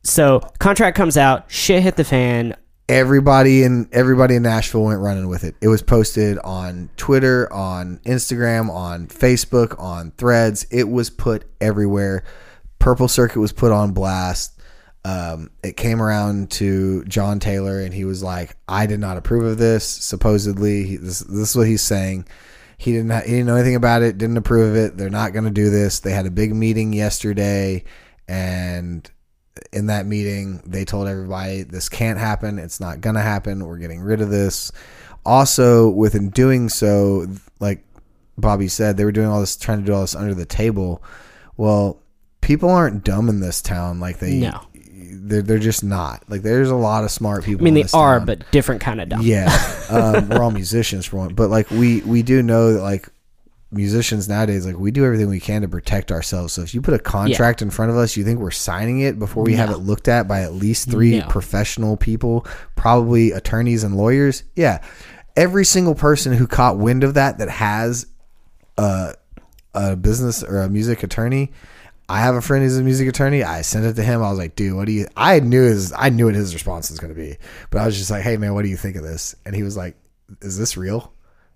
So, 0.02 0.40
contract 0.58 0.96
comes 0.96 1.18
out, 1.18 1.44
shit 1.52 1.82
hit 1.82 1.96
the 1.96 2.04
fan. 2.04 2.56
Everybody 2.90 3.62
in 3.62 3.88
everybody 3.92 4.34
in 4.34 4.42
Nashville 4.42 4.82
went 4.82 5.00
running 5.00 5.28
with 5.28 5.44
it. 5.44 5.54
It 5.60 5.68
was 5.68 5.80
posted 5.80 6.38
on 6.40 6.90
Twitter, 6.96 7.50
on 7.52 7.98
Instagram, 8.04 8.68
on 8.68 9.06
Facebook, 9.06 9.78
on 9.78 10.10
Threads. 10.10 10.66
It 10.72 10.88
was 10.88 11.08
put 11.08 11.44
everywhere. 11.60 12.24
Purple 12.80 13.06
Circuit 13.06 13.38
was 13.38 13.52
put 13.52 13.70
on 13.70 13.92
blast. 13.92 14.60
Um, 15.04 15.50
it 15.62 15.76
came 15.76 16.02
around 16.02 16.50
to 16.52 17.04
John 17.04 17.38
Taylor, 17.38 17.80
and 17.80 17.94
he 17.94 18.04
was 18.04 18.22
like, 18.24 18.56
"I 18.68 18.86
did 18.86 18.98
not 18.98 19.16
approve 19.16 19.44
of 19.44 19.56
this." 19.56 19.84
Supposedly, 19.86 20.84
he- 20.84 20.96
this, 20.96 21.20
this 21.20 21.50
is 21.50 21.56
what 21.56 21.68
he's 21.68 21.82
saying. 21.82 22.26
He 22.76 22.92
didn't. 22.92 23.24
He 23.24 23.30
didn't 23.30 23.46
know 23.46 23.54
anything 23.56 23.76
about 23.76 24.02
it. 24.02 24.18
Didn't 24.18 24.36
approve 24.36 24.70
of 24.70 24.76
it. 24.76 24.96
They're 24.96 25.10
not 25.10 25.32
going 25.32 25.44
to 25.44 25.50
do 25.50 25.70
this. 25.70 26.00
They 26.00 26.10
had 26.10 26.26
a 26.26 26.30
big 26.30 26.54
meeting 26.54 26.92
yesterday, 26.92 27.84
and 28.26 29.08
in 29.72 29.86
that 29.86 30.06
meeting, 30.06 30.62
they 30.66 30.84
told 30.84 31.08
everybody 31.08 31.62
this 31.62 31.88
can't 31.88 32.18
happen. 32.18 32.58
It's 32.58 32.80
not 32.80 33.00
going 33.00 33.16
to 33.16 33.22
happen. 33.22 33.64
We're 33.66 33.78
getting 33.78 34.00
rid 34.00 34.20
of 34.20 34.30
this. 34.30 34.72
Also, 35.24 35.88
within 35.90 36.30
doing 36.30 36.68
so, 36.68 37.26
like 37.60 37.84
Bobby 38.38 38.68
said, 38.68 38.96
they 38.96 39.04
were 39.04 39.12
doing 39.12 39.26
all 39.28 39.40
this, 39.40 39.56
trying 39.56 39.80
to 39.80 39.84
do 39.84 39.92
all 39.94 40.00
this 40.00 40.14
under 40.14 40.34
the 40.34 40.46
table. 40.46 41.02
Well, 41.56 42.00
people 42.40 42.70
aren't 42.70 43.04
dumb 43.04 43.28
in 43.28 43.40
this 43.40 43.60
town. 43.60 44.00
Like 44.00 44.18
they, 44.18 44.38
No. 44.38 44.60
they're 44.74 45.42
they're 45.42 45.58
just 45.58 45.84
not. 45.84 46.24
Like 46.28 46.42
there's 46.42 46.70
a 46.70 46.74
lot 46.76 47.04
of 47.04 47.10
smart 47.10 47.44
people. 47.44 47.62
I 47.62 47.70
mean, 47.70 47.74
they 47.74 47.84
are, 47.92 48.18
town. 48.18 48.26
but 48.26 48.50
different 48.50 48.80
kind 48.80 49.00
of 49.00 49.10
dumb. 49.10 49.20
Yeah, 49.22 49.50
um, 49.90 50.28
we're 50.30 50.42
all 50.42 50.50
musicians 50.62 51.04
for 51.06 51.18
one, 51.18 51.34
but 51.34 51.50
like 51.50 51.70
we 51.70 52.00
we 52.00 52.22
do 52.22 52.42
know 52.42 52.72
that 52.72 52.80
like 52.82 53.08
musicians 53.72 54.28
nowadays, 54.28 54.66
like 54.66 54.76
we 54.76 54.90
do 54.90 55.04
everything 55.04 55.28
we 55.28 55.40
can 55.40 55.62
to 55.62 55.68
protect 55.68 56.10
ourselves. 56.10 56.52
So 56.52 56.62
if 56.62 56.74
you 56.74 56.82
put 56.82 56.94
a 56.94 56.98
contract 56.98 57.62
in 57.62 57.70
front 57.70 57.90
of 57.90 57.96
us, 57.96 58.16
you 58.16 58.24
think 58.24 58.40
we're 58.40 58.50
signing 58.50 59.00
it 59.00 59.18
before 59.18 59.44
we 59.44 59.54
have 59.54 59.70
it 59.70 59.76
looked 59.78 60.08
at 60.08 60.26
by 60.26 60.42
at 60.42 60.52
least 60.52 60.90
three 60.90 61.18
No. 61.20 61.26
professional 61.28 61.96
people, 61.96 62.46
probably 62.74 63.30
attorneys 63.32 63.84
and 63.84 63.96
lawyers. 63.96 64.42
Yeah. 64.56 64.82
Every 65.36 65.64
single 65.64 65.94
person 65.94 66.32
who 66.32 66.46
caught 66.46 66.78
wind 66.78 67.04
of 67.04 67.14
that 67.14 67.38
that 67.38 67.48
has 67.48 68.06
a, 68.76 69.14
a 69.74 69.94
business 69.96 70.42
or 70.42 70.58
a 70.62 70.68
music 70.68 71.02
attorney. 71.02 71.52
I 72.08 72.18
have 72.22 72.34
a 72.34 72.40
friend 72.42 72.64
who's 72.64 72.76
a 72.76 72.82
music 72.82 73.08
attorney. 73.08 73.44
I 73.44 73.62
sent 73.62 73.86
it 73.86 73.94
to 73.94 74.02
him. 74.02 74.20
I 74.20 74.30
was 74.30 74.38
like, 74.38 74.56
dude, 74.56 74.74
what 74.74 74.86
do 74.86 74.92
you 74.92 75.06
I 75.16 75.38
knew 75.38 75.62
his 75.62 75.92
I 75.96 76.08
knew 76.08 76.26
what 76.26 76.34
his 76.34 76.54
response 76.54 76.90
was 76.90 76.98
gonna 76.98 77.14
be. 77.14 77.36
But 77.70 77.82
I 77.82 77.86
was 77.86 77.96
just 77.96 78.10
like, 78.10 78.24
hey 78.24 78.36
man, 78.36 78.52
what 78.54 78.62
do 78.62 78.68
you 78.68 78.76
think 78.76 78.96
of 78.96 79.04
this? 79.04 79.36
And 79.46 79.54
he 79.54 79.62
was 79.62 79.76
like, 79.76 79.94
Is 80.40 80.58
this 80.58 80.76
real? 80.76 81.12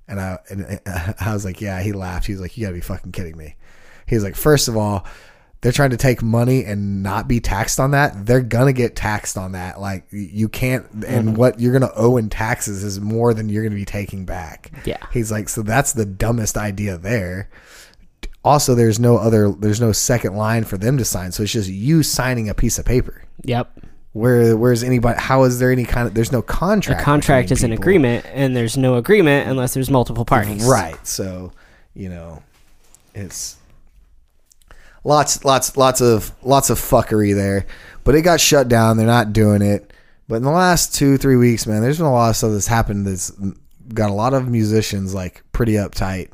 And 0.06 0.20
I 0.20 0.38
and 0.48 0.80
I 1.20 1.32
was 1.32 1.44
like, 1.44 1.60
Yeah, 1.60 1.80
he 1.82 1.92
laughed. 1.92 2.26
He 2.26 2.32
was 2.32 2.40
like, 2.40 2.56
You 2.56 2.66
gotta 2.66 2.74
be 2.74 2.80
fucking 2.80 3.12
kidding 3.12 3.36
me. 3.36 3.56
He 4.06 4.14
was 4.14 4.24
like, 4.24 4.36
First 4.36 4.68
of 4.68 4.76
all, 4.76 5.06
they're 5.60 5.72
trying 5.72 5.90
to 5.90 5.96
take 5.96 6.22
money 6.22 6.64
and 6.64 7.02
not 7.02 7.26
be 7.26 7.40
taxed 7.40 7.80
on 7.80 7.92
that. 7.92 8.26
They're 8.26 8.42
gonna 8.42 8.74
get 8.74 8.96
taxed 8.96 9.38
on 9.38 9.52
that. 9.52 9.80
Like 9.80 10.06
you 10.10 10.48
can't 10.48 10.84
and 10.92 11.28
mm-hmm. 11.28 11.34
what 11.34 11.58
you're 11.58 11.72
gonna 11.72 11.92
owe 11.96 12.16
in 12.18 12.28
taxes 12.28 12.84
is 12.84 13.00
more 13.00 13.32
than 13.32 13.48
you're 13.48 13.62
gonna 13.62 13.74
be 13.74 13.86
taking 13.86 14.26
back. 14.26 14.70
Yeah. 14.84 15.04
He's 15.12 15.32
like, 15.32 15.48
so 15.48 15.62
that's 15.62 15.94
the 15.94 16.04
dumbest 16.04 16.58
idea 16.58 16.98
there. 16.98 17.48
Also, 18.44 18.74
there's 18.74 19.00
no 19.00 19.16
other, 19.16 19.52
there's 19.52 19.80
no 19.80 19.92
second 19.92 20.36
line 20.36 20.64
for 20.64 20.76
them 20.76 20.98
to 20.98 21.04
sign. 21.04 21.32
So 21.32 21.42
it's 21.42 21.52
just 21.52 21.70
you 21.70 22.02
signing 22.02 22.50
a 22.50 22.54
piece 22.54 22.78
of 22.78 22.84
paper. 22.84 23.22
Yep. 23.44 23.80
Where, 24.14 24.56
where's 24.56 24.82
anybody? 24.82 25.20
How 25.20 25.42
is 25.42 25.58
there 25.58 25.70
any 25.70 25.84
kind 25.84 26.06
of? 26.08 26.14
There's 26.14 26.32
no 26.32 26.40
contract. 26.40 27.00
A 27.00 27.04
contract 27.04 27.50
is 27.50 27.62
an 27.64 27.72
agreement, 27.72 28.24
and 28.32 28.56
there's 28.56 28.76
no 28.76 28.94
agreement 28.94 29.48
unless 29.48 29.74
there's 29.74 29.90
multiple 29.90 30.24
parties. 30.24 30.64
right? 30.64 30.96
So, 31.06 31.52
you 31.94 32.08
know, 32.08 32.42
it's 33.14 33.56
lots, 35.02 35.44
lots, 35.44 35.76
lots 35.76 36.00
of, 36.00 36.32
lots 36.42 36.70
of 36.70 36.78
fuckery 36.78 37.34
there. 37.34 37.66
But 38.04 38.14
it 38.14 38.22
got 38.22 38.40
shut 38.40 38.68
down. 38.68 38.96
They're 38.96 39.06
not 39.06 39.32
doing 39.32 39.62
it. 39.62 39.92
But 40.28 40.36
in 40.36 40.42
the 40.44 40.50
last 40.50 40.94
two, 40.94 41.16
three 41.18 41.36
weeks, 41.36 41.66
man, 41.66 41.82
there's 41.82 41.98
been 41.98 42.06
a 42.06 42.12
lot 42.12 42.30
of 42.30 42.36
stuff 42.36 42.52
that's 42.52 42.66
happened 42.66 43.06
that's 43.06 43.30
got 43.92 44.10
a 44.10 44.14
lot 44.14 44.32
of 44.32 44.48
musicians 44.48 45.12
like 45.12 45.42
pretty 45.52 45.72
uptight. 45.72 46.30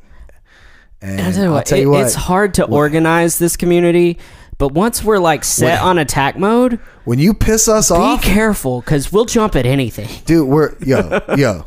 And 1.01 1.19
And 1.19 1.21
I'll 1.21 1.33
tell 1.33 1.43
you 1.45 1.51
what, 1.51 1.65
tell 1.65 1.79
it- 1.79 1.85
what, 1.87 2.05
it's 2.05 2.13
hard 2.15 2.53
to 2.55 2.65
organize 2.65 3.39
this 3.39 3.57
community, 3.57 4.19
but 4.61 4.73
once 4.73 5.03
we're 5.03 5.17
like 5.19 5.43
set 5.43 5.79
When- 5.81 5.89
on 5.89 5.97
attack 5.97 6.37
mode, 6.37 6.79
when 7.05 7.17
you 7.19 7.33
piss 7.33 7.67
us 7.67 7.89
off, 7.89 8.21
be 8.21 8.27
careful 8.27 8.79
because 8.81 9.11
we'll 9.11 9.25
jump 9.25 9.55
at 9.55 9.65
anything. 9.65 10.07
dude 10.25 10.47
we're 10.47 10.75
yo 10.79 11.19
yo 11.35 11.65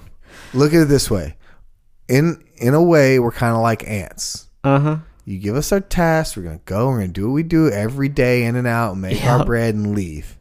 look 0.55 0.73
at 0.73 0.83
it 0.83 0.89
this 0.89 1.11
way 1.11 1.37
in 2.09 2.43
in 2.57 2.73
a 2.75 2.83
way 2.83 3.19
we're 3.19 3.33
kind 3.33 3.57
of 3.57 3.63
like 3.63 3.87
ants 3.89 4.47
Uh 4.63 4.79
huh. 4.79 4.97
you 5.25 5.39
give 5.39 5.57
us 5.57 5.73
our 5.73 5.81
tasks 5.81 6.37
we're 6.37 6.45
gonna 6.45 6.61
go 6.67 6.87
we're 6.89 6.99
gonna 7.01 7.09
do 7.09 7.27
what 7.27 7.33
we 7.35 7.43
do 7.43 7.69
every 7.71 8.09
day 8.09 8.45
in 8.45 8.55
and 8.57 8.67
out 8.67 8.97
make 8.97 9.25
our 9.25 9.39
Yep. 9.39 9.47
bread 9.47 9.75
and 9.75 9.95
leave 9.97 10.39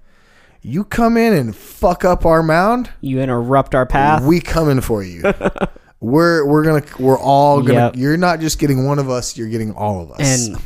you 0.61 0.83
come 0.83 1.17
in 1.17 1.33
and 1.33 1.55
fuck 1.55 2.05
up 2.05 2.25
our 2.25 2.43
mound 2.43 2.89
You 3.01 3.19
interrupt 3.19 3.73
our 3.75 3.85
path. 3.87 4.23
we 4.23 4.39
coming 4.39 4.79
for 4.81 5.01
you 5.03 5.23
we're 5.99 6.45
we're 6.45 6.63
gonna 6.63 6.83
we're 6.99 7.17
all 7.19 7.61
gonna 7.63 7.73
Yep. 7.87 7.95
you're 7.95 8.17
not 8.17 8.39
just 8.41 8.59
getting 8.59 8.85
one 8.85 8.99
of 8.99 9.09
us 9.09 9.35
you're 9.37 9.49
getting 9.49 9.71
all 9.73 10.01
of 10.03 10.11
us 10.11 10.19
and 10.49 10.57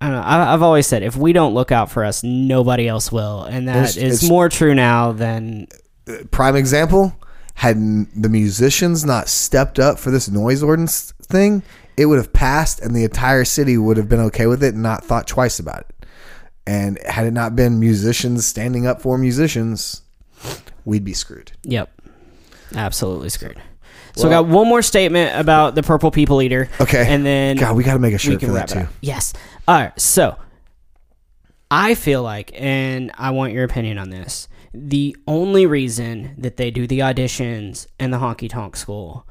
I 0.00 0.06
don't 0.06 0.16
know. 0.16 0.22
I, 0.22 0.54
I've 0.54 0.62
always 0.62 0.86
said 0.86 1.02
if 1.02 1.16
we 1.16 1.32
don't 1.32 1.54
look 1.54 1.72
out 1.72 1.90
for 1.90 2.04
us, 2.04 2.22
nobody 2.22 2.86
else 2.86 3.10
will, 3.10 3.44
and 3.44 3.66
that 3.68 3.74
There's- 3.74 3.96
is 3.96 4.22
it's- 4.22 4.30
more 4.30 4.48
true 4.48 4.74
now 4.74 5.12
than 5.12 5.66
uh, 6.08 6.18
prime 6.30 6.56
example 6.56 7.14
had 7.54 7.76
the 8.14 8.28
musicians 8.28 9.04
not 9.04 9.28
stepped 9.28 9.80
up 9.80 9.98
for 9.98 10.12
this 10.12 10.28
noise 10.28 10.62
ordinance 10.62 11.12
thing 11.22 11.62
it 11.96 12.06
would 12.06 12.16
have 12.16 12.32
passed 12.32 12.80
and 12.80 12.94
the 12.94 13.02
entire 13.02 13.44
city 13.44 13.76
would 13.76 13.96
have 13.96 14.08
been 14.08 14.20
okay 14.20 14.46
with 14.46 14.62
it 14.62 14.74
and 14.74 14.82
not 14.82 15.02
thought 15.04 15.26
twice 15.26 15.58
about 15.58 15.80
it 15.80 16.06
and 16.68 16.98
had 17.04 17.26
it 17.26 17.32
not 17.32 17.56
been 17.56 17.80
musicians 17.80 18.46
standing 18.46 18.86
up 18.86 19.02
for 19.02 19.18
musicians 19.18 20.02
we'd 20.84 21.04
be 21.04 21.12
screwed 21.12 21.50
Yep. 21.64 21.90
Absolutely 22.76 23.28
screwed. 23.30 23.60
So 24.14 24.28
I 24.28 24.30
got 24.30 24.46
one 24.46 24.68
more 24.68 24.82
statement 24.82 25.38
about 25.38 25.74
the 25.74 25.82
purple 25.82 26.10
people 26.10 26.40
eater. 26.42 26.68
Okay. 26.80 27.06
And 27.08 27.24
then 27.26 27.56
god 27.56 27.76
we 27.76 27.82
got 27.84 27.94
to 27.94 27.98
make 27.98 28.14
a 28.14 28.18
shirt 28.18 28.40
for 28.40 28.52
that 28.52 28.68
too. 28.68 28.86
Yes. 29.00 29.32
All 29.68 29.74
right. 29.74 30.00
So 30.00 30.36
I 31.70 31.94
feel 31.94 32.22
like, 32.22 32.50
and 32.54 33.12
I 33.18 33.30
want 33.30 33.52
your 33.52 33.64
opinion 33.64 33.98
on 33.98 34.08
this. 34.10 34.48
The 34.72 35.14
only 35.26 35.66
reason 35.66 36.34
that 36.38 36.56
they 36.56 36.70
do 36.70 36.86
the 36.86 37.00
auditions 37.00 37.86
and 38.00 38.12
the 38.12 38.18
honky 38.18 38.48
tonk 38.48 38.76
school 38.76 39.26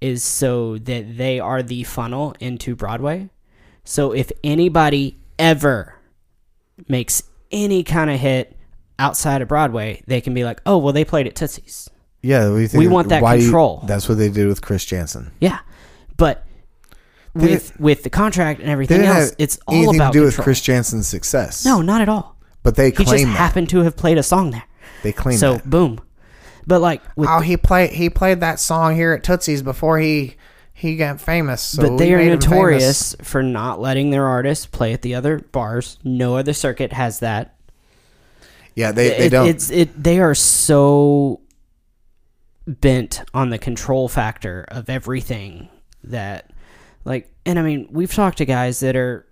is 0.00 0.22
so 0.22 0.78
that 0.78 1.16
they 1.16 1.40
are 1.40 1.62
the 1.62 1.84
funnel 1.84 2.34
into 2.38 2.76
Broadway. 2.76 3.30
So 3.84 4.12
if 4.12 4.30
anybody 4.44 5.18
ever 5.38 5.94
makes 6.86 7.22
any 7.50 7.82
kind 7.82 8.10
of 8.10 8.20
hit 8.20 8.56
outside 8.98 9.40
of 9.42 9.48
Broadway, 9.48 10.02
they 10.06 10.20
can 10.20 10.34
be 10.34 10.44
like, 10.44 10.60
"Oh, 10.66 10.76
well, 10.78 10.92
they 10.92 11.04
played 11.04 11.26
at 11.26 11.34
Tootsie's." 11.34 11.88
yeah 12.20 12.50
we, 12.52 12.66
think 12.66 12.80
We 12.80 12.88
want 12.88 13.08
that 13.10 13.20
do 13.22 13.36
you- 13.38 13.42
control. 13.44 13.82
that's 13.86 14.08
what 14.08 14.18
they 14.18 14.28
did 14.28 14.48
with 14.48 14.60
Chris 14.60 14.84
Janson 14.84 15.30
Yeah, 15.40 15.60
but 16.16 16.44
with 17.34 17.78
with 17.78 18.02
the 18.02 18.10
contract 18.10 18.60
and 18.60 18.68
they 18.68 18.72
everything 18.72 18.98
didn't 19.02 19.14
else, 19.16 19.28
have 19.30 19.36
it's 19.38 19.58
all 19.66 19.74
anything 19.76 19.96
about 19.96 20.12
to 20.12 20.18
do 20.18 20.24
with 20.24 20.36
Chris 20.38 20.60
Janson's 20.60 21.06
success 21.06 21.64
No, 21.64 21.80
not 21.82 22.00
at 22.00 22.08
all. 22.08 22.36
but 22.62 22.76
they 22.76 22.90
claim 22.90 23.06
He 23.06 23.12
just 23.12 23.24
claim 23.24 23.28
that 23.32 23.38
happened 23.38 23.68
to 23.70 23.80
have 23.80 23.96
played 23.96 24.18
a 24.18 24.22
song 24.22 24.50
there. 24.50 24.64
they 25.02 25.12
claim 25.12 25.36
So 25.38 25.54
that 25.54 25.68
boom. 25.68 26.00
But 26.66 26.80
like 26.80 27.02
with 27.16 27.28
oh 27.30 27.40
he 27.40 27.56
played 27.56 27.90
he 27.90 28.10
played 28.10 28.40
that 28.40 28.58
song 28.60 28.94
here 28.94 29.12
at 29.12 29.22
tootsie's 29.22 29.62
before 29.62 29.98
he 29.98 30.36
he 30.72 30.96
got 30.96 31.20
famous 31.20 31.60
so 31.62 31.82
but 31.82 31.96
they 31.98 32.08
we 32.10 32.14
are 32.14 32.18
made 32.18 32.26
him 32.28 32.38
notorious 32.38 33.16
for 33.22 33.42
not 33.42 33.80
letting 33.80 34.10
their 34.10 34.26
artists 34.26 34.66
play 34.66 34.92
at 34.92 35.02
the 35.02 35.14
other 35.14 35.38
bars. 35.38 35.98
No 36.04 36.36
other 36.36 36.52
circuit 36.52 36.92
has 36.92 37.18
that. 37.20 37.56
Yeah, 38.76 38.92
they, 38.92 39.08
they 39.08 39.16
It- 39.26 39.30
don't. 39.30 39.48
It's 39.48 39.70
it. 39.70 40.00
They 40.00 40.20
are 40.20 40.36
so 40.36 41.40
bent 42.66 43.22
on 43.34 43.50
the 43.50 43.58
control 43.58 44.08
factor 44.08 44.64
of 44.68 44.88
everything 44.90 45.68
that, 46.04 46.47
like, 47.08 47.32
and 47.46 47.58
I 47.58 47.62
mean, 47.62 47.88
we've 47.90 48.12
talked 48.12 48.38
to 48.38 48.44
guys 48.44 48.78
that 48.80 48.94
are 48.94 49.26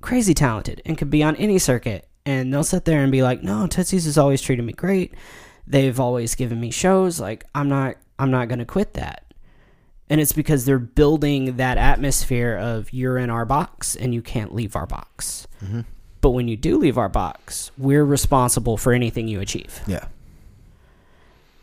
crazy 0.00 0.34
talented 0.34 0.82
and 0.84 0.96
could 0.96 1.10
be 1.10 1.22
on 1.22 1.34
any 1.36 1.58
circuit, 1.58 2.06
and 2.24 2.52
they'll 2.52 2.62
sit 2.62 2.84
there 2.84 3.02
and 3.02 3.10
be 3.10 3.22
like, 3.22 3.42
"No, 3.42 3.66
Tootsie's 3.66 4.04
has 4.04 4.16
always 4.18 4.40
treated 4.42 4.64
me 4.64 4.72
great. 4.72 5.14
They've 5.66 5.98
always 5.98 6.34
given 6.34 6.60
me 6.60 6.70
shows. 6.70 7.18
Like, 7.20 7.44
I'm 7.54 7.68
not, 7.68 7.96
I'm 8.18 8.30
not 8.30 8.48
gonna 8.48 8.64
quit 8.64 8.94
that." 8.94 9.24
And 10.08 10.20
it's 10.20 10.32
because 10.32 10.64
they're 10.64 10.78
building 10.80 11.56
that 11.56 11.78
atmosphere 11.78 12.56
of 12.56 12.92
you're 12.92 13.16
in 13.18 13.30
our 13.30 13.44
box 13.44 13.94
and 13.94 14.12
you 14.12 14.22
can't 14.22 14.52
leave 14.54 14.74
our 14.74 14.86
box. 14.86 15.46
Mm-hmm. 15.64 15.82
But 16.20 16.30
when 16.30 16.48
you 16.48 16.56
do 16.56 16.76
leave 16.78 16.98
our 16.98 17.08
box, 17.08 17.70
we're 17.78 18.04
responsible 18.04 18.76
for 18.76 18.92
anything 18.92 19.28
you 19.28 19.40
achieve. 19.40 19.80
yeah. 19.86 20.06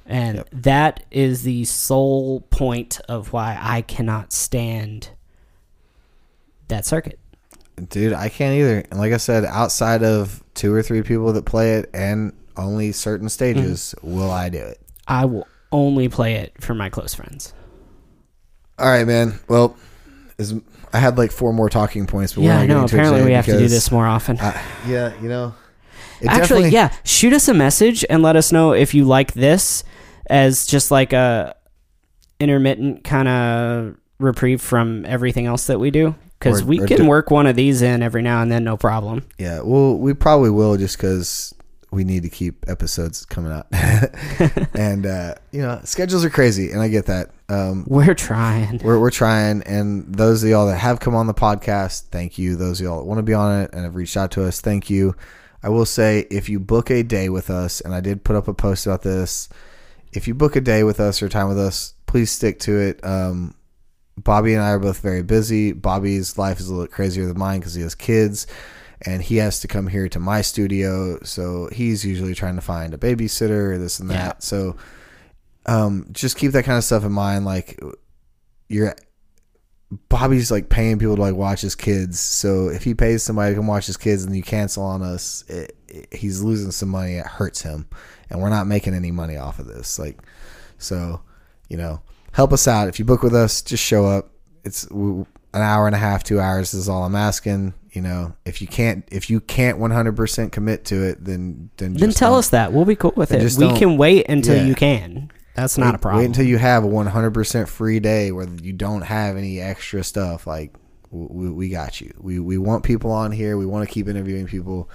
And 0.06 0.38
Yep. 0.38 0.50
that 0.54 1.04
is 1.12 1.44
the 1.44 1.66
sole 1.66 2.40
point 2.50 3.02
of 3.10 3.34
why 3.34 3.58
I 3.60 3.82
cannot 3.82 4.32
stand 4.32 5.10
that 6.68 6.86
circuit. 6.86 7.20
Dude, 7.90 8.14
I 8.14 8.30
can't 8.30 8.56
either. 8.56 8.84
And 8.90 9.00
like 9.00 9.14
I 9.14 9.18
said, 9.18 9.46
outside 9.46 10.04
of 10.04 10.44
two 10.56 10.74
or 10.74 10.82
three 10.82 11.02
people 11.04 11.32
that 11.34 11.46
play 11.46 11.76
it 11.76 11.90
and 11.94 12.34
only 12.56 12.92
certain 12.92 13.30
stages, 13.30 13.94
Mm-hmm. 14.00 14.16
will 14.16 14.32
I 14.32 14.50
do 14.50 14.58
it. 14.60 14.80
I 15.08 15.26
will 15.26 15.48
only 15.72 16.10
play 16.10 16.36
it 16.36 16.54
for 16.62 16.74
my 16.74 16.90
close 16.90 17.14
friends. 17.14 17.54
All 18.80 18.88
right, 18.88 19.06
man. 19.06 19.40
Well, 19.48 19.76
is 20.38 20.54
I 20.94 21.00
had 21.00 21.18
like 21.18 21.32
four 21.32 21.54
more 21.54 21.70
talking 21.70 22.08
points, 22.08 22.34
but 22.34 22.42
we're 22.42 22.48
yeah, 22.48 22.56
not 22.58 22.64
I 22.64 22.66
know. 22.68 22.74
getting 22.82 22.88
to 22.90 22.96
it 22.96 23.00
Apparently, 23.00 23.24
we 23.26 23.32
have 23.34 23.46
to 23.46 23.58
do 23.58 23.68
this 23.68 23.92
more 23.92 24.06
often. 24.08 24.40
uh, 24.40 24.60
yeah, 24.88 25.14
you 25.22 25.30
know. 25.30 25.54
Actually, 26.28 26.70
yeah, 26.70 26.94
shoot 27.04 27.32
us 27.34 27.48
a 27.48 27.54
message 27.54 28.04
and 28.10 28.24
let 28.24 28.36
us 28.36 28.52
know 28.52 28.74
if 28.74 28.94
you 28.96 29.06
like 29.06 29.34
this 29.34 29.84
as 30.30 30.66
just 30.66 30.90
like 30.90 31.14
a 31.14 31.56
intermittent 32.40 33.04
kind 33.04 33.28
of 33.28 33.98
reprieve 34.20 34.62
from 34.62 35.06
everything 35.06 35.46
else 35.46 35.68
that 35.68 35.80
we 35.80 35.92
do. 35.92 36.16
Because 36.40 36.64
we 36.64 36.80
or 36.80 36.88
can 36.88 36.98
do- 36.98 37.06
work 37.08 37.32
one 37.32 37.48
of 37.48 37.56
these 37.56 37.82
in 37.82 38.04
every 38.04 38.22
now 38.22 38.42
and 38.42 38.52
then, 38.52 38.64
no 38.64 38.78
problem. 38.78 39.26
Yeah, 39.38 39.62
well, 39.62 39.98
we 39.98 40.14
probably 40.14 40.50
will 40.52 40.78
just 40.78 40.98
because 40.98 41.54
we 41.90 42.04
need 42.04 42.24
to 42.24 42.30
keep 42.30 42.66
episodes 42.68 43.26
coming 43.26 43.52
out, 43.52 43.66
and 44.76 45.06
uh, 45.06 45.36
you 45.52 45.62
know, 45.62 45.80
schedules 45.84 46.24
are 46.26 46.30
crazy, 46.30 46.72
and 46.72 46.82
I 46.82 46.90
get 46.90 47.06
that. 47.06 47.32
Um, 47.50 47.86
We're 47.88 48.14
trying. 48.14 48.80
we're 48.84 49.00
we're 49.00 49.10
trying, 49.10 49.64
and 49.64 50.14
those 50.14 50.44
of 50.44 50.50
y'all 50.50 50.68
that 50.68 50.78
have 50.78 51.00
come 51.00 51.16
on 51.16 51.28
the 51.28 51.34
podcast, 51.34 52.04
thank 52.12 52.38
you. 52.38 52.56
Those 52.56 52.82
of 52.82 52.86
y'all 52.86 53.00
that 53.00 53.06
want 53.06 53.20
to 53.20 53.24
be 53.24 53.34
on 53.34 53.62
it 53.62 53.70
and 53.74 53.84
have 53.84 53.96
reached 53.96 54.18
out 54.18 54.32
to 54.32 54.44
us, 54.44 54.60
thank 54.62 54.90
you. 54.90 55.16
I 55.64 55.70
will 55.70 55.86
say, 55.86 56.28
if 56.30 56.50
you 56.50 56.60
book 56.60 56.92
a 56.92 57.04
day 57.04 57.30
with 57.30 57.50
us, 57.50 57.82
and 57.82 57.96
I 57.96 58.02
did 58.02 58.24
put 58.24 58.36
up 58.36 58.48
a 58.48 58.54
post 58.54 58.86
about 58.86 59.02
this, 59.02 59.50
if 60.14 60.28
you 60.28 60.36
book 60.36 60.56
a 60.56 60.62
day 60.62 60.84
with 60.84 61.00
us 61.00 61.22
or 61.22 61.30
time 61.30 61.48
with 61.48 61.58
us, 61.60 61.94
please 62.06 62.32
stick 62.32 62.60
to 62.60 62.78
it. 62.78 63.04
Um, 63.04 63.56
Bobby 64.18 64.54
and 64.54 64.64
I 64.64 64.72
are 64.72 64.80
both 64.80 65.00
very 65.00 65.24
busy. 65.24 65.72
Bobby's 65.72 66.38
life 66.38 66.60
is 66.60 66.70
a 66.70 66.74
little 66.74 66.88
crazier 66.88 67.28
than 67.28 67.38
mine 67.38 67.60
because 67.60 67.76
he 67.76 67.84
has 67.84 67.96
kids 67.96 68.48
and 69.02 69.22
he 69.22 69.38
has 69.38 69.60
to 69.60 69.68
come 69.68 69.88
here 69.88 70.10
to 70.10 70.20
my 70.20 70.42
studio. 70.42 71.20
So 71.24 71.70
he's 71.72 72.04
usually 72.04 72.34
trying 72.34 72.56
to 72.56 72.62
find 72.62 72.94
a 72.94 72.98
babysitter 72.98 73.74
or 73.74 73.78
this 73.78 74.00
and 74.00 74.10
that. 74.10 74.14
Yeah. 74.16 74.34
So 74.40 74.76
um, 75.68 76.08
just 76.12 76.38
keep 76.38 76.52
that 76.54 76.66
kind 76.66 76.78
of 76.78 76.84
stuff 76.84 77.04
in 77.04 77.12
mind. 77.12 77.46
Like 77.46 77.80
you're 78.68 78.96
Bobby's 80.10 80.52
like 80.52 80.70
paying 80.70 81.00
people 81.00 81.16
to 81.16 81.22
like 81.22 81.36
watch 81.36 81.62
his 81.62 81.76
kids. 81.76 82.20
So 82.20 82.70
if 82.70 82.84
he 82.84 82.94
pays 82.94 83.24
somebody 83.24 83.54
to 83.54 83.60
come 83.60 83.68
watch 83.68 83.86
his 83.86 83.98
kids 83.98 84.26
and 84.26 84.36
you 84.36 84.44
cancel 84.44 84.84
on 84.84 85.02
us, 85.02 85.46
it, 85.48 85.78
it, 85.88 86.14
he's 86.14 86.42
losing 86.42 86.72
some 86.72 86.90
money. 86.90 87.14
It 87.14 87.26
hurts 87.26 87.62
him, 87.62 87.88
and 88.30 88.42
we're 88.42 88.50
not 88.50 88.68
making 88.68 88.94
any 88.94 89.12
money 89.12 89.38
off 89.38 89.60
of 89.60 89.68
this. 89.68 89.98
Like, 89.98 90.20
so 90.78 91.22
you 91.70 91.78
know, 91.78 92.02
help 92.38 92.54
us 92.54 92.68
out. 92.68 92.88
If 92.88 93.00
you 93.00 93.06
book 93.06 93.24
with 93.24 93.34
us, 93.34 93.64
just 93.64 93.84
show 93.84 94.06
up. 94.06 94.30
It's 94.64 94.84
an 94.86 95.26
hour 95.54 95.88
and 95.88 95.96
a 95.96 96.00
half, 96.00 96.24
two 96.24 96.40
hours 96.40 96.76
is 96.76 96.88
all 96.88 97.04
I'm 97.04 97.16
asking. 97.16 97.74
You 97.92 98.04
know, 98.04 98.36
if 98.46 98.62
you 98.62 98.68
can't, 98.68 99.04
if 99.12 99.28
you 99.28 99.40
can't 99.42 99.80
100% 99.80 100.52
commit 100.52 100.86
to 100.86 101.04
it, 101.04 101.26
then 101.26 101.72
then 101.78 101.94
Then 101.94 102.12
tell 102.12 102.36
us 102.36 102.50
that. 102.50 102.74
We'll 102.74 102.86
be 102.86 102.96
cool 102.96 103.14
with 103.16 103.32
it. 103.32 103.42
We 103.58 103.66
don't- 103.68 103.76
can 103.76 103.98
wait 103.98 104.28
until 104.30 104.56
Yeah. 104.56 104.66
you 104.66 104.76
can. 104.76 105.32
That's 105.56 105.80
not 105.80 105.96
a 105.96 105.98
problem. 105.98 106.20
Wait 106.22 106.26
until 106.28 106.46
you 106.46 106.60
have 106.60 106.84
a 106.84 106.88
100% 106.88 107.68
free 107.68 108.00
day 108.00 108.32
where 108.32 108.48
you 108.62 108.74
don't 108.74 109.02
have 109.02 109.36
any 109.36 109.60
extra 109.60 110.04
stuff. 110.04 110.46
Like, 110.46 110.76
we, 111.10 111.50
we 111.50 111.70
got 111.70 112.00
you. 112.00 112.14
We, 112.20 112.38
we 112.38 112.60
want 112.60 112.84
people 112.84 113.12
on 113.12 113.32
here. 113.32 113.58
We 113.58 113.66
want 113.66 113.88
to 113.88 113.92
keep 113.92 114.08
interviewing 114.08 114.46
people, 114.46 114.92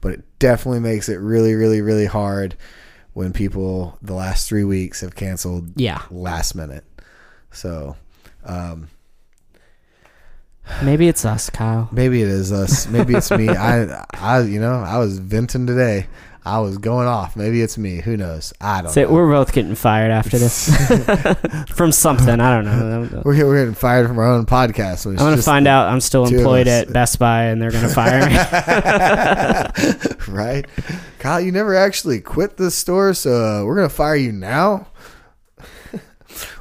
but 0.00 0.12
it 0.12 0.24
definitely 0.38 0.78
makes 0.78 1.08
it 1.08 1.16
really, 1.16 1.54
really, 1.54 1.80
really 1.80 2.06
hard 2.06 2.54
when 3.14 3.32
people 3.32 3.98
the 4.02 4.14
last 4.14 4.48
three 4.48 4.64
weeks 4.64 5.00
have 5.00 5.14
canceled 5.14 5.72
yeah. 5.76 6.02
last 6.10 6.54
minute. 6.54 6.84
So, 7.50 7.96
um, 8.44 8.88
Maybe 10.82 11.08
it's 11.08 11.24
us, 11.24 11.50
Kyle. 11.50 11.88
maybe 11.92 12.22
it 12.22 12.28
is 12.28 12.52
us. 12.52 12.86
Maybe 12.86 13.14
it's 13.14 13.30
me. 13.30 13.48
I, 13.56 14.04
I, 14.14 14.40
you 14.40 14.60
know, 14.60 14.80
I 14.80 14.98
was 14.98 15.18
venting 15.18 15.66
today. 15.66 16.06
I 16.46 16.58
was 16.60 16.76
going 16.76 17.06
off. 17.08 17.36
Maybe 17.36 17.62
it's 17.62 17.78
me. 17.78 18.02
Who 18.02 18.18
knows? 18.18 18.52
I 18.60 18.82
don't 18.82 18.90
So 18.92 19.04
know. 19.04 19.12
we're 19.12 19.30
both 19.30 19.52
getting 19.52 19.74
fired 19.74 20.10
after 20.10 20.36
this 20.38 20.68
from 21.74 21.90
something. 21.90 22.38
I 22.38 22.54
don't 22.54 22.64
know. 22.66 23.22
We're, 23.24 23.46
we're 23.46 23.60
getting 23.60 23.74
fired 23.74 24.06
from 24.06 24.18
our 24.18 24.26
own 24.30 24.44
podcast. 24.44 25.06
I'm 25.06 25.16
gonna 25.16 25.40
find 25.40 25.66
out 25.66 25.88
I'm 25.88 26.00
still 26.00 26.26
employed 26.26 26.68
at 26.68 26.92
Best 26.92 27.18
Buy 27.18 27.44
and 27.44 27.62
they're 27.62 27.70
gonna 27.70 27.88
fire 27.88 28.28
me. 28.28 28.36
right? 30.28 30.66
Kyle, 31.18 31.40
you 31.40 31.50
never 31.50 31.74
actually 31.74 32.20
quit 32.20 32.58
the 32.58 32.70
store, 32.70 33.14
so 33.14 33.30
uh, 33.62 33.64
we're 33.64 33.76
gonna 33.76 33.88
fire 33.88 34.16
you 34.16 34.30
now. 34.32 34.88
it 35.94 36.00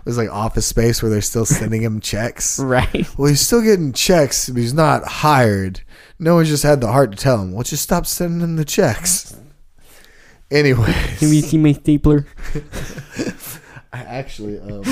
was 0.05 0.18
like 0.18 0.30
office 0.30 0.65
space 0.65 1.01
where 1.03 1.10
they're 1.10 1.22
still 1.22 1.45
sending 1.45 1.81
him 1.81 1.99
checks. 1.99 2.57
right. 2.60 3.05
Well, 3.18 3.27
he's 3.27 3.41
still 3.41 3.61
getting 3.61 3.91
checks, 3.91 4.47
but 4.49 4.60
he's 4.61 4.73
not 4.73 5.03
hired. 5.05 5.81
No 6.19 6.35
one 6.35 6.45
just 6.45 6.64
had 6.64 6.80
the 6.80 6.88
heart 6.91 7.11
to 7.11 7.18
tell 7.18 7.41
him. 7.41 7.51
Well, 7.51 7.64
just 7.64 7.84
stop 7.84 8.05
sending 8.05 8.39
him 8.39 8.55
the 8.55 8.64
checks. 8.64 9.35
Anyway, 10.53 10.93
Can 11.17 11.30
we 11.30 11.41
see 11.41 11.57
my 11.57 11.71
stapler? 11.73 12.27
I 13.91 13.99
actually, 14.03 14.59
um, 14.59 14.84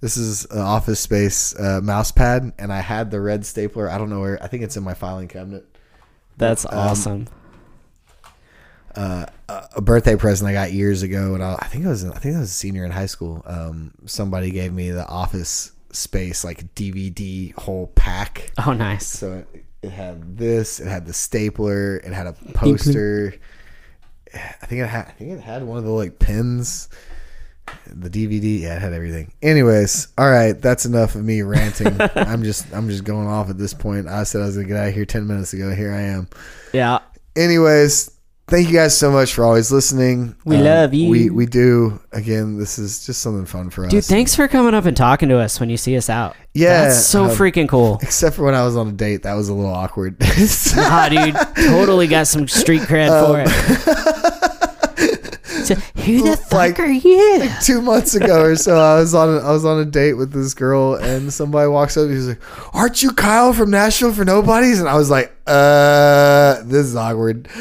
this 0.00 0.16
is 0.16 0.44
an 0.46 0.58
office 0.60 0.98
space 1.00 1.58
uh, 1.58 1.80
mouse 1.82 2.10
pad, 2.12 2.52
and 2.58 2.72
I 2.72 2.80
had 2.80 3.10
the 3.12 3.20
red 3.20 3.46
stapler. 3.46 3.88
I 3.88 3.98
don't 3.98 4.10
know 4.10 4.20
where. 4.20 4.42
I 4.42 4.48
think 4.48 4.62
it's 4.64 4.76
in 4.76 4.82
my 4.82 4.94
filing 4.94 5.28
cabinet. 5.28 5.64
That's 6.36 6.64
Um, 6.64 6.70
awesome. 6.78 7.28
uh, 8.96 9.26
a 9.48 9.80
birthday 9.80 10.16
present 10.16 10.48
I 10.50 10.52
got 10.52 10.72
years 10.72 11.02
ago, 11.02 11.34
and 11.34 11.42
I, 11.44 11.54
I 11.60 11.66
think 11.68 11.86
I 11.86 11.90
was 11.90 12.04
I 12.04 12.18
think 12.18 12.36
I 12.36 12.40
was 12.40 12.50
a 12.50 12.52
senior 12.54 12.84
in 12.84 12.90
high 12.90 13.06
school. 13.06 13.42
Um, 13.46 13.92
somebody 14.06 14.50
gave 14.50 14.72
me 14.72 14.90
the 14.90 15.06
Office 15.06 15.72
Space 15.92 16.42
like 16.44 16.74
DVD 16.74 17.54
whole 17.54 17.86
pack. 17.94 18.50
Oh, 18.66 18.72
nice. 18.72 19.06
So 19.06 19.44
it, 19.82 19.90
had 19.90 20.36
this, 20.38 20.80
it 20.80 20.86
had 20.86 21.06
the 21.06 21.12
stapler, 21.12 21.96
it 21.98 22.12
had 22.12 22.26
a 22.26 22.32
poster. 22.54 23.34
I 24.34 24.66
think 24.66 24.80
it 24.80 24.86
had 24.86 25.06
I 25.08 25.10
think 25.10 25.32
it 25.32 25.40
had 25.40 25.62
one 25.64 25.78
of 25.78 25.84
the 25.84 25.90
like 25.90 26.18
pins. 26.18 26.88
The 27.86 28.10
DVD, 28.10 28.60
yeah, 28.60 28.76
it 28.76 28.82
had 28.82 28.92
everything. 28.92 29.32
Anyways, 29.42 30.08
all 30.18 30.28
right, 30.30 30.52
that's 30.60 30.84
enough 30.84 31.14
of 31.14 31.22
me 31.24 31.42
ranting. 31.42 31.96
I'm 32.16 32.42
just 32.42 32.72
I'm 32.72 32.88
just 32.88 33.04
going 33.04 33.28
off 33.28 33.50
at 33.50 33.58
this 33.58 33.72
point. 33.74 34.08
I 34.08 34.24
said 34.24 34.40
I 34.42 34.46
was 34.46 34.56
gonna 34.56 34.68
get 34.68 34.76
out 34.76 34.88
of 34.88 34.94
here 34.94 35.04
ten 35.04 35.26
minutes 35.26 35.52
ago. 35.52 35.74
Here 35.74 35.92
I 35.92 36.00
am 36.02 36.28
Yeah. 36.72 37.00
anyways 37.36 38.10
thank 38.48 38.68
you 38.68 38.74
guys 38.74 38.96
so 38.96 39.10
much 39.10 39.32
for 39.34 39.44
always 39.44 39.70
listening 39.72 40.34
We 40.44 40.56
love 40.58 40.92
you. 40.94 41.08
we 41.10 41.30
we 41.30 41.46
do 41.46 42.00
again 42.12 42.58
this 42.58 42.78
is 42.78 43.06
just 43.06 43.22
something 43.22 43.46
fun 43.46 43.70
for 43.70 43.84
us. 43.86 43.90
Dude, 43.90 44.04
thanks 44.04 44.34
for 44.34 44.46
coming 44.48 44.74
up 44.74 44.84
and 44.84 44.96
talking 44.96 45.28
to 45.30 45.38
us 45.38 45.58
when 45.60 45.70
you 45.70 45.76
see 45.76 45.96
us 45.96 46.10
out. 46.10 46.36
Yeah, 46.54 46.84
That's 46.88 47.06
so 47.06 47.24
um, 47.24 47.30
freaking 47.30 47.68
cool. 47.68 47.98
except 48.02 48.36
for 48.36 48.42
when 48.44 48.54
i 48.54 48.62
was 48.64 48.76
on 48.76 48.88
a 48.88 48.92
date 48.92 49.22
that 49.22 49.32
was 49.34 49.48
a 49.48 49.54
little 49.54 49.72
awkward 49.72 50.16
Ah, 50.76 51.08
dude, 51.10 51.34
totally 51.66 52.06
got 52.06 52.26
some 52.26 52.46
street 52.48 52.82
cred 52.82 53.08
for 53.08 53.40
Um, 53.40 53.46
it. 53.46 54.16
Who 56.04 56.22
the 56.30 56.36
fuck 56.36 56.52
Like- 56.52 56.80
are 56.80 56.86
you? 56.90 57.48
two 57.62 57.80
months 57.82 58.14
ago 58.14 58.42
or 58.42 58.56
so 58.56 58.76
i 58.76 58.98
was 58.98 59.14
on 59.14 59.28
a, 59.28 59.38
i 59.38 59.50
was 59.52 59.64
on 59.64 59.78
a 59.80 59.84
date 59.84 60.14
with 60.14 60.32
this 60.32 60.54
girl 60.54 60.94
and 60.94 61.32
somebody 61.32 61.68
walks 61.68 61.96
up 61.96 62.04
and 62.04 62.12
he's 62.12 62.26
like 62.28 62.74
aren't 62.74 63.02
you 63.02 63.12
kyle 63.12 63.52
from 63.52 63.70
nashville 63.70 64.12
for 64.12 64.24
nobodies 64.24 64.80
and 64.80 64.88
i 64.88 64.94
was 64.96 65.10
like 65.10 65.32
uh 65.46 66.62
this 66.64 66.86
is 66.86 66.96
awkward 66.96 67.44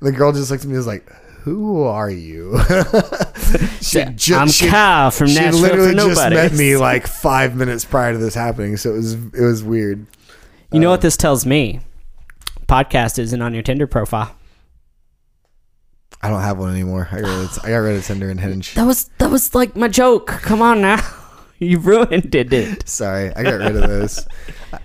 the 0.00 0.12
girl 0.14 0.32
just 0.32 0.50
looked 0.50 0.62
at 0.64 0.68
me 0.68 0.72
and 0.74 0.78
was 0.78 0.86
like 0.86 1.06
who 1.42 1.82
are 1.84 2.10
you 2.10 2.58
she 3.80 4.04
ju- 4.16 4.34
I'm 4.34 4.48
she- 4.48 4.66
Kyle 4.68 5.10
from 5.12 5.28
she 5.28 5.34
Nashville 5.36 5.60
literally 5.60 5.90
for 5.94 6.08
just 6.14 6.30
met 6.30 6.52
me 6.52 6.76
like 6.76 7.06
five 7.06 7.54
minutes 7.54 7.84
prior 7.84 8.12
to 8.12 8.18
this 8.18 8.34
happening, 8.34 8.76
so 8.76 8.90
it 8.90 8.96
was 8.96 9.12
it 9.14 9.40
was 9.40 9.62
weird. 9.62 10.04
You 10.72 10.80
know 10.80 10.90
what 10.90 11.02
this 11.02 11.16
tells 11.16 11.46
me? 11.46 11.80
Podcast 12.66 13.20
isn't 13.20 13.40
on 13.40 13.54
your 13.54 13.62
Tinder 13.62 13.86
profile. 13.86 14.34
I 16.26 16.30
don't 16.30 16.40
have 16.40 16.58
one 16.58 16.72
anymore. 16.72 17.08
I 17.12 17.20
got 17.20 17.28
rid 17.28 17.44
of, 17.44 17.58
I 17.64 17.68
got 17.70 17.76
rid 17.76 17.96
of 17.96 18.04
Tinder 18.04 18.28
and 18.30 18.40
Hinge. 18.40 18.74
That 18.74 18.84
was 18.86 19.10
that 19.18 19.30
was 19.30 19.54
like 19.54 19.76
my 19.76 19.86
joke. 19.86 20.26
Come 20.26 20.60
on 20.60 20.80
now, 20.80 21.00
you 21.60 21.78
ruined 21.78 22.34
it. 22.34 22.88
Sorry, 22.88 23.32
I 23.34 23.42
got 23.44 23.60
rid 23.60 23.76
of 23.76 23.88
those. 23.88 24.26
I- 24.72 24.80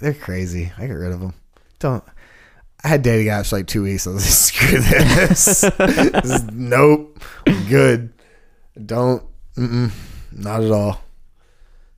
They're 0.00 0.12
crazy. 0.12 0.70
I 0.76 0.86
got 0.86 0.94
rid 0.94 1.12
of 1.12 1.20
them. 1.20 1.32
Don't. 1.78 2.04
I 2.84 2.88
had 2.88 3.00
dating 3.02 3.28
apps 3.28 3.48
for 3.50 3.56
like 3.56 3.66
two 3.68 3.82
weeks. 3.82 4.06
I 4.06 4.10
was 4.10 4.24
like, 4.24 4.30
screw 4.68 4.80
this. 4.80 5.60
this 5.62 6.24
is, 6.30 6.44
nope. 6.52 7.22
Good. 7.68 8.12
Don't. 8.84 9.22
Not 9.56 10.62
at 10.62 10.70
all. 10.72 11.02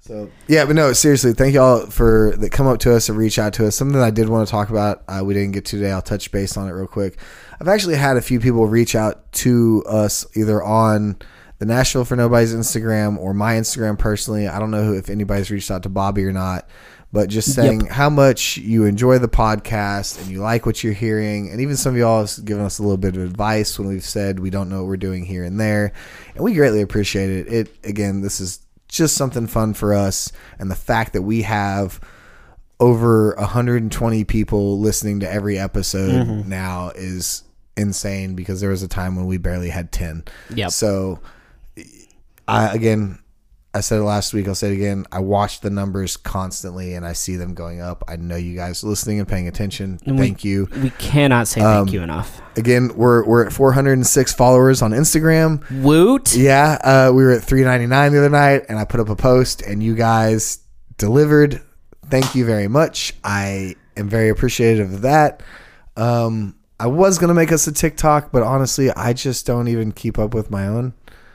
So 0.02 0.28
yeah, 0.48 0.64
but 0.64 0.74
no, 0.74 0.92
seriously, 0.92 1.32
thank 1.32 1.54
y'all 1.54 1.86
for 1.86 2.34
that 2.36 2.50
come 2.50 2.66
up 2.66 2.80
to 2.80 2.92
us 2.92 3.08
and 3.08 3.16
reach 3.16 3.38
out 3.38 3.52
to 3.54 3.68
us. 3.68 3.76
Something 3.76 4.00
I 4.00 4.10
did 4.10 4.28
want 4.28 4.44
to 4.48 4.50
talk 4.50 4.68
about, 4.68 5.04
uh, 5.06 5.22
we 5.24 5.32
didn't 5.32 5.52
get 5.52 5.64
to 5.66 5.76
today. 5.76 5.92
I'll 5.92 6.02
touch 6.02 6.32
base 6.32 6.56
on 6.56 6.68
it 6.68 6.72
real 6.72 6.88
quick. 6.88 7.18
I've 7.60 7.68
actually 7.68 7.94
had 7.94 8.16
a 8.16 8.20
few 8.20 8.40
people 8.40 8.66
reach 8.66 8.96
out 8.96 9.30
to 9.34 9.84
us 9.86 10.26
either 10.36 10.60
on 10.60 11.18
the 11.58 11.66
Nashville 11.66 12.04
for 12.04 12.16
Nobodies 12.16 12.52
Instagram 12.52 13.16
or 13.16 13.32
my 13.32 13.54
Instagram 13.54 13.96
personally. 13.96 14.48
I 14.48 14.58
don't 14.58 14.72
know 14.72 14.82
who, 14.82 14.98
if 14.98 15.08
anybody's 15.08 15.52
reached 15.52 15.70
out 15.70 15.84
to 15.84 15.88
Bobby 15.88 16.24
or 16.24 16.32
not, 16.32 16.68
but 17.12 17.28
just 17.28 17.54
saying 17.54 17.86
how 17.86 18.10
much 18.10 18.56
you 18.56 18.84
enjoy 18.86 19.20
the 19.20 19.28
podcast 19.28 20.20
and 20.20 20.28
you 20.32 20.40
like 20.40 20.66
what 20.66 20.82
you're 20.82 20.94
hearing. 20.94 21.48
And 21.52 21.60
even 21.60 21.76
some 21.76 21.94
of 21.94 21.98
y'all 22.00 22.26
have 22.26 22.44
given 22.44 22.64
us 22.64 22.80
a 22.80 22.82
little 22.82 22.96
bit 22.96 23.14
of 23.14 23.22
advice 23.22 23.78
when 23.78 23.86
we've 23.86 24.02
said 24.02 24.40
we 24.40 24.50
don't 24.50 24.68
know 24.68 24.78
what 24.78 24.88
we're 24.88 24.96
doing 24.96 25.24
here 25.24 25.44
and 25.44 25.60
there. 25.60 25.92
And 26.34 26.42
we 26.42 26.54
greatly 26.54 26.80
appreciate 26.80 27.30
it. 27.30 27.52
It, 27.52 27.76
again, 27.84 28.20
this 28.20 28.40
is 28.40 28.58
just 28.92 29.16
something 29.16 29.46
fun 29.46 29.74
for 29.74 29.94
us. 29.94 30.30
And 30.58 30.70
the 30.70 30.76
fact 30.76 31.12
that 31.14 31.22
we 31.22 31.42
have 31.42 32.00
over 32.78 33.34
120 33.38 34.24
people 34.24 34.78
listening 34.78 35.20
to 35.20 35.30
every 35.30 35.58
episode 35.58 36.26
mm-hmm. 36.26 36.48
now 36.48 36.90
is 36.94 37.44
insane 37.76 38.34
because 38.34 38.60
there 38.60 38.70
was 38.70 38.82
a 38.82 38.88
time 38.88 39.16
when 39.16 39.26
we 39.26 39.38
barely 39.38 39.70
had 39.70 39.92
10. 39.92 40.24
Yeah. 40.54 40.68
So 40.68 41.20
I 42.48 42.74
again 42.74 43.18
I 43.74 43.80
said 43.80 44.00
it 44.00 44.04
last 44.04 44.34
week, 44.34 44.46
I'll 44.48 44.54
say 44.54 44.70
it 44.70 44.74
again. 44.74 45.06
I 45.10 45.20
watch 45.20 45.60
the 45.60 45.70
numbers 45.70 46.18
constantly 46.18 46.92
and 46.94 47.06
I 47.06 47.14
see 47.14 47.36
them 47.36 47.54
going 47.54 47.80
up. 47.80 48.04
I 48.06 48.16
know 48.16 48.36
you 48.36 48.54
guys 48.54 48.84
are 48.84 48.86
listening 48.88 49.18
and 49.18 49.26
paying 49.26 49.48
attention. 49.48 49.98
And 50.04 50.18
we- 50.18 50.26
Thank 50.26 50.44
you. 50.44 50.68
We 50.82 50.90
cannot 50.90 51.48
say 51.48 51.62
Um, 51.62 51.86
thank 51.86 51.94
you 51.94 52.02
enough. 52.02 52.42
Again, 52.56 52.90
we're 52.96 53.24
we're 53.24 53.46
at 53.46 53.52
406 53.52 54.34
followers 54.34 54.82
on 54.82 54.90
Instagram. 54.90 55.62
Woot. 55.82 56.34
Yeah, 56.36 56.76
uh, 56.84 57.12
we 57.14 57.24
were 57.24 57.30
at 57.32 57.42
399 57.44 58.12
the 58.12 58.18
other 58.18 58.28
night, 58.28 58.64
and 58.68 58.78
I 58.78 58.84
put 58.84 59.00
up 59.00 59.08
a 59.08 59.16
post, 59.16 59.62
and 59.62 59.82
you 59.82 59.94
guys 59.94 60.58
delivered. 60.98 61.62
Thank 62.10 62.34
you 62.34 62.44
very 62.44 62.68
much. 62.68 63.14
I 63.24 63.76
am 63.96 64.06
very 64.06 64.28
appreciative 64.28 64.92
of 64.92 65.00
that. 65.02 65.42
Um, 65.96 66.56
I 66.78 66.88
was 66.88 67.16
gonna 67.18 67.32
make 67.32 67.52
us 67.52 67.66
a 67.66 67.72
TikTok, 67.72 68.32
but 68.32 68.42
honestly, 68.42 68.90
I 68.90 69.14
just 69.14 69.46
don't 69.46 69.68
even 69.68 69.92
keep 69.92 70.18
up 70.18 70.34
with 70.34 70.50
my 70.50 70.66
own. 70.66 70.92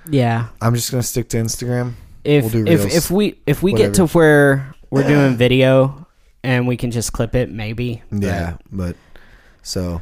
Yeah. 0.07 0.47
I'm 0.61 0.75
just 0.75 0.91
gonna 0.91 1.01
stick 1.03 1.29
to 1.29 1.37
Instagram. 1.37 1.93
If 2.27 2.53
We'll 2.53 2.67
if 2.67 2.93
if 2.93 3.09
we 3.09 3.39
if 3.45 3.63
we 3.63 3.71
get 3.71 3.93
to 3.95 4.07
where 4.07 4.75
we're 4.89 5.07
doing 5.07 5.37
video 5.37 6.05
and 6.43 6.67
we 6.67 6.75
can 6.75 6.91
just 6.91 7.13
clip 7.13 7.35
it, 7.35 7.49
maybe. 7.49 8.03
Yeah, 8.11 8.57
but 8.69 8.97
so, 9.63 10.01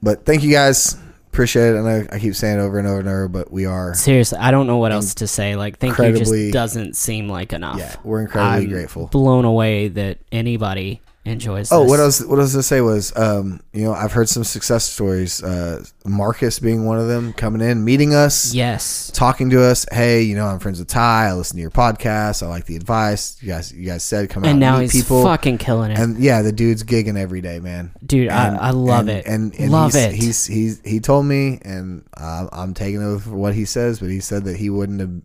but 0.00 0.24
thank 0.24 0.44
you 0.44 0.52
guys. 0.52 0.96
Appreciate 1.32 1.74
it. 1.74 1.78
I 1.78 1.82
know 1.82 2.06
I 2.12 2.20
keep 2.20 2.36
saying 2.36 2.60
it 2.60 2.62
over 2.62 2.78
and 2.78 2.86
over 2.86 3.00
and 3.00 3.08
over, 3.08 3.26
but 3.26 3.50
we 3.50 3.66
are. 3.66 3.94
Seriously, 3.94 4.38
I 4.38 4.52
don't 4.52 4.68
know 4.68 4.76
what 4.76 4.92
else 4.92 5.14
to 5.14 5.26
say. 5.26 5.56
Like, 5.56 5.78
thank 5.78 5.98
you 5.98 6.16
just 6.16 6.52
doesn't 6.52 6.96
seem 6.96 7.28
like 7.28 7.52
enough. 7.52 7.80
Yeah, 7.80 7.96
we're 8.04 8.20
incredibly 8.20 8.66
I'm 8.66 8.70
grateful. 8.70 9.08
Blown 9.08 9.44
away 9.44 9.88
that 9.88 10.18
anybody 10.30 11.00
enjoys. 11.24 11.72
Oh, 11.72 11.82
this. 11.82 11.90
what 11.90 12.00
I 12.00 12.04
was 12.04 12.26
what 12.26 12.38
I 12.38 12.42
was 12.42 12.52
gonna 12.52 12.62
say 12.62 12.80
was, 12.80 13.16
um, 13.16 13.60
you 13.72 13.84
know, 13.84 13.92
I've 13.94 14.12
heard 14.12 14.28
some 14.28 14.44
success 14.44 14.84
stories. 14.84 15.42
Uh, 15.42 15.84
Marcus 16.04 16.58
being 16.58 16.84
one 16.84 16.98
of 16.98 17.08
them, 17.08 17.32
coming 17.32 17.60
in, 17.62 17.84
meeting 17.84 18.14
us, 18.14 18.52
Yes. 18.52 19.10
talking 19.14 19.50
to 19.50 19.62
us. 19.62 19.86
Hey, 19.90 20.22
you 20.22 20.34
know, 20.36 20.46
I'm 20.46 20.58
friends 20.58 20.78
with 20.78 20.88
Ty. 20.88 21.28
I 21.28 21.32
listen 21.34 21.56
to 21.56 21.60
your 21.62 21.70
podcast. 21.70 22.42
I 22.42 22.46
like 22.48 22.66
the 22.66 22.76
advice 22.76 23.36
you 23.42 23.48
guys. 23.48 23.72
You 23.72 23.86
guys 23.86 24.02
said 24.02 24.28
come 24.30 24.44
out 24.44 24.50
And 24.50 24.60
now 24.60 24.78
meet 24.78 24.92
he's 24.92 25.02
people. 25.02 25.22
fucking 25.24 25.58
killing 25.58 25.90
it, 25.92 25.98
and 25.98 26.18
yeah, 26.18 26.42
the 26.42 26.52
dude's 26.52 26.84
gigging 26.84 27.18
every 27.18 27.40
day, 27.40 27.58
man. 27.60 27.92
dude. 28.04 28.28
And- 28.28 28.56
I, 28.58 28.68
I 28.68 28.70
love 28.70 29.08
and- 29.08 29.10
it. 29.10 29.26
And, 29.26 29.54
and 29.58 29.70
love 29.72 29.92
he's, 29.92 30.02
it. 30.02 30.12
He's 30.12 30.46
he's 30.46 30.80
he 30.84 31.00
told 31.00 31.26
me, 31.26 31.58
and 31.64 32.04
uh, 32.16 32.48
I'm 32.52 32.74
taking 32.74 33.00
it 33.00 33.18
for 33.20 33.30
what 33.30 33.54
he 33.54 33.64
says. 33.64 33.98
But 34.00 34.10
he 34.10 34.20
said 34.20 34.44
that 34.44 34.56
he 34.56 34.68
wouldn't 34.70 35.00
have 35.00 35.20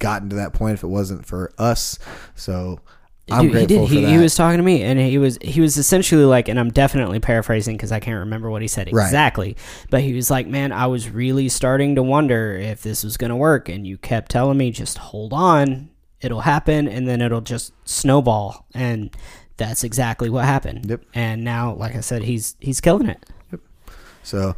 gotten 0.00 0.28
to 0.30 0.36
that 0.36 0.52
point 0.52 0.74
if 0.74 0.82
it 0.82 0.88
wasn't 0.88 1.24
for 1.24 1.52
us. 1.58 1.98
So 2.34 2.80
I'm 3.28 3.42
Dude, 3.42 3.50
he 3.50 3.52
grateful 3.66 3.78
did. 3.86 3.88
for 3.88 3.94
He, 3.94 4.00
that. 4.02 4.08
he 4.12 4.18
was 4.18 4.34
talking 4.36 4.58
to 4.58 4.62
me, 4.62 4.82
and 4.82 5.00
he 5.00 5.18
was 5.18 5.36
he 5.42 5.60
was 5.60 5.76
essentially 5.76 6.24
like, 6.24 6.48
and 6.48 6.60
I'm 6.60 6.70
definitely 6.70 7.18
paraphrasing 7.18 7.76
because 7.76 7.90
I 7.90 7.98
can't 7.98 8.20
remember 8.20 8.50
what 8.50 8.62
he 8.62 8.68
said 8.68 8.88
Right. 8.92 9.04
exactly. 9.04 9.56
But 9.90 10.02
he 10.02 10.12
was 10.14 10.30
like, 10.30 10.46
"Man, 10.46 10.70
I 10.70 10.86
was 10.86 11.10
really 11.10 11.48
starting 11.48 11.96
to 11.96 12.02
wonder 12.04 12.52
if 12.56 12.82
this 12.82 13.02
was 13.02 13.16
going 13.16 13.30
to 13.30 13.36
work." 13.36 13.68
And 13.68 13.84
you 13.86 13.98
kept 13.98 14.30
telling 14.30 14.56
me, 14.58 14.70
"Just 14.70 14.98
hold 14.98 15.32
on, 15.32 15.90
it'll 16.20 16.42
happen, 16.42 16.86
and 16.86 17.08
then 17.08 17.20
it'll 17.20 17.40
just 17.40 17.72
snowball." 17.84 18.64
And 18.74 19.10
that's 19.56 19.82
exactly 19.82 20.30
what 20.30 20.44
happened. 20.44 20.86
Yep. 20.88 21.02
And 21.14 21.42
now, 21.42 21.74
like 21.74 21.96
I 21.96 22.00
said, 22.02 22.22
he's 22.22 22.54
he's 22.60 22.80
killing 22.80 23.08
it. 23.08 23.24
So, 24.22 24.54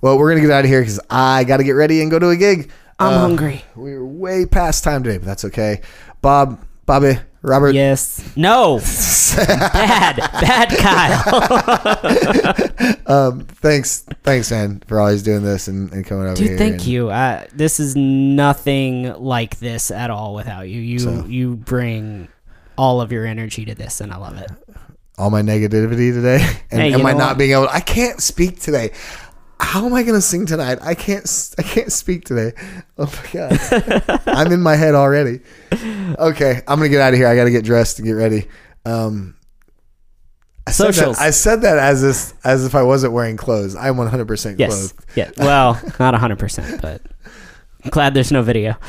well, 0.00 0.18
we're 0.18 0.30
gonna 0.30 0.42
get 0.42 0.50
out 0.50 0.64
of 0.64 0.70
here 0.70 0.80
because 0.80 1.00
I 1.10 1.44
got 1.44 1.56
to 1.56 1.64
get 1.64 1.72
ready 1.72 2.02
and 2.02 2.10
go 2.10 2.18
to 2.18 2.28
a 2.28 2.36
gig. 2.36 2.70
I'm 2.98 3.14
Uh, 3.14 3.18
hungry. 3.18 3.64
We're 3.74 4.04
way 4.04 4.46
past 4.46 4.84
time 4.84 5.02
today, 5.02 5.18
but 5.18 5.26
that's 5.26 5.44
okay. 5.46 5.80
Bob, 6.20 6.60
Bobby, 6.86 7.18
Robert. 7.42 7.74
Yes. 7.74 8.22
No. 8.36 8.78
bad. 9.36 10.16
Bad 10.16 10.68
Kyle. 10.78 12.58
Um, 13.06 13.40
thanks, 13.40 14.00
thanks, 14.22 14.50
man, 14.50 14.82
for 14.86 14.98
always 14.98 15.22
doing 15.22 15.42
this 15.42 15.68
and, 15.68 15.92
and 15.92 16.04
coming 16.06 16.24
over 16.26 16.38
here. 16.40 16.50
Dude, 16.50 16.58
thank 16.58 16.74
and- 16.74 16.86
you. 16.86 17.10
Uh, 17.10 17.44
this 17.52 17.78
is 17.78 17.94
nothing 17.94 19.12
like 19.14 19.58
this 19.58 19.90
at 19.90 20.10
all 20.10 20.34
without 20.34 20.68
you. 20.68 20.80
You 20.80 20.98
So- 20.98 21.26
you 21.26 21.56
bring 21.56 22.28
all 22.78 23.00
of 23.00 23.12
your 23.12 23.26
energy 23.26 23.64
to 23.66 23.74
this, 23.74 24.00
and 24.00 24.12
I 24.12 24.16
love 24.16 24.38
it. 24.38 24.50
all 25.18 25.30
my 25.30 25.42
negativity 25.42 26.12
today 26.12 26.36
and, 26.70 26.80
Hey, 26.80 26.92
and 26.94 27.02
my 27.02 27.12
not 27.12 27.36
being 27.38 27.52
able 27.52 27.66
to, 27.66 27.74
I 27.74 27.80
can't 27.80 28.20
speak 28.22 28.60
today. 28.60 28.92
How 29.62 29.86
am 29.86 29.94
I 29.94 30.02
going 30.02 30.14
to 30.16 30.20
sing 30.20 30.44
tonight? 30.44 30.78
I 30.82 30.94
can't 30.94 31.54
I 31.58 31.62
can't 31.62 31.90
speak 31.92 32.24
today. 32.24 32.52
Oh 32.98 33.06
my 33.06 33.30
god. 33.32 34.22
I'm 34.26 34.52
in 34.52 34.60
my 34.60 34.74
head 34.76 34.94
already. 34.94 35.40
Okay, 35.72 36.60
I'm 36.68 36.78
going 36.78 36.90
to 36.90 36.94
get 36.94 37.00
out 37.00 37.14
of 37.14 37.18
here. 37.18 37.26
I 37.28 37.36
got 37.36 37.44
to 37.44 37.50
get 37.50 37.64
dressed 37.64 37.98
and 37.98 38.06
get 38.06 38.12
ready. 38.12 38.48
Um 38.84 39.36
I 40.66 40.70
said, 40.70 40.88
that, 40.88 40.94
Socials. 40.94 41.18
I 41.18 41.30
said 41.30 41.62
that 41.62 41.78
as 41.78 42.04
if, 42.04 42.34
as 42.46 42.64
if 42.64 42.76
I 42.76 42.82
wasn't 42.82 43.12
wearing 43.12 43.36
clothes. 43.36 43.74
I'm 43.74 43.96
100% 43.96 44.58
Yes. 44.60 44.92
clothed. 44.92 45.06
Yeah. 45.16 45.30
Well, 45.36 45.80
not 45.98 46.14
hundred 46.14 46.38
percent, 46.38 46.80
but 46.80 47.02
I'm 47.84 47.90
glad 47.90 48.14
there's 48.14 48.30
no 48.32 48.42
video. 48.42 48.76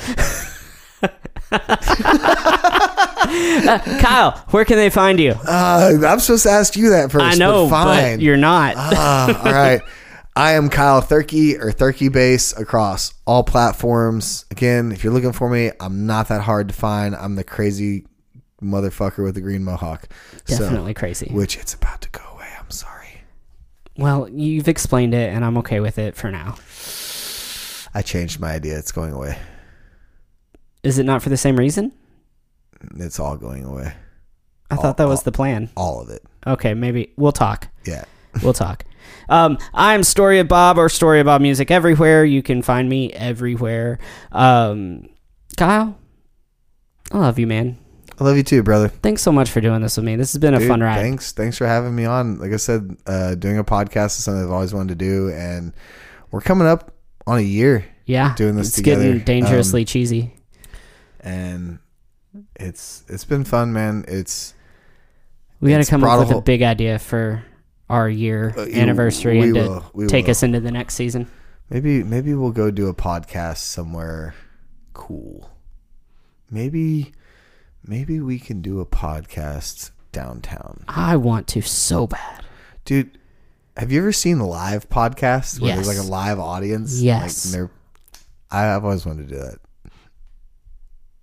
Uh, 3.26 3.80
Kyle, 4.00 4.32
where 4.50 4.66
can 4.66 4.76
they 4.76 4.90
find 4.90 5.20
you? 5.20 5.32
Uh, 5.32 5.94
I'm 6.06 6.20
supposed 6.20 6.44
to 6.44 6.50
ask 6.52 6.76
you 6.76 6.90
that 6.92 7.12
first. 7.12 7.24
I 7.24 7.34
know, 7.36 7.66
but 7.66 7.70
fine. 7.84 8.18
but 8.18 8.24
you're 8.24 8.38
not. 8.38 8.76
ah, 8.78 9.42
all 9.46 9.52
right. 9.54 9.82
I 10.36 10.54
am 10.54 10.70
Kyle 10.70 11.02
Thurkey 11.02 11.60
or 11.60 11.72
Thurkey 11.72 12.12
Base 12.12 12.58
across 12.58 13.14
all 13.28 13.44
platforms. 13.44 14.46
Again, 14.50 14.92
if 14.92 15.04
you're 15.04 15.14
looking 15.14 15.32
for 15.32 15.48
me, 15.48 15.72
I'm 15.80 16.08
not 16.08 16.30
that 16.30 16.42
hard 16.42 16.70
to 16.70 16.74
find. 16.74 17.16
I'm 17.16 17.36
the 17.36 17.44
crazy 17.44 18.08
motherfucker 18.60 19.24
with 19.24 19.36
the 19.36 19.42
green 19.42 19.64
mohawk. 19.64 20.08
Definitely 20.46 20.96
crazy. 20.96 21.30
Which 21.32 21.56
it's 21.58 21.76
about 21.76 22.02
to 22.02 22.10
go 22.10 22.24
away. 22.34 22.48
I'm 22.60 22.72
sorry. 22.72 23.22
Well, 23.96 24.28
you've 24.28 24.68
explained 24.68 25.14
it, 25.14 25.32
and 25.32 25.46
I'm 25.46 25.56
okay 25.60 25.80
with 25.80 26.00
it 26.00 26.16
for 26.16 26.32
now. 26.32 26.56
I 27.94 28.02
changed 28.02 28.40
my 28.40 28.54
idea. 28.54 28.80
It's 28.80 28.92
going 28.92 29.14
away. 29.14 29.38
Is 30.82 30.98
it 30.98 31.04
not 31.04 31.22
for 31.22 31.30
the 31.30 31.38
same 31.38 31.58
reason? 31.58 31.94
It's 32.96 33.20
all 33.20 33.38
going 33.38 33.66
away. 33.66 33.94
I 34.72 34.78
thought 34.78 34.98
that 34.98 35.08
was 35.08 35.22
the 35.22 35.32
plan. 35.32 35.70
All 35.78 36.02
of 36.02 36.10
it. 36.10 36.24
Okay, 36.48 36.74
maybe 36.74 37.14
we'll 37.18 37.32
talk. 37.32 37.68
Yeah. 37.86 38.06
We'll 38.42 38.54
talk. 38.54 38.84
Um, 39.30 39.58
I'm 39.74 40.04
Story 40.04 40.40
of 40.40 40.48
Bob 40.48 40.78
or 40.78 40.90
Story 40.90 41.20
of 41.20 41.26
Bob 41.26 41.42
Music 41.42 41.72
everywhere. 41.72 42.24
You 42.26 42.42
can 42.44 42.62
find 42.62 42.88
me 42.90 43.12
everywhere. 43.14 44.00
Um, 44.32 45.08
Kyle, 45.58 45.98
I 47.12 47.18
love 47.18 47.40
you, 47.40 47.48
man. 47.48 47.78
I 48.20 48.24
love 48.26 48.38
you 48.38 48.44
too, 48.44 48.62
brother. 48.64 48.90
Thanks 48.90 49.22
so 49.22 49.32
much 49.32 49.50
for 49.50 49.60
doing 49.60 49.82
this 49.82 49.98
with 49.98 50.06
me. 50.06 50.16
This 50.16 50.34
has 50.34 50.40
been 50.40 50.54
a 50.54 50.60
fun 50.60 50.82
ride. 50.82 51.00
Thanks. 51.02 51.32
Thanks 51.32 51.58
for 51.58 51.66
having 51.66 51.96
me 51.96 52.06
on. 52.06 52.38
Like 52.40 52.52
I 52.54 52.58
said, 52.58 52.96
uh, 53.08 53.36
doing 53.36 53.58
a 53.58 53.64
podcast 53.64 54.18
is 54.18 54.24
something 54.24 54.44
I've 54.44 54.52
always 54.52 54.74
wanted 54.74 55.00
to 55.00 55.06
do, 55.06 55.30
and 55.32 55.74
we're 56.32 56.42
coming 56.42 56.68
up 56.68 56.94
on 57.26 57.40
a 57.40 57.42
year, 57.42 57.86
Yeah, 58.06 58.36
doing 58.36 58.56
this 58.56 58.68
it's 58.68 58.76
together. 58.78 59.04
getting 59.04 59.20
dangerously 59.24 59.82
Um, 59.82 59.86
cheesy. 59.86 60.36
and 61.22 61.80
it's 62.56 63.04
it's 63.08 63.26
been 63.26 63.44
fun, 63.46 63.74
man. 63.74 64.06
It's 64.08 64.54
We 65.60 65.72
got 65.72 65.84
to 65.84 65.90
come 65.90 66.04
up 66.04 66.16
a 66.18 66.20
with 66.20 66.30
a 66.30 66.34
whole- 66.34 66.42
big 66.42 66.62
idea 66.62 67.00
for 67.00 67.44
our 67.90 68.10
year 68.10 68.54
Uh, 68.58 68.66
anniversary 68.74 69.40
we 69.40 69.46
and 69.48 69.56
to 69.56 69.84
we 69.94 70.08
take 70.08 70.26
will. 70.26 70.32
us 70.32 70.44
into 70.44 70.60
the 70.60 70.72
next 70.72 70.96
season. 70.96 71.30
maybe 71.70 72.04
maybe 72.04 72.34
we'll 72.34 72.52
go 72.52 72.72
do 72.72 72.88
a 72.88 72.94
podcast 72.94 73.58
somewhere 73.58 74.34
cool. 74.94 75.50
Maybe 76.50 77.14
maybe 77.86 78.20
we 78.20 78.40
can 78.40 78.62
do 78.62 78.80
a 78.80 78.86
podcast 78.86 79.92
downtown, 80.12 80.84
I 80.88 81.16
want 81.18 81.48
to 81.50 81.62
so 81.62 82.08
bad. 82.08 82.46
dude. 82.86 83.18
Have 83.76 83.92
you 83.92 84.00
ever 84.02 84.14
seen 84.14 84.38
live 84.40 84.88
podcasts 84.88 85.60
where 85.60 85.74
there's 85.74 85.88
like 85.88 85.98
a 85.98 86.04
live 86.04 86.40
audience? 86.40 87.02
Yes. 87.02 87.48
like, 87.48 87.54
they're. 87.54 87.72
I, 88.52 88.76
I've 88.76 88.86
always 88.86 89.04
wanted 89.04 89.28
to 89.30 89.34
do 89.34 89.40
that. 89.42 89.58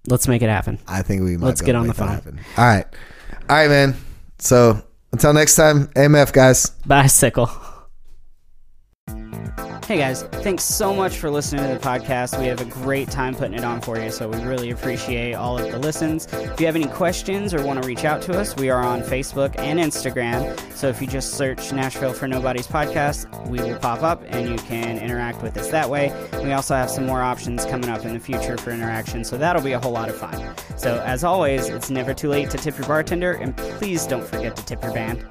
Let's 0.08 0.26
make 0.26 0.42
it 0.42 0.48
happen. 0.48 0.80
I 0.88 1.02
think 1.02 1.22
we 1.22 1.36
might. 1.36 1.46
Let's 1.46 1.60
get 1.60 1.76
on 1.76 1.86
the 1.86 1.94
phone. 1.94 2.08
happen. 2.08 2.40
All 2.58 2.64
right, 2.64 2.86
all 3.48 3.56
right, 3.56 3.68
man. 3.68 3.94
So 4.40 4.82
until 5.12 5.32
next 5.32 5.56
time, 5.56 5.88
AMF 5.88 6.32
guys. 6.32 6.70
Bicycle. 6.86 7.50
Hey 9.86 9.98
guys, 9.98 10.22
thanks 10.22 10.62
so 10.62 10.94
much 10.94 11.18
for 11.18 11.30
listening 11.30 11.66
to 11.66 11.74
the 11.74 11.80
podcast. 11.80 12.38
We 12.38 12.46
have 12.46 12.60
a 12.60 12.64
great 12.64 13.10
time 13.10 13.34
putting 13.34 13.54
it 13.54 13.64
on 13.64 13.80
for 13.80 13.98
you, 13.98 14.12
so 14.12 14.28
we 14.28 14.40
really 14.44 14.70
appreciate 14.70 15.34
all 15.34 15.58
of 15.58 15.68
the 15.68 15.78
listens. 15.80 16.32
If 16.32 16.60
you 16.60 16.66
have 16.66 16.76
any 16.76 16.86
questions 16.86 17.52
or 17.52 17.64
want 17.64 17.82
to 17.82 17.88
reach 17.88 18.04
out 18.04 18.22
to 18.22 18.38
us, 18.38 18.54
we 18.54 18.70
are 18.70 18.80
on 18.84 19.02
Facebook 19.02 19.58
and 19.58 19.80
Instagram. 19.80 20.56
So 20.76 20.88
if 20.88 21.00
you 21.00 21.08
just 21.08 21.34
search 21.34 21.72
Nashville 21.72 22.12
for 22.12 22.28
Nobodies 22.28 22.68
Podcast, 22.68 23.48
we 23.48 23.58
will 23.58 23.78
pop 23.80 24.04
up 24.04 24.22
and 24.28 24.48
you 24.48 24.56
can 24.58 24.96
interact 24.98 25.42
with 25.42 25.56
us 25.56 25.68
that 25.70 25.90
way. 25.90 26.12
We 26.44 26.52
also 26.52 26.76
have 26.76 26.88
some 26.88 27.06
more 27.06 27.22
options 27.22 27.64
coming 27.64 27.90
up 27.90 28.04
in 28.04 28.14
the 28.14 28.20
future 28.20 28.56
for 28.58 28.70
interaction, 28.70 29.24
so 29.24 29.36
that'll 29.36 29.62
be 29.62 29.72
a 29.72 29.80
whole 29.80 29.92
lot 29.92 30.08
of 30.08 30.16
fun. 30.16 30.54
So 30.76 31.02
as 31.04 31.24
always, 31.24 31.68
it's 31.68 31.90
never 31.90 32.14
too 32.14 32.28
late 32.28 32.48
to 32.50 32.58
tip 32.58 32.78
your 32.78 32.86
bartender, 32.86 33.32
and 33.32 33.56
please 33.56 34.06
don't 34.06 34.24
forget 34.24 34.54
to 34.54 34.64
tip 34.64 34.84
your 34.84 34.94
band. 34.94 35.26